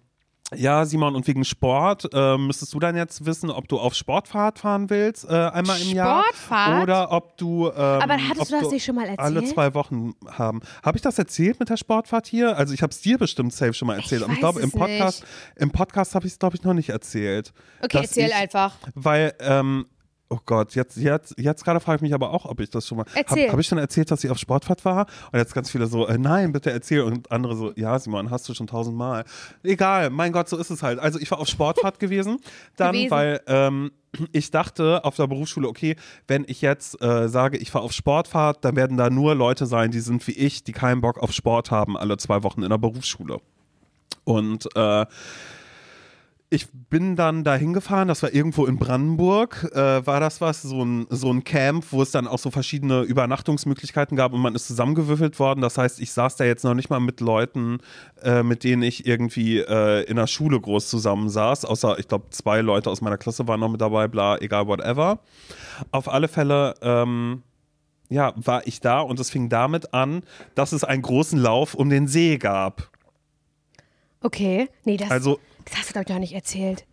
ja, 0.54 0.84
Simon, 0.84 1.16
und 1.16 1.26
wegen 1.26 1.44
Sport 1.44 2.08
äh, 2.12 2.38
müsstest 2.38 2.72
du 2.72 2.78
dann 2.78 2.94
jetzt 2.94 3.26
wissen, 3.26 3.50
ob 3.50 3.66
du 3.66 3.80
auf 3.80 3.94
Sportfahrt 3.94 4.60
fahren 4.60 4.88
willst, 4.90 5.24
äh, 5.28 5.32
einmal 5.32 5.80
im 5.80 5.90
Jahr. 5.90 6.22
Sportfahrt? 6.22 6.82
Oder 6.84 7.10
ob 7.10 7.36
du. 7.36 7.66
Ähm, 7.66 7.72
Aber 7.74 8.14
hattest 8.14 8.52
du 8.52 8.60
das 8.60 8.70
nicht 8.70 8.84
schon 8.84 8.94
mal 8.94 9.08
Alle 9.16 9.36
erzählt? 9.36 9.54
zwei 9.54 9.74
Wochen 9.74 10.12
haben. 10.28 10.60
Habe 10.84 10.98
ich 10.98 11.02
das 11.02 11.18
erzählt 11.18 11.58
mit 11.58 11.68
der 11.68 11.76
Sportfahrt 11.76 12.28
hier? 12.28 12.56
Also, 12.56 12.74
ich 12.74 12.82
habe 12.82 12.92
es 12.92 13.00
dir 13.00 13.18
bestimmt 13.18 13.54
safe 13.54 13.74
schon 13.74 13.88
mal 13.88 13.96
erzählt. 13.96 14.22
aber 14.22 14.34
ich 14.34 14.42
weiß 14.42 14.52
glaube, 14.54 14.60
im 14.60 14.70
Podcast, 14.70 15.24
im 15.56 15.70
Podcast 15.72 16.14
habe 16.14 16.26
ich 16.26 16.34
es, 16.34 16.38
glaube 16.38 16.54
ich, 16.54 16.62
noch 16.62 16.74
nicht 16.74 16.90
erzählt. 16.90 17.52
Okay, 17.82 17.98
erzähl 18.02 18.28
ich, 18.28 18.34
einfach. 18.34 18.76
Weil, 18.94 19.34
ähm, 19.40 19.86
oh 20.28 20.38
Gott, 20.44 20.74
jetzt, 20.74 20.96
jetzt, 20.96 21.34
jetzt 21.38 21.64
gerade 21.64 21.80
frage 21.80 21.96
ich 21.96 22.02
mich 22.02 22.14
aber 22.14 22.30
auch, 22.30 22.46
ob 22.46 22.60
ich 22.60 22.70
das 22.70 22.86
schon 22.86 22.98
mal. 22.98 23.06
Habe 23.14 23.48
hab 23.48 23.58
ich 23.58 23.66
schon 23.66 23.78
erzählt, 23.78 24.10
dass 24.10 24.24
ich 24.24 24.30
auf 24.30 24.38
Sportfahrt 24.38 24.84
war? 24.84 25.06
Und 25.32 25.38
jetzt 25.38 25.54
ganz 25.54 25.70
viele 25.70 25.86
so, 25.86 26.06
äh, 26.06 26.18
nein, 26.18 26.52
bitte 26.52 26.70
erzähl. 26.70 27.02
Und 27.02 27.30
andere 27.30 27.56
so, 27.56 27.72
ja, 27.76 27.98
Simon, 27.98 28.30
hast 28.30 28.48
du 28.48 28.54
schon 28.54 28.66
tausendmal. 28.66 29.24
Egal, 29.62 30.10
mein 30.10 30.32
Gott, 30.32 30.48
so 30.48 30.56
ist 30.56 30.70
es 30.70 30.82
halt. 30.82 30.98
Also 30.98 31.18
ich 31.18 31.30
war 31.30 31.38
auf 31.38 31.48
Sportfahrt 31.48 31.98
gewesen, 32.00 32.38
dann, 32.76 32.92
Gewesen. 32.92 33.10
weil 33.10 33.40
ähm, 33.46 33.92
ich 34.32 34.50
dachte 34.50 35.04
auf 35.04 35.16
der 35.16 35.26
Berufsschule, 35.26 35.68
okay, 35.68 35.96
wenn 36.26 36.44
ich 36.48 36.62
jetzt 36.62 37.00
äh, 37.02 37.28
sage, 37.28 37.58
ich 37.58 37.70
fahre 37.70 37.84
auf 37.84 37.92
Sportfahrt, 37.92 38.64
dann 38.64 38.76
werden 38.76 38.96
da 38.96 39.10
nur 39.10 39.34
Leute 39.34 39.66
sein, 39.66 39.90
die 39.90 40.00
sind 40.00 40.26
wie 40.26 40.32
ich, 40.32 40.64
die 40.64 40.72
keinen 40.72 41.00
Bock 41.00 41.18
auf 41.18 41.32
Sport 41.32 41.70
haben, 41.70 41.96
alle 41.96 42.16
zwei 42.16 42.42
Wochen 42.42 42.62
in 42.62 42.70
der 42.70 42.78
Berufsschule. 42.78 43.38
Und 44.24 44.68
äh, 44.74 45.06
ich 46.48 46.68
bin 46.70 47.16
dann 47.16 47.42
da 47.42 47.56
hingefahren, 47.56 48.06
das 48.06 48.22
war 48.22 48.32
irgendwo 48.32 48.66
in 48.66 48.78
Brandenburg, 48.78 49.68
äh, 49.74 50.06
war 50.06 50.20
das 50.20 50.40
was, 50.40 50.62
so 50.62 50.84
ein, 50.84 51.06
so 51.10 51.32
ein 51.32 51.42
Camp, 51.42 51.84
wo 51.90 52.02
es 52.02 52.12
dann 52.12 52.28
auch 52.28 52.38
so 52.38 52.52
verschiedene 52.52 53.02
Übernachtungsmöglichkeiten 53.02 54.16
gab 54.16 54.32
und 54.32 54.40
man 54.40 54.54
ist 54.54 54.68
zusammengewürfelt 54.68 55.40
worden. 55.40 55.60
Das 55.60 55.76
heißt, 55.76 56.00
ich 56.00 56.12
saß 56.12 56.36
da 56.36 56.44
jetzt 56.44 56.62
noch 56.62 56.74
nicht 56.74 56.88
mal 56.88 57.00
mit 57.00 57.20
Leuten, 57.20 57.78
äh, 58.22 58.44
mit 58.44 58.62
denen 58.62 58.82
ich 58.82 59.06
irgendwie 59.06 59.58
äh, 59.58 60.04
in 60.04 60.16
der 60.16 60.28
Schule 60.28 60.60
groß 60.60 60.88
zusammen 60.88 61.28
saß, 61.28 61.64
außer 61.64 61.98
ich 61.98 62.06
glaube 62.06 62.26
zwei 62.30 62.60
Leute 62.60 62.90
aus 62.90 63.00
meiner 63.00 63.18
Klasse 63.18 63.48
waren 63.48 63.58
noch 63.58 63.70
mit 63.70 63.80
dabei, 63.80 64.06
bla, 64.06 64.38
egal, 64.38 64.68
whatever. 64.68 65.18
Auf 65.90 66.08
alle 66.08 66.28
Fälle, 66.28 66.74
ähm, 66.80 67.42
ja, 68.08 68.32
war 68.36 68.64
ich 68.68 68.80
da 68.80 69.00
und 69.00 69.18
es 69.18 69.30
fing 69.30 69.48
damit 69.48 69.92
an, 69.92 70.22
dass 70.54 70.70
es 70.70 70.84
einen 70.84 71.02
großen 71.02 71.40
Lauf 71.40 71.74
um 71.74 71.90
den 71.90 72.06
See 72.06 72.38
gab. 72.38 72.88
Okay. 74.20 74.68
Nee, 74.84 74.96
das, 74.96 75.10
Also 75.10 75.40
das 75.66 75.78
hast 75.78 75.90
du, 75.90 75.92
glaube 75.92 76.04
ich, 76.08 76.14
noch 76.14 76.20
nicht 76.20 76.34
erzählt. 76.34 76.86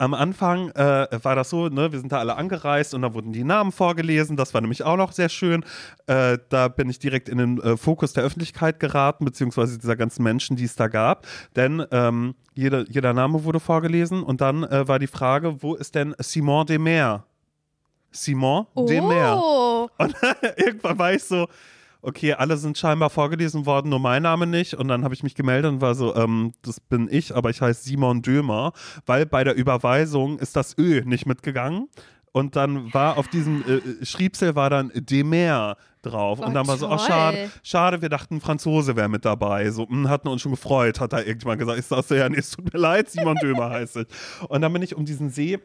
am 0.00 0.14
Anfang 0.14 0.70
äh, 0.70 1.08
war 1.22 1.34
das 1.34 1.50
so, 1.50 1.68
ne, 1.68 1.90
wir 1.90 1.98
sind 1.98 2.12
da 2.12 2.18
alle 2.18 2.36
angereist 2.36 2.94
und 2.94 3.02
dann 3.02 3.14
wurden 3.14 3.32
die 3.32 3.42
Namen 3.42 3.72
vorgelesen. 3.72 4.36
Das 4.36 4.54
war 4.54 4.60
nämlich 4.60 4.84
auch 4.84 4.96
noch 4.96 5.10
sehr 5.10 5.28
schön. 5.28 5.64
Äh, 6.06 6.38
da 6.50 6.68
bin 6.68 6.88
ich 6.88 7.00
direkt 7.00 7.28
in 7.28 7.38
den 7.38 7.60
äh, 7.60 7.76
Fokus 7.76 8.12
der 8.12 8.22
Öffentlichkeit 8.22 8.78
geraten, 8.78 9.24
beziehungsweise 9.24 9.76
dieser 9.76 9.96
ganzen 9.96 10.22
Menschen, 10.22 10.56
die 10.56 10.64
es 10.64 10.76
da 10.76 10.86
gab. 10.86 11.26
Denn 11.56 11.84
ähm, 11.90 12.36
jeder, 12.54 12.88
jeder 12.88 13.12
Name 13.12 13.42
wurde 13.42 13.58
vorgelesen 13.58 14.22
und 14.22 14.40
dann 14.40 14.62
äh, 14.64 14.86
war 14.86 15.00
die 15.00 15.08
Frage, 15.08 15.62
wo 15.62 15.74
ist 15.74 15.94
denn 15.96 16.14
Simon 16.20 16.66
Demer? 16.66 17.24
Simon 18.12 18.66
Demer. 18.76 19.40
Oh, 19.42 19.88
Und 19.98 20.14
irgendwann 20.56 20.98
war 20.98 21.12
ich 21.12 21.24
so, 21.24 21.48
okay, 22.08 22.32
alle 22.32 22.56
sind 22.56 22.78
scheinbar 22.78 23.10
vorgelesen 23.10 23.66
worden, 23.66 23.90
nur 23.90 24.00
mein 24.00 24.22
Name 24.22 24.46
nicht. 24.46 24.74
Und 24.74 24.88
dann 24.88 25.04
habe 25.04 25.14
ich 25.14 25.22
mich 25.22 25.34
gemeldet 25.34 25.70
und 25.70 25.80
war 25.80 25.94
so, 25.94 26.16
ähm, 26.16 26.52
das 26.62 26.80
bin 26.80 27.08
ich, 27.10 27.36
aber 27.36 27.50
ich 27.50 27.60
heiße 27.60 27.84
Simon 27.84 28.22
Dömer, 28.22 28.72
weil 29.06 29.26
bei 29.26 29.44
der 29.44 29.54
Überweisung 29.54 30.38
ist 30.38 30.56
das 30.56 30.76
Ö 30.78 31.02
nicht 31.04 31.26
mitgegangen. 31.26 31.88
Und 32.32 32.56
dann 32.56 32.92
war 32.92 33.18
auf 33.18 33.28
diesem 33.28 33.62
äh, 33.62 34.04
Schriebsel 34.04 34.54
war 34.54 34.70
dann 34.70 34.90
Demer 34.94 35.76
drauf. 36.02 36.38
Oh, 36.40 36.46
und 36.46 36.54
dann 36.54 36.66
war 36.66 36.76
so, 36.76 36.88
ach 36.88 37.04
schade, 37.04 37.50
schade, 37.62 38.02
wir 38.02 38.08
dachten, 38.08 38.36
ein 38.36 38.40
Franzose 38.40 38.96
wäre 38.96 39.08
mit 39.08 39.24
dabei. 39.24 39.70
So, 39.70 39.86
mh, 39.88 40.08
hatten 40.08 40.28
uns 40.28 40.42
schon 40.42 40.52
gefreut, 40.52 41.00
hat 41.00 41.12
da 41.12 41.18
irgendjemand 41.18 41.58
gesagt. 41.58 41.78
Ich 41.78 41.86
sagte, 41.86 42.16
ja, 42.16 42.28
nee, 42.28 42.38
es 42.38 42.50
tut 42.50 42.72
mir 42.72 42.78
leid, 42.78 43.10
Simon 43.10 43.36
Dömer 43.36 43.70
heißt 43.70 43.96
ich. 43.96 44.06
Und 44.48 44.60
dann 44.60 44.72
bin 44.72 44.82
ich 44.82 44.94
um 44.94 45.04
diesen 45.04 45.30
See 45.30 45.58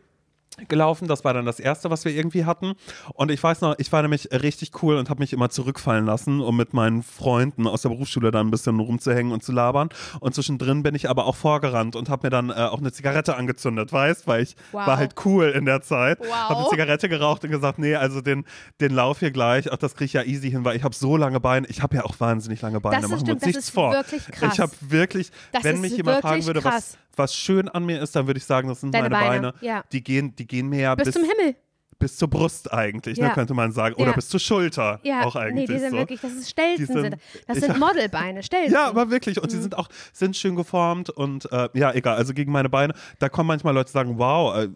gelaufen. 0.68 1.08
Das 1.08 1.24
war 1.24 1.34
dann 1.34 1.46
das 1.46 1.60
erste, 1.60 1.90
was 1.90 2.06
wir 2.06 2.12
irgendwie 2.14 2.46
hatten. 2.46 2.74
Und 3.14 3.32
ich 3.32 3.42
weiß 3.42 3.62
noch, 3.62 3.76
ich 3.80 3.92
war 3.92 4.02
nämlich 4.02 4.30
richtig 4.32 4.72
cool 4.84 4.96
und 4.98 5.10
habe 5.10 5.20
mich 5.22 5.34
immer 5.34 5.50
zurückfallen 5.50 6.06
lassen, 6.06 6.40
um 6.42 6.56
mit 6.58 6.74
meinen 6.74 7.04
Freunden 7.04 7.68
aus 7.68 7.82
der 7.84 7.90
Berufsschule 7.90 8.32
dann 8.32 8.48
ein 8.48 8.52
bisschen 8.52 8.80
rumzuhängen 8.80 9.32
und 9.32 9.44
zu 9.44 9.52
labern. 9.52 9.90
Und 10.20 10.36
zwischendrin 10.36 10.84
bin 10.84 10.96
ich 10.96 11.10
aber 11.10 11.26
auch 11.26 11.36
vorgerannt 11.36 11.96
und 11.96 12.10
habe 12.10 12.28
mir 12.28 12.32
dann 12.32 12.50
äh, 12.50 12.54
auch 12.54 12.80
eine 12.80 12.92
Zigarette 12.92 13.36
angezündet, 13.36 13.92
weißt, 13.92 14.28
weil 14.28 14.44
ich 14.44 14.56
Wow. 14.72 14.88
war 14.88 14.98
halt 14.98 15.16
cool 15.26 15.46
in 15.50 15.66
der 15.66 15.82
Zeit. 15.82 16.20
Wow. 16.20 16.30
Habe 16.32 16.60
eine 16.62 16.70
Zigarette 16.70 17.10
geraucht 17.10 17.44
und 17.44 17.52
gesagt, 17.52 17.80
nee, 17.80 17.96
also 17.96 18.22
den, 18.22 18.46
den 18.82 18.94
Lauf 18.94 19.20
hier 19.20 19.32
gleich, 19.32 19.72
ach, 19.72 19.78
das 19.78 19.96
kriege 19.96 20.06
ich 20.06 20.14
ja 20.14 20.24
easy 20.24 20.50
hin, 20.52 20.64
weil 20.66 20.76
ich 20.76 20.84
habe 20.84 20.96
so 20.96 21.18
lange 21.18 21.40
Beine. 21.40 21.68
Ich 21.68 21.82
habe 21.82 21.96
ja 21.96 22.04
auch 22.06 22.20
wahnsinnig 22.20 22.62
lange 22.62 22.80
Beine. 22.80 22.96
Das 23.02 23.06
ist- 23.06 23.12
machen 23.12 23.28
wir 23.28 23.34
uns 23.34 23.42
stimmt, 23.42 23.42
das 23.42 23.48
nichts 23.48 23.64
ist 23.66 23.70
vor. 23.74 23.92
wirklich 23.94 24.26
krass. 24.28 24.54
Ich 24.54 24.60
habe 24.60 24.72
wirklich, 24.82 25.32
Das 25.52 25.64
wenn 25.64 25.82
mich 25.82 25.96
jemand 25.98 26.22
fragen 26.22 26.46
würde, 26.46 26.62
krass. 26.62 26.74
was, 26.74 26.98
was 27.16 27.36
schön 27.36 27.70
an 27.70 27.86
mir 27.86 28.02
ist, 28.02 28.16
dann 28.16 28.28
würde 28.28 28.38
ich 28.40 28.46
sagen, 28.46 28.68
das 28.68 28.82
sind 28.82 28.94
Deine 28.94 29.10
meine 29.10 29.26
Beine, 29.26 29.52
Beine. 29.54 29.66
ja. 29.66 29.84
Die 29.92 30.04
gehen, 30.04 30.36
die 30.36 30.48
gehen 30.48 30.68
mir 30.70 30.80
ja 30.82 30.96
bis, 30.96 31.06
bis 31.06 31.14
zum 31.14 31.24
Himmel. 31.24 31.56
bis 32.00 32.18
zur 32.18 32.28
Brust 32.28 32.74
eigentlich, 32.74 33.18
ne, 33.18 33.28
Ja. 33.28 33.34
könnte 33.34 33.54
man 33.54 33.72
sagen. 33.72 33.96
Oder 33.96 34.08
Ja. 34.08 34.12
bis 34.14 34.28
zur 34.28 34.40
Schulter 34.40 35.00
Ja, 35.04 35.24
auch 35.24 35.36
eigentlich. 35.38 35.70
nee, 35.70 35.74
die 35.76 35.80
sind 35.80 35.92
so. 35.92 35.98
wirklich, 35.98 36.20
das 36.20 36.34
ist 36.34 36.50
Stelzen. 36.50 36.86
Die 36.88 36.92
sind- 36.92 37.02
sind, 37.02 37.18
das 37.48 37.58
sind 37.60 37.80
Modelbeine, 37.80 38.44
Stelzen. 38.44 38.74
Ja, 38.74 38.88
aber 38.90 39.10
wirklich. 39.10 39.38
Mhm. 39.38 39.44
Und 39.44 39.52
die 39.54 39.58
sind 39.58 39.78
auch 39.78 39.88
sind 40.12 40.36
schön 40.36 40.56
geformt 40.58 41.10
und 41.12 41.50
äh, 41.54 41.70
ja, 41.76 41.94
egal. 41.94 42.18
Also 42.18 42.34
gegen 42.34 42.52
meine 42.52 42.68
Beine, 42.68 42.94
da 43.20 43.30
kommen 43.30 43.48
manchmal 43.48 43.74
Leute, 43.74 43.88
die 43.92 43.94
sagen, 43.94 44.18
wow, 44.18 44.54
äh, 44.58 44.68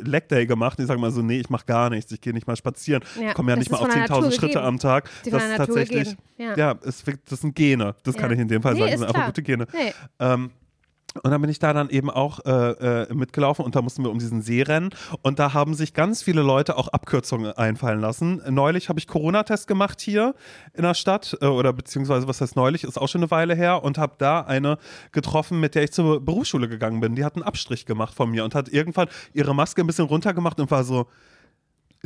Leg 0.00 0.28
Day 0.28 0.46
gemacht. 0.46 0.78
Und 0.78 0.84
ich 0.84 0.88
sage 0.88 1.00
mal 1.00 1.10
so, 1.10 1.22
nee, 1.22 1.40
ich 1.40 1.50
mache 1.50 1.64
gar 1.66 1.90
nichts. 1.90 2.12
Ich 2.12 2.20
gehe 2.20 2.32
nicht 2.32 2.46
mal 2.46 2.54
spazieren. 2.56 3.02
Ich 3.20 3.34
komme 3.34 3.50
ja 3.50 3.56
nicht 3.56 3.70
mal 3.72 3.78
auf 3.78 3.82
von 3.88 3.90
der 3.90 4.04
10.000 4.06 4.10
Natur 4.10 4.32
Schritte 4.32 4.62
am 4.62 4.78
Tag. 4.78 5.10
Die 5.24 5.30
das 5.30 5.42
ist 5.42 5.56
tatsächlich, 5.56 6.16
gegeben. 6.36 6.54
ja, 6.56 6.74
es, 6.84 7.02
das 7.28 7.40
sind 7.40 7.56
Gene. 7.56 7.96
Das 8.04 8.14
kann 8.16 8.30
ich 8.32 8.38
in 8.38 8.46
dem 8.48 8.62
Fall 8.62 8.74
Nee, 8.74 8.80
sagen. 8.80 8.90
Das 8.92 9.00
sind 9.00 9.08
einfach 9.08 9.18
klar. 9.22 9.26
gute 9.28 9.42
Gene. 9.42 9.66
Nee. 9.72 9.92
Ähm, 10.20 10.50
und 11.18 11.30
dann 11.30 11.40
bin 11.40 11.50
ich 11.50 11.58
da 11.58 11.72
dann 11.72 11.90
eben 11.90 12.10
auch 12.10 12.44
äh, 12.44 12.50
äh, 12.50 13.14
mitgelaufen 13.14 13.64
und 13.64 13.76
da 13.76 13.82
mussten 13.82 14.02
wir 14.02 14.10
um 14.10 14.18
diesen 14.18 14.42
See 14.42 14.62
rennen. 14.62 14.90
Und 15.22 15.38
da 15.38 15.52
haben 15.54 15.74
sich 15.74 15.94
ganz 15.94 16.22
viele 16.22 16.42
Leute 16.42 16.76
auch 16.76 16.88
Abkürzungen 16.88 17.52
einfallen 17.52 18.00
lassen. 18.00 18.42
Neulich 18.48 18.88
habe 18.88 18.98
ich 18.98 19.06
Corona-Test 19.06 19.66
gemacht 19.66 20.00
hier 20.00 20.34
in 20.74 20.82
der 20.82 20.94
Stadt 20.94 21.36
äh, 21.40 21.46
oder 21.46 21.72
beziehungsweise 21.72 22.28
was 22.28 22.40
heißt 22.40 22.56
neulich, 22.56 22.84
ist 22.84 22.98
auch 22.98 23.08
schon 23.08 23.22
eine 23.22 23.30
Weile 23.30 23.54
her 23.54 23.82
und 23.82 23.98
habe 23.98 24.14
da 24.18 24.40
eine 24.40 24.78
getroffen, 25.12 25.60
mit 25.60 25.74
der 25.74 25.84
ich 25.84 25.92
zur 25.92 26.24
Berufsschule 26.24 26.68
gegangen 26.68 27.00
bin. 27.00 27.14
Die 27.14 27.24
hat 27.24 27.34
einen 27.34 27.44
Abstrich 27.44 27.86
gemacht 27.86 28.14
von 28.14 28.30
mir 28.30 28.44
und 28.44 28.54
hat 28.54 28.68
irgendwann 28.68 29.08
ihre 29.32 29.54
Maske 29.54 29.82
ein 29.82 29.86
bisschen 29.86 30.06
runtergemacht 30.06 30.60
und 30.60 30.70
war 30.70 30.84
so, 30.84 31.06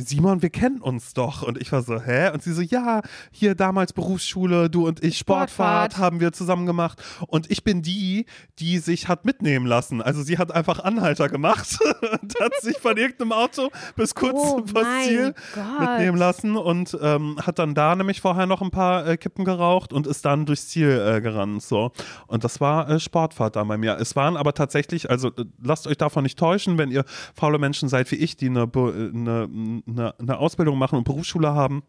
Simon, 0.01 0.41
wir 0.41 0.49
kennen 0.49 0.81
uns 0.81 1.13
doch. 1.13 1.41
Und 1.43 1.59
ich 1.59 1.71
war 1.71 1.81
so, 1.81 1.99
hä? 2.01 2.29
Und 2.31 2.43
sie 2.43 2.53
so, 2.53 2.61
ja, 2.61 3.01
hier 3.31 3.55
damals 3.55 3.93
Berufsschule, 3.93 4.69
du 4.69 4.87
und 4.87 5.03
ich, 5.03 5.17
Sportfahrt, 5.17 5.93
Sportfahrt. 5.93 5.97
haben 5.97 6.19
wir 6.19 6.31
zusammen 6.33 6.65
gemacht. 6.65 7.01
Und 7.27 7.49
ich 7.51 7.63
bin 7.63 7.81
die, 7.81 8.25
die 8.59 8.79
sich 8.79 9.07
hat 9.07 9.25
mitnehmen 9.25 9.65
lassen. 9.65 10.01
Also 10.01 10.23
sie 10.23 10.37
hat 10.37 10.51
einfach 10.51 10.79
Anhalter 10.79 11.29
gemacht 11.29 11.77
und 12.21 12.33
hat 12.39 12.53
sich 12.61 12.77
von 12.77 12.97
irgendeinem 12.97 13.31
Auto 13.31 13.69
bis 13.95 14.15
kurz 14.15 14.33
Oh 14.35 14.63
vor 14.65 14.83
Ziel 15.03 15.33
Gott. 15.53 15.79
mitnehmen 15.79 16.17
lassen 16.17 16.57
und 16.57 16.97
ähm, 17.01 17.37
hat 17.41 17.59
dann 17.59 17.73
da 17.73 17.95
nämlich 17.95 18.21
vorher 18.21 18.45
noch 18.45 18.61
ein 18.61 18.71
paar 18.71 19.07
äh, 19.07 19.17
Kippen 19.17 19.45
geraucht 19.45 19.93
und 19.93 20.07
ist 20.07 20.25
dann 20.25 20.45
durchs 20.45 20.67
Ziel 20.69 20.89
äh, 20.89 21.21
gerannt. 21.21 21.63
So. 21.63 21.91
Und 22.27 22.43
das 22.43 22.59
war 22.61 22.89
äh, 22.89 22.99
Sportfahrt 22.99 23.55
da 23.55 23.63
bei 23.63 23.77
mir. 23.77 23.97
Es 23.99 24.15
waren 24.15 24.37
aber 24.37 24.53
tatsächlich, 24.53 25.09
also 25.09 25.29
äh, 25.29 25.45
lasst 25.63 25.87
euch 25.87 25.97
davon 25.97 26.23
nicht 26.23 26.37
täuschen, 26.39 26.77
wenn 26.77 26.91
ihr 26.91 27.03
faule 27.35 27.57
Menschen 27.59 27.89
seid 27.89 28.09
wie 28.11 28.15
ich, 28.15 28.35
die 28.37 28.47
eine, 28.47 28.61
äh, 28.63 29.09
eine, 29.13 29.81
eine, 29.91 30.19
eine 30.19 30.37
Ausbildung 30.37 30.77
machen 30.77 30.97
und 30.97 31.03
Berufsschule 31.03 31.53
haben. 31.53 31.83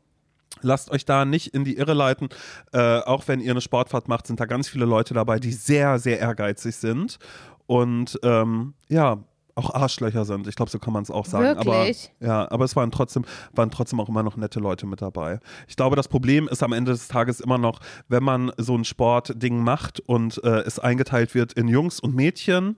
Lasst 0.61 0.91
euch 0.91 1.05
da 1.05 1.25
nicht 1.25 1.55
in 1.55 1.65
die 1.65 1.77
Irre 1.77 1.95
leiten. 1.95 2.29
Äh, 2.73 2.99
auch 3.01 3.27
wenn 3.27 3.41
ihr 3.41 3.53
eine 3.53 3.61
Sportfahrt 3.61 4.09
macht, 4.09 4.27
sind 4.27 4.39
da 4.39 4.45
ganz 4.45 4.69
viele 4.69 4.85
Leute 4.85 5.15
dabei, 5.15 5.39
die 5.39 5.53
sehr, 5.53 5.99
sehr 5.99 6.21
ehrgeizig 6.21 6.77
sind. 6.77 7.19
Und 7.67 8.19
ähm, 8.23 8.75
ja, 8.89 9.19
auch 9.55 9.75
Arschlöcher 9.75 10.25
sind. 10.25 10.47
Ich 10.47 10.57
glaube, 10.57 10.71
so 10.71 10.79
kann 10.79 10.93
man 10.93 11.03
es 11.03 11.11
auch 11.11 11.27
sagen. 11.27 11.45
Wirklich? 11.45 12.11
Aber, 12.21 12.27
ja, 12.27 12.51
aber 12.51 12.65
es 12.65 12.77
waren 12.77 12.91
trotzdem, 12.91 13.25
waren 13.53 13.71
trotzdem 13.71 14.01
auch 14.01 14.09
immer 14.09 14.23
noch 14.23 14.37
nette 14.37 14.61
Leute 14.61 14.87
mit 14.87 15.03
dabei. 15.03 15.41
Ich 15.69 15.77
glaube, 15.77 15.97
das 15.97 16.09
Problem 16.09 16.49
ist 16.49 16.63
am 16.63 16.73
Ende 16.73 16.93
des 16.93 17.09
Tages 17.09 17.41
immer 17.41 17.59
noch, 17.59 17.81
wenn 18.09 18.23
man 18.23 18.53
so 18.57 18.77
ein 18.77 18.85
Sportding 18.85 19.63
macht 19.63 20.01
und 20.01 20.43
äh, 20.45 20.61
es 20.61 20.79
eingeteilt 20.79 21.35
wird 21.35 21.53
in 21.53 21.69
Jungs 21.69 22.01
und 22.01 22.15
Mädchen, 22.15 22.77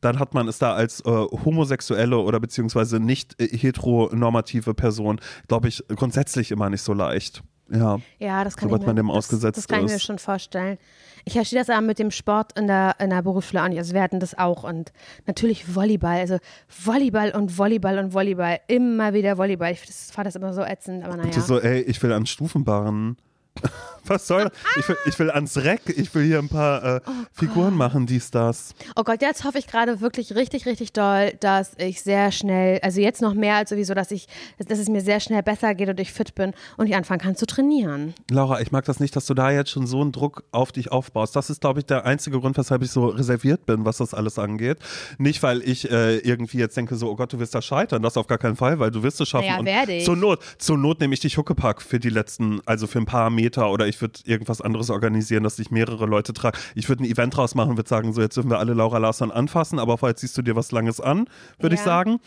dann 0.00 0.18
hat 0.18 0.34
man 0.34 0.48
es 0.48 0.58
da 0.58 0.74
als 0.74 1.00
äh, 1.00 1.04
homosexuelle 1.10 2.18
oder 2.18 2.40
beziehungsweise 2.40 3.00
nicht 3.00 3.40
äh, 3.40 3.48
heteronormative 3.48 4.74
Person, 4.74 5.20
glaube 5.48 5.68
ich, 5.68 5.82
grundsätzlich 5.88 6.50
immer 6.50 6.70
nicht 6.70 6.82
so 6.82 6.92
leicht. 6.92 7.42
Ja. 7.70 7.98
Ja, 8.18 8.44
das 8.44 8.56
kann 8.56 8.68
Sobald 8.68 8.82
ich 8.82 8.86
mir, 8.86 8.94
man 8.94 8.96
dem 8.96 9.08
das, 9.08 9.16
ausgesetzt 9.16 9.58
Das 9.58 9.68
kann 9.68 9.80
ich 9.80 9.90
mir 9.90 9.96
ist. 9.96 10.02
schon 10.04 10.18
vorstellen. 10.18 10.78
Ich 11.26 11.34
verstehe 11.34 11.58
das 11.58 11.68
aber 11.68 11.82
mit 11.82 11.98
dem 11.98 12.10
Sport 12.10 12.58
in 12.58 12.66
der, 12.66 12.96
in 12.98 13.10
der 13.10 13.20
Berufsschule 13.20 13.62
auch 13.62 13.68
nicht. 13.68 13.76
Also 13.78 13.92
wir 13.92 14.00
hatten 14.00 14.20
das 14.20 14.38
auch. 14.38 14.64
Und 14.64 14.92
natürlich 15.26 15.74
Volleyball. 15.74 16.18
Also 16.18 16.38
Volleyball 16.68 17.32
und 17.32 17.58
Volleyball 17.58 17.98
und 17.98 18.14
Volleyball. 18.14 18.60
Immer 18.68 19.12
wieder 19.12 19.36
Volleyball. 19.36 19.72
Ich 19.72 19.80
fand 19.82 20.26
das 20.26 20.36
immer 20.36 20.54
so 20.54 20.62
ätzend, 20.62 21.04
aber 21.04 21.12
Und 21.14 21.18
naja. 21.20 21.32
du 21.34 21.40
so, 21.42 21.60
ey, 21.60 21.82
ich 21.82 22.02
will 22.02 22.12
an 22.12 22.24
Stufenbarren. 22.24 23.18
Was 24.08 24.26
soll 24.26 24.44
das? 24.44 24.52
Ich 24.76 24.88
will, 24.88 24.96
ich 25.06 25.18
will 25.18 25.30
ans 25.30 25.56
Reck, 25.58 25.82
ich 25.86 26.14
will 26.14 26.24
hier 26.24 26.38
ein 26.38 26.48
paar 26.48 26.82
äh, 26.82 27.00
Oh 27.06 27.10
Figuren 27.32 27.74
machen, 27.74 28.06
dies, 28.06 28.30
das. 28.30 28.74
Oh 28.96 29.02
Gott, 29.04 29.20
jetzt 29.20 29.44
hoffe 29.44 29.58
ich 29.58 29.66
gerade 29.66 30.00
wirklich 30.00 30.34
richtig, 30.34 30.64
richtig 30.66 30.92
doll, 30.92 31.32
dass 31.40 31.72
ich 31.76 32.02
sehr 32.02 32.32
schnell, 32.32 32.80
also 32.82 33.00
jetzt 33.00 33.20
noch 33.20 33.34
mehr 33.34 33.56
als 33.56 33.70
sowieso, 33.70 33.92
dass 33.94 34.10
ich, 34.10 34.26
dass 34.66 34.78
es 34.78 34.88
mir 34.88 35.02
sehr 35.02 35.20
schnell 35.20 35.42
besser 35.42 35.74
geht 35.74 35.90
und 35.90 36.00
ich 36.00 36.12
fit 36.12 36.34
bin 36.34 36.54
und 36.78 36.86
ich 36.86 36.96
anfangen 36.96 37.20
kann 37.20 37.36
zu 37.36 37.46
trainieren. 37.46 38.14
Laura, 38.30 38.60
ich 38.60 38.72
mag 38.72 38.84
das 38.86 38.98
nicht, 38.98 39.14
dass 39.14 39.26
du 39.26 39.34
da 39.34 39.50
jetzt 39.50 39.70
schon 39.70 39.86
so 39.86 40.00
einen 40.00 40.12
Druck 40.12 40.44
auf 40.52 40.72
dich 40.72 40.90
aufbaust. 40.90 41.36
Das 41.36 41.50
ist, 41.50 41.60
glaube 41.60 41.80
ich, 41.80 41.86
der 41.86 42.06
einzige 42.06 42.40
Grund, 42.40 42.56
weshalb 42.56 42.82
ich 42.82 42.90
so 42.90 43.08
reserviert 43.08 43.66
bin, 43.66 43.84
was 43.84 43.98
das 43.98 44.14
alles 44.14 44.38
angeht. 44.38 44.78
Nicht, 45.18 45.42
weil 45.42 45.62
ich 45.62 45.90
äh, 45.90 46.18
irgendwie 46.18 46.58
jetzt 46.58 46.76
denke, 46.76 46.96
so, 46.96 47.10
oh 47.10 47.16
Gott, 47.16 47.32
du 47.32 47.38
wirst 47.38 47.54
da 47.54 47.60
scheitern. 47.60 48.02
Das 48.02 48.16
auf 48.16 48.26
gar 48.26 48.38
keinen 48.38 48.56
Fall, 48.56 48.78
weil 48.78 48.90
du 48.90 49.02
wirst 49.02 49.20
es 49.20 49.28
schaffen. 49.28 49.46
Naja, 49.46 49.58
Und 49.58 49.66
werde 49.66 49.92
ich. 49.92 50.04
Zur 50.04 50.16
Not, 50.16 50.40
zur 50.58 50.78
Not 50.78 51.00
nehme 51.00 51.12
ich 51.12 51.20
dich 51.20 51.36
Huckepack 51.36 51.82
für 51.82 52.00
die 52.00 52.10
letzten, 52.10 52.60
also 52.64 52.86
für 52.86 52.98
ein 52.98 53.06
paar 53.06 53.28
Meter 53.28 53.47
oder 53.56 53.86
ich 53.86 54.00
würde 54.00 54.20
irgendwas 54.24 54.60
anderes 54.60 54.90
organisieren, 54.90 55.42
dass 55.44 55.56
sich 55.56 55.70
mehrere 55.70 56.06
Leute 56.06 56.32
tragen. 56.32 56.58
Ich 56.74 56.88
würde 56.88 57.04
ein 57.04 57.06
Event 57.10 57.36
draus 57.36 57.54
machen, 57.54 57.76
würde 57.76 57.88
sagen, 57.88 58.12
so, 58.12 58.20
jetzt 58.20 58.36
dürfen 58.36 58.50
wir 58.50 58.58
alle 58.58 58.74
Laura 58.74 58.98
Larsson 58.98 59.30
anfassen, 59.30 59.78
aber 59.78 59.98
vorher 59.98 60.16
ziehst 60.16 60.36
du 60.36 60.42
dir 60.42 60.56
was 60.56 60.72
Langes 60.72 61.00
an, 61.00 61.28
würde 61.58 61.74
ich 61.74 61.80
Ja. 61.80 61.86
sagen. 61.86 62.20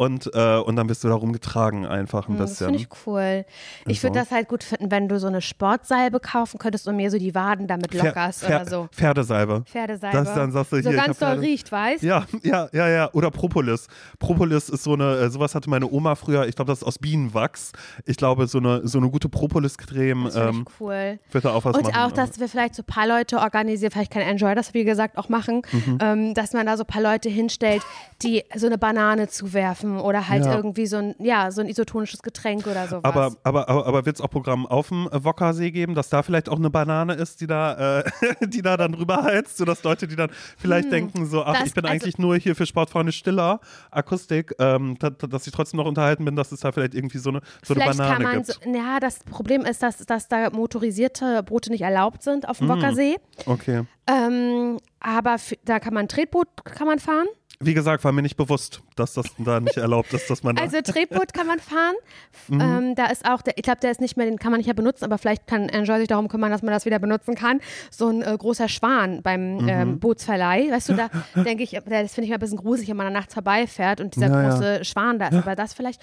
Und, 0.00 0.30
äh, 0.32 0.58
und 0.58 0.76
dann 0.76 0.88
wirst 0.88 1.02
du 1.02 1.08
darum 1.08 1.32
getragen 1.32 1.84
einfach 1.84 2.28
ein 2.28 2.34
Hm, 2.34 2.38
Das 2.38 2.50
bisschen. 2.50 2.66
finde 2.68 2.82
ich 2.82 3.06
cool. 3.06 3.44
Ich 3.86 4.00
würde 4.04 4.16
das 4.20 4.30
halt 4.30 4.48
gut 4.48 4.62
finden, 4.62 4.92
wenn 4.92 5.08
du 5.08 5.18
so 5.18 5.26
eine 5.26 5.40
Sportsalbe 5.40 6.20
kaufen 6.20 6.58
könntest 6.58 6.86
und 6.86 6.94
mir 6.94 7.10
so 7.10 7.18
die 7.18 7.34
Waden 7.34 7.66
damit 7.66 7.92
lockerst 7.94 8.44
Pfer- 8.44 8.60
oder 8.62 8.70
so. 8.70 8.88
Pferdesalbe. 8.92 9.64
Pferdesalbe. 9.66 10.16
Das 10.16 10.32
dann 10.34 10.52
sagst 10.52 10.70
du 10.72 10.82
so 10.82 10.90
hier, 10.90 10.98
ganz 10.98 11.18
doll 11.18 11.30
Pferde- 11.30 11.42
riecht, 11.42 11.72
weißt 11.72 12.04
Ja, 12.04 12.26
ja, 12.44 12.68
ja, 12.72 12.88
ja. 12.88 13.10
Oder 13.12 13.32
Propolis. 13.32 13.88
Propolis 14.20 14.68
ist 14.68 14.84
so 14.84 14.92
eine, 14.92 15.16
äh, 15.16 15.30
sowas 15.30 15.56
hatte 15.56 15.68
meine 15.68 15.90
Oma 15.90 16.14
früher, 16.14 16.46
ich 16.46 16.54
glaube, 16.54 16.70
das 16.70 16.78
ist 16.82 16.84
aus 16.84 17.00
Bienenwachs. 17.00 17.72
Ich 18.06 18.16
glaube, 18.16 18.46
so 18.46 18.58
eine, 18.58 18.86
so 18.86 18.98
eine 18.98 19.10
gute 19.10 19.28
Propolis-Creme 19.28 20.24
Das 20.26 20.34
finde 20.34 20.48
ähm, 20.50 20.64
ich 20.68 20.80
cool. 20.80 21.18
wird 21.32 21.44
da 21.44 21.50
auch 21.54 21.64
was 21.64 21.74
Und 21.76 21.82
machen. 21.82 21.96
auch, 21.96 22.12
dass 22.12 22.38
wir 22.38 22.48
vielleicht 22.48 22.76
so 22.76 22.82
ein 22.82 22.86
paar 22.86 23.08
Leute 23.08 23.38
organisieren, 23.38 23.90
vielleicht 23.90 24.12
kann 24.12 24.22
Enjoy 24.22 24.54
das, 24.54 24.74
wie 24.74 24.84
gesagt, 24.84 25.18
auch 25.18 25.28
machen, 25.28 25.62
Mhm. 25.72 25.98
ähm, 26.00 26.34
dass 26.34 26.52
man 26.52 26.66
da 26.66 26.76
so 26.76 26.84
ein 26.84 26.86
paar 26.86 27.02
Leute 27.02 27.28
hinstellt, 27.28 27.82
die 28.22 28.44
so 28.54 28.66
eine 28.66 28.78
Banane 28.78 29.26
zuwerfen 29.26 29.87
oder 29.96 30.28
halt 30.28 30.44
Ja. 30.44 30.54
irgendwie 30.56 30.86
so 30.86 30.96
ein, 30.98 31.14
ja, 31.18 31.50
so 31.50 31.60
ein 31.62 31.68
isotonisches 31.68 32.22
Getränk 32.22 32.66
oder 32.66 32.86
sowas. 32.86 33.04
aber, 33.04 33.32
aber, 33.42 33.68
aber, 33.68 33.86
aber 33.86 34.04
wird 34.06 34.16
es 34.16 34.22
auch 34.22 34.30
Programm 34.30 34.66
auf 34.66 34.88
dem 34.88 35.08
Wockersee 35.10 35.70
geben, 35.70 35.94
dass 35.94 36.08
da 36.10 36.22
vielleicht 36.22 36.48
auch 36.48 36.56
eine 36.58 36.68
Banane 36.70 37.14
ist, 37.14 37.40
die 37.40 37.46
da, 37.46 38.00
äh, 38.00 38.04
die 38.46 38.60
da 38.62 38.76
dann 38.76 38.94
rüber 38.94 39.22
heizt, 39.22 39.56
sodass 39.56 39.82
Leute, 39.82 40.06
die 40.06 40.16
dann 40.16 40.30
vielleicht 40.58 40.92
denken, 40.92 41.26
so, 41.26 41.42
ach, 41.42 41.48
Hm. 41.54 41.54
Das- 41.60 41.68
ich 41.68 41.74
bin 41.74 41.84
also- 41.86 41.92
eigentlich 41.94 42.18
nur 42.18 42.36
hier 42.36 42.54
für 42.54 42.66
Sportfreunde 42.66 43.12
stiller 43.12 43.60
Akustik, 43.90 44.54
ähm, 44.58 44.96
da, 44.98 45.10
da- 45.10 45.26
dass 45.26 45.46
ich 45.46 45.52
trotzdem 45.52 45.78
noch 45.78 45.86
unterhalten 45.86 46.24
bin, 46.24 46.36
dass 46.36 46.52
es 46.52 46.60
da 46.60 46.72
vielleicht 46.72 46.94
irgendwie 46.94 47.18
so 47.18 47.30
eine, 47.30 47.40
so 47.64 47.74
eine 47.74 47.84
Banane 47.84 48.24
man, 48.24 48.36
gibt. 48.42 48.46
so, 48.46 48.70
ja, 48.70 49.00
das 49.00 49.20
Problem 49.20 49.62
ist, 49.62 49.82
dass, 49.82 49.98
dass 50.04 50.28
da 50.28 50.50
motorisierte 50.50 51.42
Boote 51.42 51.70
nicht 51.70 51.82
erlaubt 51.82 52.22
sind 52.22 52.48
auf 52.48 52.58
dem 52.58 52.68
Hm. 52.68 52.76
Wockersee. 52.76 53.16
Okay. 53.46 53.84
Ähm, 54.06 54.78
aber 55.00 55.36
da 55.64 55.78
kann 55.80 55.94
man 55.94 56.06
ein 56.06 56.08
Tretboot 56.08 56.48
kann 56.64 56.86
man 56.86 56.98
fahren. 56.98 57.26
Wie 57.60 57.74
gesagt, 57.74 58.04
war 58.04 58.12
mir 58.12 58.22
nicht 58.22 58.36
bewusst, 58.36 58.82
dass 58.94 59.14
das 59.14 59.26
da 59.36 59.58
nicht 59.58 59.76
erlaubt 59.78 60.14
ist, 60.14 60.30
dass 60.30 60.44
man 60.44 60.54
da. 60.54 60.62
Also 60.62 60.80
Tretboot 60.80 61.34
kann 61.34 61.46
man 61.46 61.58
fahren. 61.58 61.94
Mhm. 62.50 62.60
Ähm, 62.62 62.94
da 62.94 63.06
ist 63.06 63.28
auch, 63.28 63.42
der, 63.42 63.58
ich 63.58 63.62
glaube, 63.62 63.80
der 63.80 63.90
ist 63.90 64.00
nicht 64.00 64.16
mehr, 64.16 64.24
den 64.24 64.38
kann 64.38 64.50
man 64.52 64.58
nicht 64.58 64.66
mehr 64.68 64.74
benutzen, 64.74 65.04
aber 65.04 65.18
vielleicht 65.18 65.46
kann 65.46 65.68
Enjoy 65.68 65.98
sich 65.98 66.08
darum 66.08 66.28
kümmern, 66.28 66.50
dass 66.50 66.62
man 66.62 66.72
das 66.72 66.86
wieder 66.86 66.98
benutzen 66.98 67.34
kann. 67.34 67.60
So 67.90 68.08
ein 68.08 68.22
äh, 68.22 68.34
großer 68.38 68.68
Schwan 68.68 69.20
beim 69.22 69.56
Mhm. 69.58 69.68
ähm, 69.68 69.98
Bootsverleih. 69.98 70.70
Weißt 70.70 70.88
du, 70.88 70.94
da 70.94 71.10
denke 71.44 71.62
ich, 71.62 71.72
das 71.72 72.14
finde 72.14 72.24
ich 72.24 72.28
mal 72.30 72.36
ein 72.36 72.40
bisschen 72.40 72.56
gruselig, 72.56 72.88
wenn 72.88 72.96
man 72.96 73.06
da 73.06 73.12
nachts 73.12 73.34
vorbeifährt 73.34 74.00
und 74.00 74.16
dieser 74.16 74.28
Ja, 74.28 74.42
ja. 74.42 74.48
große 74.50 74.84
Schwan 74.86 75.18
da 75.18 75.28
ist. 75.28 75.34
Aber 75.36 75.56
das 75.56 75.74
vielleicht. 75.74 76.00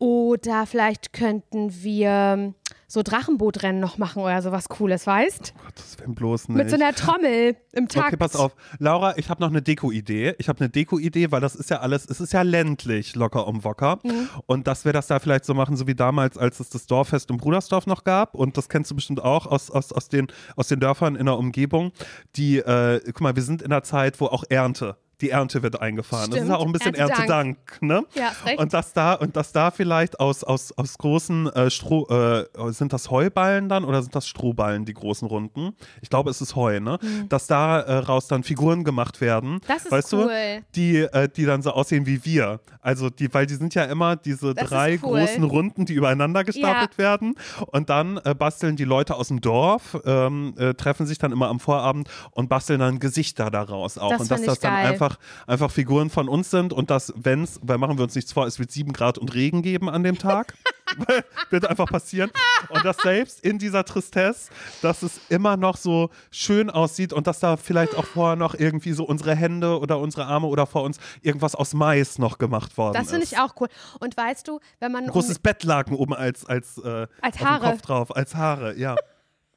Oder 0.00 0.64
vielleicht 0.64 1.12
könnten 1.12 1.82
wir 1.82 2.08
ähm, 2.08 2.54
so 2.88 3.02
Drachenbootrennen 3.02 3.78
noch 3.82 3.98
machen 3.98 4.22
oder 4.22 4.40
sowas 4.40 4.70
Cooles, 4.70 5.06
weißt? 5.06 5.52
Gottes 5.62 5.98
Willen 5.98 6.14
bloß 6.14 6.48
nicht. 6.48 6.56
Mit 6.56 6.70
so 6.70 6.76
einer 6.76 6.94
Trommel 6.94 7.54
im 7.72 7.86
Takt. 7.86 8.06
Okay, 8.10 8.16
pass 8.16 8.34
auf. 8.34 8.56
Laura, 8.78 9.18
ich 9.18 9.28
habe 9.28 9.42
noch 9.42 9.50
eine 9.50 9.60
Deko-Idee. 9.60 10.36
Ich 10.38 10.48
habe 10.48 10.58
eine 10.60 10.70
Deko-Idee, 10.70 11.30
weil 11.30 11.42
das 11.42 11.54
ist 11.54 11.68
ja 11.68 11.80
alles, 11.80 12.06
es 12.06 12.18
ist 12.18 12.32
ja 12.32 12.40
ländlich, 12.40 13.14
locker 13.14 13.46
um 13.46 13.62
Wocker. 13.62 13.98
Mhm. 14.02 14.30
Und 14.46 14.66
dass 14.66 14.86
wir 14.86 14.94
das 14.94 15.06
da 15.06 15.18
vielleicht 15.18 15.44
so 15.44 15.52
machen, 15.52 15.76
so 15.76 15.86
wie 15.86 15.94
damals, 15.94 16.38
als 16.38 16.60
es 16.60 16.70
das 16.70 16.86
Dorffest 16.86 17.28
im 17.28 17.36
Brudersdorf 17.36 17.86
noch 17.86 18.02
gab. 18.02 18.34
Und 18.34 18.56
das 18.56 18.70
kennst 18.70 18.90
du 18.90 18.94
bestimmt 18.94 19.22
auch 19.22 19.46
aus, 19.46 19.70
aus, 19.70 19.92
aus, 19.92 20.08
den, 20.08 20.28
aus 20.56 20.68
den 20.68 20.80
Dörfern 20.80 21.14
in 21.14 21.26
der 21.26 21.36
Umgebung. 21.36 21.92
Die, 22.36 22.56
äh, 22.56 23.02
guck 23.04 23.20
mal, 23.20 23.36
wir 23.36 23.42
sind 23.42 23.60
in 23.60 23.70
einer 23.70 23.82
Zeit, 23.82 24.18
wo 24.18 24.26
auch 24.26 24.44
Ernte. 24.48 24.96
Die 25.20 25.30
Ernte 25.30 25.62
wird 25.62 25.80
eingefahren. 25.80 26.30
Das 26.30 26.40
ist 26.40 26.46
Stimmt. 26.46 26.50
ja 26.50 26.56
auch 26.56 26.66
ein 26.66 26.72
bisschen 26.72 26.94
Erntedank. 26.94 27.30
Erntedank, 27.30 27.82
ne? 27.82 28.04
Ja. 28.14 28.32
Und 28.56 28.72
dass 28.72 28.92
da, 28.92 29.14
und 29.14 29.36
dass 29.36 29.52
da 29.52 29.70
vielleicht 29.70 30.20
aus, 30.20 30.44
aus, 30.44 30.72
aus 30.72 30.98
großen 30.98 31.48
äh, 31.52 31.70
Stroh, 31.70 32.06
äh, 32.08 32.44
sind 32.72 32.92
das 32.92 33.10
Heuballen 33.10 33.68
dann 33.68 33.84
oder 33.84 34.02
sind 34.02 34.14
das 34.14 34.26
Strohballen, 34.26 34.84
die 34.84 34.94
großen 34.94 35.26
Runden? 35.28 35.72
Ich 36.02 36.10
glaube, 36.10 36.30
es 36.30 36.40
ist 36.40 36.56
Heu, 36.56 36.80
ne? 36.80 36.98
Dass 37.28 37.46
da 37.46 37.80
äh, 37.80 37.98
raus 37.98 38.28
dann 38.28 38.42
Figuren 38.42 38.84
gemacht 38.84 39.20
werden. 39.20 39.54
Hm. 39.54 39.60
Das 39.66 39.84
ist 39.84 39.92
weißt 39.92 40.12
cool. 40.14 40.26
Du, 40.26 40.64
die, 40.74 40.98
äh, 40.98 41.28
die 41.28 41.44
dann 41.44 41.62
so 41.62 41.70
aussehen 41.70 42.06
wie 42.06 42.24
wir. 42.24 42.60
Also 42.80 43.10
die, 43.10 43.32
weil 43.32 43.46
die 43.46 43.54
sind 43.54 43.74
ja 43.74 43.84
immer 43.84 44.16
diese 44.16 44.54
Das 44.54 44.68
drei 44.68 44.92
cool. 45.02 45.20
großen 45.20 45.44
Runden, 45.44 45.84
die 45.84 45.94
übereinander 45.94 46.44
gestapelt 46.44 46.98
werden. 46.98 47.34
Und 47.66 47.90
dann 47.90 48.18
äh, 48.24 48.34
basteln 48.34 48.76
die 48.76 48.84
Leute 48.84 49.16
aus 49.16 49.28
dem 49.28 49.40
Dorf, 49.40 49.98
ähm, 50.04 50.54
äh, 50.56 50.74
treffen 50.74 51.06
sich 51.06 51.18
dann 51.18 51.32
immer 51.32 51.48
am 51.48 51.60
Vorabend 51.60 52.08
und 52.30 52.48
basteln 52.48 52.80
dann 52.80 52.98
Gesichter 52.98 53.50
daraus 53.50 53.98
auch. 53.98 54.10
Das 54.10 54.22
und 54.22 54.30
dass 54.30 54.42
das 54.42 54.54
ich 54.54 54.60
dann 54.60 54.74
geil. 54.74 54.92
einfach 54.92 55.09
einfach, 55.10 55.18
einfach 55.46 55.70
Figuren 55.70 56.10
von 56.10 56.28
uns 56.28 56.50
sind 56.50 56.72
und 56.72 56.90
dass, 56.90 57.12
wenn 57.16 57.44
es, 57.44 57.60
weil 57.62 57.78
machen 57.78 57.98
wir 57.98 58.04
uns 58.04 58.14
nichts 58.14 58.32
vor, 58.32 58.46
es 58.46 58.58
wird 58.58 58.70
sieben 58.70 58.92
Grad 58.92 59.18
und 59.18 59.34
Regen 59.34 59.62
geben 59.62 59.88
an 59.88 60.02
dem 60.02 60.18
Tag. 60.18 60.54
wird 61.50 61.66
einfach 61.66 61.86
passieren. 61.88 62.30
Und 62.68 62.84
dass 62.84 62.96
selbst 62.96 63.44
in 63.44 63.58
dieser 63.58 63.84
Tristesse, 63.84 64.50
dass 64.82 65.02
es 65.02 65.20
immer 65.28 65.56
noch 65.56 65.76
so 65.76 66.10
schön 66.32 66.68
aussieht 66.68 67.12
und 67.12 67.28
dass 67.28 67.38
da 67.38 67.56
vielleicht 67.56 67.94
auch 67.96 68.04
vorher 68.04 68.34
noch 68.34 68.54
irgendwie 68.54 68.92
so 68.92 69.04
unsere 69.04 69.36
Hände 69.36 69.78
oder 69.78 69.98
unsere 70.00 70.26
Arme 70.26 70.48
oder 70.48 70.66
vor 70.66 70.82
uns 70.82 70.98
irgendwas 71.22 71.54
aus 71.54 71.74
Mais 71.74 72.18
noch 72.18 72.38
gemacht 72.38 72.76
worden 72.76 72.94
Das 72.94 73.04
ist. 73.04 73.10
finde 73.10 73.24
ich 73.24 73.38
auch 73.38 73.54
cool. 73.60 73.68
Und 74.00 74.16
weißt 74.16 74.48
du, 74.48 74.58
wenn 74.80 74.90
man. 74.90 75.04
Ein 75.04 75.10
großes 75.10 75.38
Bettlaken 75.38 75.94
oben 75.94 76.14
als, 76.14 76.44
als, 76.44 76.78
äh, 76.78 77.06
Als 77.20 77.38
Haare. 77.38 77.70
Kopf 77.70 77.82
drauf, 77.82 78.16
als 78.16 78.34
Haare, 78.34 78.76
ja. 78.76 78.96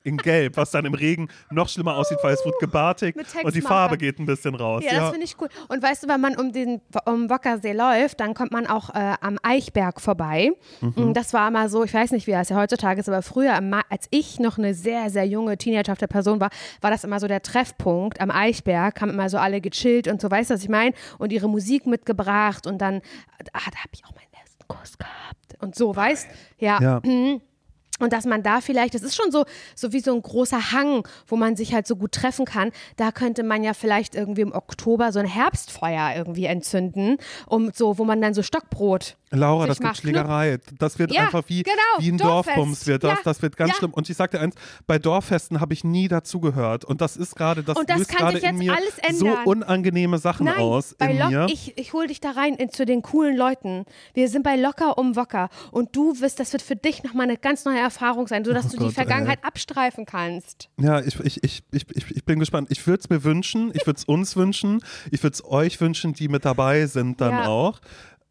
In 0.04 0.18
Gelb, 0.18 0.58
was 0.58 0.72
dann 0.72 0.86
im 0.86 0.94
Regen 0.94 1.30
noch 1.50 1.70
schlimmer 1.70 1.96
aussieht, 1.96 2.18
weil 2.22 2.34
es 2.34 2.44
wird 2.46 2.60
gebartigt 2.60 3.18
und 3.44 3.56
die. 3.56 3.62
Farbe 3.62 3.98
geht 3.98 4.20
ein 4.20 4.26
bisschen 4.26 4.56
raus. 4.56 4.84
Ja, 4.86 5.00
das 5.00 5.12
finde 5.12 5.26
ich 5.26 5.36
cool. 5.40 5.48
Und 5.70 5.82
weißt 5.82 6.04
du, 6.04 6.08
wenn 6.10 6.20
man 6.20 6.36
um 6.36 6.52
den 6.52 6.82
um 7.06 7.30
Wockersee 7.30 7.72
läuft, 7.72 8.20
dann 8.20 8.34
kommt 8.34 8.52
man 8.52 8.68
auch 8.68 8.90
äh, 8.90 9.16
am 9.22 9.40
Eichberg 9.42 10.02
vorbei. 10.02 10.52
Mhm. 10.82 11.14
Das 11.14 11.34
war 11.34 11.50
mal 11.52 11.70
so, 11.70 11.84
ich 11.84 11.94
weiß 11.94 12.12
nicht, 12.12 12.28
wie 12.28 12.32
das 12.32 12.50
ja 12.50 12.58
heutzutage 12.58 13.00
ist, 13.00 13.08
aber 13.08 13.22
früher, 13.22 13.58
als 13.90 14.08
ich 14.12 14.40
noch 14.40 14.58
eine 14.58 14.74
sehr, 14.74 15.10
sehr 15.10 15.26
junge 15.26 15.58
teenagerhafte 15.58 16.08
Person 16.08 16.42
war, 16.42 16.50
war 16.82 16.92
das 16.92 17.06
immer 17.06 17.20
so 17.20 17.28
der 17.28 17.42
Treffpunkt 17.42 18.20
am 18.20 18.30
Eichberg, 18.30 19.00
haben 19.00 19.12
immer 19.12 19.30
so 19.30 19.38
alle 19.38 19.62
gechillt 19.62 20.08
und 20.10 20.22
so, 20.22 20.30
weißt 20.30 20.50
du, 20.50 20.56
was 20.56 20.64
ich 20.64 20.70
meine? 20.70 20.94
Und 21.18 21.32
ihre 21.32 21.48
Musik 21.48 21.88
mitgebracht 21.88 22.68
und 22.68 22.80
dann, 22.80 23.02
ah, 23.54 23.60
da 23.72 23.78
habe 23.78 23.90
ich 23.94 24.04
auch 24.06 24.12
meinen 24.12 24.34
ersten 24.34 24.68
Kuss 24.68 24.98
gehabt 24.98 25.62
und 25.62 25.76
so, 25.76 25.96
weißt? 25.96 26.28
Ja. 26.60 26.80
Ja. 26.82 27.02
Und 28.00 28.12
dass 28.12 28.26
man 28.26 28.42
da 28.42 28.60
vielleicht, 28.60 28.96
das 28.96 29.04
ist 29.04 29.16
schon 29.16 29.32
so, 29.32 29.46
so 29.76 29.94
wie 29.94 30.00
so 30.00 30.14
ein 30.14 30.22
großer 30.22 30.72
Hang, 30.72 31.08
wo 31.28 31.36
man 31.36 31.56
sich 31.56 31.74
halt 31.74 31.86
so 31.86 31.96
gut 31.96 32.12
treffen 32.12 32.46
kann. 32.46 32.72
Da 32.98 33.12
könnte 33.12 33.44
man 33.44 33.64
ja 33.64 33.74
vielleicht 33.74 34.16
irgendwie 34.16 34.42
im 34.42 34.52
Oktober 34.52 35.12
so 35.12 35.20
ein 35.20 35.28
Herbstfeuer 35.28 36.14
irgendwie 36.16 36.46
entzünden, 36.46 37.18
um 37.48 37.72
so, 37.74 37.98
wo 38.00 38.04
man 38.04 38.20
dann 38.20 38.34
so 38.34 38.42
Stockbrot. 38.42 39.16
Laura, 39.34 39.68
das 39.68 39.80
gibt. 39.80 39.98
Schlägerei. 39.98 40.60
Das 40.78 41.00
wird 41.00 41.12
Ja, 41.12 41.24
einfach 41.24 41.44
wie, 41.48 41.64
genau, 41.64 41.76
wie 42.00 42.12
ein 42.12 42.18
Dorffest. 42.18 42.56
Dorfbums 42.58 42.88
wird 42.88 43.04
das. 43.04 43.12
Ja, 43.12 43.20
Das 43.24 43.42
wird 43.42 43.58
ganz 43.58 43.72
ja. 43.72 43.78
schlimm. 43.78 43.92
Und 43.94 44.10
ich 44.10 44.16
sagte 44.16 44.40
eins, 44.40 44.56
bei 44.88 45.00
Dorffesten 45.00 45.60
habe 45.60 45.74
ich 45.74 45.84
nie 45.84 46.08
dazugehört. 46.08 46.86
Und 46.86 47.02
das 47.02 47.18
ist 47.18 47.36
gerade, 47.36 47.64
das, 47.64 47.78
Und 47.78 47.90
das 47.90 47.98
löst 48.00 48.10
kann 48.10 48.20
gerade 48.20 48.40
sich 48.40 48.50
in 48.50 48.62
jetzt 48.62 48.66
mir 48.66 48.76
alles 48.76 49.20
so 49.20 49.36
unangenehme 49.46 50.18
Sachen 50.20 50.46
Nein, 50.46 50.60
aus 50.60 50.96
bei 50.98 51.12
in 51.12 51.20
Lock, 51.20 51.30
mir. 51.30 51.48
ich, 51.50 51.78
ich 51.78 51.94
hole 51.94 52.08
dich 52.08 52.22
da 52.22 52.32
rein 52.32 52.56
in, 52.56 52.70
zu 52.70 52.86
den 52.86 53.02
coolen 53.02 53.36
Leuten. 53.36 53.86
Wir 54.14 54.30
sind 54.30 54.44
bei 54.44 54.56
Locker 54.56 54.98
um 54.98 55.16
Wocker. 55.16 55.50
Und 55.72 55.96
du 55.96 56.20
wirst, 56.20 56.40
das 56.40 56.54
wird 56.54 56.62
für 56.62 56.76
dich 56.76 57.04
nochmal 57.04 57.28
eine 57.28 57.38
ganz 57.38 57.66
neue 57.66 57.80
Erfahrung 57.80 58.28
sein, 58.28 58.46
sodass 58.46 58.68
du 58.70 58.78
Oh 58.78 58.80
Gott, 58.82 58.90
die 58.90 58.94
Vergangenheit 58.94 59.44
abstreifen 59.44 60.06
kannst. 60.06 60.70
Ja, 60.80 61.00
ich, 61.00 61.20
ich, 61.20 61.44
ich, 61.44 61.64
ich, 61.72 61.86
ich, 61.92 62.12
ich 62.18 62.26
bin 62.26 62.40
gespannt. 62.40 62.70
Ich 62.72 62.86
würde 62.86 63.00
es 63.02 63.10
mir 63.10 63.24
wünschen, 63.24 63.72
ich 63.74 63.86
würde 63.86 63.98
es 63.98 64.04
uns 64.06 64.36
wünschen, 64.36 64.82
ich 65.12 65.24
würde 65.24 65.34
es 65.34 65.44
euch 65.46 65.80
wünschen, 65.82 66.14
die 66.14 66.28
mit 66.28 66.46
dabei 66.46 66.86
sind 66.86 67.20
dann 67.22 67.34
auch. 67.40 67.80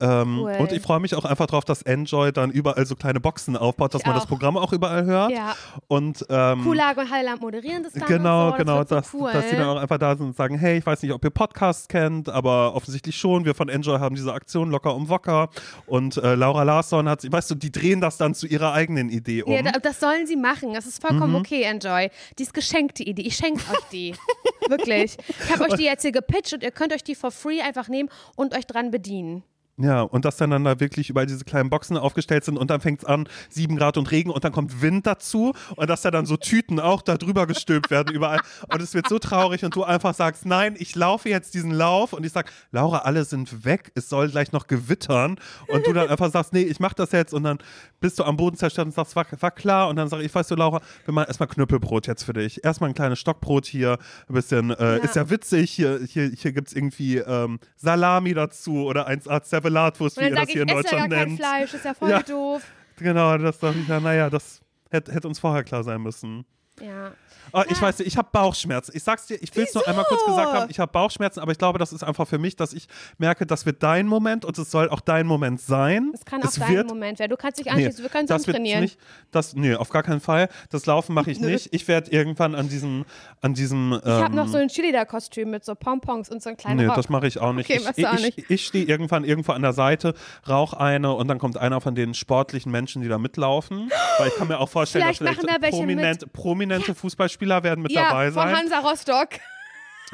Ähm, 0.03 0.41
Cool. 0.41 0.57
Und 0.59 0.73
ich 0.73 0.83
freue 0.83 0.99
mich 1.01 1.15
auch 1.15 1.25
einfach 1.25 1.47
drauf, 1.47 1.65
dass 1.65 1.83
Enjoy 1.83 2.33
dann 2.33 2.51
überall 2.51 2.85
so 2.87 2.97
kleine 2.97 3.21
Boxen 3.21 3.57
aufbaut, 3.57 3.95
dass 3.95 4.03
Ich 4.03 4.07
man 4.07 4.17
das 4.17 4.25
auch. 4.25 4.29
Programm 4.29 4.57
auch 4.57 4.73
überall 4.73 5.05
hört. 5.05 5.31
Ja. 5.31 5.55
Und 5.87 6.27
ähm, 6.29 6.63
Kulag 6.65 6.97
und 6.99 7.11
Heiland 7.11 7.41
moderieren 7.41 7.83
das 7.85 7.93
dann. 7.93 8.07
Genau, 8.09 8.51
so. 8.51 8.57
genau, 8.57 8.79
das, 8.81 8.89
dass, 8.89 9.11
so 9.13 9.19
cool. 9.21 9.33
dass 9.33 9.49
die 9.49 9.57
dann 9.57 9.69
auch 9.69 9.77
einfach 9.81 9.99
da 9.99 10.17
sind 10.17 10.27
und 10.27 10.37
sagen, 10.37 10.59
hey, 10.59 10.79
ich 10.79 10.85
weiß 10.87 11.03
nicht, 11.03 11.13
ob 11.13 11.25
ihr 11.25 11.31
Podcasts 11.31 11.87
kennt, 11.89 12.29
aber 12.29 12.75
offensichtlich 12.75 13.17
schon. 13.17 13.45
Wir 13.45 13.55
von 13.55 13.69
Enjoy 13.69 13.99
haben 14.01 14.15
diese 14.17 14.33
Aktion 14.33 14.71
locker 14.71 14.95
um 14.95 15.09
Wocker 15.09 15.49
und 15.87 16.17
äh, 16.17 16.35
Laura 16.35 16.65
Larsson 16.65 17.09
hat, 17.09 17.31
weißt 17.31 17.51
du, 17.53 17.55
die 17.55 17.71
drehen 17.71 18.01
das 18.01 18.17
dann 18.17 18.35
zu 18.35 18.47
ihrer 18.47 18.73
eigenen 18.73 19.09
Idee 19.09 19.43
um. 19.45 19.53
Ja, 19.53 19.63
da- 19.63 19.79
das 19.79 20.01
sollen 20.01 20.27
sie 20.27 20.37
machen. 20.37 20.75
Das 20.75 20.87
ist 20.87 21.03
Mhm. 21.03 21.07
vollkommen 21.09 21.37
okay, 21.37 21.63
Enjoy. 21.63 22.11
Die 22.39 22.43
ist 22.43 22.55
geschenkt, 22.55 22.99
die 22.99 23.09
Idee. 23.09 23.23
Ich 23.23 23.37
schenke 23.37 23.61
euch 23.73 23.85
die. 23.93 24.15
Wirklich. 24.69 25.17
Ich 25.29 25.53
habe 25.53 25.65
euch 25.65 25.75
die 25.75 25.85
jetzt 25.85 26.03
hier 26.03 26.13
gepitcht 26.13 26.53
und 26.55 26.63
ihr 26.63 26.71
könnt 26.71 26.93
euch 26.93 27.05
die 27.05 27.15
for 27.15 27.31
free 27.31 27.61
einfach 27.61 27.89
nehmen 27.89 28.09
und 28.37 28.55
euch 28.57 28.67
dran 28.67 28.91
bedienen. 28.91 29.43
Ja, 29.79 30.03
und 30.03 30.27
dass 30.27 30.37
dann, 30.37 30.51
dann 30.51 30.65
da 30.65 30.81
wirklich 30.81 31.09
überall 31.09 31.25
diese 31.25 31.45
kleinen 31.45 31.71
Boxen 31.71 31.97
aufgestellt 31.97 32.45
sind 32.45 32.59
und 32.59 32.71
dann 32.71 32.83
fängt 32.83 33.01
es 33.01 33.05
an, 33.07 33.27
sieben 33.49 33.77
Grad 33.77 33.97
und 33.97 34.11
Regen 34.11 34.31
und 34.31 34.45
dann 34.45 34.53
kommt 34.53 34.83
Wind 34.83 35.07
dazu 35.07 35.55
und 35.77 35.89
dass 35.89 36.03
da 36.03 36.11
dann 36.11 36.27
so 36.27 36.37
Tüten 36.37 36.79
auch 36.79 37.01
da 37.01 37.17
drüber 37.17 37.47
gestülpt 37.47 37.91
werden 37.91 38.15
überall. 38.15 38.41
Und 38.69 38.83
es 38.83 38.93
wird 38.93 39.09
so 39.09 39.19
traurig 39.19 39.65
und 39.65 39.75
du 39.75 39.83
einfach 39.83 40.15
sagst, 40.15 40.45
nein, 40.45 40.75
ich 40.79 40.95
laufe 40.95 41.31
jetzt 41.31 41.55
diesen 41.55 41.71
Lauf 41.71 42.13
und 42.13 42.27
ich 42.27 42.33
sag, 42.33 42.53
Laura, 42.71 42.99
alle 42.99 43.25
sind 43.25 43.65
weg, 43.65 43.93
es 43.95 44.11
soll 44.11 44.29
gleich 44.29 44.53
noch 44.53 44.67
gewittern. 44.67 45.37
Und 45.69 45.87
du 45.87 45.95
dann 45.95 46.09
einfach 46.09 46.31
sagst, 46.31 46.53
nee, 46.53 46.63
ich 46.63 46.79
mach 46.79 46.93
das 46.93 47.13
jetzt 47.13 47.33
und 47.33 47.45
dann 47.45 47.59
bist 47.99 48.19
du 48.19 48.25
am 48.25 48.37
Boden 48.37 48.57
zerstört 48.57 48.87
und 48.87 48.93
sagst, 48.93 49.17
war, 49.17 49.25
war 49.41 49.51
klar. 49.51 49.89
Und 49.89 49.97
dann 49.97 50.09
sage 50.09 50.23
ich, 50.23 50.35
weißt 50.35 50.51
du, 50.51 50.55
Laura, 50.55 50.83
wir 51.07 51.15
machen 51.15 51.29
erstmal 51.29 51.49
Knüppelbrot 51.49 52.07
jetzt 52.07 52.25
für 52.25 52.35
dich. 52.35 52.63
Erstmal 52.63 52.91
ein 52.91 52.95
kleines 52.95 53.19
Stockbrot 53.21 53.65
hier, 53.65 53.99
ein 54.29 54.35
bisschen, 54.35 54.71
äh, 54.71 55.03
ist 55.03 55.17
ja 55.17 55.31
witzig, 55.31 55.71
hier, 55.71 56.01
hier, 56.07 56.29
hier 56.29 56.53
gibt 56.53 56.69
es 56.69 56.75
irgendwie 56.75 57.17
ähm, 57.17 57.59
Salami 57.77 58.35
dazu 58.35 58.85
oder 58.85 59.09
1A 59.09 59.43
Zervelatwurst, 59.63 60.19
wie 60.21 60.25
ihr 60.25 60.31
das 60.35 60.49
hier 60.49 60.63
ich, 60.63 60.63
in 60.63 60.69
esse 60.69 60.77
ja 60.77 60.83
Deutschland 60.83 61.11
gar 61.11 61.19
kein 61.19 61.29
nennt. 61.29 61.39
Fleisch, 61.41 61.75
ist 61.75 61.85
ja 61.85 61.95
voll 61.95 62.11
Ja. 62.11 62.23
doof. 62.23 62.63
Genau, 62.99 63.39
das 63.39 63.59
dachte 63.59 63.79
ich, 63.79 63.89
ja, 63.89 64.01
naja, 64.01 64.31
das 64.31 64.61
hätte 64.91 65.13
hätte 65.13 65.29
uns 65.29 65.39
vorher 65.39 65.65
klar 65.65 65.83
sein 65.83 66.01
müssen. 66.03 66.45
Ja. 66.81 67.13
Oh, 67.53 67.63
ich 67.69 67.81
weiß 67.81 67.99
nicht, 67.99 68.09
ich 68.09 68.17
habe 68.17 68.29
Bauchschmerzen. 68.33 68.93
Ich 68.95 69.03
sag's 69.03 69.27
dir, 69.27 69.37
ich 69.43 69.55
will 69.57 69.65
es 69.65 69.75
nur 69.75 69.87
einmal 69.87 70.05
kurz 70.07 70.25
gesagt 70.25 70.53
haben, 70.53 70.71
ich 70.71 70.79
habe 70.79 70.91
Bauchschmerzen, 70.93 71.41
aber 71.41 71.53
ich 71.53 71.59
glaube, 71.59 71.79
das 71.79 71.93
ist 71.93 72.03
einfach 72.03 72.27
für 72.27 72.39
mich, 72.39 72.57
dass 72.57 72.73
ich 72.73 72.87
merke, 73.19 73.47
das 73.47 73.67
wird 73.67 73.83
dein 73.83 74.07
Moment 74.07 74.45
und 74.45 74.57
es 74.59 74.71
soll 74.71 74.89
auch 74.89 75.01
dein 75.01 75.27
Moment 75.27 75.61
sein. 75.61 76.13
Es 76.15 76.25
kann 76.25 76.41
auch 76.43 76.47
es 76.47 76.55
dein 76.55 76.87
Moment 76.87 77.19
werden. 77.19 77.31
Du 77.31 77.37
kannst 77.37 77.59
dich 77.59 77.67
Nee, 77.67 77.73
anschließen, 77.73 78.03
wir 78.03 78.11
können 78.11 78.27
das 78.27 78.43
zusammen 78.43 78.57
trainieren. 78.65 78.81
nicht, 78.83 78.99
das, 79.31 79.55
nee, 79.55 79.75
auf 79.75 79.91
gar 79.91 80.03
keinen 80.03 80.21
Fall. 80.21 80.49
Das 80.71 80.87
Laufen 80.87 81.15
mache 81.15 81.31
ich 81.31 81.41
nicht. 81.41 81.69
Ich 81.73 81.89
werde 81.89 82.11
irgendwann 82.11 82.55
an 82.55 82.69
diesem, 82.69 83.05
an 83.41 83.55
diesem. 83.55 84.01
ich 84.03 84.11
habe 84.11 84.27
ähm, 84.27 84.35
noch 84.35 84.49
so 84.49 84.59
ein 84.59 84.69
Cheerleader-Kostüm 84.69 85.51
mit 85.51 85.65
so 85.65 85.75
Pompons 85.75 86.31
und 86.31 86.43
so 86.43 86.49
einen 86.51 86.57
kleinen 86.57 86.77
Nee, 86.79 86.87
Rock. 86.87 86.97
das 86.97 87.09
mache 87.09 87.27
ich 87.27 87.39
auch 87.39 87.53
nicht. 87.53 87.69
Okay, 87.71 87.81
ich 87.97 87.99
ich, 88.07 88.23
nicht. 88.37 88.51
ich 88.51 88.67
stehe 88.67 88.85
irgendwann 88.85 89.25
irgendwo 89.25 89.53
an 89.53 89.63
der 89.63 89.73
Seite, 89.73 90.15
rauche 90.49 90.79
eine 90.79 91.13
und 91.15 91.29
dann 91.29 91.39
kommt 91.39 91.57
einer 91.57 91.81
von 91.81 91.95
den 91.95 92.15
sportlichen 92.15 92.73
Menschen, 92.73 93.03
die 93.03 93.09
da 93.09 93.19
mitlaufen. 93.19 93.91
Weil 94.19 94.29
ich 94.29 94.37
kann 94.37 94.49
mir 94.49 94.59
auch 94.59 94.69
vorstellen, 94.69 95.05
Vielleicht 95.05 95.21
dass 95.21 95.45
machen 95.45 95.61
da 95.61 95.69
prominent, 95.71 96.33
prominente 96.33 96.95
Fußballspieler 97.33 97.63
werden 97.63 97.83
mit 97.83 97.93
ja, 97.93 98.09
dabei 98.09 98.31
von 98.31 98.49
sein. 98.49 98.57
Hansa 98.57 98.79
Rostock. 98.79 99.29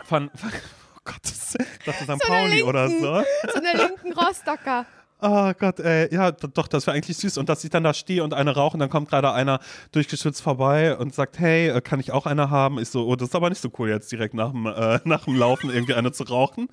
Von, 0.05 0.31
von 0.35 0.51
oh 0.51 1.01
Gott, 1.05 1.21
das, 1.23 1.55
ist 1.55 2.03
St. 2.03 2.27
Pauli 2.27 2.63
oder 2.63 2.87
Linken. 2.87 3.03
so. 3.03 3.23
So 3.53 3.61
eine 3.61 3.83
linken 3.83 4.13
Rostocker. 4.13 4.87
Oh 5.21 5.53
Gott, 5.59 5.81
ey, 5.81 6.15
ja, 6.15 6.31
doch, 6.31 6.69
das 6.69 6.87
wäre 6.87 6.97
eigentlich 6.97 7.17
süß. 7.17 7.39
Und 7.39 7.49
dass 7.49 7.65
ich 7.65 7.71
dann 7.71 7.83
da 7.83 7.93
stehe 7.93 8.23
und 8.23 8.35
eine 8.35 8.55
rauche 8.55 8.75
und 8.75 8.79
dann 8.81 8.89
kommt 8.89 9.09
gerade 9.09 9.33
einer 9.33 9.59
durchgeschützt 9.91 10.41
vorbei 10.41 10.97
und 10.97 11.13
sagt, 11.13 11.41
hey, 11.41 11.71
äh, 11.71 11.81
kann 11.81 11.99
ich 11.99 12.13
auch 12.13 12.27
eine 12.27 12.51
haben? 12.51 12.79
Ich 12.79 12.91
so, 12.91 13.05
oh, 13.05 13.17
das 13.17 13.31
ist 13.31 13.35
aber 13.35 13.49
nicht 13.49 13.61
so 13.61 13.69
cool, 13.79 13.89
jetzt 13.89 14.13
direkt 14.13 14.35
nach 14.35 14.53
dem, 14.53 14.67
äh, 14.67 15.01
nach 15.05 15.25
dem 15.25 15.35
Laufen 15.35 15.71
irgendwie 15.71 15.95
eine 15.95 16.13
zu 16.13 16.23
rauchen. 16.23 16.69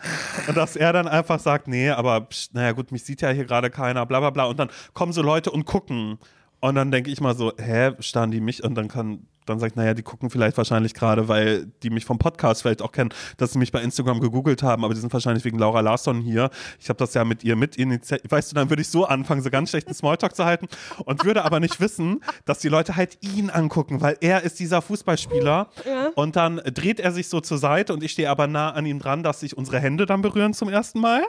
Und 0.48 0.56
dass 0.56 0.76
er 0.76 0.94
dann 0.94 1.08
einfach 1.08 1.40
sagt, 1.40 1.68
nee, 1.68 1.90
aber 1.90 2.22
pst, 2.22 2.54
naja 2.54 2.74
gut, 2.74 2.92
mich 2.92 3.04
sieht 3.04 3.22
ja 3.22 3.30
hier 3.32 3.46
gerade 3.46 3.72
keiner, 3.72 4.06
bla 4.06 4.20
bla 4.20 4.30
bla. 4.30 4.44
Und 4.44 4.60
dann 4.60 4.70
kommen 4.94 5.12
so 5.12 5.24
Leute 5.24 5.50
und 5.50 5.66
gucken. 5.66 6.20
Und 6.60 6.76
dann 6.76 6.92
denke 6.92 7.12
ich 7.12 7.22
mal 7.22 7.36
so, 7.36 7.54
hä, 7.58 7.92
starren 8.00 8.32
die 8.32 8.42
mich? 8.42 8.64
Und 8.64 8.76
dann 8.76 8.88
kann, 8.88 9.28
dann 9.46 9.60
sagt, 9.60 9.76
naja, 9.76 9.94
die 9.94 10.02
gucken 10.02 10.30
vielleicht 10.30 10.58
wahrscheinlich 10.58 10.94
gerade, 10.94 11.28
weil 11.28 11.68
die 11.84 11.90
mich 11.90 12.06
vom 12.06 12.18
Podcast 12.18 12.64
vielleicht 12.64 12.82
auch 12.82 12.92
kennen, 12.92 13.12
dass 13.38 13.54
sie 13.54 13.60
mich 13.60 13.72
bei 13.72 13.82
Instagram 13.82 14.20
gegoogelt 14.20 14.64
haben, 14.64 14.84
aber 14.84 14.94
die 14.94 15.00
sind 15.00 15.14
wahrscheinlich 15.14 15.46
wegen 15.46 15.60
Laura 15.60 15.82
Larsson 15.82 16.22
hier. 16.22 16.50
Ich 16.80 16.90
habe 16.90 16.98
das 16.98 17.14
ja 17.14 17.24
mit 17.24 17.44
ihr 17.44 17.56
mit 17.56 17.76
initiiert. 17.78 18.24
Weißt 18.30 18.52
du, 18.52 18.56
dann 18.56 18.70
würde 18.70 18.82
ich 18.82 18.90
so 18.90 19.06
anfangen, 19.06 19.42
so 19.42 19.50
ganz 19.50 19.70
schlechten 19.70 19.94
Smalltalk 19.94 20.36
zu 20.36 20.46
halten 20.46 20.68
und 21.06 21.24
würde 21.24 21.46
aber 21.46 21.60
nicht 21.60 21.80
wissen, 21.80 22.24
dass 22.46 22.60
die 22.60 22.70
Leute 22.70 22.96
halt 22.96 23.18
ihn 23.22 23.50
angucken, 23.50 24.02
weil 24.02 24.18
er 24.22 24.42
ist 24.44 24.60
dieser 24.60 24.82
Fußballspieler. 24.82 25.70
Und 26.16 26.36
dann 26.36 26.58
dreht 26.58 27.00
er 27.00 27.12
sich 27.12 27.30
so 27.30 27.42
zur 27.42 27.58
Seite 27.58 27.94
und 27.94 28.04
ich 28.04 28.12
stehe 28.12 28.30
aber 28.30 28.48
nah 28.48 28.72
an 28.72 28.86
ihm 28.86 29.00
dran, 29.00 29.24
dass 29.24 29.42
sich 29.42 29.58
unsere 29.58 29.80
Hände 29.80 30.06
dann 30.06 30.22
berühren 30.22 30.54
zum 30.54 30.70
ersten 30.70 31.00
Mal. 31.00 31.24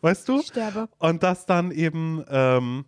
Weißt 0.00 0.28
du? 0.28 0.40
Ich 0.40 0.48
sterbe. 0.48 0.88
Und 0.98 1.22
das 1.22 1.46
dann 1.46 1.70
eben, 1.70 2.24
ähm, 2.30 2.84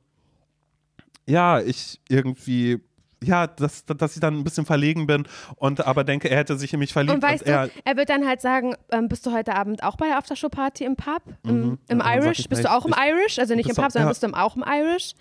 ja, 1.27 1.61
ich 1.61 2.01
irgendwie, 2.09 2.81
ja, 3.23 3.47
dass, 3.47 3.85
dass 3.87 4.15
ich 4.15 4.21
dann 4.21 4.39
ein 4.39 4.45
bisschen 4.45 4.67
verlegen 4.67 5.07
bin 5.07 5.27
und 5.57 5.87
aber 5.87 6.03
denke, 6.05 6.29
er 6.29 6.39
hätte 6.39 6.57
sich 6.59 6.73
in 6.73 6.81
mich 6.81 6.93
verliebt. 6.93 7.15
Und 7.15 7.23
weißt 7.23 7.47
er, 7.47 7.67
du, 7.69 7.73
er 7.85 7.97
wird 7.97 8.09
dann 8.09 8.27
halt 8.27 8.41
sagen, 8.41 8.75
ähm, 8.91 9.09
bist 9.09 9.25
du 9.27 9.33
heute 9.33 9.55
Abend 9.55 9.83
auch 9.85 9.97
bei 9.97 10.07
der 10.09 10.19
Aftershow-Party 10.19 10.85
im 10.85 10.97
Pub? 10.97 11.23
Im, 11.45 11.51
im 11.51 11.57
Mhm. 11.57 11.71
Ja, 11.71 11.77
dann 11.89 11.99
sag 12.01 12.17
Irish? 12.25 12.49
bist 12.49 12.65
du 12.65 12.71
auch 12.73 12.85
im 12.85 12.93
ich- 12.93 12.99
Irish? 13.11 13.39
Also 13.39 13.55
nicht 13.55 13.69
im 13.69 13.77
Pub, 13.77 13.93
sondern 13.93 14.09
ja. 14.09 14.11
bist 14.11 14.23
du 14.23 14.27
im- 14.27 14.35
auch 14.35 14.57
im 14.57 14.65
Irish? 14.67 15.13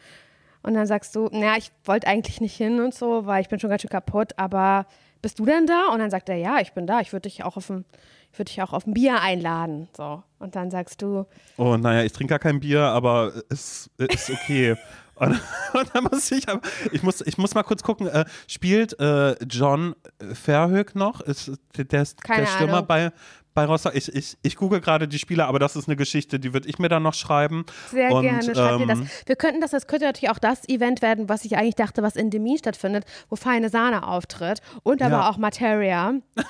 Und 0.64 0.74
dann 0.76 0.86
sagst 0.88 1.16
du, 1.16 1.28
naja, 1.32 1.56
ich 1.58 1.72
wollte 1.86 2.08
eigentlich 2.08 2.39
nicht 2.41 2.56
hin 2.56 2.80
und 2.82 2.93
so, 2.93 3.26
weil 3.26 3.41
ich 3.41 3.49
bin 3.49 3.60
schon 3.60 3.70
ganz 3.70 3.82
schön 3.82 3.89
kaputt, 3.89 4.34
aber 4.38 4.86
bist 5.22 5.39
du 5.39 5.45
denn 5.45 5.66
da? 5.68 5.88
Und 5.93 5.99
dann 5.99 6.10
sagt 6.12 6.30
er, 6.30 6.36
ja, 6.36 6.60
ich 6.60 6.74
bin 6.74 6.86
da, 6.88 6.99
ich 7.02 7.14
würde 7.14 7.30
dich 7.30 7.43
auch 7.43 7.58
auf 7.58 7.70
ein, 7.70 7.84
ich 8.32 8.38
würde 8.39 8.49
dich 8.49 8.62
auch 8.62 8.72
auf 8.74 8.86
ein 8.88 8.93
Bier 8.93 9.22
einladen. 9.22 9.88
So. 9.97 10.24
Und 10.39 10.56
dann 10.56 10.70
sagst 10.72 11.02
du, 11.02 11.26
oh, 11.58 11.78
naja, 11.78 12.04
ich 12.04 12.14
trinke 12.14 12.32
gar 12.32 12.39
kein 12.39 12.60
Bier, 12.60 12.82
aber 12.84 13.34
es 13.49 13.89
ist 13.97 14.30
okay. 14.32 14.76
Und, 15.22 15.39
und 15.74 15.89
dann 15.93 16.03
muss 16.11 16.32
ich, 16.32 16.49
aber, 16.49 16.61
ich 16.91 17.03
muss, 17.03 17.22
ich 17.22 17.38
muss 17.38 17.53
mal 17.53 17.63
kurz 17.63 17.84
gucken, 17.84 18.07
äh, 18.07 18.26
spielt 18.47 18.99
äh, 18.99 19.36
John 19.45 19.95
Verhoek 20.34 20.95
noch? 20.95 21.22
Ist 21.22 21.51
der, 21.78 22.01
ist 22.01 22.17
der 22.28 22.45
Stürmer 22.47 22.74
Ahnung. 22.78 22.88
bei, 22.88 23.11
bei 23.53 23.65
Rostock? 23.65 23.93
Ich, 23.95 24.13
ich, 24.13 24.38
ich 24.41 24.55
google 24.55 24.82
gerade 24.82 25.07
die 25.07 25.19
Spieler, 25.19 25.47
aber 25.47 25.59
das 25.59 25.76
ist 25.76 25.88
eine 25.88 25.95
Geschichte, 25.95 26.39
die 26.39 26.53
würde 26.53 26.67
ich 26.67 26.80
mir 26.80 26.89
dann 26.89 27.03
noch 27.03 27.13
schreiben. 27.13 27.65
Sehr 27.91 28.11
Und, 28.11 28.24
gerne, 28.24 28.43
schreib 28.43 28.78
dir 28.80 28.88
das. 28.88 28.99
ähm, 28.99 29.09
Wir 29.28 29.36
könnten 29.36 29.61
das, 29.61 29.72
das 29.72 29.86
könnte 29.88 30.05
natürlich 30.05 30.32
auch 30.32 30.39
das 30.39 30.67
Event 30.67 31.01
werden, 31.03 31.30
was 31.30 31.45
ich 31.45 31.55
eigentlich 31.55 31.76
dachte, 31.76 32.01
was 32.01 32.15
in 32.15 32.32
Demi 32.32 32.57
stattfindet, 32.57 33.05
wo 33.30 33.36
Feine 33.36 33.69
Sahne 33.69 34.07
auftritt 34.07 34.61
und 34.84 35.01
aber 35.01 35.17
Ja. 35.17 35.30
auch 35.30 35.38
Materia. 35.38 36.13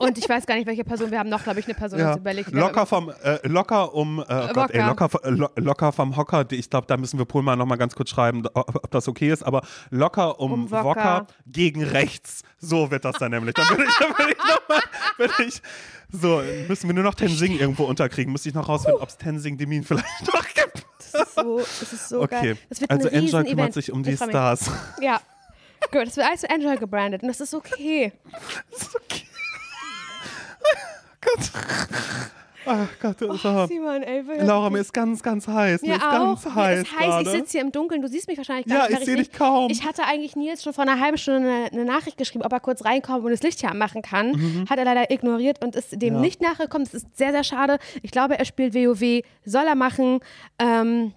Und 0.00 0.16
ich 0.16 0.26
weiß 0.26 0.46
gar 0.46 0.54
nicht, 0.54 0.66
welche 0.66 0.82
Person. 0.82 1.10
Wir 1.10 1.18
haben 1.18 1.28
noch, 1.28 1.42
glaube 1.44 1.60
ich, 1.60 1.66
eine 1.66 1.74
Person 1.74 1.98
Ja. 2.00 2.16
überlegt. 2.16 2.50
Locker 2.52 2.86
vom, 2.86 3.10
äh, 3.22 3.46
locker 3.46 3.94
um, 3.94 4.18
äh, 4.20 4.22
oh 4.28 4.52
Gott, 4.54 4.70
ey, 4.70 4.80
locker, 4.82 5.08
Locker. 5.12 5.30
lo- 5.30 5.50
locker 5.56 5.92
vom 5.92 6.16
Hocker. 6.16 6.46
Ich 6.52 6.70
glaube, 6.70 6.86
da 6.86 6.96
müssen 6.96 7.18
wir 7.18 7.26
Pohlmann 7.26 7.58
noch 7.58 7.66
mal 7.66 7.76
ganz 7.76 7.94
kurz 7.94 8.08
schreiben, 8.08 8.42
ob, 8.54 8.90
das 8.90 9.08
okay 9.08 9.30
ist. 9.30 9.42
Aber 9.42 9.60
locker 9.90 10.40
um, 10.40 10.52
Um 10.52 10.70
Wokka. 10.70 10.84
Wokka. 10.84 11.26
gegen 11.46 11.84
rechts. 11.84 12.42
So 12.58 12.90
wird 12.90 13.04
das 13.04 13.16
dann 13.18 13.30
nämlich. 13.32 13.54
Dann 13.54 13.68
würde 13.68 13.84
ich, 13.84 13.94
dann 13.98 14.08
würde 14.18 14.32
ich 14.32 14.38
noch 14.38 14.68
mal, 14.68 14.82
würde 15.18 15.44
ich, 15.46 15.62
so, 16.10 16.42
müssen 16.68 16.88
wir 16.88 16.94
nur 16.94 17.04
noch 17.04 17.14
Tensing 17.14 17.58
irgendwo 17.58 17.84
unterkriegen. 17.84 18.32
Müsste 18.32 18.48
ich 18.48 18.54
noch 18.54 18.68
rausfinden, 18.70 19.02
ob 19.02 19.08
es 19.10 19.18
Tensing 19.18 19.58
Demin 19.58 19.84
vielleicht 19.84 20.06
noch 20.32 20.44
gibt. 20.46 20.86
Das 21.12 21.22
ist 21.28 21.34
so, 21.34 21.58
das 21.58 21.92
ist 21.92 22.08
so 22.08 22.22
Okay, 22.22 22.40
geil. 22.54 22.58
Das 22.70 22.80
wird 22.80 22.90
also 22.90 23.08
Enjoy 23.08 23.44
kümmert 23.44 23.74
sich 23.74 23.92
um 23.92 24.02
die. 24.02 24.16
Stars. 24.16 24.70
Ja. 25.00 25.20
Gut, 25.92 26.06
das 26.06 26.16
wird 26.16 26.26
alles 26.26 26.44
Enjoy 26.44 26.76
gebrandet 26.78 27.22
und 27.22 27.28
das 27.28 27.40
ist 27.40 27.52
okay. 27.54 28.12
Das 28.70 28.82
ist 28.82 28.96
okay. 28.96 29.24
Gott. 31.22 31.50
Ach 32.72 32.88
Gott, 33.00 33.22
aber- 33.44 33.66
Simon, 33.66 34.02
ey. 34.02 34.22
Laura, 34.44 34.70
mir 34.70 34.78
ist 34.78 34.92
ganz, 34.92 35.22
ganz 35.22 35.46
heiß. 35.48 35.82
Mir 35.82 35.88
Mir 35.88 35.96
ist 35.96 36.04
auch. 36.04 36.10
ganz 36.10 36.44
Mir 36.44 36.54
heiß. 36.54 36.80
ist 36.82 36.98
heiß. 37.00 37.22
Ich 37.22 37.28
sitze 37.30 37.50
hier 37.52 37.60
im 37.62 37.72
Dunkeln. 37.72 38.00
Du 38.02 38.08
siehst 38.08 38.28
mich 38.28 38.36
wahrscheinlich 38.38 38.66
gar 38.66 38.76
Ja, 38.78 38.82
nicht. 38.84 38.92
ich 38.92 38.98
weil 38.98 39.06
sehe 39.06 39.16
dich 39.16 39.32
kaum. 39.32 39.70
Ich 39.70 39.84
hatte 39.84 40.04
eigentlich 40.04 40.36
Nils 40.36 40.62
schon 40.62 40.72
vor 40.72 40.82
einer 40.84 41.00
halben 41.00 41.18
Stunde 41.18 41.48
eine, 41.48 41.72
eine 41.72 41.84
Nachricht 41.84 42.16
geschrieben, 42.16 42.44
ob 42.44 42.52
er 42.52 42.60
kurz 42.60 42.84
reinkommt 42.84 43.24
und 43.24 43.30
das 43.30 43.42
Licht 43.42 43.60
hier 43.60 43.70
anmachen 43.70 44.02
kann. 44.02 44.32
Mhm. 44.32 44.66
Hat 44.70 44.78
er 44.78 44.84
leider 44.84 45.10
ignoriert 45.10 45.62
und 45.64 45.74
ist 45.76 46.00
dem 46.00 46.14
Ja. 46.14 46.20
nicht 46.20 46.40
nachgekommen. 46.40 46.84
Das 46.84 46.94
ist 46.94 47.16
sehr, 47.16 47.32
sehr 47.32 47.44
schade. 47.44 47.78
Ich 48.02 48.10
glaube, 48.10 48.38
er 48.38 48.44
spielt 48.44 48.74
WoW. 48.74 49.22
Soll 49.44 49.66
er 49.66 49.74
machen. 49.74 50.20
Ähm, 50.58 51.12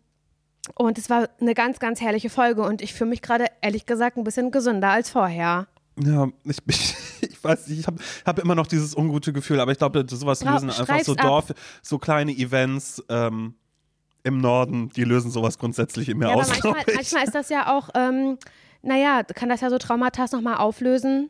und 0.76 0.98
es 0.98 1.10
war 1.10 1.28
eine 1.42 1.54
ganz, 1.56 1.80
ganz 1.80 2.00
herrliche 2.00 2.30
Folge 2.30 2.62
und 2.64 2.82
ich 2.82 2.94
fühle 2.94 3.10
mich 3.10 3.22
gerade, 3.22 3.48
ehrlich 3.62 3.86
gesagt, 3.86 4.16
ein 4.18 4.24
bisschen 4.24 4.50
gesünder 4.50 4.90
als 4.90 5.10
vorher. 5.10 5.68
Ja, 6.02 6.28
ich, 6.46 6.58
ich, 6.68 6.96
ich 7.22 7.44
weiß 7.44 7.68
nicht, 7.68 7.80
ich 7.82 7.88
habe 7.88 7.98
hab 8.26 8.40
immer 8.40 8.56
noch 8.56 8.68
dieses 8.68 8.96
ungute 8.96 9.34
Gefühl, 9.34 9.60
aber 9.60 9.72
ich 9.72 9.78
glaube, 9.78 10.06
sowas 10.10 10.40
Bra- 10.40 10.54
lösen 10.54 10.70
einfach 10.70 10.78
so 10.80 10.84
streif's 10.86 11.10
ab. 11.10 11.18
Dorf, 11.28 11.54
so 11.82 11.98
kleine 12.00 12.32
Events 12.32 13.04
ähm, 13.10 13.56
im 14.24 14.40
Norden, 14.40 14.90
die 14.90 15.04
lösen 15.04 15.30
sowas 15.32 15.58
grundsätzlich 15.58 16.10
in 16.10 16.18
mir 16.18 16.28
Ja, 16.28 16.32
aber 16.34 16.42
aus, 16.42 16.50
manchmal, 16.50 16.74
glaube 16.74 16.90
ich. 16.92 16.96
manchmal 16.96 17.24
ist 17.26 17.36
das 17.36 17.50
ja 17.50 17.76
auch, 17.78 17.90
ähm, 17.94 18.38
naja, 18.82 19.24
kann 19.24 19.50
das 19.50 19.62
ja 19.62 19.70
so 19.70 19.78
Traumata 19.78 20.26
nochmal 20.32 20.56
auflösen, 20.58 21.30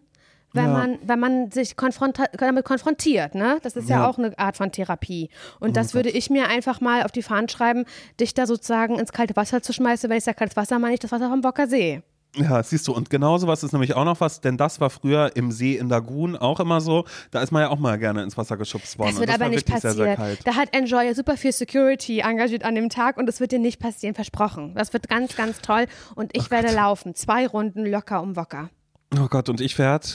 wenn, 0.53 0.65
Ja. 0.65 0.71
man, 0.73 0.99
wenn 1.03 1.19
man 1.19 1.51
sich 1.51 1.75
konfronta 1.75 2.25
damit 2.37 2.63
konfrontiert. 2.63 3.33
Ne? 3.33 3.57
Das 3.63 3.75
ist 3.75 3.89
ja. 3.89 4.01
Ja. 4.01 4.07
auch 4.07 4.19
eine 4.19 4.37
Art 4.37 4.55
von 4.55 4.71
Therapie. 4.71 5.29
Und 5.59 5.75
das 5.75 5.95
würde 5.95 6.09
ich 6.11 6.29
mir 6.29 6.47
einfach 6.47 6.79
mal 6.79 7.01
auf 7.03 7.11
die 7.11 7.23
Fahnen 7.23 7.49
schreiben, 7.49 7.85
dich 8.19 8.35
da 8.35 8.45
sozusagen 8.45 8.99
ins 8.99 9.11
kalte 9.11 9.35
Wasser 9.35 9.63
zu 9.63 9.73
schmeißen. 9.73 10.07
Wenn 10.11 10.17
ich 10.19 10.23
sage 10.23 10.37
kaltes 10.37 10.55
Wasser, 10.55 10.77
meine 10.77 10.93
ich 10.93 10.99
das 10.99 11.11
Wasser 11.11 11.27
vom 11.29 11.41
Bocker 11.41 11.67
See. 11.67 12.03
Ja, 12.35 12.63
siehst 12.63 12.87
du, 12.87 12.93
und 12.93 13.11
genau 13.11 13.37
sowas 13.37 13.63
ist 13.63 13.73
nämlich 13.73 13.93
auch 13.93 14.05
noch 14.05 14.19
was, 14.19 14.41
denn 14.41 14.57
das 14.57 14.81
war 14.81 14.89
früher 14.89 15.35
im 15.35 15.51
See 15.51 15.75
in 15.77 15.87
Lagun 15.87 16.35
auch 16.35 16.59
immer 16.59 16.81
so, 16.81 17.05
da 17.29 17.41
ist 17.41 17.51
man 17.51 17.61
ja 17.61 17.69
auch 17.69 17.77
mal 17.77 17.99
gerne 17.99 18.23
ins 18.23 18.35
Wasser 18.37 18.57
geschubst 18.57 18.97
worden. 18.97 19.11
Das 19.11 19.19
wird 19.19 19.29
das 19.29 19.35
aber 19.35 19.49
nicht 19.49 19.67
wirklich 19.67 19.81
sehr, 19.81 19.93
sehr 19.93 20.15
passieren. 20.15 20.37
kalt. 20.37 20.47
Da 20.47 20.55
hat 20.55 20.75
Enjoy 20.75 21.05
ja 21.05 21.13
super 21.13 21.37
viel 21.37 21.51
Security 21.51 22.19
engagiert 22.21 22.63
an 22.63 22.73
dem 22.73 22.89
Tag 22.89 23.17
und 23.17 23.29
es 23.29 23.39
wird 23.39 23.51
dir 23.51 23.59
nicht 23.59 23.79
passieren, 23.79 24.15
versprochen. 24.15 24.73
Das 24.75 24.93
wird 24.93 25.09
ganz, 25.09 25.35
ganz 25.35 25.61
toll 25.61 25.85
und 26.15 26.35
ich 26.35 26.49
werde 26.49 26.73
laufen. 26.73 27.13
Zwei 27.13 27.45
Runden 27.45 27.85
locker 27.85 28.21
um 28.23 28.35
Wocker. 28.35 28.69
Oh 29.15 29.27
Gott, 29.27 29.47
und 29.49 29.61
ich 29.61 29.77
werde 29.77 30.07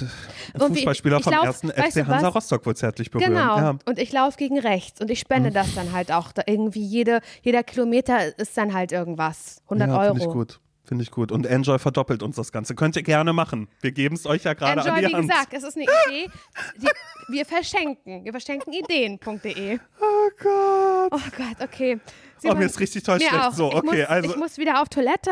Und 0.55 0.71
wie- 0.71 0.79
Fußballspieler 0.79 1.19
ich 1.19 1.25
vom 1.25 1.33
ersten 1.33 1.71
FC 1.71 2.05
Hansa? 2.05 2.29
Rostock 2.29 2.67
wohl 2.67 2.75
zärtlich 2.75 3.13
berühren. 3.13 3.33
Genau. 3.33 3.57
Ja. 3.57 3.73
Mhm. 3.75 3.79
Und 3.87 3.99
ich 4.01 4.11
laufe 4.13 4.37
gegen 4.37 4.59
rechts 4.59 5.01
und 5.01 5.09
ich 5.11 5.21
spende 5.21 5.53
das 5.53 5.73
dann 5.77 5.93
halt 5.93 6.11
auch. 6.11 6.33
Da 6.33 6.43
irgendwie 6.47 6.85
jede, 6.85 7.21
jeder 7.43 7.63
Kilometer 7.63 8.37
ist 8.39 8.57
dann 8.57 8.75
halt 8.75 8.91
irgendwas. 8.91 9.63
100 9.67 9.89
ja, 9.89 9.99
Euro. 10.01 10.15
Finde 10.15 10.27
ich 10.27 10.33
gut. 10.33 10.61
Finde 10.89 11.05
ich 11.05 11.11
gut. 11.11 11.31
Und 11.33 11.45
Enjoy 11.45 11.79
verdoppelt 11.79 12.23
uns 12.23 12.37
das 12.37 12.51
Ganze. 12.51 12.75
Könnt 12.75 12.97
ihr 12.97 13.03
gerne 13.03 13.35
machen. 13.35 13.69
Wir 13.83 13.93
geben 13.93 14.15
es 14.15 14.25
euch 14.25 14.45
ja 14.45 14.55
gerade 14.55 14.81
an 14.81 14.87
Enjoy, 14.87 15.01
die 15.03 15.09
wie 15.09 15.15
Hand. 15.17 15.29
gesagt, 15.29 15.53
es 15.53 15.63
ist 15.63 15.77
eine 15.77 15.85
Idee. 15.85 16.31
Die, 16.81 16.89
wir 17.35 17.45
verschenken. 17.45 18.25
Wir 18.25 18.33
verschenken 18.33 18.73
Ideen.de. 18.73 19.79
Oh 20.01 20.31
Gott. 20.43 21.13
Oh 21.13 21.31
Gott, 21.37 21.57
okay. 21.63 22.01
Oh, 22.01 22.11
Simon, 22.41 22.59
mir 22.59 22.65
ist 22.67 22.81
richtig 22.81 23.03
toll 23.03 23.21
schlecht. 23.21 23.35
auch. 23.35 23.53
So, 23.53 23.69
ich 23.69 23.75
okay, 23.75 23.99
muss, 24.01 24.07
also. 24.09 24.31
Ich 24.31 24.37
muss 24.37 24.57
wieder 24.57 24.81
auf 24.81 24.89
Toilette. 24.89 25.31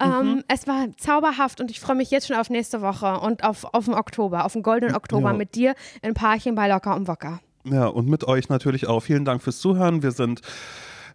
Ähm, 0.00 0.42
Es 0.48 0.66
war 0.66 0.86
zauberhaft 0.96 1.60
und 1.60 1.70
ich 1.70 1.78
freue 1.80 1.96
mich 1.96 2.10
jetzt 2.10 2.26
schon 2.28 2.36
auf 2.36 2.48
nächste 2.48 2.80
Woche 2.80 3.20
und 3.20 3.44
auf, 3.44 3.64
auf 3.74 3.84
den 3.84 3.94
Oktober, 3.94 4.46
auf 4.46 4.54
den 4.54 4.62
goldenen 4.62 4.96
Oktober 4.96 5.32
Ja. 5.32 5.36
mit 5.36 5.54
dir 5.54 5.74
in 6.00 6.14
Parchen 6.14 6.54
bei 6.54 6.68
Locker 6.68 6.96
und 6.96 7.06
Wocker. 7.06 7.40
Ja, 7.64 7.86
und 7.88 8.08
mit 8.08 8.24
euch 8.24 8.48
natürlich 8.48 8.86
auch. 8.86 9.00
Vielen 9.00 9.24
Dank 9.26 9.42
fürs 9.42 9.58
Zuhören. 9.58 10.02
Wir 10.02 10.12
sind 10.12 10.40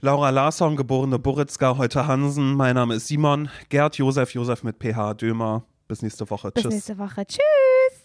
Laura 0.03 0.31
Larsson, 0.31 0.75
geborene 0.75 1.19
Buritzka, 1.19 1.77
heute 1.77 2.07
Hansen. 2.07 2.55
Mein 2.55 2.73
Name 2.73 2.95
ist 2.95 3.07
Simon. 3.07 3.49
Gerd 3.69 3.97
Josef, 3.97 4.33
Josef 4.33 4.63
mit 4.63 4.77
PH 4.79 5.13
Dömer. 5.13 5.63
Bis 5.87 6.01
nächste 6.01 6.27
Woche. 6.27 6.49
Bis 6.49 6.63
Tschüss. 6.63 6.73
nächste 6.73 6.97
Woche. 6.97 7.23
Tschüss. 7.27 8.00